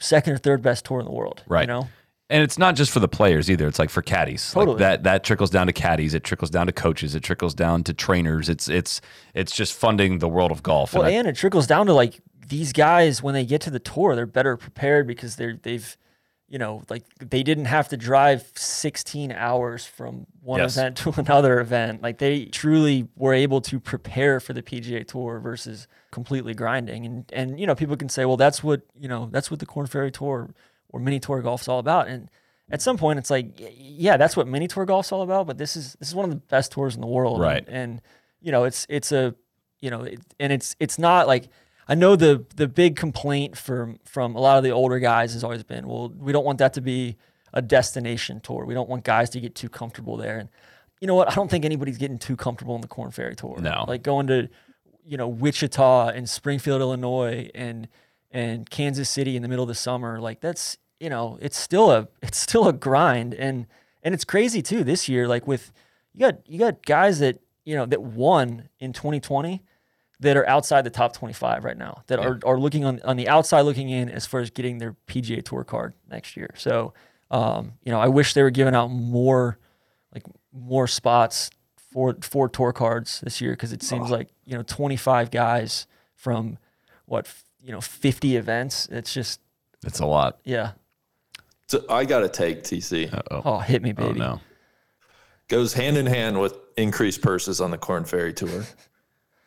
second 0.00 0.32
or 0.32 0.38
third 0.38 0.60
best 0.60 0.84
tour 0.84 0.98
in 0.98 1.04
the 1.04 1.12
world, 1.12 1.44
right? 1.46 1.62
You 1.62 1.68
know, 1.68 1.88
and 2.30 2.42
it's 2.42 2.58
not 2.58 2.76
just 2.76 2.90
for 2.90 3.00
the 3.00 3.08
players 3.08 3.50
either. 3.50 3.66
It's 3.66 3.78
like 3.78 3.90
for 3.90 4.02
caddies. 4.02 4.52
Totally. 4.52 4.74
Like 4.74 4.78
that 4.80 5.02
that 5.04 5.24
trickles 5.24 5.50
down 5.50 5.66
to 5.66 5.72
caddies. 5.72 6.14
It 6.14 6.24
trickles 6.24 6.50
down 6.50 6.66
to 6.66 6.72
coaches. 6.72 7.14
It 7.14 7.22
trickles 7.22 7.54
down 7.54 7.84
to 7.84 7.94
trainers. 7.94 8.48
It's 8.48 8.68
it's 8.68 9.00
it's 9.34 9.54
just 9.54 9.72
funding 9.74 10.18
the 10.18 10.28
world 10.28 10.50
of 10.50 10.62
golf. 10.62 10.92
Well, 10.94 11.04
and 11.04 11.26
I- 11.26 11.30
it 11.30 11.36
trickles 11.36 11.66
down 11.66 11.86
to 11.86 11.92
like 11.94 12.20
these 12.46 12.72
guys 12.72 13.22
when 13.22 13.34
they 13.34 13.44
get 13.44 13.60
to 13.62 13.70
the 13.70 13.78
tour, 13.78 14.14
they're 14.16 14.26
better 14.26 14.56
prepared 14.56 15.06
because 15.06 15.36
they're 15.36 15.58
they've, 15.62 15.96
you 16.48 16.58
know, 16.58 16.82
like 16.88 17.04
they 17.18 17.42
didn't 17.42 17.66
have 17.66 17.88
to 17.90 17.96
drive 17.98 18.50
16 18.54 19.32
hours 19.32 19.84
from 19.84 20.26
one 20.40 20.60
Yes. 20.60 20.76
event 20.76 20.96
to 21.04 21.12
another 21.18 21.60
event. 21.60 22.02
Like 22.02 22.18
they 22.18 22.46
truly 22.46 23.08
were 23.16 23.34
able 23.34 23.60
to 23.62 23.78
prepare 23.78 24.40
for 24.40 24.52
the 24.54 24.62
PGA 24.62 25.06
Tour 25.06 25.40
versus 25.40 25.86
completely 26.10 26.54
grinding. 26.54 27.04
And 27.06 27.30
and 27.34 27.60
you 27.60 27.66
know, 27.66 27.74
people 27.74 27.96
can 27.96 28.08
say, 28.08 28.24
well, 28.24 28.36
that's 28.38 28.62
what 28.64 28.82
you 28.98 29.08
know, 29.08 29.28
that's 29.30 29.50
what 29.50 29.60
the 29.60 29.66
Korn 29.66 29.86
Ferry 29.86 30.10
Tour 30.10 30.50
or 30.90 31.00
mini 31.00 31.20
tour 31.20 31.40
golf's 31.42 31.68
all 31.68 31.78
about. 31.78 32.08
And 32.08 32.30
at 32.70 32.82
some 32.82 32.98
point, 32.98 33.18
it's 33.18 33.30
like, 33.30 33.60
yeah, 33.76 34.16
that's 34.16 34.36
what 34.36 34.46
mini 34.46 34.68
tour 34.68 34.84
golf's 34.84 35.12
all 35.12 35.22
about. 35.22 35.46
But 35.46 35.58
this 35.58 35.76
is 35.76 35.96
this 35.98 36.08
is 36.08 36.14
one 36.14 36.24
of 36.24 36.30
the 36.30 36.36
best 36.36 36.72
tours 36.72 36.94
in 36.94 37.00
the 37.00 37.06
world, 37.06 37.40
Right. 37.40 37.64
And, 37.66 37.76
and 37.76 38.00
you 38.40 38.52
know, 38.52 38.64
it's 38.64 38.86
it's 38.88 39.12
a 39.12 39.34
you 39.80 39.90
know, 39.90 40.02
it, 40.02 40.20
and 40.40 40.52
it's 40.52 40.76
it's 40.80 40.98
not 40.98 41.26
like 41.26 41.48
I 41.88 41.94
know 41.94 42.16
the 42.16 42.44
the 42.56 42.68
big 42.68 42.96
complaint 42.96 43.56
from 43.56 43.98
from 44.04 44.36
a 44.36 44.40
lot 44.40 44.58
of 44.58 44.64
the 44.64 44.70
older 44.70 44.98
guys 44.98 45.32
has 45.32 45.42
always 45.44 45.62
been, 45.62 45.88
well, 45.88 46.12
we 46.16 46.32
don't 46.32 46.44
want 46.44 46.58
that 46.58 46.74
to 46.74 46.80
be 46.80 47.16
a 47.54 47.62
destination 47.62 48.40
tour. 48.40 48.66
We 48.66 48.74
don't 48.74 48.88
want 48.88 49.04
guys 49.04 49.30
to 49.30 49.40
get 49.40 49.54
too 49.54 49.68
comfortable 49.70 50.16
there. 50.16 50.38
And 50.38 50.48
you 51.00 51.06
know 51.06 51.14
what? 51.14 51.30
I 51.30 51.34
don't 51.34 51.50
think 51.50 51.64
anybody's 51.64 51.96
getting 51.96 52.18
too 52.18 52.36
comfortable 52.36 52.74
in 52.74 52.82
the 52.82 52.88
Korn 52.88 53.10
Ferry 53.10 53.36
Tour. 53.36 53.58
No. 53.60 53.84
like 53.88 54.02
going 54.02 54.26
to 54.26 54.48
you 55.04 55.16
know 55.16 55.28
Wichita 55.28 56.08
and 56.08 56.28
Springfield, 56.28 56.80
Illinois, 56.80 57.50
and 57.54 57.88
and 58.30 58.68
Kansas 58.68 59.08
City 59.08 59.36
in 59.36 59.42
the 59.42 59.48
middle 59.48 59.64
of 59.64 59.68
the 59.68 59.74
summer. 59.74 60.20
Like 60.20 60.40
that's 60.40 60.78
you 61.00 61.10
know 61.10 61.38
it's 61.40 61.58
still 61.58 61.90
a 61.90 62.08
it's 62.22 62.38
still 62.38 62.68
a 62.68 62.72
grind 62.72 63.34
and 63.34 63.66
and 64.02 64.14
it's 64.14 64.24
crazy 64.24 64.62
too 64.62 64.84
this 64.84 65.08
year. 65.08 65.28
Like 65.28 65.46
with 65.46 65.72
you 66.14 66.20
got 66.20 66.46
you 66.46 66.58
got 66.58 66.84
guys 66.84 67.18
that 67.20 67.40
you 67.64 67.76
know 67.76 67.86
that 67.86 68.02
won 68.02 68.68
in 68.80 68.92
2020 68.92 69.62
that 70.20 70.36
are 70.36 70.48
outside 70.48 70.82
the 70.82 70.90
top 70.90 71.12
25 71.12 71.64
right 71.64 71.78
now 71.78 72.02
that 72.08 72.18
are, 72.18 72.40
are 72.44 72.58
looking 72.58 72.84
on, 72.84 73.00
on 73.04 73.16
the 73.16 73.28
outside 73.28 73.60
looking 73.60 73.88
in 73.88 74.08
as 74.08 74.26
far 74.26 74.40
as 74.40 74.50
getting 74.50 74.78
their 74.78 74.96
PGA 75.06 75.44
Tour 75.44 75.62
card 75.62 75.94
next 76.10 76.36
year. 76.36 76.50
So, 76.56 76.92
um, 77.30 77.74
you 77.84 77.92
know, 77.92 78.00
I 78.00 78.08
wish 78.08 78.34
they 78.34 78.42
were 78.42 78.50
giving 78.50 78.74
out 78.74 78.88
more, 78.88 79.58
like 80.12 80.24
more 80.52 80.88
spots 80.88 81.50
for 81.76 82.16
for 82.20 82.48
tour 82.48 82.72
cards 82.72 83.20
this 83.20 83.40
year 83.40 83.52
because 83.52 83.72
it 83.72 83.82
seems 83.82 84.10
like 84.10 84.28
you 84.44 84.56
know 84.56 84.62
25 84.62 85.30
guys 85.30 85.86
from 86.14 86.58
what 87.06 87.26
you 87.62 87.72
know 87.72 87.80
50 87.80 88.36
events. 88.36 88.88
It's 88.90 89.12
just 89.12 89.40
it's 89.84 90.00
a 90.00 90.06
lot. 90.06 90.38
yeah. 90.44 90.72
So 91.68 91.84
I 91.90 92.06
got 92.06 92.20
to 92.20 92.28
take 92.30 92.62
TC. 92.62 93.12
Oh, 93.30 93.58
hit 93.58 93.82
me, 93.82 93.92
Oh 93.98 94.06
baby. 94.08 94.18
no. 94.18 94.40
Goes 95.48 95.74
hand 95.74 95.98
in 95.98 96.06
hand 96.06 96.40
with 96.40 96.54
increased 96.78 97.20
purses 97.20 97.60
on 97.60 97.70
the 97.70 97.78
Korn 97.78 98.04
Ferry 98.04 98.32
Tour. 98.32 98.64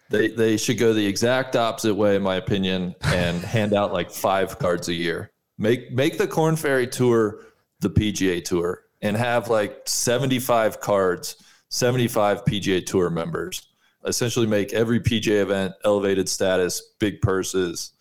They 0.09 0.27
they 0.27 0.57
should 0.57 0.77
go 0.77 0.91
the 0.91 1.05
exact 1.07 1.55
opposite 1.55 1.95
way, 1.95 2.17
in 2.17 2.21
my 2.21 2.35
opinion, 2.35 2.95
and 3.01 3.39
hand 3.45 3.73
out 3.73 3.93
like 3.93 4.11
five 4.11 4.59
cards 4.59 4.89
a 4.89 4.93
year. 4.93 5.31
Make 5.57 5.89
make 5.93 6.17
the 6.17 6.27
Korn 6.27 6.57
Ferry 6.57 6.85
Tour 6.85 7.39
the 7.79 7.89
PGA 7.89 8.43
Tour 8.43 8.81
and 9.01 9.15
have 9.15 9.47
like 9.47 9.83
75 9.85 10.81
cards, 10.81 11.37
75 11.69 12.43
PGA 12.43 12.85
Tour 12.85 13.09
members. 13.09 13.69
Essentially, 14.05 14.47
make 14.47 14.73
every 14.73 14.99
PGA 14.99 15.43
event 15.43 15.75
elevated 15.85 16.27
status, 16.27 16.81
big 16.99 17.21
purses. 17.21 17.93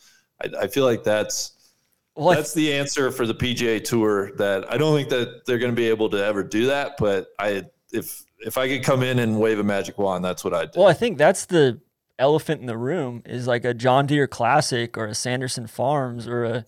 I, 0.42 0.62
I 0.62 0.66
feel 0.66 0.84
like 0.84 1.04
that's 1.04 1.52
Well, 2.14 2.34
that's 2.34 2.54
the 2.54 2.72
answer 2.72 3.10
for 3.10 3.26
the 3.26 3.34
PGA 3.34 3.82
Tour. 3.82 4.32
That 4.36 4.72
I 4.72 4.76
don't 4.76 4.94
think 4.96 5.08
that 5.10 5.46
they're 5.46 5.58
going 5.58 5.72
to 5.72 5.76
be 5.76 5.88
able 5.88 6.10
to 6.10 6.24
ever 6.24 6.42
do 6.42 6.66
that. 6.66 6.96
But 6.98 7.28
I, 7.38 7.64
if 7.92 8.24
if 8.40 8.58
I 8.58 8.68
could 8.68 8.84
come 8.84 9.02
in 9.02 9.18
and 9.18 9.40
wave 9.40 9.58
a 9.58 9.64
magic 9.64 9.98
wand, 9.98 10.24
that's 10.24 10.44
what 10.44 10.54
I'd 10.54 10.72
do. 10.72 10.80
Well, 10.80 10.88
I 10.88 10.94
think 10.94 11.18
that's 11.18 11.46
the 11.46 11.80
elephant 12.18 12.60
in 12.60 12.66
the 12.66 12.76
room 12.76 13.22
is 13.24 13.46
like 13.46 13.64
a 13.64 13.74
John 13.74 14.06
Deere 14.06 14.28
Classic 14.28 14.96
or 14.96 15.06
a 15.06 15.14
Sanderson 15.14 15.66
Farms 15.66 16.28
or 16.28 16.44
a 16.44 16.64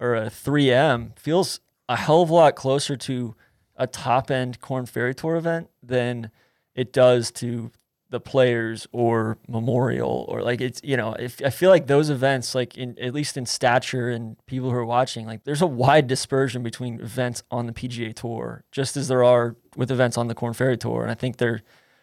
or 0.00 0.14
a 0.14 0.26
3M 0.26 1.18
feels 1.18 1.60
a 1.88 1.96
hell 1.96 2.22
of 2.22 2.30
a 2.30 2.34
lot 2.34 2.56
closer 2.56 2.96
to 2.96 3.34
a 3.76 3.86
top 3.86 4.30
end 4.30 4.60
Korn 4.60 4.86
Ferry 4.86 5.14
Tour 5.14 5.36
event 5.36 5.70
than 5.82 6.30
it 6.74 6.92
does 6.92 7.30
to 7.32 7.70
the 8.10 8.20
players 8.20 8.86
or 8.90 9.36
Memorial 9.46 10.24
or 10.28 10.40
like 10.42 10.60
it's 10.62 10.80
you 10.82 10.96
know 10.96 11.12
if 11.12 11.42
I 11.44 11.50
feel 11.50 11.68
like 11.68 11.86
those 11.88 12.08
events 12.08 12.54
like 12.54 12.78
in 12.78 12.98
at 12.98 13.12
least 13.12 13.36
in 13.36 13.44
stature 13.44 14.08
and 14.08 14.36
people 14.46 14.70
who 14.70 14.76
are 14.76 14.84
watching 14.86 15.26
like 15.26 15.44
there's 15.44 15.60
a 15.60 15.66
wide 15.66 16.06
dispersion 16.06 16.62
between 16.62 17.00
events 17.00 17.42
on 17.50 17.66
the 17.66 17.72
PGA 17.72 18.14
Tour 18.14 18.64
just 18.72 18.96
as 18.96 19.08
there 19.08 19.22
are 19.22 19.56
with 19.76 19.90
events 19.90 20.16
on 20.16 20.26
the 20.28 20.34
Korn 20.34 20.54
Ferry 20.54 20.78
Tour 20.78 21.02
and 21.02 21.10
I 21.10 21.14
think 21.14 21.36
they're 21.36 21.60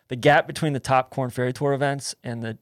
the 0.07 0.15
gap 0.15 0.45
between 0.45 0.73
the 0.73 0.79
top 0.79 1.09
Korn 1.09 1.31
Ferry 1.31 1.51
Tour 1.53 1.73
events 1.73 2.13
and 2.23 2.43
the 2.43 2.59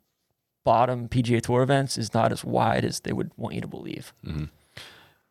bottom 0.63 1.09
PGA 1.09 1.41
Tour 1.41 1.61
events 1.63 1.97
is 1.97 2.13
not 2.13 2.31
as 2.31 2.45
wide 2.45 2.85
as 2.85 3.01
they 3.01 3.11
would 3.11 3.31
want 3.35 3.55
you 3.55 3.59
to 3.61 3.67
believe. 3.67 4.13
Mm-hmm. 4.25 4.45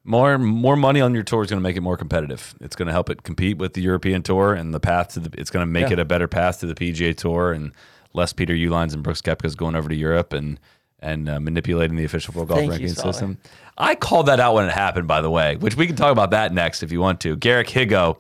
More 0.05 0.37
more 0.37 0.77
money 0.77 1.01
on 1.01 1.15
your 1.15 1.23
tour 1.23 1.43
is 1.45 1.49
going 1.51 1.61
to 1.61 1.63
make 1.63 1.77
it 1.77 1.81
more 1.81 1.97
competitive. 1.97 2.55
It's 2.61 2.75
going 2.75 2.87
to 2.87 2.93
help 2.93 3.09
it 3.09 3.23
compete 3.23 3.57
with 3.59 3.75
the 3.75 3.81
European 3.81 4.23
Tour 4.23 4.53
and 4.53 4.75
the 4.75 4.81
path 4.81 5.11
to 5.15 5.21
the. 5.21 5.41
It's 5.41 5.49
going 5.49 5.63
to 5.63 5.71
make 5.71 5.87
Yeah. 5.87 5.93
it 5.95 5.99
a 6.01 6.05
better 6.05 6.27
path 6.27 6.59
to 6.61 6.67
the 6.67 6.75
PGA 6.75 7.17
Tour 7.17 7.53
and 7.53 7.73
less 8.15 8.33
Peter 8.33 8.55
Uihleins 8.55 8.95
and 8.95 9.03
Brooks 9.03 9.21
Koepka's 9.23 9.55
going 9.55 9.75
over 9.75 9.89
to 9.89 9.95
Europe 9.95 10.33
and 10.33 10.59
and 11.01 11.29
uh, 11.29 11.41
manipulating 11.41 11.97
the 11.97 12.05
official 12.05 12.33
world 12.33 12.49
golf 12.49 12.61
Thank 12.61 12.71
ranking 12.71 12.89
Solly. 12.91 13.13
system. 13.13 13.39
I 13.77 13.97
called 13.97 14.27
that 14.27 14.39
out 14.39 14.55
when 14.55 14.67
it 14.67 14.73
happened, 14.73 15.09
by 15.09 15.21
the 15.21 15.31
way, 15.31 15.57
which 15.57 15.77
we 15.77 15.87
can 15.89 15.97
talk 15.97 16.13
about 16.13 16.31
that 16.31 16.55
next 16.55 16.83
if 16.85 16.93
you 16.93 17.01
want 17.01 17.21
to. 17.23 17.37
Garrick 17.37 17.67
Higgo 17.67 18.19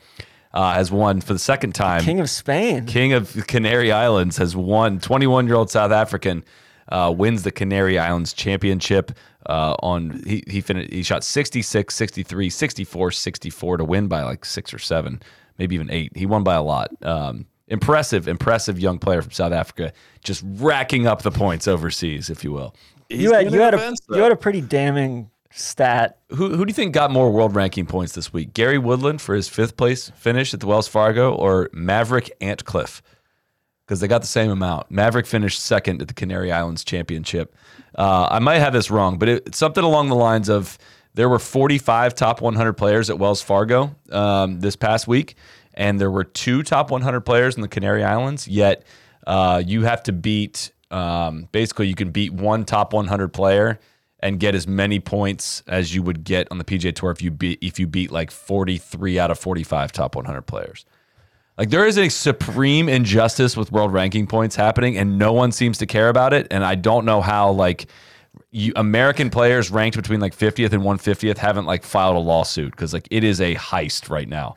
uh, 0.53 0.75
has 0.75 0.91
won 0.91 1.21
for 1.21 1.33
the 1.33 1.39
second 1.39 1.75
time. 1.75 2.03
King 2.03 2.21
of 2.21 2.29
Spain. 2.29 2.87
King 2.87 3.13
of 3.13 3.47
Canary 3.47 3.93
Islands 3.93 4.37
has 4.39 4.57
won. 4.57 4.99
21 4.99 5.47
year 5.47 5.55
old 5.57 5.71
South 5.71 5.93
African 5.93 6.45
uh, 6.89 7.13
wins 7.17 7.45
the 7.45 7.53
Canary 7.53 7.99
Islands 7.99 8.33
Championship. 8.33 9.13
Uh, 9.47 9.75
on 9.81 10.23
he 10.25 10.45
he 10.47 10.61
finished 10.61 10.93
he 10.93 11.03
shot 11.03 11.25
66, 11.25 11.93
63, 11.93 12.49
64, 12.49 13.11
64 13.11 13.77
to 13.79 13.85
win 13.85 14.07
by 14.07 14.23
like 14.23 14.45
six 14.45 14.73
or 14.73 14.79
seven, 14.79 15.21
maybe 15.59 15.75
even 15.75 15.91
eight. 15.91 16.17
He 16.17 16.27
won 16.27 16.45
by 16.45 16.55
a 16.55 16.63
lot. 16.63 16.91
Um, 17.03 17.47
impressive, 17.69 18.29
impressive 18.29 18.79
young 18.79 18.99
player 18.99 19.23
from 19.23 19.33
South 19.33 19.53
Africa, 19.53 19.93
just 20.23 20.43
racking 20.45 21.07
up 21.07 21.23
the 21.23 21.31
points 21.31 21.67
overseas, 21.67 22.31
if 22.31 22.45
you 22.45 22.53
will. 22.53 22.75
He's 23.09 23.21
You 23.21 23.33
had 23.33 23.53
you 23.53 23.61
at 23.61 23.65
had 23.65 23.75
a 23.75 23.77
events, 23.79 24.01
you 24.09 24.23
had 24.23 24.33
a 24.33 24.37
pretty 24.37 24.61
damning 24.61 25.31
stat. 25.51 26.19
Who 26.31 26.57
who 26.57 26.65
do 26.65 26.71
you 26.71 26.75
think 26.75 26.95
got 26.95 27.11
more 27.11 27.31
world 27.31 27.55
ranking 27.55 27.87
points 27.87 28.13
this 28.15 28.33
week? 28.33 28.55
Gary 28.55 28.79
Woodland 28.79 29.21
for 29.21 29.35
his 29.35 29.49
fifth 29.49 29.77
place 29.77 30.11
finish 30.11 30.55
at 30.55 30.61
the 30.61 30.67
Wells 30.67 30.89
Fargo, 30.89 31.35
or 31.35 31.71
Maverick 31.73 32.31
Antcliffe? 32.41 33.03
Because 33.85 34.01
they 34.01 34.09
got 34.09 34.23
the 34.23 34.29
same 34.29 34.51
amount. 34.51 34.91
Maverick 34.91 35.27
finished 35.27 35.61
second 35.61 36.01
at 36.01 36.09
the 36.09 36.15
Canary 36.15 36.53
Islands 36.53 36.85
Championship. 36.85 37.55
Uh, 37.97 38.29
I 38.31 38.39
might 38.39 38.59
have 38.59 38.73
this 38.73 38.91
wrong, 38.91 39.19
but 39.19 39.29
it, 39.29 39.43
it's 39.47 39.59
something 39.59 39.85
along 39.85 40.09
the 40.09 40.15
lines 40.15 40.49
of 40.49 40.79
there 41.15 41.29
were 41.29 41.39
45 41.39 42.15
top 42.15 42.41
100 42.41 42.73
players 42.73 43.11
at 43.11 43.19
Wells 43.19 43.43
Fargo 43.43 43.95
um, 44.11 44.61
this 44.61 44.77
past 44.77 45.07
week, 45.07 45.37
and 45.75 46.01
there 46.01 46.11
were 46.11 46.25
two 46.25 46.63
top 46.63 46.91
100 46.91 47.21
players 47.23 47.57
in 47.57 47.63
the 47.63 47.69
Canary 47.69 48.05
Islands. 48.05 48.47
Yet 48.49 48.85
uh, 49.27 49.63
you 49.65 49.83
have 49.85 50.03
to 50.05 50.13
beat 50.13 50.73
um, 50.93 51.49
basically 51.53 51.89
you 51.89 51.95
can 51.95 52.11
beat 52.11 52.33
one 52.33 52.65
top 52.65 52.93
100 52.93 53.29
player 53.29 53.81
and 54.21 54.39
get 54.39 54.55
as 54.55 54.69
many 54.69 55.01
points 55.01 55.63
as 55.67 55.95
you 55.95 56.03
would 56.03 56.23
get 56.23 56.47
on 56.51 56.59
the 56.59 56.65
PGA 56.65 56.95
Tour 56.95 57.11
if 57.11 57.23
you 57.23 57.31
beat 57.31 57.59
if 57.63 57.81
you 57.81 57.87
beat 57.87 58.13
like 58.13 58.31
43 58.31 59.19
out 59.19 59.31
of 59.31 59.39
45 59.39 59.91
top 59.91 60.15
100 60.15 60.43
players. 60.43 60.85
Like 61.59 61.71
there 61.71 61.87
is 61.87 61.99
a 61.99 62.09
supreme 62.09 62.89
injustice 62.89 63.57
with 63.57 63.73
world 63.73 63.93
ranking 63.93 64.27
points 64.27 64.57
happening, 64.57 64.97
and 64.97 65.19
no 65.19 65.33
one 65.33 65.53
seems 65.53 65.79
to 65.79 65.87
care 65.87 66.09
about 66.09 66.33
it. 66.33 66.47
And 66.51 66.65
I 66.65 66.77
don't 66.77 67.05
know 67.05 67.21
how 67.21 67.51
like 67.51 67.87
you, 68.51 68.73
American 68.77 69.29
players 69.31 69.71
ranked 69.71 69.97
between 69.97 70.21
like 70.21 70.37
50th 70.37 70.73
and 70.73 70.83
150th 70.83 71.39
haven't 71.39 71.67
like 71.67 71.85
filed 71.85 72.17
a 72.17 72.21
lawsuit 72.21 72.71
because 72.71 72.93
like 72.93 73.09
it 73.11 73.25
is 73.25 73.41
a 73.41 73.55
heist 73.55 74.09
right 74.09 74.29
now. 74.29 74.57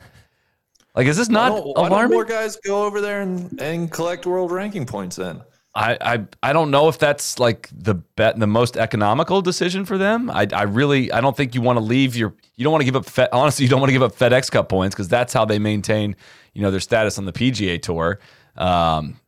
Like, 0.95 1.07
is 1.07 1.17
this 1.17 1.27
Why 1.27 1.33
not 1.33 1.49
don't, 1.49 1.77
why 1.77 1.89
don't 1.89 2.11
more 2.11 2.25
guys 2.25 2.55
go 2.57 2.85
over 2.85 3.01
there 3.01 3.21
and, 3.21 3.59
and 3.61 3.91
collect 3.91 4.25
world 4.25 4.51
ranking 4.51 4.85
points 4.85 5.17
then? 5.17 5.41
I, 5.75 5.97
I 5.99 6.25
I 6.41 6.53
don't 6.53 6.71
know 6.71 6.87
if 6.87 6.97
that's 6.97 7.37
like 7.37 7.69
the 7.73 7.95
bet 7.95 8.39
the 8.39 8.47
most 8.47 8.77
economical 8.77 9.41
decision 9.41 9.83
for 9.83 9.97
them. 9.97 10.29
I, 10.29 10.47
I 10.53 10.63
really 10.63 11.11
I 11.11 11.19
don't 11.19 11.35
think 11.35 11.53
you 11.53 11.61
want 11.61 11.77
to 11.77 11.83
leave 11.83 12.15
your 12.15 12.33
you 12.55 12.63
don't 12.63 12.71
want 12.71 12.81
to 12.81 12.85
give 12.85 12.95
up 12.95 13.05
Fed, 13.05 13.27
honestly 13.33 13.63
you 13.63 13.69
don't 13.69 13.81
want 13.81 13.89
to 13.89 13.93
give 13.93 14.01
up 14.01 14.15
FedEx 14.15 14.49
Cup 14.49 14.69
points 14.69 14.95
because 14.95 15.09
that's 15.09 15.33
how 15.33 15.43
they 15.43 15.59
maintain 15.59 16.15
you 16.53 16.61
know 16.61 16.71
their 16.71 16.79
status 16.79 17.17
on 17.17 17.25
the 17.25 17.33
PGA 17.33 17.81
Tour. 17.81 18.19
Um, 18.55 19.19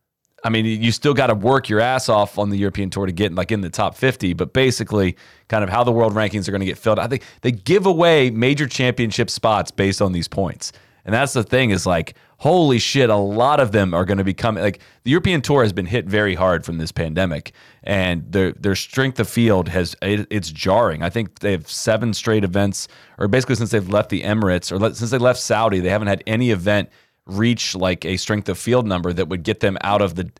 I 0.42 0.48
mean 0.48 0.64
you 0.64 0.90
still 0.90 1.12
got 1.12 1.26
to 1.26 1.34
work 1.34 1.68
your 1.68 1.80
ass 1.80 2.08
off 2.08 2.38
on 2.38 2.48
the 2.48 2.56
European 2.56 2.88
Tour 2.88 3.04
to 3.04 3.12
get 3.12 3.34
like 3.34 3.52
in 3.52 3.60
the 3.60 3.68
top 3.68 3.94
fifty, 3.94 4.32
but 4.32 4.54
basically 4.54 5.18
kind 5.48 5.62
of 5.62 5.68
how 5.68 5.84
the 5.84 5.92
world 5.92 6.14
rankings 6.14 6.48
are 6.48 6.50
going 6.50 6.60
to 6.60 6.66
get 6.66 6.78
filled. 6.78 6.98
I 6.98 7.08
think 7.08 7.24
they 7.42 7.52
give 7.52 7.84
away 7.84 8.30
major 8.30 8.66
championship 8.66 9.28
spots 9.28 9.70
based 9.70 10.00
on 10.00 10.12
these 10.12 10.28
points. 10.28 10.72
And 11.08 11.14
that's 11.14 11.32
the 11.32 11.42
thing 11.42 11.70
is 11.70 11.86
like, 11.86 12.16
holy 12.36 12.78
shit, 12.78 13.08
a 13.08 13.16
lot 13.16 13.60
of 13.60 13.72
them 13.72 13.94
are 13.94 14.04
going 14.04 14.18
to 14.18 14.24
be 14.24 14.34
coming. 14.34 14.62
Like 14.62 14.80
the 15.04 15.10
European 15.10 15.40
Tour 15.40 15.62
has 15.62 15.72
been 15.72 15.86
hit 15.86 16.04
very 16.04 16.34
hard 16.34 16.66
from 16.66 16.76
this 16.76 16.92
pandemic, 16.92 17.52
and 17.82 18.30
their 18.30 18.52
their 18.52 18.74
strength 18.74 19.18
of 19.18 19.26
field 19.26 19.70
has 19.70 19.96
it, 20.02 20.26
it's 20.28 20.50
jarring. 20.50 21.02
I 21.02 21.08
think 21.08 21.38
they 21.38 21.52
have 21.52 21.66
seven 21.66 22.12
straight 22.12 22.44
events, 22.44 22.88
or 23.16 23.26
basically 23.26 23.54
since 23.54 23.70
they've 23.70 23.88
left 23.88 24.10
the 24.10 24.20
Emirates 24.20 24.70
or 24.70 24.78
le- 24.78 24.94
since 24.94 25.10
they 25.10 25.16
left 25.16 25.40
Saudi, 25.40 25.80
they 25.80 25.88
haven't 25.88 26.08
had 26.08 26.22
any 26.26 26.50
event 26.50 26.90
reach 27.24 27.74
like 27.74 28.04
a 28.04 28.18
strength 28.18 28.50
of 28.50 28.58
field 28.58 28.86
number 28.86 29.10
that 29.10 29.28
would 29.28 29.44
get 29.44 29.60
them 29.60 29.78
out 29.80 30.02
of 30.02 30.14
the. 30.14 30.30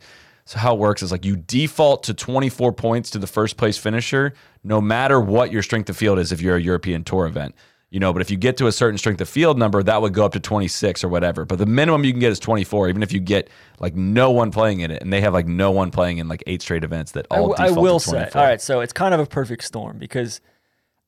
So 0.45 0.59
how 0.59 0.75
it 0.75 0.79
works 0.79 1.01
is 1.01 1.11
like 1.11 1.25
you 1.25 1.35
default 1.35 2.03
to 2.03 2.13
24 2.13 2.73
points 2.73 3.09
to 3.09 3.17
the 3.17 3.25
first 3.25 3.57
place 3.57 3.79
finisher, 3.79 4.35
no 4.63 4.81
matter 4.81 5.19
what 5.19 5.51
your 5.51 5.63
strength 5.63 5.89
of 5.89 5.97
field 5.97 6.19
is 6.19 6.31
if 6.31 6.41
you're 6.41 6.57
a 6.57 6.61
European 6.61 7.03
Tour 7.03 7.25
event 7.25 7.55
you 7.91 7.99
know, 7.99 8.13
but 8.13 8.21
if 8.21 8.29
you 8.29 8.37
get 8.37 8.57
to 8.57 8.67
a 8.67 8.71
certain 8.71 8.97
strength 8.97 9.19
of 9.19 9.27
field 9.27 9.57
number, 9.57 9.81
that 9.81 10.01
would 10.01 10.13
go 10.13 10.23
up 10.23 10.33
to 10.33 10.39
26 10.39 11.03
or 11.03 11.09
whatever. 11.09 11.45
But 11.45 11.57
the 11.57 11.65
minimum 11.65 12.03
you 12.03 12.11
can 12.11 12.19
get 12.19 12.31
is 12.31 12.39
24, 12.39 12.89
even 12.89 13.01
if 13.01 13.11
you 13.11 13.19
get 13.19 13.49
like 13.79 13.95
no 13.95 14.29
one 14.29 14.51
playing 14.51 14.81
in 14.81 14.91
it, 14.91 15.01
and 15.01 15.11
they 15.11 15.21
have 15.21 15.33
like 15.33 15.47
no 15.47 15.71
one 15.71 15.89
playing 15.89 16.19
in 16.19 16.27
like 16.27 16.43
eight 16.45 16.61
straight 16.61 16.83
events 16.83 17.13
that 17.13 17.25
all. 17.31 17.55
I, 17.57 17.67
I 17.67 17.71
will 17.71 17.99
say, 17.99 18.29
all 18.35 18.43
right, 18.43 18.61
so 18.61 18.81
it's 18.81 18.93
kind 18.93 19.13
of 19.13 19.19
a 19.19 19.25
perfect 19.25 19.63
storm 19.63 19.97
because 19.97 20.39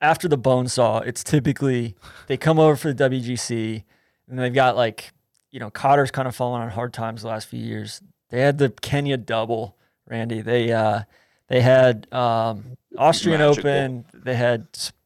after 0.02 0.28
the 0.28 0.38
bone 0.38 0.68
saw, 0.68 1.00
it's 1.00 1.24
typically 1.24 1.96
they 2.28 2.38
come 2.38 2.58
over 2.58 2.76
for 2.76 2.92
the 2.92 3.10
WGC, 3.10 3.84
and 4.28 4.40
they've 4.40 4.54
got 4.54 4.76
like 4.76 5.12
you 5.52 5.60
know 5.60 5.70
Qatar's 5.70 6.10
kind 6.10 6.28
of 6.28 6.36
fallen 6.36 6.64
on 6.64 6.70
hard 6.72 6.94
times 6.94 7.22
the 7.22 7.28
last 7.28 7.48
few 7.48 7.64
years. 7.64 8.02
They 8.30 8.42
had 8.42 8.58
the 8.58 8.70
Kenya 8.70 9.18
double, 9.18 9.78
Randy. 10.10 10.42
They 10.42 10.72
uh, 10.72 11.02
they 11.48 11.62
had 11.62 12.12
um, 12.12 12.78
Austrian 12.98 13.40
Magical. 13.40 13.70
Open. 13.70 14.06
They 14.14 14.36
had 14.36 14.66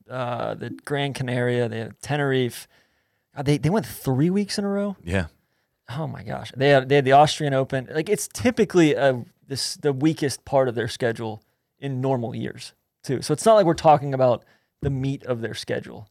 uh, 0.10 0.53
the 0.56 0.70
Gran 0.70 1.14
Canaria, 1.14 1.68
they 1.70 1.80
had 1.80 2.01
Tenerife. 2.01 2.68
God, 3.36 3.45
they 3.45 3.58
they 3.58 3.70
went 3.70 3.86
three 3.86 4.30
weeks 4.30 4.58
in 4.58 4.66
a 4.66 4.70
row. 4.70 4.95
Yeah. 5.03 5.28
Oh 5.89 6.08
my 6.08 6.24
gosh, 6.24 6.51
they 6.56 6.70
had 6.70 6.89
they 6.89 6.95
had 6.95 7.06
the 7.06 7.12
Austrian 7.12 7.53
Open. 7.53 7.88
Like 7.91 8.10
it's 8.10 8.28
typically 8.28 8.93
a 8.93 9.24
this 9.47 9.76
the 9.76 9.93
weakest 9.93 10.45
part 10.45 10.68
of 10.68 10.76
their 10.76 10.88
schedule 10.88 11.43
in 11.80 12.01
normal 12.01 12.36
years 12.36 12.74
too. 13.03 13.22
So 13.22 13.34
it's 13.34 13.45
not 13.45 13.56
like 13.56 13.66
we're 13.66 13.74
talking 13.74 14.14
about 14.14 14.43
the 14.82 14.89
meat 14.89 15.24
of 15.24 15.41
their 15.41 15.53
schedule 15.53 16.10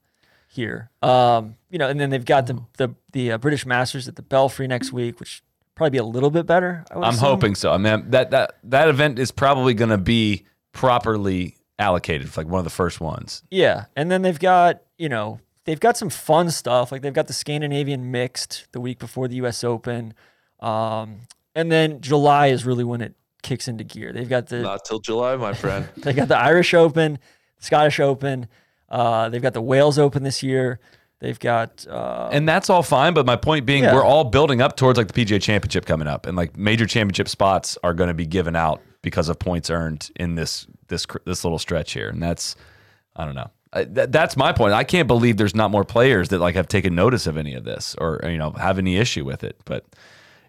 here. 0.48 0.90
Um, 1.02 1.56
you 1.70 1.78
know, 1.78 1.88
and 1.88 1.98
then 1.98 2.10
they've 2.10 2.24
got 2.24 2.46
the 2.46 2.62
the 2.76 2.94
the 3.12 3.32
uh, 3.32 3.38
British 3.38 3.66
Masters 3.66 4.08
at 4.08 4.16
the 4.16 4.22
Belfry 4.22 4.66
next 4.66 4.92
week, 4.92 5.18
which 5.20 5.42
probably 5.74 5.90
be 5.90 5.98
a 5.98 6.04
little 6.04 6.30
bit 6.30 6.46
better. 6.46 6.84
I'm 6.90 7.02
assume. 7.02 7.20
hoping 7.20 7.54
so. 7.54 7.72
I 7.72 7.78
mean, 7.78 8.10
that 8.10 8.30
that 8.30 8.56
that 8.64 8.88
event 8.88 9.18
is 9.18 9.30
probably 9.30 9.74
going 9.74 9.90
to 9.90 9.98
be 9.98 10.44
properly 10.72 11.56
allocated 11.78 12.30
for 12.30 12.40
like 12.40 12.48
one 12.50 12.58
of 12.58 12.64
the 12.64 12.70
first 12.70 13.00
ones. 13.00 13.42
Yeah, 13.50 13.86
and 13.96 14.10
then 14.10 14.22
they've 14.22 14.38
got 14.38 14.82
you 14.98 15.08
know 15.08 15.40
they've 15.64 15.80
got 15.80 15.96
some 15.96 16.10
fun 16.10 16.50
stuff 16.50 16.92
like 16.92 17.02
they've 17.02 17.12
got 17.12 17.26
the 17.26 17.32
Scandinavian 17.32 18.10
mixed 18.10 18.68
the 18.72 18.80
week 18.80 18.98
before 18.98 19.28
the 19.28 19.36
U.S. 19.36 19.64
Open, 19.64 20.14
um, 20.60 21.20
and 21.54 21.70
then 21.70 22.00
July 22.00 22.48
is 22.48 22.64
really 22.64 22.84
when 22.84 23.00
it 23.00 23.14
kicks 23.42 23.68
into 23.68 23.84
gear. 23.84 24.12
They've 24.12 24.28
got 24.28 24.46
the 24.46 24.62
not 24.62 24.84
till 24.84 25.00
July, 25.00 25.36
my 25.36 25.52
friend. 25.54 25.88
they 25.96 26.12
got 26.12 26.28
the 26.28 26.38
Irish 26.38 26.74
Open, 26.74 27.18
Scottish 27.58 28.00
Open. 28.00 28.48
Uh, 28.88 29.28
they've 29.28 29.42
got 29.42 29.54
the 29.54 29.62
Wales 29.62 29.98
Open 29.98 30.22
this 30.22 30.42
year. 30.42 30.78
They've 31.20 31.38
got, 31.38 31.86
uh, 31.88 32.28
and 32.32 32.46
that's 32.46 32.68
all 32.68 32.82
fine. 32.82 33.14
But 33.14 33.24
my 33.24 33.36
point 33.36 33.64
being, 33.64 33.84
yeah. 33.84 33.94
we're 33.94 34.04
all 34.04 34.24
building 34.24 34.60
up 34.60 34.76
towards 34.76 34.98
like 34.98 35.10
the 35.10 35.24
PGA 35.24 35.40
Championship 35.40 35.86
coming 35.86 36.06
up, 36.06 36.26
and 36.26 36.36
like 36.36 36.56
major 36.56 36.86
championship 36.86 37.28
spots 37.28 37.78
are 37.82 37.94
going 37.94 38.08
to 38.08 38.14
be 38.14 38.26
given 38.26 38.54
out 38.54 38.82
because 39.04 39.28
of 39.28 39.38
points 39.38 39.70
earned 39.70 40.10
in 40.16 40.34
this 40.34 40.66
this 40.88 41.06
this 41.24 41.44
little 41.44 41.60
stretch 41.60 41.92
here, 41.92 42.08
and 42.08 42.20
that's 42.20 42.56
I 43.14 43.24
don't 43.24 43.36
know. 43.36 43.50
I, 43.72 43.84
that, 43.84 44.12
that's 44.12 44.36
my 44.36 44.52
point. 44.52 44.72
I 44.72 44.84
can't 44.84 45.06
believe 45.06 45.36
there's 45.36 45.54
not 45.54 45.70
more 45.70 45.84
players 45.84 46.30
that 46.30 46.38
like 46.40 46.54
have 46.54 46.66
taken 46.66 46.94
notice 46.94 47.26
of 47.26 47.36
any 47.36 47.54
of 47.54 47.64
this 47.64 47.94
or 47.98 48.20
you 48.24 48.38
know 48.38 48.50
have 48.52 48.78
any 48.78 48.96
issue 48.96 49.24
with 49.24 49.44
it. 49.44 49.60
But 49.64 49.84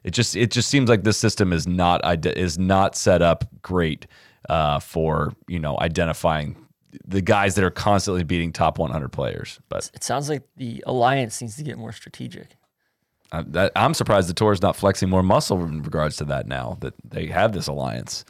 it 0.04 0.12
just 0.12 0.36
it 0.36 0.52
just 0.52 0.70
seems 0.70 0.90
like 0.90 1.04
this 1.04 1.18
system 1.18 1.54
is 1.54 1.68
not 1.68 2.26
is 2.26 2.58
not 2.58 2.96
set 2.96 3.22
up 3.22 3.46
great 3.62 4.08
uh, 4.50 4.80
for 4.80 5.34
you 5.48 5.60
know 5.60 5.78
identifying 5.80 6.56
the 7.06 7.22
guys 7.22 7.56
that 7.56 7.64
are 7.64 7.72
constantly 7.72 8.24
beating 8.24 8.54
top 8.54 8.80
100 8.80 9.10
players. 9.10 9.60
But 9.68 9.92
it 9.94 10.04
sounds 10.04 10.30
like 10.30 10.44
the 10.56 10.84
alliance 10.88 11.42
needs 11.42 11.58
to 11.58 11.64
get 11.64 11.78
more 11.78 11.92
strategic. 11.92 12.56
Uh, 13.32 13.44
that, 13.48 13.72
I'm 13.76 13.94
surprised 13.94 14.30
the 14.30 14.34
tour 14.34 14.54
is 14.54 14.62
not 14.62 14.76
flexing 14.76 15.10
more 15.10 15.24
muscle 15.24 15.62
in 15.64 15.82
regards 15.82 16.16
to 16.18 16.26
that 16.26 16.48
now 16.48 16.78
that 16.82 16.94
they 17.04 17.26
have 17.28 17.54
this 17.54 17.68
alliance. 17.68 18.24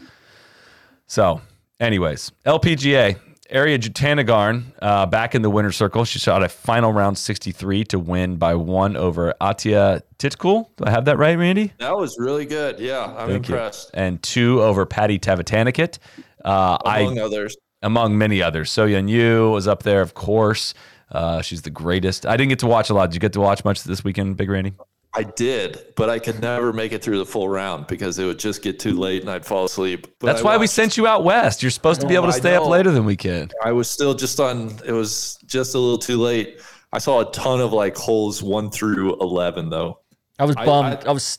So, 1.08 1.42
anyways, 1.80 2.32
LPGA, 2.46 3.20
Ariya 3.52 3.78
Jutanugarn 3.78 4.64
uh, 4.82 5.06
back 5.06 5.36
in 5.36 5.42
the 5.42 5.50
winner's 5.50 5.76
circle. 5.76 6.04
She 6.04 6.18
shot 6.18 6.44
a 6.44 6.50
final 6.50 6.92
round 6.92 7.18
63 7.18 7.84
to 7.86 8.00
win 8.00 8.38
by 8.38 8.56
one 8.56 8.98
over 8.98 9.34
Atthaya 9.40 10.02
Thitikul. 10.18 10.68
Do 10.78 10.86
I 10.86 10.90
have 10.90 11.06
that 11.06 11.18
right, 11.18 11.38
Randy? 11.38 11.72
That 11.78 11.96
was 11.96 12.18
really 12.18 12.46
good. 12.46 12.80
Yeah, 12.80 13.14
I'm 13.18 13.30
Thank 13.30 13.50
impressed. 13.50 13.92
You. 13.94 14.02
And 14.02 14.24
two 14.24 14.64
over 14.64 14.86
Patty 14.86 15.20
Tavatanakit. 15.20 16.00
Uh, 16.44 16.78
among 16.84 17.20
I, 17.20 17.22
others. 17.22 17.56
Among 17.84 18.18
many 18.18 18.42
others. 18.42 18.72
So 18.72 18.88
Yeon 18.88 19.06
Ryu 19.06 19.52
was 19.52 19.68
up 19.68 19.84
there, 19.84 20.02
of 20.02 20.16
course. 20.16 20.74
Uh, 21.12 21.42
she's 21.42 21.62
the 21.62 21.70
greatest. 21.70 22.26
I 22.26 22.36
didn't 22.36 22.50
get 22.50 22.60
to 22.60 22.68
watch 22.68 22.90
a 22.90 22.96
lot. 22.96 23.12
Did 23.12 23.16
you 23.16 23.20
get 23.20 23.34
to 23.34 23.40
watch 23.40 23.64
much 23.64 23.84
this 23.84 24.04
weekend, 24.04 24.38
Big 24.38 24.50
Randy? 24.50 24.74
I 25.16 25.24
did, 25.24 25.94
but 25.96 26.10
I 26.10 26.20
could 26.20 26.42
never 26.42 26.74
make 26.74 26.92
it 26.92 27.02
through 27.02 27.20
the 27.20 27.26
full 27.26 27.48
round 27.48 27.88
because 27.88 28.20
it 28.20 28.26
would 28.26 28.40
just 28.40 28.62
get 28.62 28.80
too 28.80 28.94
late 28.94 29.22
and 29.22 29.32
I'd 29.32 29.46
fall 29.46 29.66
asleep. 29.66 30.08
But 30.20 30.28
That's 30.28 30.42
I 30.42 30.44
why 30.44 30.52
watched. 30.52 30.60
we 30.62 30.68
sent 30.68 30.98
you 30.98 31.08
out 31.08 31.24
west. 31.24 31.64
You're 31.64 31.72
supposed 31.72 32.02
to 32.02 32.08
be 32.08 32.16
able 32.16 32.28
to 32.28 32.34
stay 32.34 32.56
up 32.56 32.68
later 32.68 32.92
than 32.92 33.06
we 33.06 33.16
can. 33.16 33.50
I 33.64 33.72
was 33.72 33.90
still 33.90 34.14
just 34.14 34.40
on. 34.40 34.78
It 34.86 34.92
was 34.92 35.38
just 35.46 35.74
a 35.74 35.80
little 35.80 35.98
too 35.98 36.18
late. 36.18 36.60
I 36.92 36.98
saw 36.98 37.22
a 37.22 37.32
ton 37.32 37.62
of 37.62 37.72
like 37.72 37.96
holes 37.96 38.44
one 38.44 38.70
through 38.70 39.20
eleven 39.22 39.70
though. 39.70 40.00
I 40.38 40.46
was 40.46 40.56
bummed. 40.56 40.98
I, 41.00 41.02
I, 41.02 41.10
I 41.10 41.12
was 41.12 41.38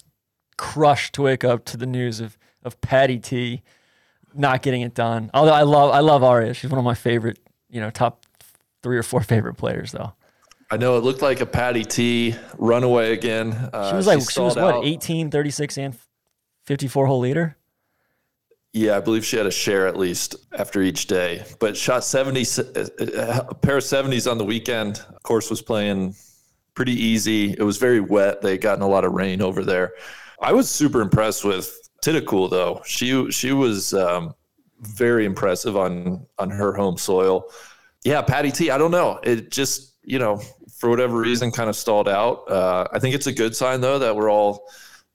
crushed 0.56 1.14
to 1.14 1.22
wake 1.22 1.44
up 1.44 1.64
to 1.66 1.76
the 1.76 1.86
news 1.86 2.20
of 2.20 2.38
of 2.62 2.80
Patty 2.80 3.18
T 3.18 3.62
not 4.34 4.62
getting 4.62 4.82
it 4.82 4.94
done. 4.94 5.30
Although 5.34 5.52
I 5.52 5.62
love 5.62 5.92
I 5.92 6.00
love 6.00 6.22
Ariya. 6.22 6.54
She's 6.54 6.70
one 6.70 6.78
of 6.78 6.84
my 6.84 6.94
favorite, 6.94 7.38
you 7.68 7.80
know, 7.80 7.90
top 7.90 8.24
three 8.82 8.96
or 8.96 9.02
four 9.02 9.20
favorite 9.22 9.54
players 9.54 9.92
though. 9.92 10.14
I 10.70 10.76
know 10.76 10.96
it 10.96 11.04
looked 11.04 11.22
like 11.22 11.40
a 11.40 11.46
Patty 11.46 11.84
T 11.84 12.34
runaway 12.58 13.12
again. 13.12 13.52
Uh, 13.72 13.90
she 13.90 13.96
was 13.96 14.06
like, 14.06 14.20
she, 14.20 14.26
she 14.26 14.40
was 14.40 14.56
what, 14.56 14.84
18, 14.84 15.30
36, 15.30 15.78
and 15.78 15.96
54 16.64 17.06
hole 17.06 17.20
leader? 17.20 17.56
Yeah, 18.72 18.96
I 18.96 19.00
believe 19.00 19.24
she 19.24 19.36
had 19.36 19.46
a 19.46 19.50
share 19.50 19.86
at 19.86 19.96
least 19.96 20.34
after 20.52 20.82
each 20.82 21.06
day, 21.06 21.44
but 21.60 21.76
shot 21.76 22.04
70, 22.04 22.42
a 23.16 23.54
pair 23.54 23.78
of 23.78 23.84
70s 23.84 24.30
on 24.30 24.36
the 24.36 24.44
weekend. 24.44 25.02
Of 25.08 25.22
course, 25.22 25.48
was 25.48 25.62
playing 25.62 26.14
pretty 26.74 26.92
easy. 26.92 27.52
It 27.52 27.62
was 27.62 27.78
very 27.78 28.00
wet. 28.00 28.42
They 28.42 28.52
had 28.52 28.60
gotten 28.60 28.82
a 28.82 28.88
lot 28.88 29.04
of 29.04 29.12
rain 29.12 29.40
over 29.40 29.64
there. 29.64 29.94
I 30.40 30.52
was 30.52 30.68
super 30.68 31.00
impressed 31.00 31.44
with 31.44 31.74
Thitikul 32.04 32.50
though. 32.50 32.82
She 32.84 33.30
she 33.30 33.52
was 33.52 33.94
um, 33.94 34.34
very 34.80 35.24
impressive 35.24 35.76
on 35.76 36.26
on 36.38 36.50
her 36.50 36.74
home 36.74 36.98
soil. 36.98 37.50
Yeah, 38.04 38.20
Patty 38.22 38.52
T. 38.52 38.70
I 38.70 38.78
don't 38.78 38.90
know. 38.90 39.18
It 39.22 39.50
just 39.50 39.94
you 40.02 40.18
know 40.18 40.40
for 40.76 40.90
whatever 40.90 41.18
reason 41.18 41.50
kind 41.50 41.68
of 41.70 41.76
stalled 41.76 42.08
out. 42.08 42.50
Uh, 42.50 42.86
I 42.92 42.98
think 42.98 43.14
it's 43.14 43.26
a 43.26 43.32
good 43.32 43.56
sign 43.56 43.80
though 43.80 43.98
that 43.98 44.14
we're 44.14 44.30
all 44.30 44.68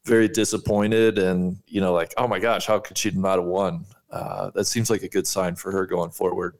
very 0.04 0.28
disappointed 0.28 1.20
and 1.20 1.58
you 1.68 1.80
know 1.80 1.94
like 1.94 2.12
oh 2.18 2.28
my 2.28 2.40
gosh 2.40 2.66
how 2.66 2.80
could 2.80 2.98
she 2.98 3.12
not 3.12 3.38
have 3.38 3.46
won? 3.46 3.86
Uh, 4.10 4.50
that 4.56 4.66
seems 4.66 4.90
like 4.90 5.04
a 5.04 5.08
good 5.08 5.28
sign 5.28 5.56
for 5.56 5.72
her 5.72 5.86
going 5.86 6.12
forward. 6.12 6.56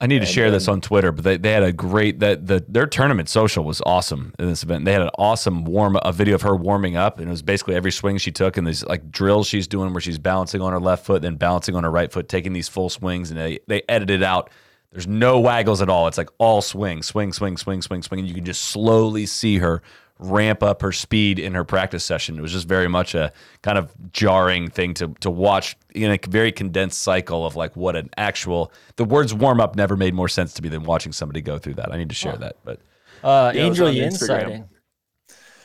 I 0.00 0.06
need 0.06 0.18
to 0.18 0.26
share 0.26 0.50
this 0.50 0.66
on 0.66 0.80
Twitter, 0.80 1.12
but 1.12 1.22
they, 1.22 1.36
they 1.36 1.52
had 1.52 1.62
a 1.62 1.72
great 1.72 2.18
that 2.18 2.48
the 2.48 2.64
their 2.66 2.86
tournament 2.86 3.28
social 3.28 3.62
was 3.62 3.80
awesome 3.86 4.34
in 4.36 4.48
this 4.48 4.64
event. 4.64 4.84
They 4.84 4.92
had 4.92 5.02
an 5.02 5.10
awesome 5.16 5.64
warm 5.64 5.96
a 6.02 6.12
video 6.12 6.34
of 6.34 6.42
her 6.42 6.56
warming 6.56 6.96
up, 6.96 7.18
and 7.18 7.28
it 7.28 7.30
was 7.30 7.42
basically 7.42 7.76
every 7.76 7.92
swing 7.92 8.18
she 8.18 8.32
took 8.32 8.56
and 8.56 8.66
these 8.66 8.84
like 8.84 9.12
drills 9.12 9.46
she's 9.46 9.68
doing 9.68 9.92
where 9.92 10.00
she's 10.00 10.18
balancing 10.18 10.60
on 10.60 10.72
her 10.72 10.80
left 10.80 11.06
foot, 11.06 11.22
then 11.22 11.36
balancing 11.36 11.76
on 11.76 11.84
her 11.84 11.90
right 11.90 12.10
foot, 12.10 12.28
taking 12.28 12.52
these 12.52 12.68
full 12.68 12.90
swings, 12.90 13.30
and 13.30 13.38
they 13.38 13.60
they 13.68 13.82
edited 13.88 14.24
out 14.24 14.50
there's 14.92 15.06
no 15.06 15.40
waggles 15.40 15.80
at 15.82 15.88
all. 15.88 16.06
It's 16.06 16.18
like 16.18 16.30
all 16.38 16.62
swing, 16.62 17.02
swing, 17.02 17.32
swing, 17.32 17.56
swing, 17.56 17.82
swing, 17.82 18.02
swing. 18.02 18.20
And 18.20 18.28
you 18.28 18.34
can 18.34 18.44
just 18.44 18.64
slowly 18.64 19.26
see 19.26 19.58
her 19.58 19.82
ramp 20.18 20.62
up 20.62 20.82
her 20.82 20.92
speed 20.92 21.38
in 21.38 21.54
her 21.54 21.64
practice 21.64 22.04
session. 22.04 22.38
It 22.38 22.42
was 22.42 22.52
just 22.52 22.68
very 22.68 22.88
much 22.88 23.14
a 23.14 23.32
kind 23.62 23.78
of 23.78 23.92
jarring 24.12 24.68
thing 24.68 24.94
to 24.94 25.08
to 25.20 25.30
watch 25.30 25.76
in 25.94 26.10
a 26.10 26.18
very 26.28 26.52
condensed 26.52 27.02
cycle 27.02 27.44
of 27.46 27.56
like 27.56 27.74
what 27.74 27.96
an 27.96 28.10
actual 28.16 28.70
the 28.96 29.04
words 29.04 29.34
warm 29.34 29.60
up 29.60 29.76
never 29.76 29.96
made 29.96 30.14
more 30.14 30.28
sense 30.28 30.52
to 30.54 30.62
me 30.62 30.68
than 30.68 30.84
watching 30.84 31.12
somebody 31.12 31.40
go 31.40 31.58
through 31.58 31.74
that. 31.74 31.92
I 31.92 31.96
need 31.96 32.10
to 32.10 32.14
share 32.14 32.36
that. 32.36 32.56
But 32.62 32.80
uh, 33.24 33.52
yeah, 33.54 33.62
Angel 33.62 33.90
Yin 33.90 34.12
sighting. 34.12 34.68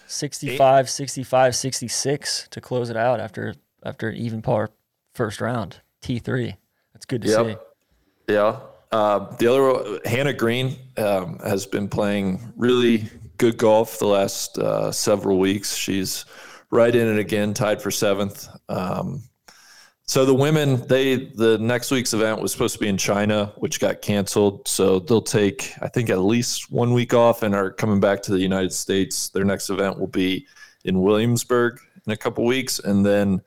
65, 0.10 0.90
65, 0.90 1.54
66 1.54 2.48
to 2.52 2.62
close 2.62 2.90
it 2.90 2.96
out 2.96 3.20
after 3.20 3.56
after 3.84 4.10
even 4.12 4.42
par 4.42 4.70
first 5.14 5.42
round. 5.42 5.82
T3. 6.02 6.56
That's 6.94 7.06
good 7.06 7.22
to 7.24 7.28
yep. 7.28 7.46
see. 7.46 8.34
Yeah. 8.34 8.60
Uh, 8.92 9.36
the 9.38 9.48
other 9.48 10.00
Hannah 10.06 10.34
Green 10.34 10.78
um, 10.98 11.40
has 11.40 11.66
been 11.66 11.88
playing 11.90 12.54
really 12.56 13.10
good 13.38 13.58
golf 13.58 14.00
the 14.00 14.08
last 14.08 14.58
uh, 14.58 14.92
several 14.92 15.40
weeks. 15.40 15.76
She's 15.76 16.26
right 16.72 16.94
in 16.94 17.08
it 17.08 17.20
again, 17.20 17.54
tied 17.54 17.82
for 17.82 17.92
seventh. 17.92 18.48
Um, 18.70 19.24
So 20.10 20.24
the 20.24 20.34
women, 20.34 20.88
they 20.88 21.16
the 21.36 21.58
next 21.58 21.92
week's 21.92 22.14
event 22.14 22.42
was 22.42 22.54
supposed 22.54 22.74
to 22.76 22.80
be 22.80 22.88
in 22.88 22.98
China, 22.98 23.52
which 23.58 23.82
got 23.82 24.02
canceled. 24.02 24.66
So 24.66 25.00
they'll 25.00 25.22
take, 25.22 25.74
I 25.82 25.90
think, 25.90 26.10
at 26.10 26.20
least 26.20 26.72
one 26.72 26.94
week 26.94 27.14
off 27.14 27.44
and 27.44 27.54
are 27.54 27.72
coming 27.72 28.00
back 28.00 28.22
to 28.24 28.32
the 28.32 28.40
United 28.40 28.72
States. 28.72 29.30
Their 29.30 29.44
next 29.44 29.70
event 29.70 30.00
will 30.00 30.08
be 30.08 30.48
in 30.86 31.02
Williamsburg 31.02 31.80
in 32.06 32.14
a 32.14 32.18
couple 32.18 32.46
weeks, 32.46 32.80
and 32.80 33.06
then 33.06 33.42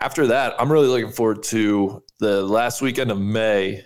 after 0.00 0.26
that, 0.28 0.54
I'm 0.58 0.72
really 0.72 0.88
looking 0.88 1.12
forward 1.12 1.42
to 1.44 2.02
the 2.20 2.42
last 2.42 2.80
weekend 2.80 3.10
of 3.10 3.20
May. 3.20 3.84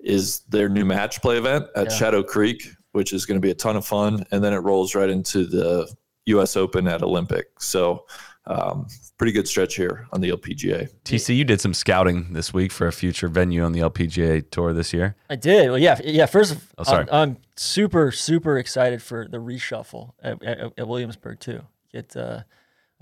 Is 0.00 0.40
their 0.48 0.68
new 0.68 0.84
match 0.84 1.20
play 1.22 1.38
event 1.38 1.66
at 1.74 1.90
Yeah. 1.90 1.96
Shadow 1.96 2.22
Creek, 2.22 2.68
which 2.92 3.12
is 3.12 3.26
going 3.26 3.40
to 3.40 3.44
be 3.44 3.50
a 3.50 3.54
ton 3.54 3.76
of 3.76 3.84
fun, 3.86 4.24
and 4.30 4.42
then 4.44 4.52
it 4.52 4.58
rolls 4.58 4.94
right 4.94 5.10
into 5.10 5.44
the 5.44 5.92
U.S. 6.26 6.56
Open 6.56 6.86
at 6.88 7.02
Olympic. 7.02 7.46
So. 7.60 8.04
Um, 8.46 8.86
pretty 9.18 9.32
good 9.32 9.46
stretch 9.46 9.74
here 9.76 10.08
on 10.10 10.22
the 10.22 10.30
LPGA. 10.30 10.88
TC, 11.04 11.36
you 11.36 11.44
did 11.44 11.60
some 11.60 11.74
scouting 11.74 12.32
this 12.32 12.50
week 12.54 12.72
for 12.72 12.86
a 12.86 12.92
future 12.92 13.28
venue 13.28 13.62
on 13.62 13.72
the 13.72 13.80
LPGA 13.80 14.50
tour 14.50 14.72
this 14.72 14.94
year. 14.94 15.16
I 15.28 15.36
did. 15.36 15.68
Well, 15.68 15.76
yeah, 15.76 16.00
yeah. 16.02 16.24
First, 16.24 16.56
Oh, 16.78 16.82
sorry. 16.84 17.04
I'm, 17.12 17.32
I'm 17.32 17.36
super, 17.58 18.10
super 18.10 18.56
excited 18.56 19.02
for 19.02 19.28
the 19.28 19.36
reshuffle 19.36 20.12
at, 20.22 20.42
at, 20.42 20.72
at 20.78 20.88
Williamsburg 20.88 21.40
too. 21.40 21.60
Get 21.92 22.16
uh, 22.16 22.44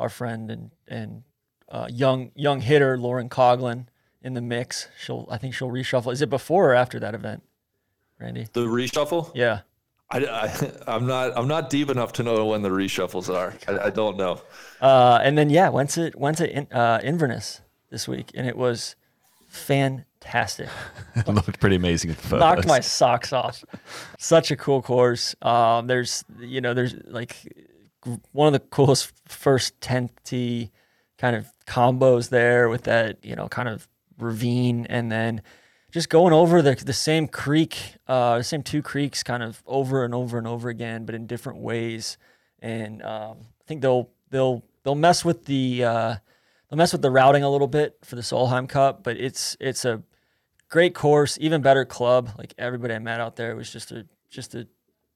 our 0.00 0.08
friend 0.08 0.50
and 0.50 0.70
and 0.88 1.22
uh, 1.68 1.86
young 1.92 2.32
young 2.34 2.60
hitter 2.60 2.98
Lauren 2.98 3.28
Coughlin 3.28 3.86
in 4.26 4.34
the 4.34 4.42
mix. 4.42 4.88
She'll, 4.98 5.26
I 5.30 5.38
think 5.38 5.54
she'll 5.54 5.70
reshuffle. 5.70 6.12
Is 6.12 6.20
it 6.20 6.28
before 6.28 6.72
or 6.72 6.74
after 6.74 6.98
that 6.98 7.14
event, 7.14 7.44
Randy? 8.20 8.48
The 8.52 8.66
reshuffle? 8.66 9.30
Yeah. 9.34 9.60
I, 10.10 10.18
I, 10.18 10.72
am 10.96 11.06
not. 11.06 11.32
I'm 11.36 11.48
not 11.48 11.70
deep 11.70 11.88
enough 11.88 12.12
to 12.14 12.22
know 12.24 12.44
when 12.46 12.62
the 12.62 12.68
reshuffles 12.68 13.32
are. 13.32 13.54
I, 13.68 13.86
I 13.86 13.90
don't 13.90 14.16
know. 14.16 14.40
Uh, 14.80 15.20
and 15.22 15.38
then 15.38 15.48
yeah, 15.48 15.68
went 15.68 15.90
to 15.90 16.12
went 16.16 16.38
to 16.38 16.52
in, 16.52 16.66
uh, 16.72 17.00
Inverness 17.02 17.60
this 17.90 18.06
week, 18.06 18.30
and 18.34 18.46
it 18.46 18.56
was 18.56 18.96
fantastic. 19.48 20.68
It 21.14 21.26
looked 21.28 21.58
pretty 21.60 21.76
amazing. 21.76 22.10
in 22.10 22.16
photos. 22.16 22.40
knocked 22.40 22.66
my 22.66 22.80
socks 22.80 23.32
off. 23.32 23.64
Such 24.18 24.50
a 24.50 24.56
cool 24.56 24.82
course. 24.82 25.34
Um, 25.42 25.86
there's 25.86 26.24
you 26.40 26.60
know 26.60 26.74
there's 26.74 26.94
like 27.06 27.36
one 28.32 28.46
of 28.46 28.52
the 28.52 28.60
coolest 28.60 29.12
first 29.26 29.80
10 29.80 30.10
tee 30.22 30.70
kind 31.18 31.34
of 31.34 31.48
combos 31.66 32.28
there 32.28 32.68
with 32.68 32.84
that 32.84 33.24
you 33.24 33.34
know 33.34 33.48
kind 33.48 33.68
of 33.68 33.88
ravine 34.18 34.86
and 34.88 35.10
then 35.10 35.42
just 35.90 36.08
going 36.08 36.32
over 36.32 36.62
the 36.62 36.74
the 36.74 36.92
same 36.92 37.26
creek, 37.28 37.94
uh, 38.06 38.38
the 38.38 38.44
same 38.44 38.62
two 38.62 38.82
creeks 38.82 39.22
kind 39.22 39.42
of 39.42 39.62
over 39.66 40.04
and 40.04 40.14
over 40.14 40.36
and 40.38 40.46
over 40.46 40.68
again, 40.68 41.06
but 41.06 41.14
in 41.14 41.26
different 41.26 41.58
ways. 41.60 42.18
And 42.60 43.02
um, 43.02 43.38
I 43.40 43.64
think 43.66 43.82
they'll 43.82 44.10
they'll 44.30 44.62
they'll 44.82 44.94
mess 44.94 45.24
with 45.24 45.46
the 45.46 45.84
uh, 45.84 46.16
they'll 46.68 46.76
mess 46.76 46.92
with 46.92 47.02
the 47.02 47.10
routing 47.10 47.42
a 47.42 47.50
little 47.50 47.68
bit 47.68 47.96
for 48.02 48.16
the 48.16 48.22
Solheim 48.22 48.68
Cup, 48.68 49.02
but 49.04 49.16
it's 49.16 49.56
it's 49.60 49.84
a 49.84 50.02
great 50.68 50.94
course, 50.94 51.38
even 51.40 51.62
better 51.62 51.84
club. 51.84 52.30
Like 52.36 52.54
everybody 52.58 52.94
I 52.94 52.98
met 52.98 53.20
out 53.20 53.36
there 53.36 53.56
was 53.56 53.72
just 53.72 53.92
a 53.92 54.06
just 54.28 54.54
a 54.54 54.66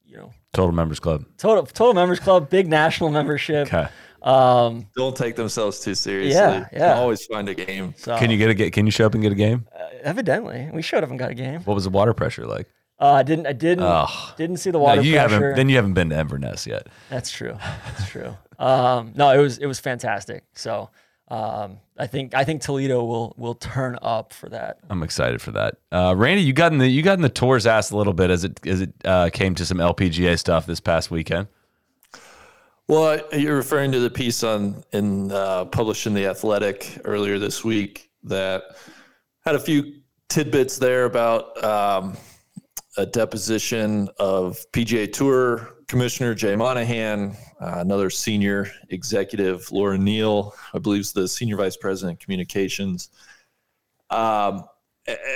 you 0.05 0.17
know 0.17 0.33
Total 0.53 0.73
Members 0.73 1.01
Club. 1.01 1.25
total 1.37 1.67
total 1.67 1.95
members 1.95 2.21
club, 2.21 2.51
big 2.51 2.69
national 2.69 3.11
membership. 3.11 3.67
Okay. 3.69 3.89
Um, 4.23 4.87
Don't 4.97 5.17
take 5.17 5.37
themselves 5.37 5.81
too 5.81 5.95
seriously. 5.95 6.39
Yeah, 6.41 6.69
yeah. 6.73 6.95
always 6.95 7.25
find 7.27 7.49
a 7.49 7.55
game. 7.55 7.95
so 7.97 8.17
Can 8.19 8.31
you 8.31 8.37
get 8.39 8.51
a 8.51 8.55
ga- 8.55 8.71
Can 8.71 8.87
you 8.87 8.93
show 8.93 9.07
up 9.07 9.15
and 9.15 9.23
get 9.23 9.33
a 9.33 9.37
game? 9.37 9.67
evidently 10.03 10.69
we 10.73 10.83
showed 10.83 11.05
up 11.05 11.11
and 11.11 11.19
got 11.19 11.31
a 11.31 11.35
game. 11.35 11.61
What 11.65 11.75
was 11.75 11.85
the 11.85 11.91
water 11.91 12.15
pressure 12.15 12.47
like? 12.47 12.67
Uh, 12.99 13.13
I 13.13 13.23
didn't 13.23 13.47
I 13.47 13.53
didn't 13.53 13.85
Ugh. 13.85 14.35
didn't 14.37 14.59
see 14.59 14.71
the 14.71 14.79
No, 14.79 14.85
water 14.85 15.01
you 15.01 15.15
pressure. 15.15 15.35
haven't. 15.35 15.57
Then 15.57 15.69
you 15.71 15.77
haven't 15.77 15.95
been 15.95 16.11
to 16.11 16.19
Inverness 16.19 16.67
yet. 16.67 16.87
That's 17.09 17.31
true. 17.31 17.57
That's 17.87 18.09
true. 18.11 18.37
Um, 18.59 19.13
no, 19.17 19.31
it 19.31 19.39
was 19.39 19.57
it 19.59 19.67
was 19.67 19.81
fantastic. 19.81 20.45
So 20.55 20.91
um, 21.29 21.79
I 21.99 22.07
think 22.07 22.35
I 22.35 22.45
think 22.45 22.61
Toledo 22.61 23.03
will 23.05 23.35
will 23.39 23.55
turn 23.55 23.99
up 24.03 24.35
for 24.35 24.51
that. 24.51 24.81
I'm 24.91 25.03
excited 25.03 25.41
for 25.41 25.53
that. 25.53 25.77
Uh, 25.91 26.13
Randy, 26.17 26.43
you 26.43 26.53
got 26.53 26.73
in 26.73 26.79
the 26.79 26.89
you 26.89 27.03
got 27.03 27.15
in 27.15 27.23
the 27.23 27.29
tour's 27.31 27.67
ass 27.67 27.91
a 27.91 27.97
little 27.97 28.13
bit 28.13 28.29
as 28.31 28.45
it 28.45 28.61
as 28.67 28.83
it 28.83 28.93
uh, 29.07 29.31
came 29.33 29.55
to 29.55 29.65
some 29.65 29.79
LPGA 29.79 30.39
stuff 30.39 30.67
this 30.67 30.81
past 30.81 31.11
weekend. 31.11 31.49
Well, 32.91 33.21
you're 33.33 33.55
referring 33.55 33.93
to 33.93 34.01
the 34.01 34.11
piece 34.11 34.43
on 34.43 34.83
in 34.93 35.31
uh, 35.31 35.67
published 35.67 36.09
in 36.09 36.13
the 36.13 36.27
Athletic 36.27 37.01
earlier 37.05 37.39
this 37.39 37.63
week 37.63 38.11
that 38.25 38.65
had 39.45 39.55
a 39.55 39.61
few 39.61 40.01
tidbits 40.29 40.77
there 40.77 41.05
about 41.05 41.63
um, 41.63 42.17
a 42.97 43.07
deposition 43.07 44.09
of 44.19 44.59
PGA 44.73 45.13
Tour 45.13 45.77
Commissioner 45.87 46.35
Jay 46.35 46.57
Monahan, 46.57 47.37
uh, 47.61 47.75
another 47.77 48.11
senior 48.11 48.69
executive, 48.89 49.71
Laura 49.71 49.97
Neal, 49.97 50.53
I 50.75 50.81
believe 50.81 51.03
is 51.03 51.13
the 51.13 51.29
senior 51.29 51.59
vice 51.59 51.77
president 51.77 52.19
of 52.19 52.25
communications. 52.25 53.11
Um, 54.11 54.65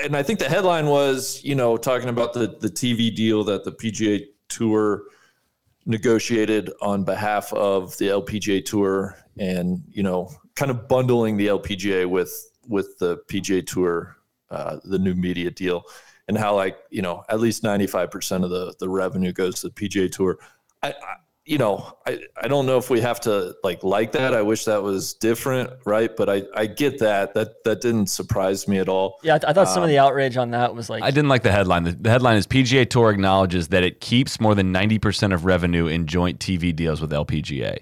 and 0.02 0.16
I 0.16 0.24
think 0.24 0.40
the 0.40 0.48
headline 0.48 0.86
was, 0.86 1.40
you 1.44 1.54
know, 1.54 1.76
talking 1.76 2.08
about 2.08 2.32
the 2.32 2.56
the 2.58 2.68
TV 2.68 3.14
deal 3.14 3.44
that 3.44 3.62
the 3.62 3.70
PGA 3.70 4.24
Tour 4.48 5.04
negotiated 5.86 6.72
on 6.80 7.04
behalf 7.04 7.52
of 7.52 7.96
the 7.98 8.08
LPGA 8.08 8.64
Tour, 8.64 9.16
and 9.38 9.82
you 9.90 10.02
know, 10.02 10.30
kind 10.54 10.70
of 10.70 10.88
bundling 10.88 11.36
the 11.36 11.48
LPGA 11.48 12.08
with 12.08 12.50
with 12.66 12.98
the 12.98 13.18
PGA 13.28 13.66
Tour, 13.66 14.16
uh, 14.50 14.78
the 14.84 14.98
new 14.98 15.14
media 15.14 15.50
deal, 15.50 15.84
and 16.28 16.38
how 16.38 16.54
like 16.54 16.78
you 16.90 17.02
know 17.02 17.24
at 17.28 17.40
least 17.40 17.62
ninety 17.62 17.86
five 17.86 18.10
percent 18.10 18.44
of 18.44 18.50
the 18.50 18.74
the 18.78 18.88
revenue 18.88 19.32
goes 19.32 19.60
to 19.60 19.68
the 19.68 19.74
PGA 19.74 20.10
Tour. 20.10 20.38
I, 20.82 20.90
I 20.90 21.16
you 21.46 21.58
know 21.58 21.96
I 22.06 22.20
I 22.36 22.48
don't 22.48 22.66
know 22.66 22.78
if 22.78 22.88
we 22.88 23.00
have 23.00 23.20
to 23.22 23.54
like 23.62 23.82
like 23.82 24.12
that. 24.12 24.34
I 24.34 24.42
wish 24.42 24.64
that 24.64 24.82
was 24.82 25.14
different, 25.14 25.70
right? 25.84 26.14
But 26.14 26.28
I 26.30 26.42
I 26.54 26.66
get 26.66 26.98
that 27.00 27.34
that 27.34 27.64
that 27.64 27.80
didn't 27.80 28.06
surprise 28.06 28.66
me 28.66 28.78
at 28.78 28.88
all. 28.88 29.18
Yeah, 29.22 29.34
I, 29.34 29.38
th- 29.38 29.50
I 29.50 29.52
thought 29.52 29.68
some 29.68 29.82
of 29.82 29.88
the 29.88 29.98
um, 29.98 30.06
outrage 30.06 30.36
on 30.36 30.50
that 30.52 30.74
was 30.74 30.88
like 30.88 31.02
I 31.02 31.10
didn't 31.10 31.28
like 31.28 31.42
the 31.42 31.52
headline. 31.52 31.84
The, 31.84 31.92
the 31.92 32.10
headline 32.10 32.36
is 32.36 32.46
PGA 32.46 32.88
Tour 32.88 33.10
acknowledges 33.10 33.68
that 33.68 33.82
it 33.82 34.00
keeps 34.00 34.40
more 34.40 34.54
than 34.54 34.72
90% 34.72 35.34
of 35.34 35.44
revenue 35.44 35.86
in 35.86 36.06
joint 36.06 36.40
TV 36.40 36.74
deals 36.74 37.00
with 37.00 37.10
LPGA, 37.10 37.78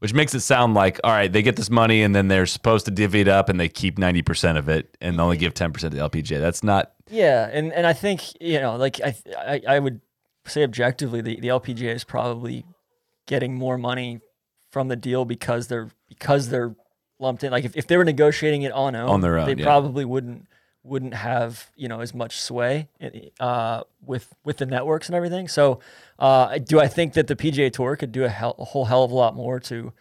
which 0.00 0.12
makes 0.12 0.34
it 0.34 0.40
sound 0.40 0.74
like, 0.74 1.00
all 1.02 1.12
right, 1.12 1.32
they 1.32 1.42
get 1.42 1.56
this 1.56 1.70
money 1.70 2.02
and 2.02 2.14
then 2.14 2.28
they're 2.28 2.46
supposed 2.46 2.84
to 2.84 2.90
divvy 2.90 3.20
it 3.20 3.28
up 3.28 3.48
and 3.48 3.58
they 3.58 3.68
keep 3.68 3.96
90% 3.96 4.58
of 4.58 4.68
it 4.68 4.96
and 5.00 5.20
only 5.20 5.36
give 5.36 5.54
10% 5.54 5.72
to 5.78 5.88
the 5.88 5.98
LPGA. 5.98 6.38
That's 6.38 6.62
not, 6.62 6.92
Yeah, 7.08 7.48
and 7.50 7.72
and 7.72 7.86
I 7.86 7.94
think 7.94 8.22
you 8.42 8.60
know, 8.60 8.76
like 8.76 9.00
I 9.00 9.16
I, 9.38 9.62
I 9.66 9.78
would 9.78 10.02
say 10.44 10.62
objectively, 10.62 11.20
the, 11.22 11.40
the 11.40 11.48
LPGA 11.48 11.94
is 11.94 12.04
probably 12.04 12.64
getting 13.26 13.54
more 13.54 13.76
money 13.78 14.20
from 14.70 14.88
the 14.88 14.96
deal 14.96 15.24
because 15.24 15.68
they're 15.68 15.88
because 16.08 16.48
they're 16.48 16.74
lumped 17.18 17.44
in. 17.44 17.50
Like 17.50 17.64
if, 17.64 17.76
if 17.76 17.86
they 17.86 17.96
were 17.96 18.04
negotiating 18.04 18.62
it 18.62 18.72
on 18.72 18.94
own, 18.96 19.08
On 19.08 19.20
their 19.20 19.38
own, 19.38 19.46
they 19.46 19.54
yeah. 19.54 19.64
probably 19.64 20.04
wouldn't 20.04 20.46
wouldn't 20.82 21.14
have 21.14 21.68
you 21.74 21.88
know 21.88 22.00
as 22.00 22.14
much 22.14 22.38
sway 22.40 22.88
uh, 23.40 23.82
with 24.04 24.32
with 24.44 24.58
the 24.58 24.66
networks 24.66 25.08
and 25.08 25.16
everything. 25.16 25.48
So, 25.48 25.80
uh, 26.18 26.58
do 26.58 26.78
I 26.80 26.86
think 26.88 27.14
that 27.14 27.26
the 27.26 27.36
PGA 27.36 27.72
Tour 27.72 27.96
could 27.96 28.12
do 28.12 28.24
a, 28.24 28.28
hell, 28.28 28.54
a 28.58 28.64
whole 28.64 28.84
hell 28.84 29.02
of 29.02 29.10
a 29.10 29.14
lot 29.14 29.34
more 29.34 29.58
to 29.60 29.92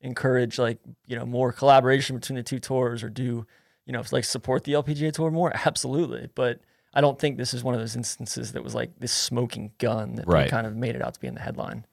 encourage 0.00 0.58
like 0.58 0.78
you 1.06 1.16
know 1.16 1.26
more 1.26 1.52
collaboration 1.52 2.16
between 2.16 2.36
the 2.36 2.42
two 2.42 2.60
tours 2.60 3.02
or 3.02 3.08
do 3.10 3.44
you 3.84 3.92
know 3.92 4.02
like 4.12 4.24
support 4.24 4.62
the 4.62 4.72
LPGA 4.74 5.12
tour 5.12 5.28
more 5.28 5.50
absolutely 5.66 6.28
but 6.36 6.60
I 6.94 7.00
don't 7.00 7.18
think 7.18 7.36
this 7.36 7.52
is 7.52 7.64
one 7.64 7.74
of 7.74 7.80
those 7.80 7.96
instances 7.96 8.52
that 8.52 8.62
was 8.62 8.76
like 8.76 8.92
this 9.00 9.10
smoking 9.12 9.72
gun 9.78 10.14
that 10.14 10.26
Right. 10.28 10.48
kind 10.48 10.68
of 10.68 10.76
made 10.76 10.94
it 10.94 11.02
out 11.02 11.14
to 11.14 11.20
be 11.20 11.26
in 11.26 11.34
the 11.34 11.40
headline 11.40 11.84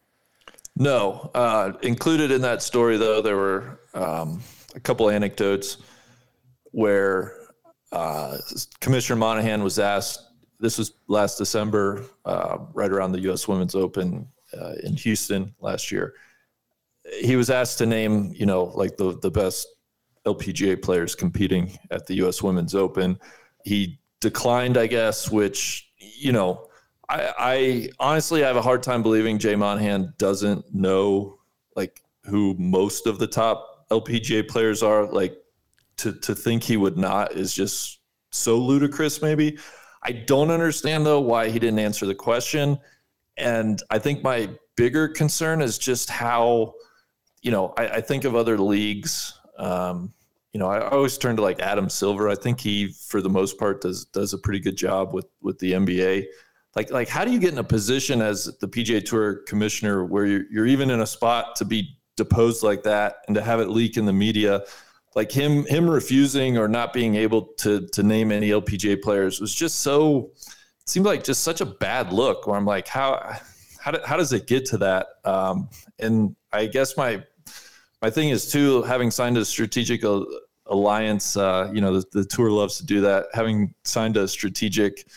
No, 0.78 1.32
uh, 1.34 1.74
included 1.84 2.32
in 2.32 2.42
that 2.42 2.62
story 2.62 2.98
though, 2.98 3.22
there 3.22 3.38
were 3.38 3.80
um, 3.94 4.42
a 4.76 4.80
couple 4.80 5.10
anecdotes 5.10 5.78
where 6.72 7.34
uh, 7.92 8.38
Commissioner 8.82 9.18
Monahan 9.18 9.64
was 9.64 9.80
asked. 9.80 10.20
This 10.60 10.78
was 10.78 10.94
last 11.08 11.38
December, 11.38 12.04
uh, 12.26 12.58
right 12.74 12.92
around 12.92 13.14
the 13.14 13.22
U.S. 13.22 13.48
Women's 13.48 13.76
Open 13.76 14.28
uh, 14.58 14.74
in 14.84 14.96
Houston 14.96 15.56
last 15.62 15.92
year. 15.92 16.14
He 17.22 17.36
was 17.36 17.50
asked 17.50 17.78
to 17.78 17.86
name, 17.86 18.34
you 18.36 18.46
know, 18.46 18.66
like 18.76 18.98
the 18.98 19.18
the 19.20 19.32
best 19.32 19.68
LPGA 20.26 20.82
players 20.82 21.16
competing 21.16 21.78
at 21.92 22.06
the 22.06 22.16
U.S. 22.16 22.42
Women's 22.42 22.76
Open. 22.76 23.18
He 23.64 24.00
declined, 24.20 24.78
I 24.78 24.88
guess, 24.88 25.30
which 25.30 25.90
you 25.98 26.32
know, 26.32 26.68
I, 27.10 27.34
I 27.38 27.90
honestly 28.00 28.42
have 28.42 28.56
a 28.56 28.62
hard 28.62 28.84
time 28.84 29.04
believing 29.04 29.38
Jay 29.38 29.56
Monahan 29.56 30.14
doesn't 30.18 30.74
know 30.74 31.40
like 31.76 32.02
who 32.24 32.56
most 32.58 33.08
of 33.08 33.20
the 33.20 33.28
top 33.28 33.88
LPGA 33.92 34.48
players 34.48 34.82
are. 34.82 35.06
Like 35.06 35.38
to 35.98 36.14
to 36.14 36.36
think 36.36 36.64
he 36.64 36.78
would 36.78 36.98
not 36.98 37.34
is 37.34 37.54
just 37.54 38.00
so 38.32 38.58
ludicrous. 38.58 39.22
Maybe 39.22 39.58
I 40.04 40.12
don't 40.12 40.52
understand 40.52 41.06
though 41.06 41.22
why 41.22 41.50
he 41.50 41.60
didn't 41.60 41.80
answer 41.80 42.06
the 42.06 42.16
question, 42.16 42.80
and 43.38 43.82
I 43.90 44.00
think 44.00 44.24
my 44.24 44.50
bigger 44.76 45.08
concern 45.08 45.62
is 45.62 45.78
just 45.78 46.10
how 46.10 46.74
you 47.42 47.52
know 47.52 47.74
I, 47.78 47.88
I 47.88 48.02
think 48.02 48.24
of 48.24 48.36
other 48.36 48.58
leagues. 48.58 49.40
Um, 49.58 50.14
you 50.54 50.60
know, 50.60 50.68
I 50.68 50.88
always 50.88 51.18
turn 51.18 51.36
to 51.36 51.42
like 51.42 51.60
Adam 51.60 51.90
Silver. 51.90 52.30
I 52.30 52.36
think 52.36 52.62
he, 52.62 52.88
for 52.88 53.22
the 53.22 53.30
most 53.30 53.60
part, 53.60 53.82
does 53.82 54.06
does 54.06 54.34
a 54.34 54.38
pretty 54.38 54.60
good 54.60 54.78
job 54.78 55.14
with 55.14 55.28
with 55.42 55.60
the 55.60 55.74
NBA. 55.74 56.28
Like, 56.76 56.92
like, 56.92 57.08
how 57.08 57.24
do 57.24 57.32
you 57.32 57.40
get 57.40 57.54
in 57.54 57.60
a 57.60 57.64
position 57.64 58.22
as 58.22 58.46
the 58.60 58.68
PGA 58.68 59.04
Tour 59.04 59.44
commissioner 59.48 60.06
where 60.06 60.26
you're, 60.26 60.44
you're 60.52 60.68
even 60.68 60.90
in 60.90 61.02
a 61.02 61.08
spot 61.08 61.56
to 61.58 61.66
be 61.66 61.98
deposed 62.18 62.64
like 62.64 62.84
that 62.84 63.18
and 63.28 63.36
to 63.36 63.42
have 63.42 63.60
it 63.60 63.70
leak 63.70 63.98
in 63.98 64.06
the 64.06 64.14
media? 64.14 64.64
like 65.16 65.32
him 65.32 65.66
him 65.66 65.90
refusing 65.90 66.58
or 66.58 66.68
not 66.68 66.94
being 66.94 67.16
able 67.16 67.44
to 67.58 67.88
to 67.88 68.04
name 68.04 68.32
any 68.32 68.50
LPGA 68.50 69.02
players 69.02 69.40
was 69.40 69.56
just 69.56 69.80
so 69.80 70.32
it 70.38 70.90
seemed 70.90 71.06
like 71.06 71.24
just 71.24 71.44
such 71.44 71.62
a 71.62 71.66
bad 71.66 72.14
look. 72.14 72.46
Where 72.46 72.58
I'm 72.58 72.66
like, 72.66 72.88
how 72.88 73.38
how, 73.80 73.92
do, 73.92 74.00
how 74.06 74.18
does 74.18 74.34
it 74.34 74.48
get 74.48 74.66
to 74.68 74.78
that? 74.80 75.08
Um, 75.24 75.70
and 76.00 76.36
I 76.52 76.68
guess 76.68 76.98
my 76.98 77.24
my 78.02 78.10
thing 78.10 78.30
is 78.30 78.52
too 78.52 78.84
having 78.84 79.10
signed 79.10 79.38
a 79.38 79.46
strategic 79.46 80.04
alliance. 80.68 81.38
Uh, 81.38 81.72
you 81.74 81.82
know, 81.82 82.00
the, 82.00 82.06
the 82.12 82.26
tour 82.26 82.52
loves 82.52 82.78
to 82.78 82.86
do 82.86 83.02
that. 83.02 83.28
Having 83.34 83.74
signed 83.84 84.18
a 84.18 84.28
strategic 84.28 85.08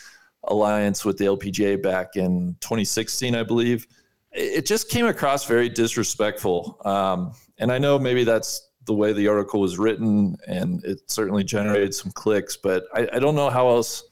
alliance 0.43 1.05
with 1.05 1.17
the 1.17 1.25
LPGA 1.25 1.81
back 1.81 2.15
in 2.15 2.55
2016, 2.61 3.35
I 3.35 3.43
believe, 3.43 3.87
it, 4.31 4.65
just 4.65 4.89
came 4.89 5.05
across 5.05 5.45
very 5.45 5.69
disrespectful. 5.69 6.79
Um, 6.85 7.33
and 7.57 7.71
I 7.71 7.77
know 7.77 7.97
maybe 7.97 8.23
that's 8.23 8.69
the 8.85 8.93
way 8.93 9.13
the 9.13 9.27
article 9.27 9.59
was 9.59 9.77
written, 9.77 10.35
and 10.47 10.83
it 10.83 11.09
certainly 11.09 11.43
generated 11.43 11.93
some 11.93 12.11
clicks. 12.11 12.57
But 12.57 12.85
I, 12.93 13.07
I 13.13 13.19
don't 13.19 13.35
know 13.35 13.49
how 13.49 13.69
else 13.69 14.03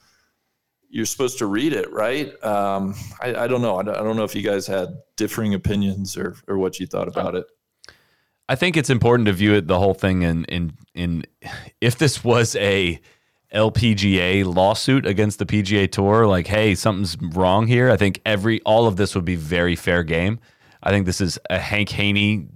you're 0.89 1.05
supposed 1.05 1.37
to 1.39 1.45
read 1.45 1.73
it, 1.73 1.91
right? 1.91 2.31
Um, 2.43 2.95
I, 3.21 3.35
I, 3.35 3.47
don't 3.47 3.61
know. 3.61 3.79
I 3.79 3.83
don't 3.83 4.15
know 4.15 4.23
if 4.23 4.35
you 4.35 4.41
guys 4.41 4.67
had 4.67 4.89
differing 5.15 5.53
opinions 5.53 6.17
or 6.17 6.35
or 6.47 6.57
what 6.57 6.79
you 6.79 6.87
thought 6.87 7.07
about 7.07 7.35
it. 7.35 7.45
I 8.49 8.55
think 8.55 8.77
it's 8.77 8.89
important 8.89 9.27
to 9.27 9.33
view 9.33 9.53
it 9.55 9.67
the 9.67 9.79
whole 9.79 9.93
thing 9.93 10.21
in 10.21 10.45
in 10.45 10.73
in 10.93 11.25
if 11.81 11.97
this 11.97 12.23
was 12.23 12.55
a 12.55 12.99
LPGA 13.53 14.44
lawsuit 14.44 15.06
against 15.06 15.40
the 15.40 15.45
PGA 15.45 15.90
Tour, 15.90 16.28
like, 16.28 16.48
hey, 16.48 16.76
something's 16.76 17.18
wrong 17.22 17.68
here. 17.68 17.90
I 17.90 17.98
think 17.98 18.22
every 18.26 18.61
all 18.61 18.88
of 18.88 18.98
this 18.98 19.15
would 19.15 19.26
be 19.26 19.36
very 19.36 19.76
fair 19.76 20.03
game. 20.03 20.40
I 20.84 20.91
think 20.91 21.06
this 21.06 21.22
is 21.22 21.40
a 21.49 21.60
Hank 21.60 21.90
Haney 21.90 22.48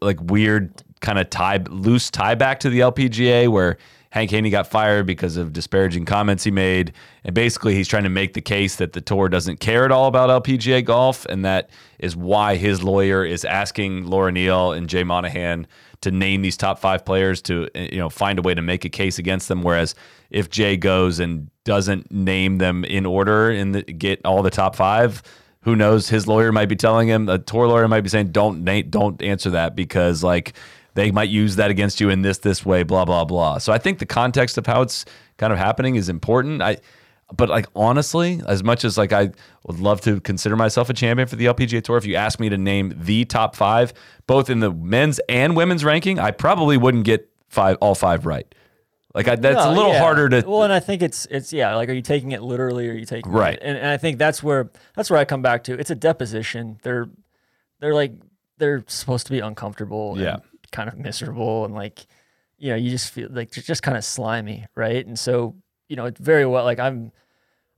like 0.00 0.18
weird 0.20 0.82
kind 1.00 1.18
of 1.18 1.30
tie 1.30 1.58
loose 1.68 2.10
tie 2.10 2.34
back 2.34 2.60
to 2.60 2.70
the 2.70 2.80
LPGA 2.80 3.48
where 3.48 3.78
Hank 4.10 4.30
Haney 4.30 4.50
got 4.50 4.66
fired 4.66 5.06
because 5.06 5.36
of 5.36 5.52
disparaging 5.52 6.04
comments 6.06 6.44
he 6.44 6.50
made. 6.50 6.92
And 7.24 7.34
basically, 7.34 7.74
he's 7.74 7.88
trying 7.88 8.04
to 8.04 8.08
make 8.08 8.32
the 8.32 8.40
case 8.40 8.76
that 8.76 8.92
the 8.92 9.00
tour 9.00 9.28
doesn't 9.28 9.60
care 9.60 9.84
at 9.84 9.92
all 9.92 10.06
about 10.06 10.44
LPGA 10.44 10.84
golf. 10.84 11.26
And 11.26 11.44
that 11.44 11.70
is 11.98 12.16
why 12.16 12.56
his 12.56 12.82
lawyer 12.82 13.24
is 13.24 13.44
asking 13.44 14.06
Laura 14.06 14.32
Neal 14.32 14.72
and 14.72 14.88
Jay 14.88 15.04
Monahan 15.04 15.66
to 16.00 16.10
name 16.10 16.42
these 16.42 16.56
top 16.56 16.78
five 16.78 17.04
players 17.04 17.42
to, 17.42 17.68
eh, 17.74 17.88
you 17.92 17.98
know, 17.98 18.08
find 18.08 18.38
a 18.38 18.42
way 18.42 18.54
to 18.54 18.62
make 18.62 18.84
a 18.84 18.88
case 18.88 19.18
against 19.18 19.48
them. 19.48 19.62
Whereas 19.62 19.94
if 20.30 20.48
Jay 20.48 20.76
goes 20.76 21.18
and 21.18 21.50
doesn't 21.64 22.10
name 22.10 22.58
them 22.58 22.84
in 22.84 23.04
order 23.04 23.50
and 23.50 23.84
get 23.98 24.24
all 24.24 24.42
the 24.42 24.50
top 24.50 24.76
five, 24.76 25.22
who 25.62 25.76
knows? 25.76 26.08
His 26.08 26.26
lawyer 26.26 26.52
might 26.52 26.68
be 26.68 26.76
telling 26.76 27.08
him, 27.08 27.28
a 27.28 27.38
tour 27.38 27.66
lawyer 27.66 27.88
might 27.88 28.00
be 28.02 28.08
saying, 28.08 28.28
"Don't 28.28 28.64
don't 28.90 29.20
answer 29.20 29.50
that 29.50 29.74
because 29.76 30.22
like 30.22 30.54
they 30.98 31.12
might 31.12 31.28
use 31.28 31.56
that 31.56 31.70
against 31.70 32.00
you 32.00 32.10
in 32.10 32.22
this 32.22 32.38
this 32.38 32.66
way 32.66 32.82
blah 32.82 33.04
blah 33.04 33.24
blah 33.24 33.58
so 33.58 33.72
i 33.72 33.78
think 33.78 33.98
the 33.98 34.06
context 34.06 34.58
of 34.58 34.66
how 34.66 34.82
it's 34.82 35.04
kind 35.36 35.52
of 35.52 35.58
happening 35.58 35.94
is 35.94 36.08
important 36.08 36.60
i 36.60 36.76
but 37.36 37.48
like 37.48 37.66
honestly 37.76 38.42
as 38.48 38.64
much 38.64 38.84
as 38.84 38.98
like 38.98 39.12
i 39.12 39.30
would 39.66 39.78
love 39.78 40.00
to 40.00 40.20
consider 40.20 40.56
myself 40.56 40.90
a 40.90 40.94
champion 40.94 41.28
for 41.28 41.36
the 41.36 41.46
lpga 41.46 41.82
tour 41.82 41.96
if 41.96 42.04
you 42.04 42.16
ask 42.16 42.40
me 42.40 42.48
to 42.48 42.58
name 42.58 42.92
the 42.96 43.24
top 43.24 43.54
five 43.54 43.92
both 44.26 44.50
in 44.50 44.58
the 44.58 44.72
men's 44.72 45.20
and 45.28 45.56
women's 45.56 45.84
ranking 45.84 46.18
i 46.18 46.30
probably 46.30 46.76
wouldn't 46.76 47.04
get 47.04 47.30
five 47.48 47.76
all 47.80 47.94
five 47.94 48.26
right 48.26 48.52
like 49.14 49.26
I, 49.26 49.36
that's 49.36 49.64
no, 49.64 49.72
a 49.72 49.74
little 49.74 49.92
yeah. 49.92 50.00
harder 50.00 50.28
to. 50.28 50.44
Well, 50.46 50.62
and 50.62 50.72
I 50.72 50.80
think 50.80 51.00
it's 51.00 51.26
it's 51.30 51.50
yeah. 51.50 51.74
Like, 51.74 51.88
are 51.88 51.94
you 51.94 52.02
taking 52.02 52.32
it 52.32 52.42
literally, 52.42 52.88
or 52.88 52.92
are 52.92 52.94
you 52.94 53.06
taking 53.06 53.32
right? 53.32 53.54
It, 53.54 53.62
and, 53.62 53.76
and 53.76 53.86
I 53.88 53.96
think 53.96 54.18
that's 54.18 54.42
where 54.42 54.70
that's 54.94 55.10
where 55.10 55.18
I 55.18 55.24
come 55.24 55.40
back 55.40 55.64
to. 55.64 55.72
It's 55.72 55.90
a 55.90 55.94
deposition. 55.94 56.78
They're 56.82 57.08
they're 57.80 57.94
like 57.94 58.12
they're 58.58 58.84
supposed 58.86 59.26
to 59.26 59.32
be 59.32 59.40
uncomfortable. 59.40 60.14
Yeah 60.18 60.36
kind 60.72 60.88
of 60.88 60.98
miserable 60.98 61.64
and 61.64 61.74
like 61.74 62.06
you 62.58 62.70
know 62.70 62.76
you 62.76 62.90
just 62.90 63.12
feel 63.12 63.28
like 63.30 63.50
just 63.50 63.82
kind 63.82 63.96
of 63.96 64.04
slimy 64.04 64.66
right? 64.74 65.06
And 65.06 65.18
so 65.18 65.56
you 65.88 65.96
know 65.96 66.04
it's 66.04 66.20
very 66.20 66.46
well 66.46 66.64
like 66.64 66.78
i'm 66.78 67.10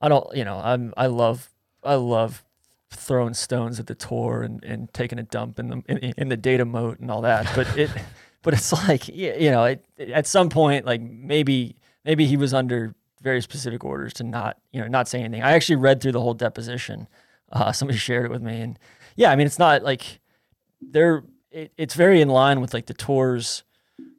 i 0.01 0.09
don't 0.09 0.37
you 0.37 0.45
know 0.45 0.61
i'm 0.63 0.93
i 0.97 1.07
love 1.07 1.51
i 1.85 1.95
love 1.95 2.45
throwing 2.91 3.35
stones 3.35 3.79
at 3.79 3.87
the 3.87 3.95
tour 3.95 4.43
and, 4.43 4.65
and 4.65 4.93
taking 4.93 5.19
a 5.19 5.23
dump 5.23 5.59
in 5.59 5.69
the 5.69 5.83
in, 5.89 6.13
in 6.17 6.29
the 6.29 6.37
data 6.37 6.65
moat 6.65 6.99
and 6.99 7.11
all 7.11 7.23
that 7.23 7.51
but 7.55 7.67
it 7.79 7.91
but 8.43 8.53
it's 8.53 8.73
like 8.73 9.09
you 9.09 9.51
know 9.51 9.65
it, 9.65 9.85
at 10.13 10.27
some 10.27 10.49
point 10.49 10.85
like 10.85 11.01
maybe 11.01 11.77
maybe 12.05 12.27
he 12.27 12.37
was 12.37 12.53
under 12.53 12.95
very 13.23 13.41
specific 13.41 13.85
orders 13.85 14.13
to 14.13 14.25
not 14.25 14.59
you 14.73 14.81
know 14.81 14.89
not 14.89 15.07
say 15.07 15.21
anything. 15.21 15.43
I 15.43 15.53
actually 15.53 15.77
read 15.77 16.01
through 16.01 16.13
the 16.13 16.21
whole 16.21 16.35
deposition 16.35 17.07
uh, 17.53 17.71
somebody 17.73 17.99
shared 17.99 18.25
it 18.25 18.31
with 18.31 18.43
me 18.43 18.61
and 18.61 18.79
yeah 19.17 19.31
i 19.31 19.37
mean 19.37 19.47
it's 19.47 19.59
not 19.59 19.83
like 19.83 20.21
they're 20.81 21.23
it, 21.51 21.73
it's 21.77 21.95
very 21.95 22.21
in 22.21 22.29
line 22.29 22.61
with 22.61 22.75
like 22.75 22.87
the 22.87 22.95
tour's 22.95 23.65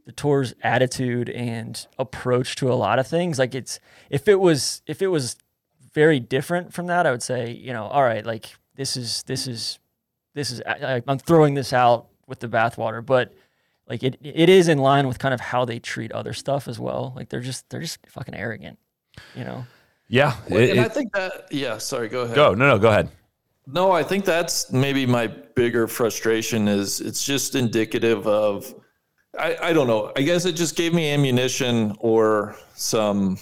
the 0.06 0.12
tour's 0.12 0.54
attitude 0.64 1.30
and 1.30 1.88
approach 2.00 2.56
to 2.58 2.72
a 2.72 2.76
lot 2.76 3.00
of 3.00 3.08
things. 3.08 3.40
Like 3.40 3.56
it's 3.56 3.80
if 4.10 4.28
it 4.28 4.40
was 4.40 4.82
if 4.88 5.02
it 5.02 5.08
was 5.08 5.38
very 5.94 6.20
different 6.20 6.74
from 6.74 6.88
that, 6.88 7.06
I 7.06 7.12
would 7.12 7.24
say 7.24 7.52
you 7.52 7.74
know 7.74 7.86
all 7.86 8.04
right 8.04 8.26
like 8.26 8.56
this 8.76 8.98
is 8.98 9.24
this 9.24 9.48
is 9.48 9.80
this 10.34 10.52
is 10.52 10.62
I, 10.66 11.02
I'm 11.08 11.20
throwing 11.20 11.54
this 11.54 11.74
out 11.74 12.08
with 12.28 12.40
the 12.40 12.48
bathwater, 12.48 13.06
but 13.06 13.34
like 13.88 14.04
it 14.04 14.18
it 14.22 14.50
is 14.50 14.68
in 14.68 14.78
line 14.78 15.08
with 15.08 15.20
kind 15.20 15.34
of 15.34 15.40
how 15.40 15.66
they 15.66 15.80
treat 15.80 16.12
other 16.12 16.34
stuff 16.34 16.68
as 16.68 16.80
well. 16.80 17.14
Like 17.16 17.30
they're 17.30 17.42
just 17.42 17.70
they're 17.70 17.82
just 17.82 18.00
fucking 18.08 18.36
arrogant, 18.36 18.80
you 19.36 19.44
know. 19.44 19.66
Yeah, 20.08 20.36
it, 20.50 20.72
and 20.72 20.80
I 20.82 20.90
think 20.90 21.14
that 21.14 21.48
yeah. 21.52 21.78
Sorry, 21.78 22.10
go 22.10 22.22
ahead. 22.22 22.36
Go 22.36 22.54
no 22.54 22.68
no 22.68 22.80
go 22.80 22.90
ahead. 22.90 23.10
No, 23.74 23.92
I 23.92 24.04
think 24.04 24.26
that's 24.26 24.72
maybe 24.72 25.06
my 25.06 25.28
bigger 25.28 25.88
frustration 25.88 26.68
is 26.68 27.00
it's 27.00 27.24
just 27.24 27.56
indicative 27.56 28.28
of 28.28 28.74
I, 29.40 29.56
I 29.62 29.74
don't 29.74 29.88
know. 29.88 30.12
I 30.18 30.24
guess 30.24 30.44
it 30.44 30.54
just 30.54 30.76
gave 30.76 30.94
me 30.94 31.10
ammunition 31.10 31.96
or 32.00 32.58
some 32.76 33.38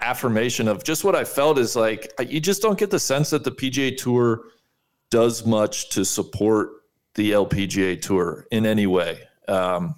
affirmation 0.00 0.68
of 0.68 0.84
just 0.84 1.02
what 1.02 1.16
I 1.16 1.24
felt 1.24 1.58
is 1.58 1.74
like 1.74 2.12
you 2.20 2.40
just 2.40 2.62
don't 2.62 2.78
get 2.78 2.90
the 2.90 3.00
sense 3.00 3.30
that 3.30 3.42
the 3.42 3.50
PGA 3.50 3.96
Tour 3.96 4.44
does 5.10 5.44
much 5.44 5.90
to 5.90 6.04
support 6.04 6.70
the 7.14 7.32
LPGA 7.32 8.00
Tour 8.00 8.46
in 8.52 8.66
any 8.66 8.86
way. 8.86 9.22
Um, 9.48 9.96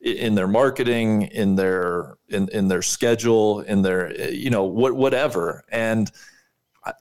in 0.00 0.34
their 0.34 0.48
marketing, 0.48 1.22
in 1.22 1.56
their 1.56 2.16
in, 2.30 2.48
in 2.48 2.68
their 2.68 2.80
schedule, 2.80 3.60
in 3.60 3.82
their 3.82 4.30
you 4.32 4.48
know 4.48 4.64
what 4.64 4.94
whatever. 4.94 5.62
And 5.70 6.10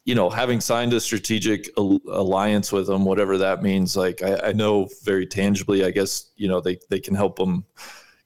you 0.03 0.15
know, 0.15 0.29
having 0.29 0.59
signed 0.59 0.93
a 0.93 0.99
strategic 0.99 1.69
alliance 1.77 2.71
with 2.71 2.87
them, 2.87 3.05
whatever 3.05 3.37
that 3.37 3.63
means, 3.63 3.95
like 3.95 4.21
I, 4.21 4.49
I, 4.49 4.53
know 4.53 4.89
very 5.03 5.25
tangibly, 5.25 5.85
I 5.85 5.91
guess, 5.91 6.31
you 6.35 6.47
know, 6.47 6.59
they, 6.59 6.79
they 6.89 6.99
can 6.99 7.15
help 7.15 7.37
them 7.37 7.63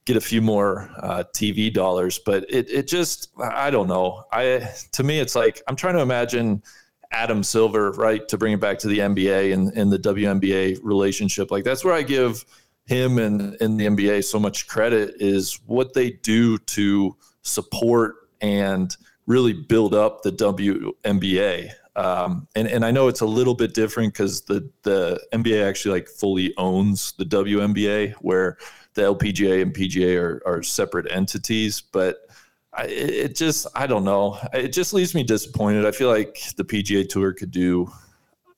get 0.05 0.17
a 0.17 0.21
few 0.21 0.41
more 0.41 0.89
uh, 0.97 1.23
TV 1.34 1.71
dollars, 1.71 2.19
but 2.25 2.45
it, 2.49 2.69
it 2.69 2.88
just, 2.88 3.30
I 3.39 3.69
don't 3.69 3.88
know. 3.88 4.23
I, 4.31 4.67
to 4.93 5.03
me, 5.03 5.19
it's 5.19 5.35
like, 5.35 5.61
I'm 5.67 5.75
trying 5.75 5.93
to 5.93 6.01
imagine 6.01 6.63
Adam 7.11 7.43
Silver, 7.43 7.91
right. 7.91 8.27
To 8.27 8.38
bring 8.38 8.53
it 8.53 8.59
back 8.59 8.80
to 8.80 8.88
the 8.88 8.99
NBA 8.99 9.53
and, 9.53 9.71
and 9.77 9.91
the 9.91 9.99
WNBA 9.99 10.80
relationship. 10.81 11.51
Like 11.51 11.63
that's 11.63 11.85
where 11.85 11.93
I 11.93 12.01
give 12.01 12.43
him 12.85 13.19
and, 13.19 13.55
and 13.61 13.80
the 13.80 13.85
NBA 13.85 14.23
so 14.25 14.39
much 14.39 14.67
credit 14.67 15.15
is 15.19 15.59
what 15.67 15.93
they 15.93 16.09
do 16.09 16.57
to 16.57 17.15
support 17.43 18.15
and, 18.41 18.95
really 19.26 19.54
build 19.54 19.94
up 19.94 20.22
the 20.22 20.32
WNBA. 20.32 21.72
Um, 21.95 22.48
and, 22.56 22.68
and 22.68 22.84
I 22.84 22.91
know 22.91 23.08
it's 23.08 23.22
a 23.22 23.26
little 23.26 23.54
bit 23.54 23.74
different 23.74 24.14
because 24.14 24.41
the, 24.41 24.70
the 24.82 25.22
NBA 25.32 25.68
actually 25.68 26.00
like 26.00 26.08
fully 26.08 26.54
owns 26.58 27.14
the 27.14 27.26
WNBA, 27.26 28.14
where 28.16 28.58
the 28.95 29.04
LPGA 29.04 29.62
and 29.62 29.74
PGA 29.74 30.20
are, 30.20 30.41
are 30.45 30.64
separate 30.64 31.12
entities. 31.12 31.82
But 31.82 32.28
I, 32.74 32.86
it 32.86 33.36
just, 33.36 33.68
I 33.76 33.86
don't 33.86 34.04
know. 34.04 34.40
It 34.54 34.70
just 34.70 34.94
leaves 34.94 35.14
me 35.14 35.24
disappointed. 35.24 35.86
I 35.86 35.91
feel 35.91 36.10
like 36.10 36.40
the 36.58 36.66
PGA 36.66 37.08
Tour 37.08 37.34
could 37.34 37.52
do, 37.52 37.91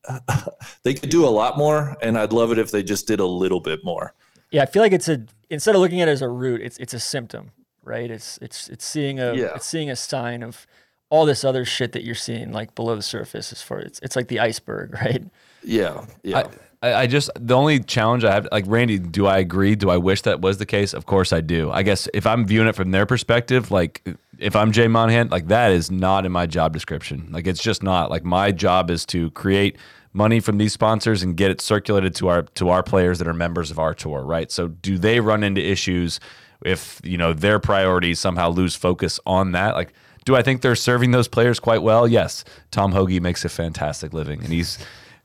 they 0.83 0.93
could 0.93 1.09
do 1.09 1.25
a 1.25 1.29
lot 1.29 1.57
more, 1.57 1.97
and 2.01 2.17
I'd 2.17 2.31
love 2.31 2.51
it 2.51 2.59
if 2.59 2.71
they 2.71 2.83
just 2.83 3.07
did 3.07 3.19
a 3.19 3.25
little 3.25 3.59
bit 3.59 3.83
more. 3.83 4.13
Yeah, 4.51 4.63
I 4.63 4.67
feel 4.67 4.81
like 4.81 4.93
it's 4.93 5.09
a 5.09 5.25
instead 5.49 5.75
of 5.75 5.81
looking 5.81 6.01
at 6.01 6.07
it 6.07 6.11
as 6.11 6.21
a 6.21 6.29
root, 6.29 6.61
it's 6.61 6.77
it's 6.77 6.93
a 6.93 6.99
symptom 6.99 7.51
right? 7.85 8.09
It's 8.09 8.37
it's 8.41 8.69
it's 8.69 8.85
seeing 8.85 9.19
a 9.19 9.33
yeah. 9.33 9.55
it's 9.55 9.65
seeing 9.65 9.89
a 9.89 9.95
sign 9.95 10.43
of 10.43 10.67
all 11.09 11.25
this 11.25 11.43
other 11.43 11.65
shit 11.65 11.91
that 11.91 12.03
you're 12.03 12.15
seeing 12.15 12.51
like 12.51 12.75
below 12.75 12.95
the 12.95 13.01
surface 13.01 13.51
as 13.51 13.61
far 13.61 13.79
it's 13.79 13.99
it's 13.99 14.15
like 14.15 14.27
the 14.27 14.39
iceberg, 14.39 14.93
right? 15.05 15.23
Yeah. 15.63 16.05
Yeah. 16.23 16.47
I, 16.81 16.93
I 16.93 17.07
just 17.07 17.29
the 17.35 17.55
only 17.55 17.79
challenge 17.79 18.23
I 18.23 18.33
have 18.33 18.47
like 18.51 18.65
Randy, 18.67 18.99
do 18.99 19.25
I 19.25 19.39
agree? 19.39 19.75
Do 19.75 19.89
I 19.89 19.97
wish 19.97 20.21
that 20.23 20.41
was 20.41 20.57
the 20.57 20.65
case? 20.65 20.93
Of 20.93 21.05
course 21.05 21.33
I 21.33 21.41
do. 21.41 21.71
I 21.71 21.83
guess 21.83 22.07
if 22.13 22.27
I'm 22.27 22.45
viewing 22.45 22.67
it 22.67 22.75
from 22.75 22.91
their 22.91 23.05
perspective, 23.05 23.71
like 23.71 24.07
if 24.37 24.55
I'm 24.55 24.71
Jay 24.71 24.87
Monahan, 24.87 25.29
like 25.29 25.47
that 25.47 25.71
is 25.71 25.89
not 25.89 26.25
in 26.25 26.31
my 26.31 26.45
job 26.45 26.73
description. 26.73 27.29
Like 27.31 27.47
it's 27.47 27.61
just 27.61 27.81
not. 27.81 28.11
Like 28.11 28.23
my 28.23 28.51
job 28.51 28.91
is 28.91 29.05
to 29.07 29.31
create 29.31 29.77
money 30.13 30.39
from 30.39 30.57
these 30.57 30.73
sponsors 30.73 31.23
and 31.23 31.35
get 31.35 31.51
it 31.51 31.59
circulated 31.59 32.15
to 32.15 32.27
our 32.29 32.43
to 32.43 32.69
our 32.69 32.83
players 32.83 33.19
that 33.19 33.27
are 33.27 33.33
members 33.33 33.71
of 33.71 33.79
our 33.79 33.93
tour, 33.93 34.23
right? 34.23 34.51
So 34.51 34.67
do 34.67 34.97
they 34.97 35.19
run 35.19 35.43
into 35.43 35.61
issues 35.61 36.19
if 36.65 36.99
you 37.03 37.17
know 37.17 37.33
their 37.33 37.59
priorities 37.59 38.19
somehow 38.19 38.49
lose 38.49 38.75
focus 38.75 39.19
on 39.25 39.53
that. 39.53 39.75
Like, 39.75 39.93
do 40.25 40.35
I 40.35 40.41
think 40.41 40.61
they're 40.61 40.75
serving 40.75 41.11
those 41.11 41.27
players 41.27 41.59
quite 41.59 41.83
well? 41.83 42.07
Yes. 42.07 42.43
Tom 42.71 42.91
Hoge 42.91 43.21
makes 43.21 43.45
a 43.45 43.49
fantastic 43.49 44.13
living, 44.13 44.41
and 44.43 44.51
he's 44.51 44.77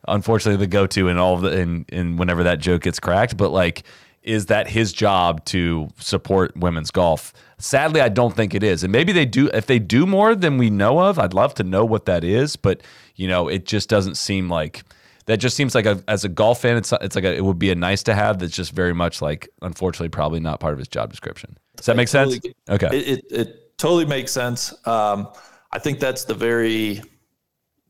unfortunately 0.08 0.58
the 0.58 0.70
go-to 0.70 1.08
in 1.08 1.18
all 1.18 1.34
of 1.34 1.42
the 1.42 1.58
in, 1.58 1.84
in 1.88 2.16
whenever 2.16 2.42
that 2.44 2.58
joke 2.58 2.82
gets 2.82 3.00
cracked. 3.00 3.36
But 3.36 3.50
like, 3.50 3.84
is 4.22 4.46
that 4.46 4.68
his 4.68 4.92
job 4.92 5.44
to 5.46 5.88
support 5.98 6.56
women's 6.56 6.90
golf? 6.90 7.32
Sadly, 7.58 8.00
I 8.00 8.08
don't 8.08 8.34
think 8.34 8.54
it 8.54 8.62
is. 8.62 8.82
And 8.84 8.92
maybe 8.92 9.12
they 9.12 9.26
do 9.26 9.48
if 9.48 9.66
they 9.66 9.78
do 9.78 10.06
more 10.06 10.34
than 10.34 10.58
we 10.58 10.70
know 10.70 11.00
of, 11.00 11.18
I'd 11.18 11.34
love 11.34 11.54
to 11.54 11.64
know 11.64 11.84
what 11.84 12.04
that 12.06 12.24
is, 12.24 12.56
but 12.56 12.82
you 13.16 13.28
know, 13.28 13.48
it 13.48 13.66
just 13.66 13.88
doesn't 13.88 14.16
seem 14.16 14.48
like 14.48 14.82
that 15.30 15.38
just 15.38 15.56
seems 15.56 15.74
like 15.74 15.86
a, 15.86 16.02
as 16.08 16.24
a 16.24 16.28
golf 16.28 16.60
fan, 16.60 16.76
it's 16.76 16.92
it's 17.00 17.14
like 17.14 17.24
a, 17.24 17.34
it 17.34 17.44
would 17.44 17.58
be 17.58 17.70
a 17.70 17.74
nice 17.74 18.02
to 18.04 18.14
have. 18.14 18.38
That's 18.38 18.54
just 18.54 18.72
very 18.72 18.92
much 18.92 19.22
like, 19.22 19.48
unfortunately, 19.62 20.08
probably 20.08 20.40
not 20.40 20.60
part 20.60 20.72
of 20.72 20.78
his 20.78 20.88
job 20.88 21.10
description. 21.10 21.56
Does 21.76 21.86
that 21.86 21.96
make 21.96 22.08
totally, 22.08 22.40
sense? 22.40 22.54
Okay, 22.68 22.98
it, 22.98 23.08
it, 23.08 23.24
it 23.30 23.78
totally 23.78 24.04
makes 24.06 24.32
sense. 24.32 24.74
Um, 24.86 25.28
I 25.72 25.78
think 25.78 26.00
that's 26.00 26.24
the 26.24 26.34
very 26.34 27.02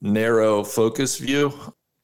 narrow 0.00 0.62
focus 0.62 1.18
view. 1.18 1.52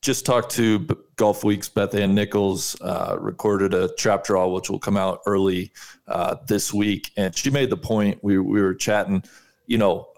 Just 0.03 0.25
talked 0.25 0.53
to 0.53 0.81
Golfweek's 1.17 1.69
Beth 1.69 1.95
Ann 1.95 2.15
Nichols, 2.15 2.77
uh, 2.81 3.17
recorded 3.19 3.75
a 3.75 3.89
trap 3.95 4.25
draw, 4.25 4.47
which 4.49 4.71
will 4.71 4.79
come 4.79 4.97
out 4.97 5.21
early 5.27 5.73
uh, 6.07 6.37
this 6.47 6.73
week. 6.73 7.11
And 7.17 7.37
she 7.37 7.51
made 7.51 7.71
the 7.71 7.77
point, 7.77 8.23
we, 8.23 8.39
we 8.39 8.63
were 8.63 8.75
chatting, 8.75 9.23
you 9.67 9.79
know, 9.79 10.09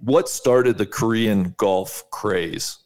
what 0.00 0.28
started 0.28 0.78
the 0.78 0.86
Korean 0.86 1.54
golf 1.56 2.04
craze, 2.10 2.78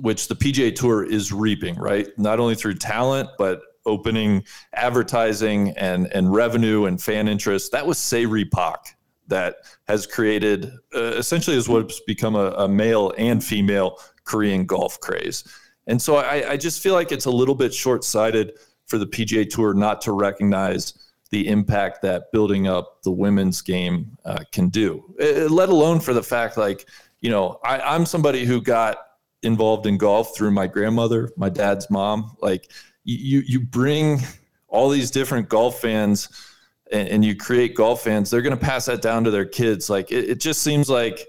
which 0.00 0.28
the 0.28 0.36
PGA 0.36 0.74
Tour 0.74 1.04
is 1.04 1.32
reaping, 1.32 1.76
right? 1.76 2.08
Not 2.18 2.40
only 2.40 2.54
through 2.54 2.74
talent, 2.74 3.28
but 3.38 3.60
opening 3.86 4.44
advertising 4.74 5.70
and, 5.76 6.06
and 6.14 6.32
revenue 6.32 6.86
and 6.86 7.02
fan 7.02 7.28
interest. 7.28 7.72
That 7.72 7.86
was 7.86 7.98
Sae 7.98 8.44
Pak 8.44 8.96
that 9.26 9.56
has 9.88 10.06
created 10.06 10.70
uh, 10.94 11.14
essentially 11.16 11.56
is 11.56 11.68
what's 11.68 12.00
become 12.00 12.34
a, 12.34 12.50
a, 12.52 12.68
male 12.68 13.12
and 13.16 13.42
female 13.42 13.98
Korean 14.24 14.66
golf 14.66 15.00
craze. 15.00 15.44
And 15.86 16.00
so 16.00 16.16
I, 16.16 16.52
I 16.52 16.56
just 16.56 16.82
feel 16.82 16.94
like 16.94 17.12
it's 17.12 17.24
a 17.24 17.30
little 17.30 17.54
bit 17.54 17.72
short 17.72 18.04
sighted 18.04 18.52
for 18.86 18.98
the 18.98 19.06
PGA 19.06 19.48
Tour 19.48 19.74
not 19.74 20.00
to 20.02 20.12
recognize 20.12 20.94
the 21.30 21.48
impact 21.48 22.02
that 22.02 22.30
building 22.32 22.68
up 22.68 23.02
the 23.02 23.10
women's 23.10 23.60
game 23.60 24.16
uh, 24.24 24.44
can 24.52 24.68
do, 24.68 25.02
uh, 25.20 25.48
let 25.52 25.68
alone 25.68 26.00
for 26.00 26.12
the 26.12 26.22
fact 26.22 26.56
like, 26.56 26.86
you 27.20 27.30
know, 27.30 27.58
I, 27.64 27.80
I'm 27.80 28.06
somebody 28.06 28.44
who 28.44 28.60
got 28.60 28.98
involved 29.44 29.86
in 29.86 29.98
golf 29.98 30.36
through 30.36 30.50
my 30.50 30.66
grandmother, 30.66 31.30
my 31.36 31.48
dad's 31.48 31.90
mom. 31.90 32.36
Like 32.40 32.70
you, 33.04 33.42
you 33.46 33.60
bring 33.60 34.20
all 34.68 34.88
these 34.88 35.10
different 35.10 35.48
golf 35.48 35.80
fans 35.80 36.28
and, 36.90 37.08
and 37.08 37.24
you 37.24 37.36
create 37.36 37.74
golf 37.74 38.02
fans, 38.02 38.30
they're 38.30 38.42
going 38.42 38.56
to 38.56 38.64
pass 38.64 38.86
that 38.86 39.02
down 39.02 39.24
to 39.24 39.30
their 39.30 39.44
kids. 39.44 39.88
Like 39.88 40.10
it, 40.10 40.30
it, 40.30 40.40
just 40.40 40.62
seems 40.62 40.88
like 40.88 41.26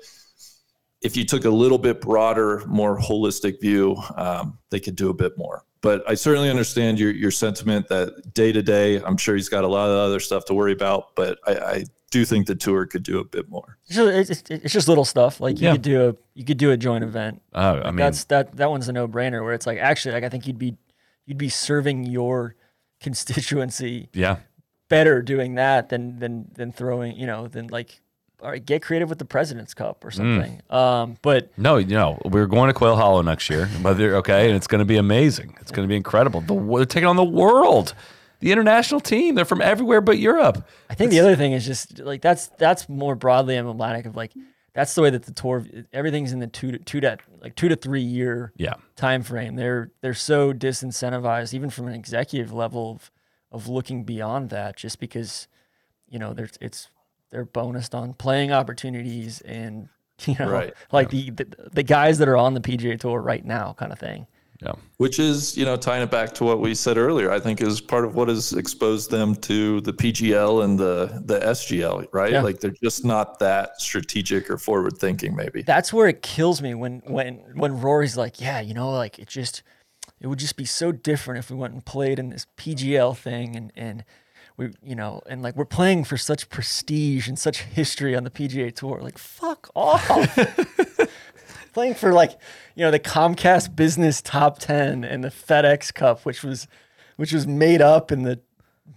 if 1.01 1.15
you 1.15 1.25
took 1.25 1.45
a 1.45 1.49
little 1.49 1.77
bit 1.77 2.01
broader, 2.01 2.63
more 2.67 2.97
holistic 2.97 3.61
view, 3.61 3.97
um, 4.15 4.57
they 4.71 4.79
could 4.79 4.95
do 4.95 5.09
a 5.09 5.13
bit 5.13 5.37
more. 5.37 5.63
But 5.81 6.03
I 6.09 6.15
certainly 6.15 6.49
understand 6.49 6.99
your 6.99 7.11
your 7.11 7.29
sentiment 7.29 7.87
that 7.89 8.33
day 8.33 8.51
to 8.51 8.63
day, 8.63 8.99
I'm 9.03 9.17
sure 9.17 9.35
he's 9.35 9.49
got 9.49 9.63
a 9.63 9.67
lot 9.67 9.87
of 9.87 9.97
other 9.97 10.19
stuff 10.19 10.45
to 10.45 10.55
worry 10.55 10.71
about. 10.71 11.15
But 11.15 11.37
I, 11.45 11.53
I 11.53 11.83
do 12.15 12.23
think 12.23 12.47
the 12.47 12.55
tour 12.55 12.85
could 12.85 13.03
do 13.03 13.19
a 13.19 13.25
bit 13.25 13.49
more. 13.49 13.77
It's 13.87 13.95
just, 13.97 14.31
it's, 14.49 14.63
it's 14.63 14.73
just 14.73 14.87
little 14.87 15.03
stuff 15.03 15.41
like 15.41 15.59
you 15.59 15.67
yeah. 15.67 15.73
could 15.73 15.81
do 15.81 16.09
a 16.09 16.15
you 16.33 16.45
could 16.45 16.57
do 16.57 16.71
a 16.71 16.77
joint 16.77 17.03
event. 17.03 17.41
Oh, 17.53 17.73
like 17.73 17.85
I 17.85 17.87
mean 17.87 17.97
that's 17.97 18.23
that 18.25 18.55
that 18.55 18.69
one's 18.69 18.87
a 18.87 18.93
no 18.93 19.05
brainer. 19.05 19.43
Where 19.43 19.53
it's 19.53 19.67
like 19.67 19.79
actually 19.79 20.13
like 20.13 20.23
I 20.23 20.29
think 20.29 20.47
you'd 20.47 20.57
be 20.57 20.77
you'd 21.25 21.37
be 21.37 21.49
serving 21.49 22.05
your 22.05 22.55
constituency 23.01 24.09
yeah 24.13 24.37
better 24.87 25.21
doing 25.21 25.55
that 25.55 25.89
than 25.89 26.19
than 26.19 26.49
than 26.53 26.71
throwing, 26.71 27.17
you 27.17 27.27
know, 27.27 27.47
than 27.47 27.67
like 27.67 27.99
all 28.41 28.51
right, 28.51 28.65
get 28.65 28.81
creative 28.81 29.09
with 29.09 29.19
the 29.19 29.25
President's 29.25 29.73
Cup 29.73 30.05
or 30.05 30.09
mm. 30.09 30.15
something. 30.15 30.61
Mm. 30.71 30.75
Um, 30.75 31.17
but 31.21 31.49
no, 31.57 31.75
you 31.77 31.95
know, 31.95 32.19
we're 32.23 32.47
going 32.47 32.67
to 32.69 32.73
Quail 32.73 32.95
Hollow 32.95 33.21
next 33.21 33.49
year, 33.49 33.69
but 33.81 33.99
okay, 33.99 34.47
and 34.47 34.55
it's 34.55 34.67
going 34.67 34.79
to 34.79 34.85
be 34.85 34.97
amazing. 34.97 35.57
It's 35.59 35.71
going 35.71 35.85
to 35.85 35.91
be 35.91 35.97
incredible. 35.97 36.41
The, 36.41 36.55
they're 36.55 36.85
taking 36.85 37.07
on 37.07 37.17
the 37.17 37.25
world, 37.25 37.93
the 38.39 38.51
international 38.51 38.99
team. 38.99 39.35
They're 39.35 39.45
from 39.45 39.61
everywhere 39.61 40.01
but 40.01 40.17
Europe. 40.17 40.67
I 40.89 40.95
think 40.95 41.09
it's, 41.09 41.15
the 41.15 41.19
other 41.21 41.35
thing 41.35 41.53
is 41.53 41.65
just 41.65 41.99
like 41.99 42.21
that's 42.21 42.47
that's 42.57 42.87
more 42.89 43.15
broadly 43.15 43.57
emblematic 43.57 44.05
of 44.05 44.15
like 44.15 44.33
that's 44.73 44.93
the 44.93 45.01
way 45.01 45.09
that 45.09 45.23
the 45.23 45.33
tour 45.33 45.65
everything's 45.93 46.31
in 46.31 46.39
the 46.39 46.47
two 46.47 46.71
to 46.71 46.79
two 46.79 46.99
to 47.01 47.17
like 47.41 47.55
two 47.55 47.69
to 47.69 47.75
three 47.75 48.01
year 48.01 48.53
yeah 48.57 48.75
time 48.95 49.23
frame. 49.23 49.55
They're 49.55 49.91
they're 50.01 50.13
so 50.13 50.53
disincentivized 50.53 51.53
even 51.53 51.69
from 51.69 51.87
an 51.87 51.93
executive 51.93 52.51
level 52.51 52.91
of 52.91 53.11
of 53.51 53.67
looking 53.67 54.03
beyond 54.03 54.49
that 54.49 54.75
just 54.75 54.99
because 54.99 55.47
you 56.09 56.19
know 56.19 56.33
there's 56.33 56.57
it's 56.61 56.89
they're 57.31 57.45
bonused 57.45 57.95
on 57.95 58.13
playing 58.13 58.51
opportunities 58.51 59.41
and 59.41 59.89
you 60.25 60.35
know 60.39 60.49
right. 60.49 60.73
like 60.91 61.11
yeah. 61.11 61.31
the, 61.33 61.43
the, 61.43 61.69
the 61.73 61.83
guys 61.83 62.17
that 62.17 62.27
are 62.27 62.37
on 62.37 62.53
the 62.53 62.61
PGA 62.61 62.99
tour 62.99 63.21
right 63.21 63.45
now 63.45 63.73
kind 63.77 63.91
of 63.91 63.99
thing. 63.99 64.27
Yeah. 64.61 64.73
Which 64.97 65.19
is, 65.19 65.57
you 65.57 65.65
know, 65.65 65.75
tying 65.75 66.01
it 66.01 66.09
back 66.09 66.33
to 66.35 66.45
what 66.45 66.61
we 66.61 66.75
said 66.75 66.97
earlier, 66.97 67.29
I 67.29 67.39
think 67.39 67.61
is 67.61 67.81
part 67.81 68.05
of 68.05 68.15
what 68.15 68.29
has 68.29 68.53
exposed 68.53 69.11
them 69.11 69.35
to 69.35 69.81
the 69.81 69.91
PGL 69.91 70.63
and 70.63 70.79
the 70.79 71.21
the 71.25 71.39
SGL, 71.39 72.07
right? 72.13 72.31
Yeah. 72.31 72.41
Like 72.41 72.61
they're 72.61 72.75
just 72.81 73.03
not 73.03 73.39
that 73.39 73.81
strategic 73.81 74.49
or 74.49 74.57
forward 74.57 74.97
thinking 74.97 75.35
maybe. 75.35 75.61
That's 75.61 75.91
where 75.91 76.07
it 76.07 76.21
kills 76.21 76.61
me 76.61 76.73
when 76.73 77.01
when 77.05 77.35
when 77.55 77.81
Rory's 77.81 78.15
like, 78.15 78.39
"Yeah, 78.39 78.61
you 78.61 78.73
know, 78.73 78.91
like 78.91 79.19
it 79.19 79.27
just 79.27 79.61
it 80.21 80.27
would 80.27 80.39
just 80.39 80.55
be 80.55 80.65
so 80.65 80.91
different 80.91 81.39
if 81.39 81.51
we 81.51 81.57
went 81.57 81.73
and 81.73 81.85
played 81.85 82.17
in 82.17 82.29
this 82.29 82.47
PGL 82.57 83.17
thing 83.17 83.55
and 83.55 83.71
and 83.75 84.05
we 84.57 84.71
you 84.81 84.95
know 84.95 85.21
and 85.27 85.41
like 85.41 85.55
we're 85.55 85.65
playing 85.65 86.03
for 86.03 86.17
such 86.17 86.49
prestige 86.49 87.27
and 87.27 87.37
such 87.37 87.61
history 87.63 88.15
on 88.15 88.23
the 88.23 88.29
PGA 88.29 88.73
tour 88.73 89.01
like 89.01 89.17
fuck 89.17 89.69
off 89.75 90.07
playing 91.75 91.93
for 91.93 92.13
like 92.13 92.31
you 92.73 92.83
know 92.83 92.89
the 92.89 92.99
Comcast 92.99 93.75
business 93.75 94.21
top 94.21 94.57
10 94.57 95.03
and 95.03 95.23
the 95.23 95.27
FedEx 95.27 95.93
Cup 95.93 96.25
which 96.25 96.41
was 96.41 96.67
which 97.17 97.31
was 97.31 97.45
made 97.45 97.81
up 97.81 98.11
in 98.11 98.23
the 98.23 98.39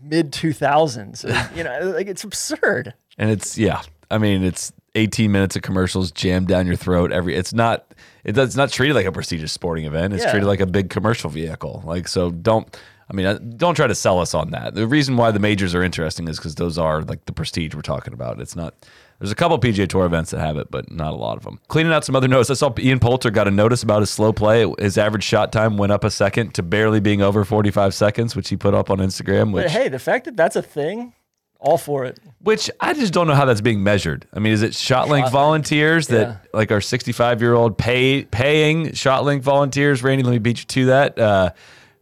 mid 0.01 0.33
2000s 0.33 1.57
you 1.57 1.65
know 1.65 1.79
like 1.95 2.07
it's 2.07 2.25
absurd. 2.25 2.95
And 3.19 3.31
it's 3.31 3.59
yeah 3.59 3.83
I 4.11 4.17
mean 4.17 4.45
it's 4.45 4.73
18 4.95 5.31
minutes 5.31 5.57
of 5.57 5.63
commercials 5.63 6.11
jammed 6.13 6.47
down 6.47 6.67
your 6.67 6.77
throat 6.77 7.13
every 7.13 7.35
it's 7.35 7.53
not 7.53 7.93
It 8.25 8.39
it's 8.39 8.57
not 8.57 8.71
treated 8.71 8.95
like 8.95 9.07
a 9.07 9.13
prestigious 9.13 9.53
sporting 9.53 9.85
event. 9.85 10.15
It's 10.15 10.23
yeah. 10.23 10.31
treated 10.31 10.47
like 10.47 10.61
a 10.61 10.67
big 10.67 10.89
commercial 10.89 11.29
vehicle. 11.29 11.83
Like 11.85 12.09
so 12.09 12.31
don't 12.31 12.79
i 13.11 13.15
mean 13.15 13.27
uh, 13.27 13.39
don't 13.57 13.75
try 13.75 13.89
to 13.89 13.95
sell 13.95 14.21
us 14.21 14.35
on 14.35 14.53
that. 14.53 14.77
The 14.77 14.87
reason 14.87 15.17
why 15.17 15.33
the 15.33 15.41
majors 15.41 15.75
are 15.75 15.83
interesting 15.83 16.29
is 16.29 16.39
because 16.39 16.55
those 16.55 16.79
are 16.79 17.03
like 17.03 17.25
the 17.25 17.33
prestige 17.33 17.75
we're 17.75 17.83
talking 17.83 18.13
about. 18.13 18.41
It's 18.41 18.55
not 18.55 18.87
there's 19.19 19.33
a 19.33 19.35
couple 19.35 19.59
PGA 19.59 19.89
Tour 19.89 20.07
events 20.07 20.31
that 20.31 20.41
have 20.41 20.57
it, 20.57 20.71
but 20.71 20.91
not 20.91 21.13
a 21.13 21.17
lot 21.17 21.37
of 21.37 21.45
them. 21.45 21.59
Cleaning 21.69 21.93
out 21.93 22.05
some 22.05 22.15
other 22.15 22.29
notes. 22.29 22.51
I 22.51 22.55
saw 22.55 22.73
Ian 22.79 23.01
Poulter 23.01 23.31
got 23.31 23.49
a 23.49 23.51
notice 23.51 23.83
about 23.83 24.01
his 24.01 24.11
slow 24.11 24.33
play. 24.33 24.71
His 24.79 24.97
average 24.97 25.25
shot 25.25 25.51
time 25.53 25.77
went 25.77 25.93
up 25.93 26.05
a 26.05 26.11
second 26.11 26.55
to 26.55 26.63
barely 26.63 27.01
being 27.01 27.21
over 27.21 27.45
45 27.45 27.95
seconds, 27.95 28.37
which 28.37 28.49
he 28.49 28.57
put 28.57 28.75
up 28.75 28.91
on 28.91 28.99
Instagram. 28.99 29.53
Which, 29.53 29.65
but 29.65 29.71
hey, 29.71 29.89
the 29.89 29.99
fact 29.99 30.27
that 30.27 30.37
that's 30.37 30.57
a 30.57 30.63
thing 30.63 31.15
all 31.61 31.79
for 31.79 32.05
it. 32.05 32.21
Which 32.41 32.71
I 32.81 32.95
just 32.95 33.13
don't 33.13 33.27
know 33.27 33.35
how 33.35 33.45
that's 33.45 33.61
being 33.61 33.83
measured. 33.83 34.27
I 34.33 34.39
mean, 34.39 34.53
is 34.53 34.63
it 34.63 34.73
ShotLink 34.73 35.25
shot 35.25 35.33
volunteers 35.33 36.07
that 36.09 36.29
yeah. 36.29 36.37
like 36.55 36.71
are 36.71 36.81
65 36.81 37.41
year 37.41 37.55
old 37.55 37.77
pay 37.77 38.25
paying 38.25 38.89
ShotLink 38.89 39.43
volunteers? 39.43 40.03
Randy, 40.03 40.23
let 40.23 40.33
me 40.33 40.39
beat 40.39 40.61
you 40.61 40.67
to 40.67 40.87
that. 40.87 41.19
Uh, 41.19 41.51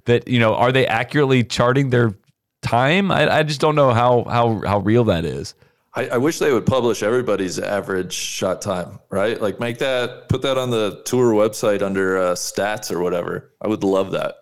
that 0.05 0.28
you 0.28 0.38
know, 0.38 0.55
are 0.55 0.72
they 0.72 0.86
accurately 0.86 1.43
charting 1.44 1.90
their 1.90 2.14
time? 2.62 3.10
I, 3.10 3.38
I 3.38 3.43
just 3.43 3.60
don't 3.60 3.74
know 3.74 3.93
how 3.93 4.24
how 4.24 4.60
how 4.66 4.78
real 4.80 5.05
that 5.05 5.24
is. 5.24 5.55
I, 5.97 6.09
I, 6.09 6.18
wish 6.18 6.39
they 6.39 6.52
would 6.52 6.66
publish 6.66 7.02
everybody's 7.02 7.59
average 7.59 8.12
shot 8.12 8.60
time, 8.60 9.01
right? 9.10 9.40
Like 9.40 9.59
make 9.59 9.78
that 9.78 10.28
put 10.28 10.43
that 10.43 10.59
on 10.59 10.70
the 10.70 11.02
tour 11.05 11.32
website 11.32 11.82
under 11.82 12.18
uh, 12.18 12.35
stats 12.35 12.93
or 12.93 13.01
whatever. 13.01 13.51
I 13.62 13.68
would 13.68 13.82
love 13.82 14.10
that. 14.12 14.35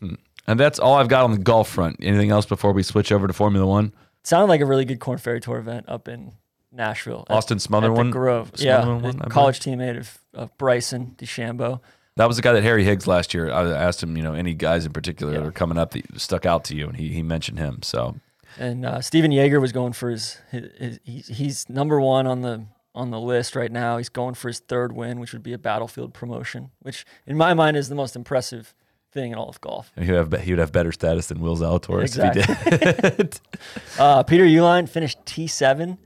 Hmm. 0.00 0.14
And 0.46 0.58
that's 0.58 0.78
all 0.78 0.94
I've 0.94 1.08
got 1.08 1.24
on 1.24 1.30
the 1.30 1.38
golf 1.38 1.68
front. 1.68 1.98
Anything 2.02 2.30
else 2.30 2.44
before 2.44 2.72
we 2.72 2.82
switch 2.82 3.12
over 3.12 3.26
to 3.26 3.32
Formula 3.32 3.66
One? 3.66 3.92
sounded 4.26 4.46
like 4.46 4.60
a 4.60 4.66
really 4.66 4.84
good 4.84 5.00
Korn 5.00 5.18
Ferry 5.18 5.40
Tour 5.40 5.58
event 5.58 5.86
up 5.88 6.08
in 6.08 6.32
Nashville. 6.72 7.24
Austin 7.30 7.58
Smotherman, 7.58 8.10
Grove, 8.10 8.52
yeah, 8.56 8.84
one, 8.84 9.18
college 9.30 9.60
teammate 9.60 9.98
of, 9.98 10.18
of 10.34 10.58
Bryson 10.58 11.14
DeChambeau. 11.16 11.80
That 12.16 12.26
was 12.26 12.36
the 12.36 12.42
guy 12.42 12.52
that 12.54 12.62
Harry 12.62 12.82
Higgs 12.82 13.06
last 13.06 13.34
year. 13.34 13.50
I 13.50 13.70
asked 13.70 14.02
him, 14.02 14.16
you 14.16 14.22
know, 14.22 14.32
any 14.32 14.54
guys 14.54 14.86
in 14.86 14.92
particular 14.92 15.34
yeah. 15.34 15.40
that 15.40 15.46
are 15.46 15.52
coming 15.52 15.78
up 15.78 15.92
that 15.92 16.20
stuck 16.20 16.46
out 16.46 16.64
to 16.64 16.74
you, 16.74 16.88
and 16.88 16.96
he 16.96 17.08
he 17.08 17.22
mentioned 17.22 17.58
him. 17.58 17.82
So, 17.82 18.16
and 18.58 18.84
uh, 18.86 19.00
Stephan 19.00 19.32
Jaeger 19.32 19.60
was 19.60 19.72
going 19.72 19.92
for 19.92 20.10
his, 20.10 20.38
his, 20.50 20.98
his 21.04 21.28
he's 21.28 21.68
number 21.68 22.00
one 22.00 22.26
on 22.26 22.42
the 22.42 22.66
on 22.94 23.10
the 23.10 23.20
list 23.20 23.54
right 23.54 23.70
now. 23.70 23.98
He's 23.98 24.08
going 24.08 24.34
for 24.34 24.48
his 24.48 24.58
third 24.58 24.92
win, 24.92 25.20
which 25.20 25.32
would 25.32 25.42
be 25.42 25.52
a 25.52 25.58
battlefield 25.58 26.14
promotion, 26.14 26.70
which 26.80 27.04
in 27.26 27.36
my 27.36 27.54
mind 27.54 27.76
is 27.76 27.88
the 27.88 27.94
most 27.94 28.16
impressive 28.16 28.74
thing 29.12 29.32
in 29.32 29.38
all 29.38 29.48
of 29.48 29.60
golf. 29.60 29.92
He 29.96 30.10
would 30.10 30.32
have 30.32 30.42
he 30.42 30.52
would 30.52 30.58
have 30.58 30.72
better 30.72 30.92
status 30.92 31.26
than 31.26 31.40
Will 31.40 31.56
Zalatoris 31.56 32.02
exactly. 32.04 32.42
if 32.42 32.82
he 32.82 33.10
did. 33.10 33.40
uh, 33.98 34.22
Peter 34.22 34.44
Uihlein 34.44 34.88
finished 34.88 35.18
T 35.26 35.46
seven. 35.46 35.98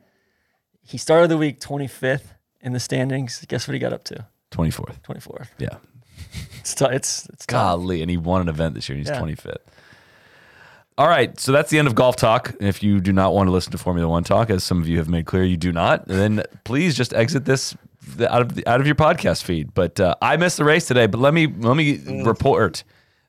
He 0.83 0.99
started 0.99 1.29
the 1.29 1.39
week 1.39 1.61
twenty 1.61 1.87
fifth 1.87 2.35
in 2.61 2.73
the 2.73 2.81
standings. 2.81 3.45
Guess 3.49 3.69
what 3.69 3.75
he 3.75 3.79
got 3.79 3.93
up 3.93 4.05
to? 4.05 4.27
Twenty 4.51 4.71
fourth. 4.71 5.03
Twenty 5.03 5.21
fourth. 5.21 5.51
Yeah. 5.59 5.77
It's 6.61 6.75
t- 6.75 6.85
it's 6.91 7.29
it's 7.31 7.47
golly, 7.47 7.99
tough. 7.99 8.03
and 8.03 8.11
he 8.11 8.17
won 8.17 8.43
an 8.43 8.49
event 8.49 8.75
this 8.75 8.89
year. 8.89 8.99
and 8.99 9.07
He's 9.07 9.17
twenty 9.17 9.33
yeah. 9.33 9.53
fifth. 9.53 9.71
All 10.99 11.09
right, 11.09 11.39
so 11.41 11.51
that's 11.53 11.71
the 11.71 11.79
end 11.79 11.89
of 11.89 11.95
golf 11.95 12.17
talk. 12.17 12.55
If 12.61 12.83
you 12.83 13.01
do 13.01 13.13
not 13.13 13.33
want 13.33 13.47
to 13.47 13.53
listen 13.53 13.73
to 13.73 13.79
Formula 13.79 14.09
One 14.09 14.23
talk, 14.23 14.51
as 14.51 14.63
some 14.63 14.81
of 14.81 14.89
you 14.89 14.99
have 14.99 15.09
made 15.09 15.25
clear, 15.25 15.45
you 15.45 15.57
do 15.57 15.73
not, 15.73 16.07
then 16.07 16.43
please 16.65 16.95
just 16.95 17.15
exit 17.15 17.47
this 17.47 17.75
out 18.21 18.43
of 18.43 18.55
the, 18.55 18.67
out 18.69 18.81
of 18.81 18.87
your 18.87 18.97
podcast 18.97 19.43
feed. 19.43 19.73
But 19.73 19.99
uh, 19.99 20.15
I 20.21 20.37
missed 20.37 20.59
the 20.59 20.65
race 20.65 20.87
today. 20.87 21.07
But 21.07 21.21
let 21.21 21.33
me 21.33 21.47
let 21.47 21.77
me 21.77 21.99
mm. 21.99 22.27
report 22.27 22.85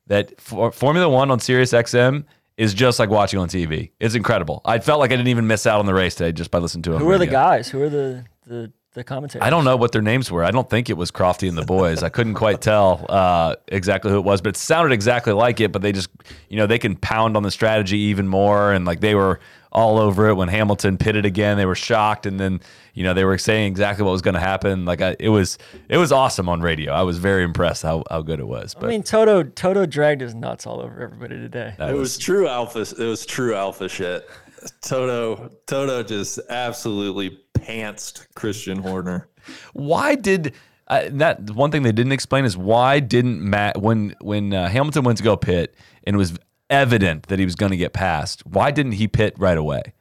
that 0.08 0.40
for 0.42 0.72
Formula 0.72 1.08
One 1.08 1.32
on 1.32 1.40
Sirius 1.40 1.72
XM 1.72 2.26
is 2.58 2.74
just 2.74 3.00
like 3.00 3.10
watching 3.10 3.40
on 3.40 3.48
TV. 3.48 3.92
It's 4.00 4.16
incredible. 4.16 4.62
I 4.66 4.80
felt 4.80 5.00
like 5.00 5.12
I 5.12 5.16
didn't 5.16 5.30
even 5.30 5.48
miss 5.48 5.66
out 5.66 5.80
on 5.80 5.86
the 5.86 5.94
race 5.94 6.16
today 6.16 6.32
just 6.32 6.52
by 6.52 6.60
listening 6.60 6.84
to 6.84 6.96
it. 6.96 7.00
Who 7.00 7.10
are 7.10 7.18
the 7.18 7.28
guys? 7.28 7.70
Who 7.70 7.82
are 7.82 7.90
the 7.90 8.26
the 8.46 8.72
the 8.94 9.04
commentators? 9.04 9.46
I 9.46 9.50
don't 9.50 9.64
know 9.64 9.78
what 9.78 9.92
their 9.92 10.02
names 10.02 10.32
were. 10.32 10.44
I 10.44 10.52
don't 10.52 10.70
think 10.70 10.90
it 10.90 10.98
was 10.98 11.12
Crofty 11.12 11.48
and 11.48 11.58
the 11.58 11.66
boys. 11.66 12.04
I 12.04 12.10
couldn't 12.10 12.34
quite 12.34 12.62
tell 12.62 13.06
uh, 13.10 13.56
exactly 13.68 14.12
who 14.12 14.18
it 14.18 14.26
was, 14.26 14.42
but 14.42 14.50
it 14.50 14.58
sounded 14.58 14.94
exactly 14.94 15.34
like 15.34 15.60
it. 15.60 15.72
But 15.72 15.82
they 15.82 15.92
just, 15.92 16.10
you 16.50 16.58
know, 16.58 16.68
they 16.68 16.80
can 16.80 16.96
pound 16.96 17.38
on 17.38 17.44
the 17.44 17.52
strategy 17.52 17.98
even 17.98 18.28
more, 18.28 18.72
and 18.74 18.86
like 18.86 19.00
they 19.00 19.16
were 19.16 19.40
all 19.72 19.98
over 19.98 20.28
it 20.28 20.34
when 20.34 20.50
Hamilton 20.50 20.98
pitted 20.98 21.26
again. 21.26 21.58
They 21.58 21.66
were 21.66 21.76
shocked, 21.76 22.26
and 22.26 22.40
then 22.40 22.60
you 22.94 23.04
know 23.04 23.14
they 23.14 23.24
were 23.24 23.38
saying 23.38 23.68
exactly 23.68 24.04
what 24.04 24.12
was 24.12 24.22
going 24.22 24.34
to 24.34 24.42
happen. 24.42 24.86
Like 24.86 25.02
I, 25.02 25.16
it 25.20 25.30
was, 25.30 25.58
it 25.88 25.98
was 25.98 26.12
awesome 26.12 26.50
on 26.50 26.62
radio. 26.62 26.92
I 26.92 27.04
was 27.04 27.18
very 27.18 27.44
impressed 27.44 27.84
how, 27.84 28.04
how 28.10 28.22
good 28.22 28.40
it 28.40 28.48
was. 28.48 28.74
But 28.74 28.88
I 28.88 28.90
mean, 28.90 29.04
Toto 29.04 29.44
Toto 29.44 29.86
dragged 29.86 30.22
his 30.22 30.36
nuts 30.36 30.68
all 30.68 30.82
over 30.82 31.02
everybody 31.02 31.36
today. 31.38 31.76
It 31.80 31.96
was 31.96 32.18
true 32.18 32.48
alpha. 32.48 32.82
It 32.82 33.06
was 33.06 33.26
true 33.26 33.56
alpha 33.56 33.88
shit. 33.88 34.28
Toto 34.82 35.52
Toto 35.68 36.04
just 36.04 36.40
absolutely 36.50 37.40
pantsed 37.54 38.26
Christian 38.36 38.80
Horner. 38.80 39.28
why 39.74 40.16
did 40.16 40.54
uh, 40.88 41.10
that 41.12 41.50
one 41.52 41.72
thing 41.72 41.84
they 41.84 41.92
didn't 41.92 42.12
explain 42.12 42.44
is 42.44 42.58
why 42.58 43.00
didn't 43.00 43.42
Matt 43.42 43.82
when 43.82 44.16
when 44.22 44.54
uh, 44.54 44.68
Hamilton 44.68 45.04
went 45.04 45.18
to 45.20 45.24
go 45.24 45.38
pit 45.38 45.74
and 46.04 46.16
it 46.16 46.18
was 46.18 46.34
evident 46.70 47.28
that 47.28 47.40
he 47.40 47.46
was 47.46 47.56
going 47.56 47.72
to 47.72 47.78
get 47.78 47.94
passed? 47.94 48.46
Why 48.46 48.72
didn't 48.72 48.94
he 48.94 49.08
pit 49.08 49.36
right 49.38 49.58
away? 49.58 49.94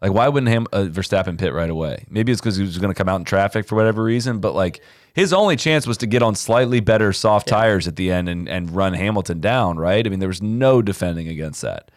Like 0.00 0.12
why 0.12 0.28
wouldn't 0.28 0.48
Ham, 0.48 0.66
uh, 0.72 0.84
Verstappen 0.84 1.38
pit 1.38 1.52
right 1.52 1.70
away? 1.70 2.04
Maybe 2.08 2.30
it's 2.30 2.40
because 2.40 2.56
he 2.56 2.62
was 2.62 2.78
going 2.78 2.92
to 2.92 2.96
come 2.96 3.08
out 3.08 3.16
in 3.16 3.24
traffic 3.24 3.66
for 3.66 3.74
whatever 3.74 4.02
reason. 4.04 4.38
But 4.38 4.54
like 4.54 4.82
his 5.14 5.32
only 5.32 5.56
chance 5.56 5.86
was 5.86 5.96
to 5.98 6.06
get 6.06 6.22
on 6.22 6.34
slightly 6.34 6.80
better 6.80 7.12
soft 7.12 7.48
tires 7.48 7.88
at 7.88 7.96
the 7.96 8.12
end 8.12 8.28
and 8.28 8.48
and 8.48 8.70
run 8.70 8.92
Hamilton 8.92 9.40
down. 9.40 9.78
Right? 9.78 10.06
I 10.06 10.10
mean, 10.10 10.20
there 10.20 10.28
was 10.28 10.42
no 10.42 10.80
defending 10.80 11.28
against 11.28 11.62
that. 11.62 11.90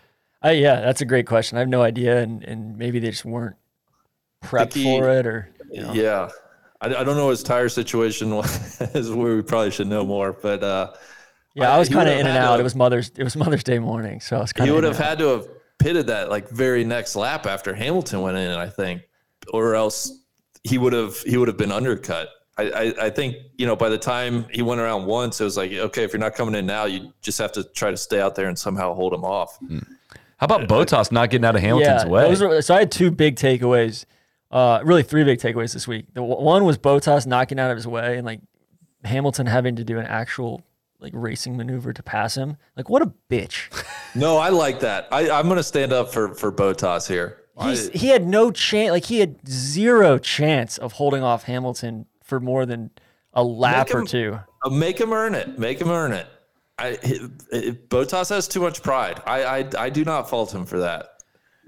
Uh, 0.43 0.49
yeah, 0.49 0.79
that's 0.81 1.01
a 1.01 1.05
great 1.05 1.27
question. 1.27 1.57
I 1.57 1.59
have 1.59 1.69
no 1.69 1.81
idea, 1.81 2.19
and, 2.21 2.43
and 2.43 2.77
maybe 2.77 2.99
they 2.99 3.09
just 3.11 3.25
weren't 3.25 3.55
prepped 4.43 4.73
Vicky- 4.73 4.83
for 4.83 5.09
it, 5.09 5.27
or 5.27 5.49
you 5.71 5.81
know. 5.81 5.93
Yeah, 5.93 6.29
I, 6.81 6.87
I 6.87 7.03
don't 7.03 7.17
know 7.17 7.29
his 7.29 7.43
tire 7.43 7.69
situation 7.69 8.35
was. 8.35 8.81
is 8.95 9.11
where 9.11 9.35
we 9.35 9.41
probably 9.41 9.71
should 9.71 9.87
know 9.87 10.05
more, 10.05 10.31
but 10.33 10.63
uh, 10.63 10.93
yeah. 11.55 11.73
I 11.73 11.77
was 11.77 11.89
kind 11.89 12.07
of 12.07 12.17
in 12.17 12.25
and 12.25 12.37
out. 12.37 12.51
have- 12.51 12.59
It 12.61 12.63
was 12.63 12.75
Mother's 12.75 13.11
it 13.17 13.23
was 13.23 13.35
Mother's 13.35 13.63
Day 13.63 13.79
morning, 13.79 14.21
so 14.21 14.37
I 14.37 14.39
was 14.39 14.53
kind 14.53 14.69
he 14.69 14.73
would 14.73 14.83
have 14.85 14.97
had 14.97 15.19
to 15.19 15.27
have 15.27 15.47
pitted 15.77 16.07
that 16.07 16.29
like 16.29 16.49
very 16.49 16.83
next 16.83 17.15
lap 17.15 17.45
after 17.45 17.73
Hamilton 17.73 18.21
went 18.21 18.37
in, 18.37 18.51
I 18.51 18.69
think, 18.69 19.01
or 19.51 19.75
else 19.75 20.23
he 20.63 20.77
would 20.77 20.93
have 20.93 21.17
he 21.19 21.35
would 21.37 21.47
have 21.49 21.57
been 21.57 21.71
undercut. 21.71 22.29
I, 22.57 22.69
I, 22.69 23.05
I 23.05 23.09
think 23.09 23.35
you 23.57 23.65
know 23.67 23.75
by 23.75 23.89
the 23.89 23.97
time 23.97 24.45
he 24.51 24.61
went 24.61 24.79
around 24.79 25.05
once, 25.05 25.41
it 25.41 25.43
was 25.43 25.57
like 25.57 25.73
okay, 25.73 26.03
if 26.03 26.13
you're 26.13 26.19
not 26.21 26.35
coming 26.35 26.55
in 26.55 26.65
now, 26.65 26.85
you 26.85 27.11
just 27.21 27.37
have 27.39 27.51
to 27.53 27.63
try 27.65 27.91
to 27.91 27.97
stay 27.97 28.21
out 28.21 28.35
there 28.35 28.47
and 28.47 28.57
somehow 28.57 28.93
hold 28.93 29.13
him 29.13 29.25
off. 29.25 29.57
How 30.39 30.45
about 30.45 30.67
Bottas 30.69 31.11
not 31.11 31.29
getting 31.29 31.45
out 31.45 31.55
of 31.55 31.61
Hamilton's 31.61 32.03
yeah, 32.03 32.09
way? 32.09 32.23
those 32.29 32.41
were- 32.41 32.61
so 32.61 32.73
I 32.75 32.79
had 32.79 32.91
two 32.91 33.11
big 33.11 33.35
takeaways. 33.35 34.05
Uh, 34.51 34.79
really 34.83 35.03
three 35.03 35.23
big 35.23 35.39
takeaways 35.39 35.73
this 35.73 35.87
week. 35.87 36.07
The 36.13 36.21
w- 36.21 36.41
one 36.41 36.63
was 36.65 36.77
Bottas 36.77 37.27
knocking 37.27 37.59
out 37.59 37.69
of 37.71 37.77
his 37.77 37.85
way 37.85 38.17
and 38.17 38.25
like 38.25 38.41
Hamilton 39.03 39.45
having 39.45 39.75
to 39.75 39.83
do 39.83 39.99
an 39.99 40.05
actual 40.05 40.63
like 40.99 41.13
racing 41.15 41.55
maneuver 41.55 41.93
to 41.93 42.01
pass 42.03 42.35
him. 42.35 42.57
Like 42.75 42.89
what 42.89 43.01
a 43.01 43.13
bitch. 43.29 43.69
No, 44.15 44.37
I 44.37 44.49
like 44.49 44.79
that. 44.79 45.07
I, 45.11 45.29
I'm 45.29 45.45
going 45.45 45.57
to 45.57 45.63
stand 45.63 45.93
up 45.93 46.11
for 46.11 46.33
for 46.33 46.51
Bottas 46.51 47.07
here. 47.07 47.37
He's, 47.61 47.89
he 47.89 48.07
had 48.07 48.25
no 48.25 48.49
chance. 48.49 48.89
Like 48.91 49.05
he 49.05 49.19
had 49.19 49.47
zero 49.47 50.17
chance 50.17 50.79
of 50.79 50.93
holding 50.93 51.21
off 51.21 51.43
Hamilton 51.43 52.07
for 52.23 52.39
more 52.39 52.65
than 52.65 52.89
a 53.33 53.43
lap 53.43 53.89
Make 53.89 53.95
or 53.95 54.03
two. 54.05 54.39
Uh, 54.65 54.69
Make 54.71 54.99
him 54.99 55.13
earn 55.13 55.35
it. 55.35 55.59
Make 55.59 55.79
him 55.79 55.89
earn 55.91 56.11
it. 56.13 56.25
I, 56.79 56.87
it, 57.03 57.31
it, 57.51 57.89
Bottas 57.89 58.29
has 58.29 58.47
too 58.47 58.61
much 58.61 58.81
pride. 58.81 59.21
I, 59.25 59.43
I 59.43 59.69
I 59.77 59.89
do 59.89 60.03
not 60.05 60.29
fault 60.29 60.53
him 60.53 60.65
for 60.65 60.79
that. 60.79 61.09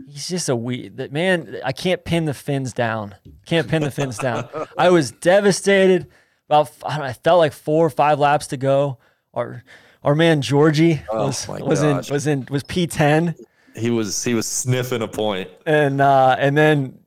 He's 0.07 0.27
just 0.29 0.49
a. 0.49 0.55
That 0.95 1.11
man, 1.11 1.57
I 1.63 1.71
can't 1.73 2.03
pin 2.03 2.25
the 2.25 2.33
fins 2.33 2.73
down. 2.73 3.15
Can't 3.45 3.67
pin 3.67 3.83
the 3.83 3.91
fins 3.91 4.17
down. 4.17 4.47
I 4.77 4.89
was 4.89 5.11
devastated. 5.11 6.07
About 6.47 6.71
I, 6.83 6.89
don't 6.91 6.99
know, 6.99 7.05
I 7.05 7.13
felt 7.13 7.39
like 7.39 7.53
four 7.53 7.85
or 7.85 7.89
five 7.89 8.19
laps 8.19 8.47
to 8.47 8.57
go. 8.57 8.97
Our 9.33 9.63
our 10.03 10.15
man 10.15 10.41
Georgie 10.41 11.01
was 11.13 11.47
my 11.47 11.61
was 11.61 11.83
in 11.83 11.97
was 12.09 12.27
in 12.27 12.47
was 12.49 12.63
P 12.63 12.87
ten, 12.87 13.35
He 13.75 13.89
was 13.89 14.23
he 14.23 14.33
was 14.33 14.47
sniffing 14.47 15.01
a 15.01 15.07
point. 15.07 15.49
and 15.65 16.01
uh, 16.01 16.35
and 16.39 16.57
then 16.57 16.99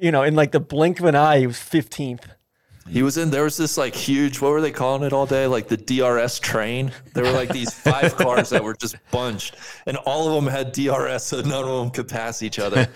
you 0.00 0.10
know 0.10 0.22
in 0.22 0.34
like 0.34 0.52
the 0.52 0.60
blink 0.60 0.98
of 0.98 1.06
an 1.06 1.14
eye 1.14 1.38
he 1.40 1.46
was 1.46 1.58
fifteenth. 1.58 2.26
He 2.88 3.02
was 3.02 3.16
in. 3.16 3.30
There 3.30 3.44
was 3.44 3.56
this 3.56 3.78
like 3.78 3.94
huge. 3.94 4.40
What 4.40 4.50
were 4.50 4.60
they 4.60 4.70
calling 4.70 5.02
it 5.04 5.12
all 5.12 5.26
day? 5.26 5.46
Like 5.46 5.68
the 5.68 5.76
DRS 5.76 6.38
train. 6.38 6.92
There 7.14 7.24
were 7.24 7.32
like 7.32 7.48
these 7.48 7.72
five 7.72 8.14
cars 8.18 8.50
that 8.50 8.62
were 8.62 8.74
just 8.74 8.96
bunched, 9.10 9.56
and 9.86 9.96
all 9.98 10.28
of 10.28 10.34
them 10.34 10.52
had 10.52 10.72
DRS, 10.72 11.24
so 11.24 11.40
none 11.40 11.64
of 11.64 11.80
them 11.80 11.90
could 11.90 12.08
pass 12.08 12.42
each 12.42 12.58
other. 12.58 12.86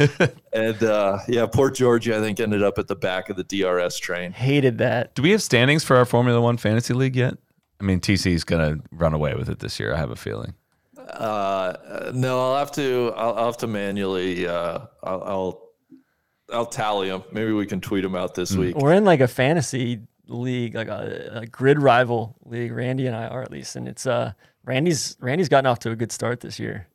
and 0.52 0.82
uh, 0.82 1.18
yeah, 1.26 1.46
poor 1.46 1.70
Georgie, 1.70 2.14
I 2.14 2.20
think, 2.20 2.38
ended 2.38 2.62
up 2.62 2.78
at 2.78 2.86
the 2.86 2.96
back 2.96 3.30
of 3.30 3.36
the 3.36 3.44
DRS 3.44 3.98
train. 3.98 4.32
Hated 4.32 4.78
that. 4.78 5.14
Do 5.14 5.22
we 5.22 5.30
have 5.30 5.42
standings 5.42 5.84
for 5.84 5.96
our 5.96 6.04
Formula 6.04 6.40
One 6.40 6.58
fantasy 6.58 6.92
league 6.92 7.16
yet? 7.16 7.38
I 7.80 7.84
mean, 7.84 8.00
TC 8.00 8.32
is 8.32 8.44
going 8.44 8.78
to 8.78 8.84
run 8.90 9.14
away 9.14 9.34
with 9.34 9.48
it 9.48 9.60
this 9.60 9.78
year. 9.80 9.94
I 9.94 9.98
have 9.98 10.10
a 10.10 10.16
feeling. 10.16 10.54
Uh, 10.96 12.10
no, 12.12 12.38
I'll 12.40 12.58
have 12.58 12.72
to. 12.72 13.12
I'll, 13.16 13.34
I'll 13.34 13.46
have 13.46 13.56
to 13.58 13.66
manually. 13.66 14.46
Uh, 14.46 14.80
I'll, 15.02 15.22
I'll 15.24 15.67
I'll 16.52 16.66
tally 16.66 17.08
them. 17.10 17.24
Maybe 17.32 17.52
we 17.52 17.66
can 17.66 17.80
tweet 17.80 18.02
them 18.02 18.14
out 18.14 18.34
this 18.34 18.54
week. 18.56 18.76
We're 18.76 18.94
in 18.94 19.04
like 19.04 19.20
a 19.20 19.28
fantasy 19.28 20.00
league, 20.26 20.74
like 20.74 20.88
a, 20.88 21.40
a 21.42 21.46
grid 21.46 21.80
rival 21.80 22.36
league. 22.44 22.72
Randy 22.72 23.06
and 23.06 23.14
I 23.16 23.26
are 23.28 23.42
at 23.42 23.50
least, 23.50 23.76
and 23.76 23.86
it's 23.88 24.06
uh 24.06 24.32
Randy's 24.64 25.16
Randy's 25.20 25.48
gotten 25.48 25.66
off 25.66 25.78
to 25.80 25.90
a 25.90 25.96
good 25.96 26.12
start 26.12 26.40
this 26.40 26.58
year. 26.58 26.86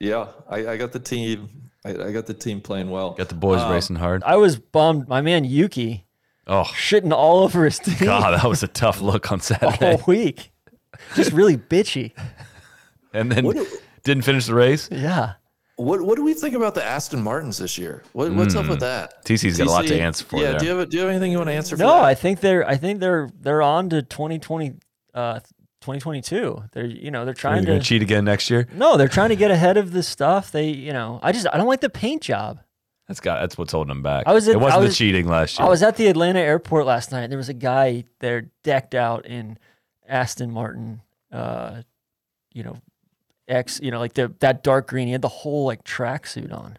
Yeah, 0.00 0.28
I, 0.48 0.66
I 0.68 0.76
got 0.76 0.92
the 0.92 0.98
team. 1.00 1.70
I, 1.84 1.90
I 1.90 2.12
got 2.12 2.26
the 2.26 2.34
team 2.34 2.60
playing 2.60 2.90
well. 2.90 3.10
Got 3.12 3.28
the 3.28 3.34
boys 3.34 3.62
racing 3.70 3.96
hard. 3.96 4.22
I 4.24 4.36
was 4.36 4.56
bummed. 4.58 5.06
My 5.08 5.20
man 5.20 5.44
Yuki 5.44 6.06
Oh, 6.46 6.64
shitting 6.64 7.10
all 7.12 7.38
over 7.42 7.64
his 7.64 7.78
team 7.78 7.94
God, 8.00 8.32
that 8.38 8.46
was 8.46 8.62
a 8.62 8.68
tough 8.68 9.00
look 9.00 9.32
on 9.32 9.40
Saturday. 9.40 9.92
all 9.96 10.02
week. 10.06 10.50
Just 11.14 11.32
really 11.32 11.56
bitchy. 11.56 12.12
And 13.14 13.30
then 13.30 13.44
What 13.46 13.54
do- 13.56 13.66
didn't 14.02 14.24
finish 14.24 14.46
the 14.46 14.54
race. 14.54 14.88
Yeah. 14.90 15.34
What 15.76 16.02
What 16.02 16.16
do 16.16 16.24
we 16.24 16.34
think 16.34 16.54
about 16.54 16.74
the 16.74 16.84
Aston 16.84 17.22
Martins 17.22 17.58
this 17.58 17.76
year? 17.78 18.02
What, 18.12 18.32
what's 18.32 18.54
up 18.54 18.68
with 18.68 18.80
that? 18.80 19.24
TC's 19.24 19.58
got 19.58 19.66
a 19.66 19.70
lot 19.70 19.86
to 19.86 20.00
answer 20.00 20.24
for 20.24 20.36
Yeah. 20.40 20.50
there. 20.52 20.58
Do 20.60 20.66
you 20.66 20.76
have 20.76 20.88
Do 20.88 20.96
you 20.96 21.02
have 21.02 21.10
anything 21.10 21.32
you 21.32 21.38
want 21.38 21.48
to 21.50 21.54
answer? 21.54 21.76
For 21.76 21.82
No, 21.82 21.88
that? 21.94 22.04
I 22.04 22.14
think 22.14 22.40
they're 22.40 22.66
I 22.68 22.76
think 22.76 23.00
they're 23.00 23.28
they're 23.40 23.62
on 23.62 23.88
to 23.90 24.02
2020 24.02 24.74
uh 25.14 25.40
2022. 25.80 26.62
They're 26.72 26.84
you 26.86 27.10
know, 27.10 27.24
they're 27.24 27.32
Are 27.32 27.34
trying 27.34 27.60
you 27.62 27.66
to 27.74 27.78
to 27.78 27.84
cheat 27.84 28.02
again 28.02 28.24
next 28.24 28.50
year? 28.50 28.68
No, 28.72 28.96
they're 28.96 29.08
trying 29.08 29.30
to 29.30 29.36
get 29.36 29.50
ahead 29.50 29.76
of 29.76 29.92
this 29.92 30.06
stuff. 30.08 30.52
They, 30.52 30.68
you 30.68 30.92
know, 30.92 31.18
I 31.22 31.32
just 31.32 31.46
I 31.52 31.56
don't 31.56 31.66
like 31.66 31.80
the 31.80 31.90
paint 31.90 32.22
job. 32.22 32.60
That's 33.08 33.20
got 33.20 33.40
that's 33.40 33.58
what's 33.58 33.72
holding 33.72 33.88
them 33.90 34.02
back. 34.02 34.24
I 34.26 34.32
was 34.32 34.48
at- 34.48 34.54
it 34.54 34.60
wasn't 34.60 34.84
I 34.84 34.86
the 34.86 34.92
cheating 34.94 35.26
last 35.28 35.58
year. 35.58 35.66
I 35.66 35.68
was 35.68 35.82
at 35.82 35.96
the 35.96 36.06
Atlanta 36.06 36.38
airport 36.40 36.86
last 36.86 37.10
night. 37.12 37.28
There 37.28 37.36
was 37.38 37.48
a 37.50 37.54
guy 37.54 38.04
there 38.20 38.46
decked 38.62 38.94
out 38.94 39.26
in 39.26 39.58
Aston 40.08 40.50
Martin, 40.50 41.02
uh, 41.32 41.82
you 42.54 42.62
know, 42.62 42.76
X, 43.48 43.80
you 43.82 43.90
know, 43.90 43.98
like 43.98 44.14
the 44.14 44.32
that 44.40 44.62
dark 44.62 44.88
green. 44.88 45.06
He 45.06 45.12
had 45.12 45.22
the 45.22 45.28
whole 45.28 45.66
like 45.66 45.84
tracksuit 45.84 46.52
on. 46.52 46.78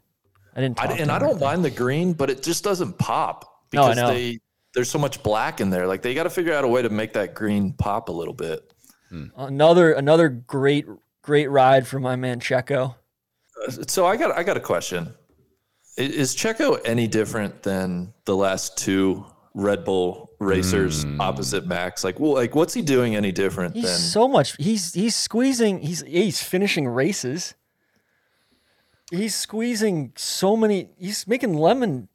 I 0.56 0.62
didn't. 0.62 0.80
I, 0.80 0.88
talk 0.88 0.96
to 0.96 1.02
and 1.02 1.12
I 1.12 1.20
don't 1.20 1.40
mind 1.40 1.64
the 1.64 1.72
green, 1.72 2.14
but 2.14 2.30
it 2.30 2.42
just 2.42 2.64
doesn't 2.64 2.98
pop 2.98 3.66
No, 3.74 3.84
I 3.84 3.90
because 3.90 3.98
know. 3.98 4.08
they 4.14 4.40
there's 4.74 4.90
so 4.90 5.00
much 5.00 5.22
black 5.24 5.62
in 5.62 5.70
there. 5.70 5.88
Like 5.88 6.02
they 6.02 6.14
got 6.14 6.24
to 6.24 6.30
figure 6.30 6.54
out 6.54 6.64
a 6.64 6.68
way 6.68 6.82
to 6.82 6.90
make 6.90 7.14
that 7.14 7.34
green 7.34 7.74
pop 7.74 8.10
a 8.10 8.12
little 8.12 8.34
bit. 8.34 8.74
Hmm. 9.10 9.26
Another 9.38 9.94
another 9.94 10.30
great 10.30 10.86
great 11.22 11.50
ride 11.50 11.88
for 11.88 12.00
my 12.00 12.16
man 12.16 12.40
Checo. 12.40 12.96
Uh, 13.68 13.72
so 13.88 14.06
I 14.06 14.18
got 14.18 14.38
I 14.38 14.44
got 14.44 14.58
a 14.58 14.62
question. 14.62 15.14
Is 15.98 16.36
Checo 16.36 16.80
any 16.84 17.08
different 17.08 17.64
than 17.64 18.14
the 18.26 18.36
last 18.36 18.78
two 18.78 19.26
Red 19.54 19.86
Bull 19.86 20.25
racers 20.40 21.04
Hmm. 21.04 21.22
opposite 21.22 21.66
Max? 21.68 22.04
Like, 22.04 22.20
well, 22.20 22.34
like 22.34 22.56
what's 22.56 22.74
he 22.74 22.82
doing 22.82 23.16
any 23.16 23.32
different 23.32 23.76
He's 23.76 23.86
than? 23.86 23.94
so 23.98 24.28
much. 24.28 24.56
He's 24.58 24.94
he's 24.94 25.16
squeezing. 25.16 25.80
He's 25.82 26.02
he's 26.02 26.42
finishing 26.42 26.88
races. 26.88 27.56
He's 29.12 29.36
squeezing 29.36 30.14
so 30.16 30.58
many. 30.58 30.90
He's 30.98 31.28
making 31.28 31.54
lemon, 31.54 32.08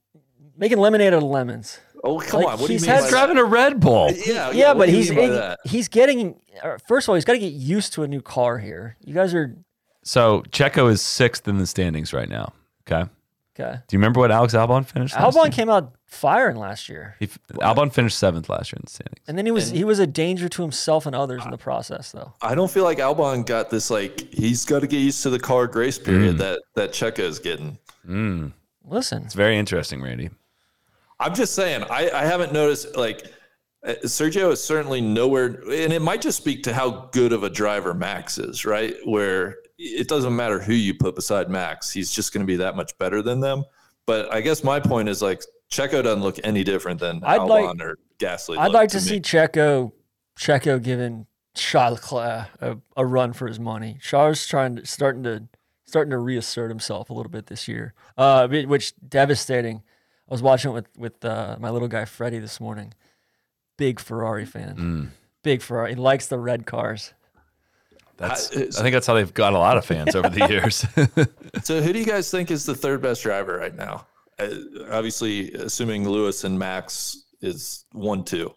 making 0.57 0.79
lemonade 0.79 1.15
out 1.15 1.23
of 1.23 1.29
lemons. 1.29 1.79
oh 2.03 2.19
come 2.19 2.41
like, 2.43 2.55
on! 2.55 2.59
What 2.61 2.67
do 2.67 2.73
you 2.73 2.79
he's 2.79 2.83
mean? 2.83 2.91
had 2.97 3.05
by 3.05 3.11
driving 3.11 3.39
a 3.39 3.45
Red 3.45 3.79
Bull. 3.81 4.09
that? 4.09 4.27
Yeah, 4.27 4.51
Yeah, 4.51 4.75
but 4.75 4.89
he's 4.89 5.11
mean 5.11 5.57
he's 5.65 5.89
getting. 5.89 6.41
uh, 6.63 6.79
First 6.89 7.05
of 7.07 7.11
all, 7.11 7.15
he's 7.15 7.25
got 7.25 7.35
to 7.35 7.39
get 7.39 7.53
used 7.53 7.93
to 7.95 8.03
a 8.03 8.09
new 8.09 8.21
car 8.21 8.59
here. 8.59 8.97
You 9.05 9.15
guys 9.15 9.35
are 9.35 9.57
So 10.03 10.43
Checo 10.51 10.91
is 10.91 11.01
sixth 11.01 11.47
in 11.47 11.59
the 11.59 11.67
standings 11.67 12.13
right 12.13 12.29
now. 12.29 12.53
Okay. 12.91 13.09
Okay. 13.61 13.79
Do 13.87 13.97
you 13.97 13.99
remember 13.99 14.21
what 14.21 14.31
Alex 14.31 14.55
Albon 14.55 14.85
finished? 14.87 15.15
last 15.15 15.35
Albon 15.37 15.45
year? 15.45 15.53
came 15.53 15.71
out 15.71 15.95
firing 16.07 16.57
last 16.57 16.89
year, 16.89 17.15
He, 17.21 17.27
f- 17.27 17.39
Albon 17.55 17.93
finished 17.93 18.19
seventh 18.19 18.49
last 18.49 18.73
year 18.73 18.79
in 18.79 18.83
the 18.85 18.91
standings. 18.91 19.21
and 19.29 19.39
then 19.39 19.47
he 19.47 19.53
was 19.53 19.71
he 19.71 19.85
was 19.85 19.99
a 19.99 20.07
danger 20.07 20.49
to 20.49 20.63
himself 20.63 21.07
and 21.07 21.15
others 21.15 21.45
in 21.45 21.51
the 21.51 21.59
process, 21.59 22.11
though. 22.13 22.33
I 22.43 22.55
don't 22.55 22.71
feel 22.71 22.85
like 22.85 22.99
Albon 22.99 23.47
got 23.47 23.71
this. 23.71 23.91
Like 23.91 24.33
he's 24.33 24.65
got 24.65 24.81
to 24.81 24.87
get 24.87 24.99
used 24.99 25.23
to 25.23 25.31
the 25.31 25.39
car 25.39 25.67
grace 25.67 25.99
period 25.99 26.37
Mm. 26.37 26.39
that 26.39 26.61
that 26.75 26.91
Checo 26.93 27.21
is 27.21 27.39
getting. 27.39 27.79
Listen, 28.85 29.23
It's 29.25 29.35
very 29.35 29.57
interesting, 29.59 30.03
Randy. 30.03 30.31
I'm 31.21 31.35
just 31.35 31.55
saying, 31.55 31.85
I, 31.91 32.11
I 32.11 32.25
haven't 32.25 32.53
noticed 32.53 32.97
like 32.97 33.25
Sergio 33.85 34.53
is 34.53 34.63
certainly 34.63 35.01
nowhere, 35.01 35.47
and 35.47 35.93
it 35.93 36.03
might 36.03 36.21
just 36.21 36.39
speak 36.39 36.63
to 36.65 36.75
how 36.75 37.09
good 37.13 37.33
of 37.33 37.45
a 37.45 37.51
driver 37.51 37.95
Max 37.95 38.37
is, 38.39 38.65
right? 38.65 38.95
Where 39.05 39.57
it 39.79 40.09
doesn't 40.09 40.37
matter 40.37 40.61
who 40.61 40.75
you 40.75 40.95
put 40.95 41.15
beside 41.15 41.49
Max, 41.49 41.91
he's 41.91 42.11
just 42.11 42.33
going 42.33 42.43
to 42.43 42.47
be 42.47 42.57
that 42.57 42.77
much 42.77 42.97
better 42.99 43.23
than 43.23 43.41
them. 43.41 43.65
But 44.07 44.33
I 44.33 44.43
guess 44.43 44.63
my 44.63 44.81
point 44.81 45.09
is 45.09 45.23
like 45.23 45.43
Checo 45.71 46.03
doesn't 46.03 46.23
look 46.23 46.39
any 46.45 46.65
different 46.65 47.01
than 47.01 47.23
I'd 47.25 47.41
Albon 47.41 47.49
like- 47.49 47.81
or 47.81 47.99
Gasly. 48.19 48.59
I'd 48.59 48.73
like 48.73 48.91
to, 48.91 48.99
me. 48.99 49.03
see 49.03 49.21
Checo 49.21 49.93
Checo 50.39 50.83
giving 50.83 51.27
Charles 51.55 52.01
Leclerc 52.03 52.49
a, 52.61 52.77
a 52.97 53.07
run 53.07 53.33
for 53.33 53.49
his 53.49 53.59
money. 53.59 53.97
Charles 54.03 54.47
trying 54.47 54.77
to 54.77 54.87
starting 54.87 55.23
to 55.23 55.49
starting 55.87 56.11
to 56.11 56.19
reassert 56.19 56.71
himself 56.71 57.09
a 57.09 57.15
little 57.15 57.31
bit 57.31 57.47
this 57.47 57.67
year, 57.67 57.95
uh, 58.19 58.47
which 58.49 58.93
devastating. 59.09 59.83
I 60.29 60.35
was 60.35 60.43
watching 60.43 60.71
it 60.71 60.75
with 60.75 60.89
with 60.99 61.25
uh, 61.25 61.57
my 61.59 61.71
little 61.71 61.89
guy 61.89 62.05
Freddie 62.05 62.39
this 62.41 62.61
morning. 62.61 62.93
Big 63.81 63.99
Ferrari 63.99 64.45
fan. 64.45 64.77
Mm. 64.77 65.09
Big 65.43 65.63
Ferrari. 65.63 65.95
He 65.95 65.97
likes 65.97 66.27
the 66.27 66.39
red 66.39 66.67
cars. 66.67 67.15
That's, 68.19 68.55
I- 68.55 68.61
I 68.61 68.83
think 68.83 68.93
that's 68.93 69.07
how 69.07 69.15
they've 69.15 69.33
got 69.33 69.55
a 69.55 69.59
lot 69.59 69.79
of 69.79 69.87
fans 69.87 70.15
over 70.15 70.29
the 70.29 70.47
years. 70.51 70.85
So, 71.65 71.81
who 71.83 71.93
do 71.95 71.99
you 71.99 72.05
guys 72.05 72.31
think 72.31 72.51
is 72.51 72.65
the 72.67 72.75
third 72.75 73.01
best 73.03 73.23
driver 73.23 73.57
right 73.57 73.75
now? 73.75 74.07
Uh, 74.39 74.49
obviously, 74.91 75.51
assuming 75.55 76.07
Lewis 76.09 76.45
and 76.45 76.59
Max 76.59 77.25
is 77.41 77.85
one, 77.93 78.23
two, 78.25 78.55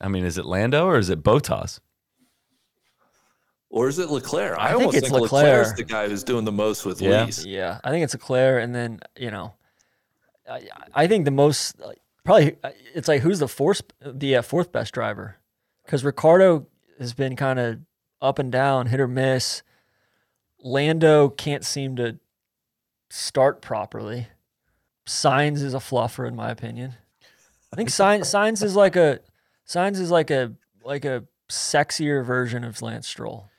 I 0.00 0.08
mean, 0.08 0.24
is 0.24 0.36
it 0.38 0.44
Lando 0.44 0.84
or 0.86 0.98
is 0.98 1.08
it 1.10 1.22
Bottas? 1.22 1.80
or 3.70 3.88
is 3.88 3.98
it 3.98 4.10
Leclerc? 4.10 4.58
I, 4.58 4.64
I 4.64 4.68
think 4.72 4.80
almost 4.80 4.96
it's 4.98 5.08
think 5.08 5.22
Leclerc's 5.22 5.68
Leclerc. 5.70 5.76
the 5.76 5.84
guy 5.84 6.08
who's 6.08 6.22
doing 6.24 6.44
the 6.44 6.52
most 6.52 6.84
with 6.84 7.00
Yeah. 7.00 7.24
Lees. 7.24 7.46
Yeah, 7.46 7.80
I 7.82 7.90
think 7.90 8.04
it's 8.04 8.12
Leclerc, 8.12 8.62
and 8.62 8.74
then 8.74 9.00
you 9.18 9.30
know, 9.30 9.54
I, 10.50 10.68
I 10.94 11.06
think 11.06 11.24
the 11.24 11.30
most 11.30 11.80
like, 11.80 11.98
probably 12.24 12.56
uh, 12.62 12.70
it's 12.94 13.08
like 13.08 13.22
who's 13.22 13.38
the 13.38 13.48
fourth 13.48 13.82
the 14.00 14.36
uh, 14.36 14.42
fourth 14.42 14.72
best 14.72 14.94
driver 14.94 15.36
because 15.84 16.04
Ricciardo 16.04 16.66
has 16.98 17.14
been 17.14 17.36
kind 17.36 17.58
of 17.58 17.80
up 18.20 18.38
and 18.38 18.52
down, 18.52 18.86
hit 18.86 19.00
or 19.00 19.08
miss. 19.08 19.62
Lando 20.62 21.28
can't 21.28 21.64
seem 21.64 21.96
to 21.96 22.18
start 23.10 23.60
properly. 23.60 24.28
Sainz 25.06 25.62
is 25.62 25.74
a 25.74 25.78
fluffer 25.78 26.26
in 26.26 26.36
my 26.36 26.50
opinion. 26.50 26.94
I 27.72 27.76
think 27.76 27.88
Sainz 27.88 28.20
Sainz 28.34 28.62
is 28.62 28.76
like 28.76 28.96
a 28.96 29.20
Sainz 29.66 29.98
is 29.98 30.10
like 30.10 30.30
a 30.30 30.52
like 30.84 31.04
a 31.04 31.24
sexier 31.50 32.24
version 32.24 32.64
of 32.64 32.80
Lance 32.80 33.08
Stroll. 33.08 33.50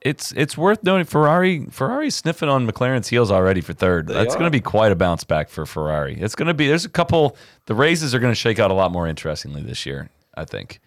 It's 0.00 0.32
it's 0.32 0.56
worth 0.56 0.82
noting 0.84 1.04
Ferrari 1.04 1.66
Ferrari's 1.66 2.14
sniffing 2.14 2.48
on 2.48 2.66
McLaren's 2.66 3.08
heels 3.08 3.30
already 3.30 3.60
for 3.60 3.74
third. 3.74 4.06
That's 4.06 4.34
going 4.34 4.46
to 4.46 4.50
be 4.50 4.60
quite 4.60 4.90
a 4.90 4.96
bounce 4.96 5.22
back 5.24 5.50
for 5.50 5.66
Ferrari. 5.66 6.18
It's 6.18 6.34
going 6.34 6.48
to 6.48 6.54
be 6.54 6.66
there's 6.66 6.86
a 6.86 6.88
couple 6.90 7.36
the 7.66 7.74
races 7.74 8.14
are 8.14 8.18
going 8.18 8.30
to 8.32 8.34
shake 8.36 8.58
out 8.58 8.70
a 8.70 8.74
lot 8.74 8.90
more 8.90 9.06
interestingly 9.06 9.62
this 9.62 9.84
year. 9.84 10.08
I 10.34 10.44
think. 10.46 10.80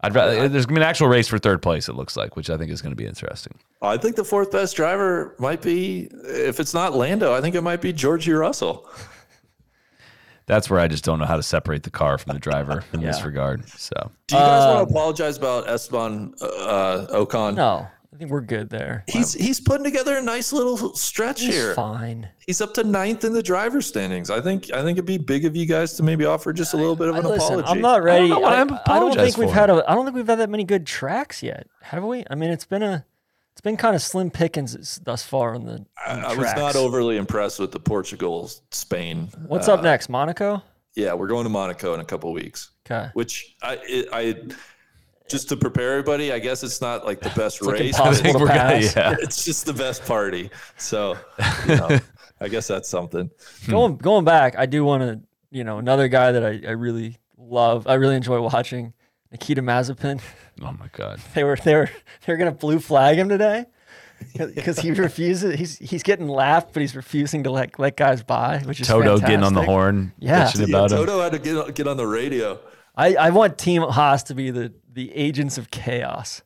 I'd 0.00 0.14
rather, 0.14 0.48
there's 0.48 0.64
going 0.66 0.76
to 0.76 0.80
be 0.80 0.84
an 0.84 0.88
actual 0.88 1.08
race 1.08 1.26
for 1.26 1.40
third 1.40 1.60
place. 1.60 1.88
It 1.88 1.94
looks 1.94 2.16
like, 2.16 2.36
which 2.36 2.50
I 2.50 2.56
think 2.56 2.70
is 2.70 2.80
going 2.80 2.92
to 2.92 2.96
be 2.96 3.04
interesting. 3.04 3.58
I 3.82 3.96
think 3.96 4.14
the 4.14 4.22
fourth 4.22 4.52
best 4.52 4.76
driver 4.76 5.34
might 5.40 5.60
be, 5.60 6.08
if 6.24 6.60
it's 6.60 6.72
not 6.72 6.94
Lando, 6.94 7.34
I 7.34 7.40
think 7.40 7.56
it 7.56 7.62
might 7.62 7.80
be 7.80 7.92
Georgie 7.92 8.30
Russell. 8.30 8.88
That's 10.46 10.70
where 10.70 10.78
I 10.80 10.86
just 10.88 11.04
don't 11.04 11.18
know 11.18 11.26
how 11.26 11.36
to 11.36 11.42
separate 11.42 11.82
the 11.82 11.90
car 11.90 12.16
from 12.16 12.32
the 12.34 12.38
driver 12.38 12.84
in 12.92 13.00
this 13.00 13.22
regard. 13.24 13.68
So 13.68 14.12
Do 14.28 14.36
you 14.36 14.40
guys 14.40 14.62
Um, 14.62 14.76
want 14.76 14.88
to 14.88 14.92
apologize 14.94 15.36
about 15.36 15.68
Esteban 15.68 16.32
uh, 16.40 17.06
Ocon? 17.10 17.56
No, 17.56 17.86
I 18.18 18.22
think 18.22 18.32
we're 18.32 18.40
good 18.40 18.68
there. 18.68 19.04
He's 19.06 19.32
he's 19.32 19.60
putting 19.60 19.84
together 19.84 20.16
a 20.16 20.20
nice 20.20 20.52
little 20.52 20.92
stretch 20.96 21.40
He's 21.40 21.54
here. 21.54 21.74
fine. 21.74 22.28
He's 22.44 22.60
up 22.60 22.74
to 22.74 22.82
ninth 22.82 23.22
in 23.22 23.32
the 23.32 23.44
driver 23.44 23.80
standings. 23.80 24.28
I 24.28 24.40
think 24.40 24.72
I 24.72 24.82
think 24.82 24.98
it'd 24.98 25.06
be 25.06 25.18
big 25.18 25.44
of 25.44 25.54
you 25.54 25.66
guys 25.66 25.92
to 25.98 26.02
maybe 26.02 26.24
offer 26.24 26.52
just 26.52 26.74
a 26.74 26.76
little 26.76 26.96
bit 26.96 27.06
of 27.10 27.14
an 27.14 27.24
I- 27.24 27.28
listen, 27.28 27.60
apology. 27.60 27.68
I'm 27.68 27.80
not 27.80 28.02
ready. 28.02 28.28
know 28.28 28.40
what 28.40 28.52
I, 28.54 28.60
I'm 28.62 28.72
I 28.86 28.98
don't 28.98 29.14
think 29.14 29.36
we've 29.36 29.48
had 29.52 29.70
a. 29.70 29.88
I 29.88 29.94
don't 29.94 30.04
think 30.04 30.16
we've 30.16 30.26
had 30.26 30.40
that 30.40 30.50
many 30.50 30.64
good 30.64 30.84
tracks 30.84 31.44
yet, 31.44 31.68
have 31.80 32.02
we? 32.02 32.24
I 32.28 32.34
mean, 32.34 32.50
it's 32.50 32.64
been 32.64 32.82
a. 32.82 33.04
It's 33.52 33.60
been 33.60 33.76
kind 33.76 33.94
of 33.94 34.02
slim 34.02 34.32
pickings 34.32 34.98
thus 35.04 35.22
far 35.22 35.54
on 35.54 35.64
the. 35.64 35.86
I, 36.04 36.14
on 36.14 36.20
the 36.22 36.26
I 36.26 36.34
was 36.34 36.52
not 36.56 36.74
overly 36.74 37.18
impressed 37.18 37.60
with 37.60 37.70
the 37.70 37.78
Portugal 37.80 38.50
Spain. 38.72 39.28
What's 39.46 39.68
Uh, 39.68 39.74
up 39.74 39.84
next? 39.84 40.08
Monaco. 40.08 40.60
Yeah, 40.96 41.14
we're 41.14 41.28
going 41.28 41.44
to 41.44 41.50
Monaco 41.50 41.94
in 41.94 42.00
a 42.00 42.04
couple 42.04 42.32
weeks. 42.32 42.70
Okay. 42.84 43.10
Which 43.14 43.54
I 43.62 43.78
it, 43.86 44.08
I 44.12 44.34
just 45.28 45.48
to 45.50 45.56
prepare 45.56 45.92
everybody. 45.92 46.32
I 46.32 46.38
guess 46.38 46.62
it's 46.62 46.80
not 46.80 47.04
like 47.04 47.20
the 47.20 47.30
best 47.30 47.62
like 47.62 47.74
race. 47.80 47.96
impossible 47.98 48.32
but 48.32 48.38
to 48.38 48.44
we're 48.44 48.48
gonna- 48.48 48.78
yeah. 48.96 49.16
It's 49.20 49.44
just 49.44 49.66
the 49.66 49.72
best 49.74 50.04
party. 50.04 50.50
So 50.76 51.16
you 51.68 51.76
know, 51.76 51.98
I 52.40 52.48
guess 52.48 52.66
that's 52.66 52.88
something. 52.88 53.30
Hmm. 53.64 53.70
Going 53.70 53.96
going 53.96 54.24
back, 54.24 54.56
I 54.58 54.66
do 54.66 54.84
want 54.84 55.02
to. 55.02 55.20
You 55.50 55.64
know, 55.64 55.78
another 55.78 56.08
guy 56.08 56.32
that 56.32 56.44
I, 56.44 56.60
I 56.68 56.72
really 56.72 57.16
love. 57.38 57.86
I 57.86 57.94
really 57.94 58.16
enjoy 58.16 58.40
watching. 58.40 58.92
Nikita 59.32 59.62
Mazepin. 59.62 60.20
oh 60.62 60.72
my 60.78 60.88
god, 60.92 61.20
They 61.34 61.44
were 61.44 61.56
they 61.56 61.74
were 61.74 61.90
they're 62.26 62.36
gonna 62.36 62.52
blue 62.52 62.78
flag 62.78 63.18
him 63.18 63.28
today 63.28 63.66
because 64.36 64.78
he 64.78 64.90
refuses. 64.92 65.58
He's 65.58 65.78
he's 65.78 66.02
getting 66.02 66.28
laughed, 66.28 66.72
but 66.72 66.80
he's 66.80 66.96
refusing 66.96 67.44
to 67.44 67.50
let 67.50 67.78
let 67.78 67.96
guys 67.96 68.22
by, 68.22 68.58
which 68.64 68.80
is 68.80 68.88
Toto 68.88 69.18
getting 69.18 69.42
on 69.42 69.54
the 69.54 69.62
horn, 69.62 70.12
Yeah. 70.18 70.44
bitching 70.46 70.68
Yeah, 70.68 70.76
about 70.76 70.92
him. 70.92 70.98
Toto 70.98 71.20
had 71.20 71.32
to 71.32 71.38
get 71.38 71.56
on- 71.56 71.70
get 71.72 71.86
on 71.88 71.96
the 71.96 72.06
radio. 72.06 72.58
I, 72.96 73.14
I 73.14 73.30
want 73.30 73.58
Team 73.58 73.82
Haas 73.82 74.24
to 74.24 74.34
be 74.34 74.50
the 74.50 74.72
the 74.98 75.14
agents 75.14 75.56
of 75.58 75.70
chaos. 75.70 76.42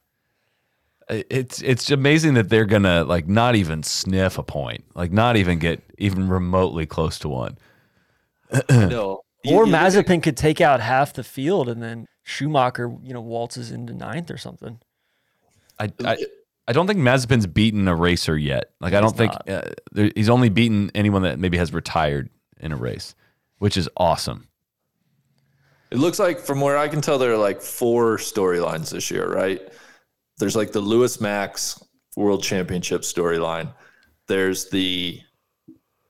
It's 1.08 1.62
it's 1.62 1.90
amazing 1.90 2.34
that 2.34 2.50
they're 2.50 2.66
gonna 2.66 3.02
like 3.04 3.26
not 3.26 3.56
even 3.56 3.82
sniff 3.82 4.36
a 4.36 4.42
point, 4.42 4.84
like 4.94 5.10
not 5.10 5.36
even 5.36 5.58
get 5.58 5.82
even 5.96 6.28
remotely 6.28 6.84
close 6.84 7.18
to 7.20 7.28
one. 7.28 7.56
No. 8.70 9.22
Or 9.44 9.66
you 9.66 9.72
look 9.72 9.74
at- 9.74 10.06
Mazepin 10.06 10.22
could 10.22 10.36
take 10.36 10.60
out 10.60 10.78
half 10.78 11.14
the 11.14 11.24
field 11.24 11.68
and 11.68 11.82
then 11.82 12.06
Schumacher, 12.22 12.94
you 13.02 13.12
know, 13.12 13.20
waltzes 13.20 13.72
into 13.72 13.92
ninth 13.92 14.30
or 14.30 14.36
something. 14.36 14.78
I, 15.80 15.90
I 16.04 16.16
I 16.68 16.72
don't 16.72 16.86
think 16.86 17.00
Mazepin's 17.00 17.48
beaten 17.48 17.88
a 17.88 17.96
racer 17.96 18.38
yet. 18.38 18.70
Like 18.80 18.94
I 18.94 19.00
don't 19.00 19.16
think 19.16 19.32
uh, 19.48 19.62
there, 19.90 20.12
he's 20.14 20.28
only 20.28 20.48
beaten 20.48 20.92
anyone 20.94 21.22
that 21.22 21.40
maybe 21.40 21.58
has 21.58 21.72
retired 21.72 22.30
in 22.60 22.70
a 22.70 22.76
race, 22.76 23.16
which 23.58 23.76
is 23.76 23.88
awesome. 23.96 24.46
It 25.92 25.98
looks 25.98 26.18
like, 26.18 26.40
from 26.40 26.62
where 26.62 26.78
I 26.78 26.88
can 26.88 27.02
tell, 27.02 27.18
there 27.18 27.32
are 27.32 27.36
like 27.36 27.60
four 27.60 28.16
storylines 28.16 28.90
this 28.90 29.10
year, 29.10 29.30
right? 29.30 29.60
There's 30.38 30.56
like 30.56 30.72
the 30.72 30.80
Lewis 30.80 31.20
Max 31.20 31.82
World 32.16 32.42
Championship 32.42 33.02
storyline. 33.02 33.74
There's 34.26 34.70
the 34.70 35.20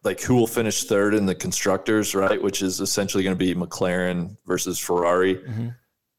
like 0.04 0.20
who 0.20 0.36
will 0.36 0.46
finish 0.46 0.84
third 0.84 1.14
in 1.14 1.26
the 1.26 1.34
constructors, 1.34 2.14
right? 2.14 2.40
Which 2.40 2.62
is 2.62 2.80
essentially 2.80 3.24
going 3.24 3.36
to 3.36 3.44
be 3.44 3.56
McLaren 3.56 4.36
versus 4.46 4.78
Ferrari. 4.78 5.42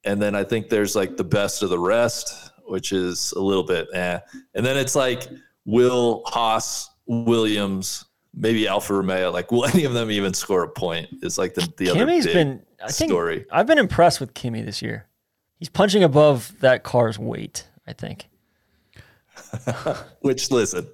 And 0.03 0.21
then 0.21 0.35
I 0.35 0.43
think 0.43 0.67
there's 0.67 0.93
like 0.93 1.15
the 1.15 1.23
best 1.23 1.63
of 1.63 1.69
the 1.69 1.79
rest, 1.79 2.51
which 2.65 2.91
is 2.91 3.31
a 3.33 3.41
little 3.41 3.63
bit 3.63 3.87
eh. 3.93 4.19
And 4.55 4.65
then 4.65 4.77
it's 4.77 4.95
like 4.95 5.29
will 5.65 6.23
Haas, 6.25 6.89
Williams, 7.05 8.05
maybe 8.33 8.67
Alfa 8.67 8.95
Romeo, 8.95 9.31
like 9.31 9.53
will 9.53 9.65
any 9.73 9.85
of 9.85 9.93
them 9.93 10.11
even 10.11 10.33
score 10.33 10.63
a 10.63 10.69
point? 10.69 11.07
It's 11.21 11.37
like 11.37 11.53
the 11.53 11.71
the 11.77 11.89
other 11.89 12.05
Kimi's 12.05 12.25
big 12.25 12.33
been 12.33 12.61
I 12.83 12.91
think 12.91 13.09
story. 13.11 13.45
I've 13.51 13.67
been 13.67 13.77
impressed 13.77 14.19
with 14.19 14.33
Kimi 14.33 14.61
this 14.61 14.81
year. 14.81 15.07
He's 15.57 15.69
punching 15.69 16.03
above 16.03 16.53
that 16.59 16.83
car's 16.83 17.17
weight, 17.17 17.67
I 17.87 17.93
think. 17.93 18.27
Which 20.21 20.51
listen, 20.51 20.87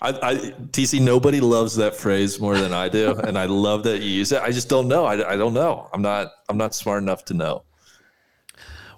I, 0.00 0.08
I 0.10 0.34
TC 0.72 1.00
nobody 1.00 1.40
loves 1.40 1.76
that 1.76 1.94
phrase 1.96 2.38
more 2.40 2.56
than 2.58 2.72
I 2.72 2.88
do, 2.88 3.14
and 3.24 3.38
I 3.38 3.46
love 3.46 3.84
that 3.84 4.00
you 4.02 4.10
use 4.10 4.32
it. 4.32 4.42
I 4.42 4.50
just 4.50 4.68
don't 4.68 4.88
know. 4.88 5.04
I, 5.04 5.32
I 5.32 5.36
don't 5.36 5.54
know. 5.54 5.88
I'm 5.92 6.02
not 6.02 6.28
I'm 6.48 6.56
not 6.58 6.74
smart 6.74 7.02
enough 7.02 7.24
to 7.26 7.34
know. 7.34 7.64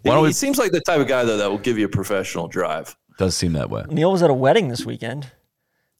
Why 0.03 0.11
He, 0.11 0.11
don't 0.11 0.23
we- 0.23 0.29
he 0.31 0.33
seems 0.33 0.59
like 0.59 0.73
the 0.73 0.81
type 0.81 1.01
of 1.01 1.07
guy 1.09 1.25
though 1.25 1.37
that 1.37 1.51
will 1.51 1.59
give 1.59 1.79
you 1.79 1.87
a 1.87 1.89
professional 1.91 2.49
drive. 2.49 2.97
Does 3.19 3.37
seem 3.37 3.53
that 3.53 3.69
way. 3.71 3.85
Neil 3.89 4.12
was 4.12 4.23
at 4.23 4.31
a 4.31 4.35
wedding 4.35 4.69
this 4.69 4.87
weekend 4.87 5.31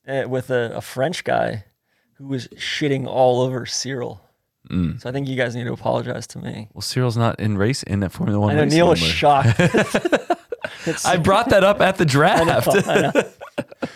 uh, 0.07 0.23
with 0.27 0.49
a, 0.49 0.71
a 0.75 0.81
French 0.81 1.23
guy 1.23 1.65
who 2.15 2.27
was 2.27 2.47
shitting 2.49 3.05
all 3.05 3.41
over 3.41 3.65
Cyril. 3.65 4.21
Mm. 4.69 5.01
So 5.01 5.09
I 5.09 5.11
think 5.11 5.27
you 5.27 5.35
guys 5.35 5.55
need 5.55 5.65
to 5.65 5.73
apologize 5.73 6.27
to 6.27 6.39
me. 6.39 6.69
Well, 6.73 6.81
Cyril's 6.81 7.17
not 7.17 7.39
in 7.39 7.57
race 7.57 7.83
in 7.83 7.99
that 8.01 8.11
Formula 8.11 8.39
One. 8.39 8.51
I 8.51 8.55
know 8.55 8.63
race 8.63 8.73
Neil 8.73 8.89
was 8.89 8.99
shocked. 8.99 9.59
I 11.05 11.17
brought 11.17 11.49
that 11.49 11.63
up 11.63 11.81
at 11.81 11.97
the 11.97 12.05
draft. 12.05 12.67
I 12.87 13.01
know. 13.01 13.11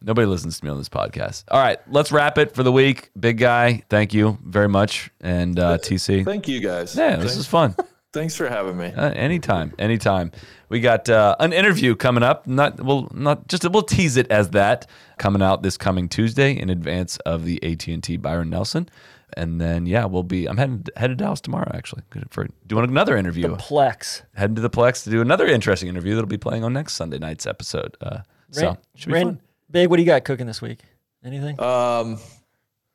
Nobody 0.00 0.26
listens 0.26 0.60
to 0.60 0.64
me 0.64 0.70
on 0.70 0.78
this 0.78 0.88
podcast. 0.88 1.44
All 1.48 1.60
right, 1.60 1.78
let's 1.90 2.12
wrap 2.12 2.38
it 2.38 2.54
for 2.54 2.62
the 2.62 2.70
week. 2.70 3.10
Big 3.18 3.38
guy, 3.38 3.82
thank 3.90 4.14
you 4.14 4.38
very 4.44 4.68
much, 4.68 5.10
and 5.20 5.58
uh, 5.58 5.78
TC. 5.78 6.24
Thank 6.24 6.46
you 6.46 6.60
guys. 6.60 6.94
Yeah, 6.94 7.16
this 7.16 7.32
thanks, 7.32 7.36
is 7.36 7.46
fun. 7.46 7.74
thanks 8.12 8.36
for 8.36 8.48
having 8.48 8.76
me. 8.76 8.86
Uh, 8.86 9.10
anytime, 9.10 9.74
anytime. 9.78 10.30
We 10.68 10.80
got 10.80 11.08
uh, 11.08 11.34
an 11.40 11.52
interview 11.52 11.96
coming 11.96 12.22
up. 12.22 12.46
Not 12.46 12.80
well, 12.80 13.08
not 13.12 13.48
just 13.48 13.68
we'll 13.68 13.82
tease 13.82 14.16
it 14.16 14.30
as 14.30 14.50
that 14.50 14.86
coming 15.18 15.42
out 15.42 15.62
this 15.62 15.76
coming 15.76 16.08
Tuesday 16.08 16.52
in 16.56 16.70
advance 16.70 17.16
of 17.18 17.44
the 17.44 17.62
AT 17.64 17.88
and 17.88 18.02
T 18.02 18.16
Byron 18.16 18.50
Nelson, 18.50 18.88
and 19.36 19.60
then 19.60 19.86
yeah, 19.86 20.04
we'll 20.06 20.22
be. 20.22 20.46
I'm 20.46 20.56
heading 20.56 20.84
headed 20.96 21.18
to 21.18 21.24
Dallas 21.24 21.40
tomorrow 21.40 21.70
actually 21.74 22.02
for 22.30 22.48
doing 22.66 22.84
another 22.88 23.16
interview. 23.16 23.56
Plex. 23.56 24.22
Heading 24.34 24.56
to 24.56 24.62
the 24.62 24.70
Plex 24.70 25.04
to 25.04 25.10
do 25.10 25.20
another 25.20 25.46
interesting 25.46 25.88
interview 25.88 26.14
that'll 26.14 26.28
be 26.28 26.38
playing 26.38 26.64
on 26.64 26.72
next 26.72 26.94
Sunday 26.94 27.18
night's 27.18 27.46
episode. 27.46 27.96
Uh, 28.00 28.18
so 28.50 28.62
Ran- 28.66 28.78
should 28.94 29.08
be 29.08 29.12
Ran- 29.14 29.24
fun. 29.26 29.40
Big, 29.70 29.90
what 29.90 29.96
do 29.96 30.02
you 30.02 30.06
got 30.06 30.24
cooking 30.24 30.46
this 30.46 30.62
week? 30.62 30.80
Anything? 31.24 31.60
Um, 31.60 32.18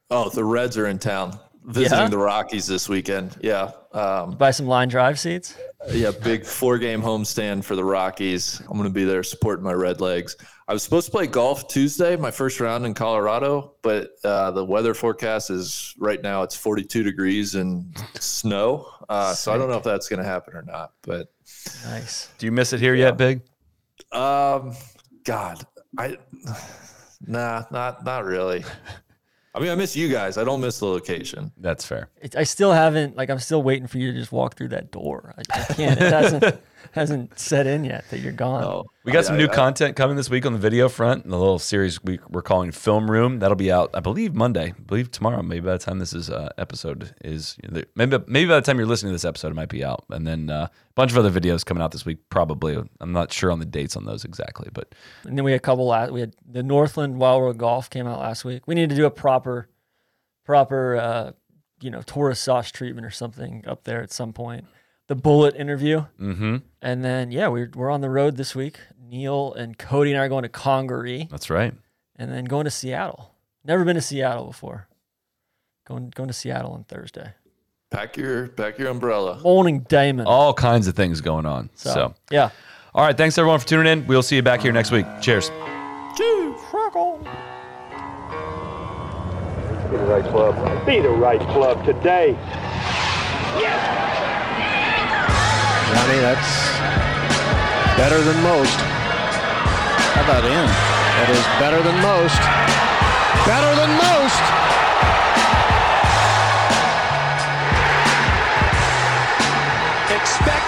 oh, 0.10 0.30
the 0.30 0.44
Reds 0.44 0.78
are 0.78 0.88
in 0.88 0.98
town. 0.98 1.38
visiting 1.66 1.98
Yeah? 2.00 2.08
the 2.10 2.18
Rockies 2.18 2.66
this 2.68 2.90
weekend. 2.90 3.38
Yeah. 3.42 3.72
Um, 3.92 4.32
Buy 4.32 4.52
some 4.52 4.66
line 4.68 4.88
drive 4.90 5.20
seats. 5.20 5.56
yeah, 5.92 6.12
big 6.24 6.46
four 6.46 6.78
game 6.80 7.02
homestand 7.02 7.64
for 7.64 7.76
the 7.76 7.84
Rockies. 7.84 8.60
I'm 8.62 8.78
going 8.78 8.84
to 8.86 8.90
be 8.90 9.04
there 9.06 9.22
supporting 9.24 9.64
my 9.64 9.74
Red 9.74 10.02
Legs. 10.02 10.36
I 10.68 10.74
was 10.74 10.82
supposed 10.82 11.08
to 11.08 11.12
play 11.12 11.28
golf 11.28 11.68
Tuesday, 11.68 12.16
my 12.16 12.32
first 12.32 12.60
round 12.60 12.86
in 12.86 12.94
Colorado, 12.94 13.74
but 13.82 14.12
uh, 14.24 14.52
the 14.52 14.64
weather 14.64 14.94
forecast 14.94 15.50
is 15.50 15.94
right 15.98 16.22
now 16.22 16.42
it's 16.44 16.56
42 16.56 17.04
degrees 17.04 17.56
and 17.56 17.94
snow. 18.20 18.90
Uh, 19.10 19.34
so 19.34 19.54
I 19.54 19.58
don't 19.58 19.70
know 19.70 19.78
if 19.78 19.84
that's 19.84 20.08
going 20.08 20.22
to 20.22 20.28
happen 20.28 20.56
or 20.56 20.62
not. 20.62 20.94
But 21.02 21.28
Nice. 21.86 22.30
Do 22.38 22.46
you 22.46 22.52
miss 22.52 22.72
it 22.72 22.80
here 22.80 22.96
yet, 22.96 23.18
Big? 23.18 23.42
um, 24.14 24.74
God, 25.26 25.66
I 25.98 26.18
nah, 27.26 27.64
not 27.72 28.04
not 28.06 28.26
really. 28.26 28.64
I 29.56 29.60
mean, 29.60 29.70
I 29.70 29.76
miss 29.76 29.96
you 29.96 30.10
guys. 30.10 30.38
I 30.38 30.44
don't 30.44 30.62
miss 30.62 30.80
the 30.80 30.88
location. 30.88 31.52
That's 31.58 31.86
fair. 31.86 32.10
It, 32.22 32.36
I 32.36 32.44
still 32.44 32.72
haven't 32.72 33.16
like 33.16 33.30
I'm 33.30 33.40
still 33.40 33.62
waiting 33.62 33.88
for 33.88 34.00
you 34.00 34.12
to 34.12 34.18
just 34.18 34.32
walk 34.32 34.56
through 34.56 34.70
that 34.70 34.92
door. 34.92 35.36
I, 35.38 35.60
I 35.60 35.74
can't. 35.74 36.02
It 36.02 36.12
hasn't 36.12 36.44
hasn't 37.00 37.38
set 37.40 37.66
in 37.68 37.84
yet 37.84 38.06
that 38.12 38.20
you're 38.20 38.32
gone. 38.32 38.64
Oh, 38.64 38.84
We 39.04 39.12
got 39.12 39.20
I- 39.20 39.22
some 39.24 39.36
I- 39.36 39.40
new 39.40 39.48
I- 39.48 39.54
content 39.56 39.96
coming 39.96 40.16
this 40.16 40.30
week 40.30 40.46
on 40.46 40.54
the 40.54 40.60
video 40.60 40.88
front. 40.90 41.28
The 41.28 41.38
little 41.38 41.60
series 41.60 42.04
we, 42.04 42.20
we're 42.30 42.42
calling 42.44 42.72
Film 42.72 43.10
Room. 43.10 43.40
That'll 43.40 43.56
be 43.56 43.72
out, 43.72 43.90
I 43.94 44.00
believe, 44.00 44.34
Monday. 44.36 44.68
I 44.78 44.82
believe 44.82 45.10
tomorrow. 45.12 45.42
Maybe 45.42 45.62
by 45.66 45.74
the 45.74 45.80
time 45.80 46.00
this 46.00 46.14
is 46.14 46.30
uh, 46.30 46.50
episode 46.58 47.14
is 47.24 47.58
maybe 47.96 48.18
maybe 48.28 48.48
by 48.48 48.56
the 48.56 48.62
time 48.62 48.78
you're 48.78 48.88
listening 48.88 49.10
to 49.12 49.16
this 49.16 49.26
episode, 49.26 49.48
it 49.52 49.56
might 49.56 49.70
be 49.70 49.84
out. 49.84 50.06
And 50.12 50.26
then 50.28 50.50
uh, 50.50 50.68
a 50.70 50.94
bunch 50.96 51.12
of 51.12 51.18
other 51.18 51.32
videos 51.32 51.66
coming 51.66 51.82
out 51.82 51.92
this 51.92 52.06
week. 52.06 52.20
Probably. 52.30 52.78
I'm 53.02 53.12
not 53.12 53.34
sure 53.34 53.52
on 53.52 53.60
the 53.60 53.66
dates 53.66 53.96
on 53.96 54.06
those 54.06 54.24
exactly, 54.24 54.70
but 54.72 54.94
And 55.26 55.38
then 55.38 55.44
we 55.44 55.52
had 55.52 55.58
a 55.58 55.62
couple 55.62 55.88
last. 55.88 56.12
We 56.12 56.20
had 56.20 56.36
the 56.48 56.64
Northland 56.64 57.18
Wild 57.18 57.42
World 57.42 57.58
Golf 57.58 57.90
came 57.90 58.08
out 58.08 58.20
last 58.20 58.46
week. 58.46 58.64
We 58.68 58.76
need 58.76 58.90
to 58.92 58.96
do 58.96 59.06
a 59.06 59.12
proper, 59.12 59.68
proper, 60.46 60.96
uh, 60.98 61.32
you 61.82 61.90
know, 61.90 62.02
tourist 62.02 62.44
sauce 62.44 62.72
treatment 62.72 63.06
or 63.06 63.10
something 63.12 63.64
up 63.68 63.84
there 63.84 64.02
at 64.02 64.12
some 64.12 64.32
point. 64.34 64.66
The 65.08 65.16
Bullet 65.16 65.56
interview, 65.56 66.06
mm-hmm. 66.20 66.58
and 66.82 67.04
then 67.04 67.32
yeah, 67.32 67.50
we're 67.50 67.70
we're 67.76 67.92
on 67.92 68.02
the 68.02 68.10
road 68.10 68.38
this 68.38 68.56
week. 68.56 68.80
Neil 69.00 69.54
and 69.54 69.78
Cody 69.78 70.12
and 70.12 70.20
I 70.20 70.26
are 70.26 70.30
going 70.30 70.44
to 70.44 70.50
Congaree, 70.50 71.28
that's 71.30 71.50
right. 71.50 71.74
and 72.16 72.32
then 72.32 72.46
going 72.46 72.66
to 72.66 72.72
Seattle. 72.72 73.36
Never 73.66 73.84
been 73.84 73.96
to 73.96 74.02
Seattle 74.02 74.48
before. 74.48 74.88
Going 75.86 76.12
going 76.16 76.28
to 76.28 76.34
Seattle 76.34 76.72
on 76.72 76.86
Thursday. 76.86 77.34
Pack 77.92 78.18
your 78.18 78.48
pack 78.48 78.80
your 78.80 78.88
umbrella. 78.88 79.40
Morning, 79.44 79.82
Damon. 79.82 80.26
All 80.26 80.54
kinds 80.54 80.88
of 80.88 80.96
things 80.96 81.22
going 81.22 81.46
on. 81.46 81.70
So, 81.76 82.16
yeah. 82.32 82.50
all 82.96 83.06
right. 83.06 83.16
Thanks 83.16 83.38
everyone 83.38 83.60
for 83.60 83.68
tuning 83.68 83.92
in. 83.92 84.08
We'll 84.08 84.24
see 84.24 84.36
you 84.36 84.42
back 84.42 84.62
here 84.62 84.72
next 84.72 84.92
week. 84.92 85.06
Cheers. 85.22 85.50
Be 85.50 85.56
the 90.00 90.06
right 90.06 90.24
club. 90.24 90.86
Be 90.88 91.02
the 91.02 91.10
right 91.10 91.40
club 91.40 91.86
today. 91.86 92.36
Johnny, 95.94 96.18
that's 96.18 96.80
better 97.96 98.20
than 98.22 98.42
most. 98.42 98.80
How 100.18 100.24
about 100.24 100.44
in? 100.44 100.66
That 101.22 101.30
is 101.30 101.46
better 101.62 101.82
than 101.86 101.94
most. 102.02 102.42
Better 103.46 103.72
than 103.78 103.92
most. 104.02 104.42
Expect 110.18 110.63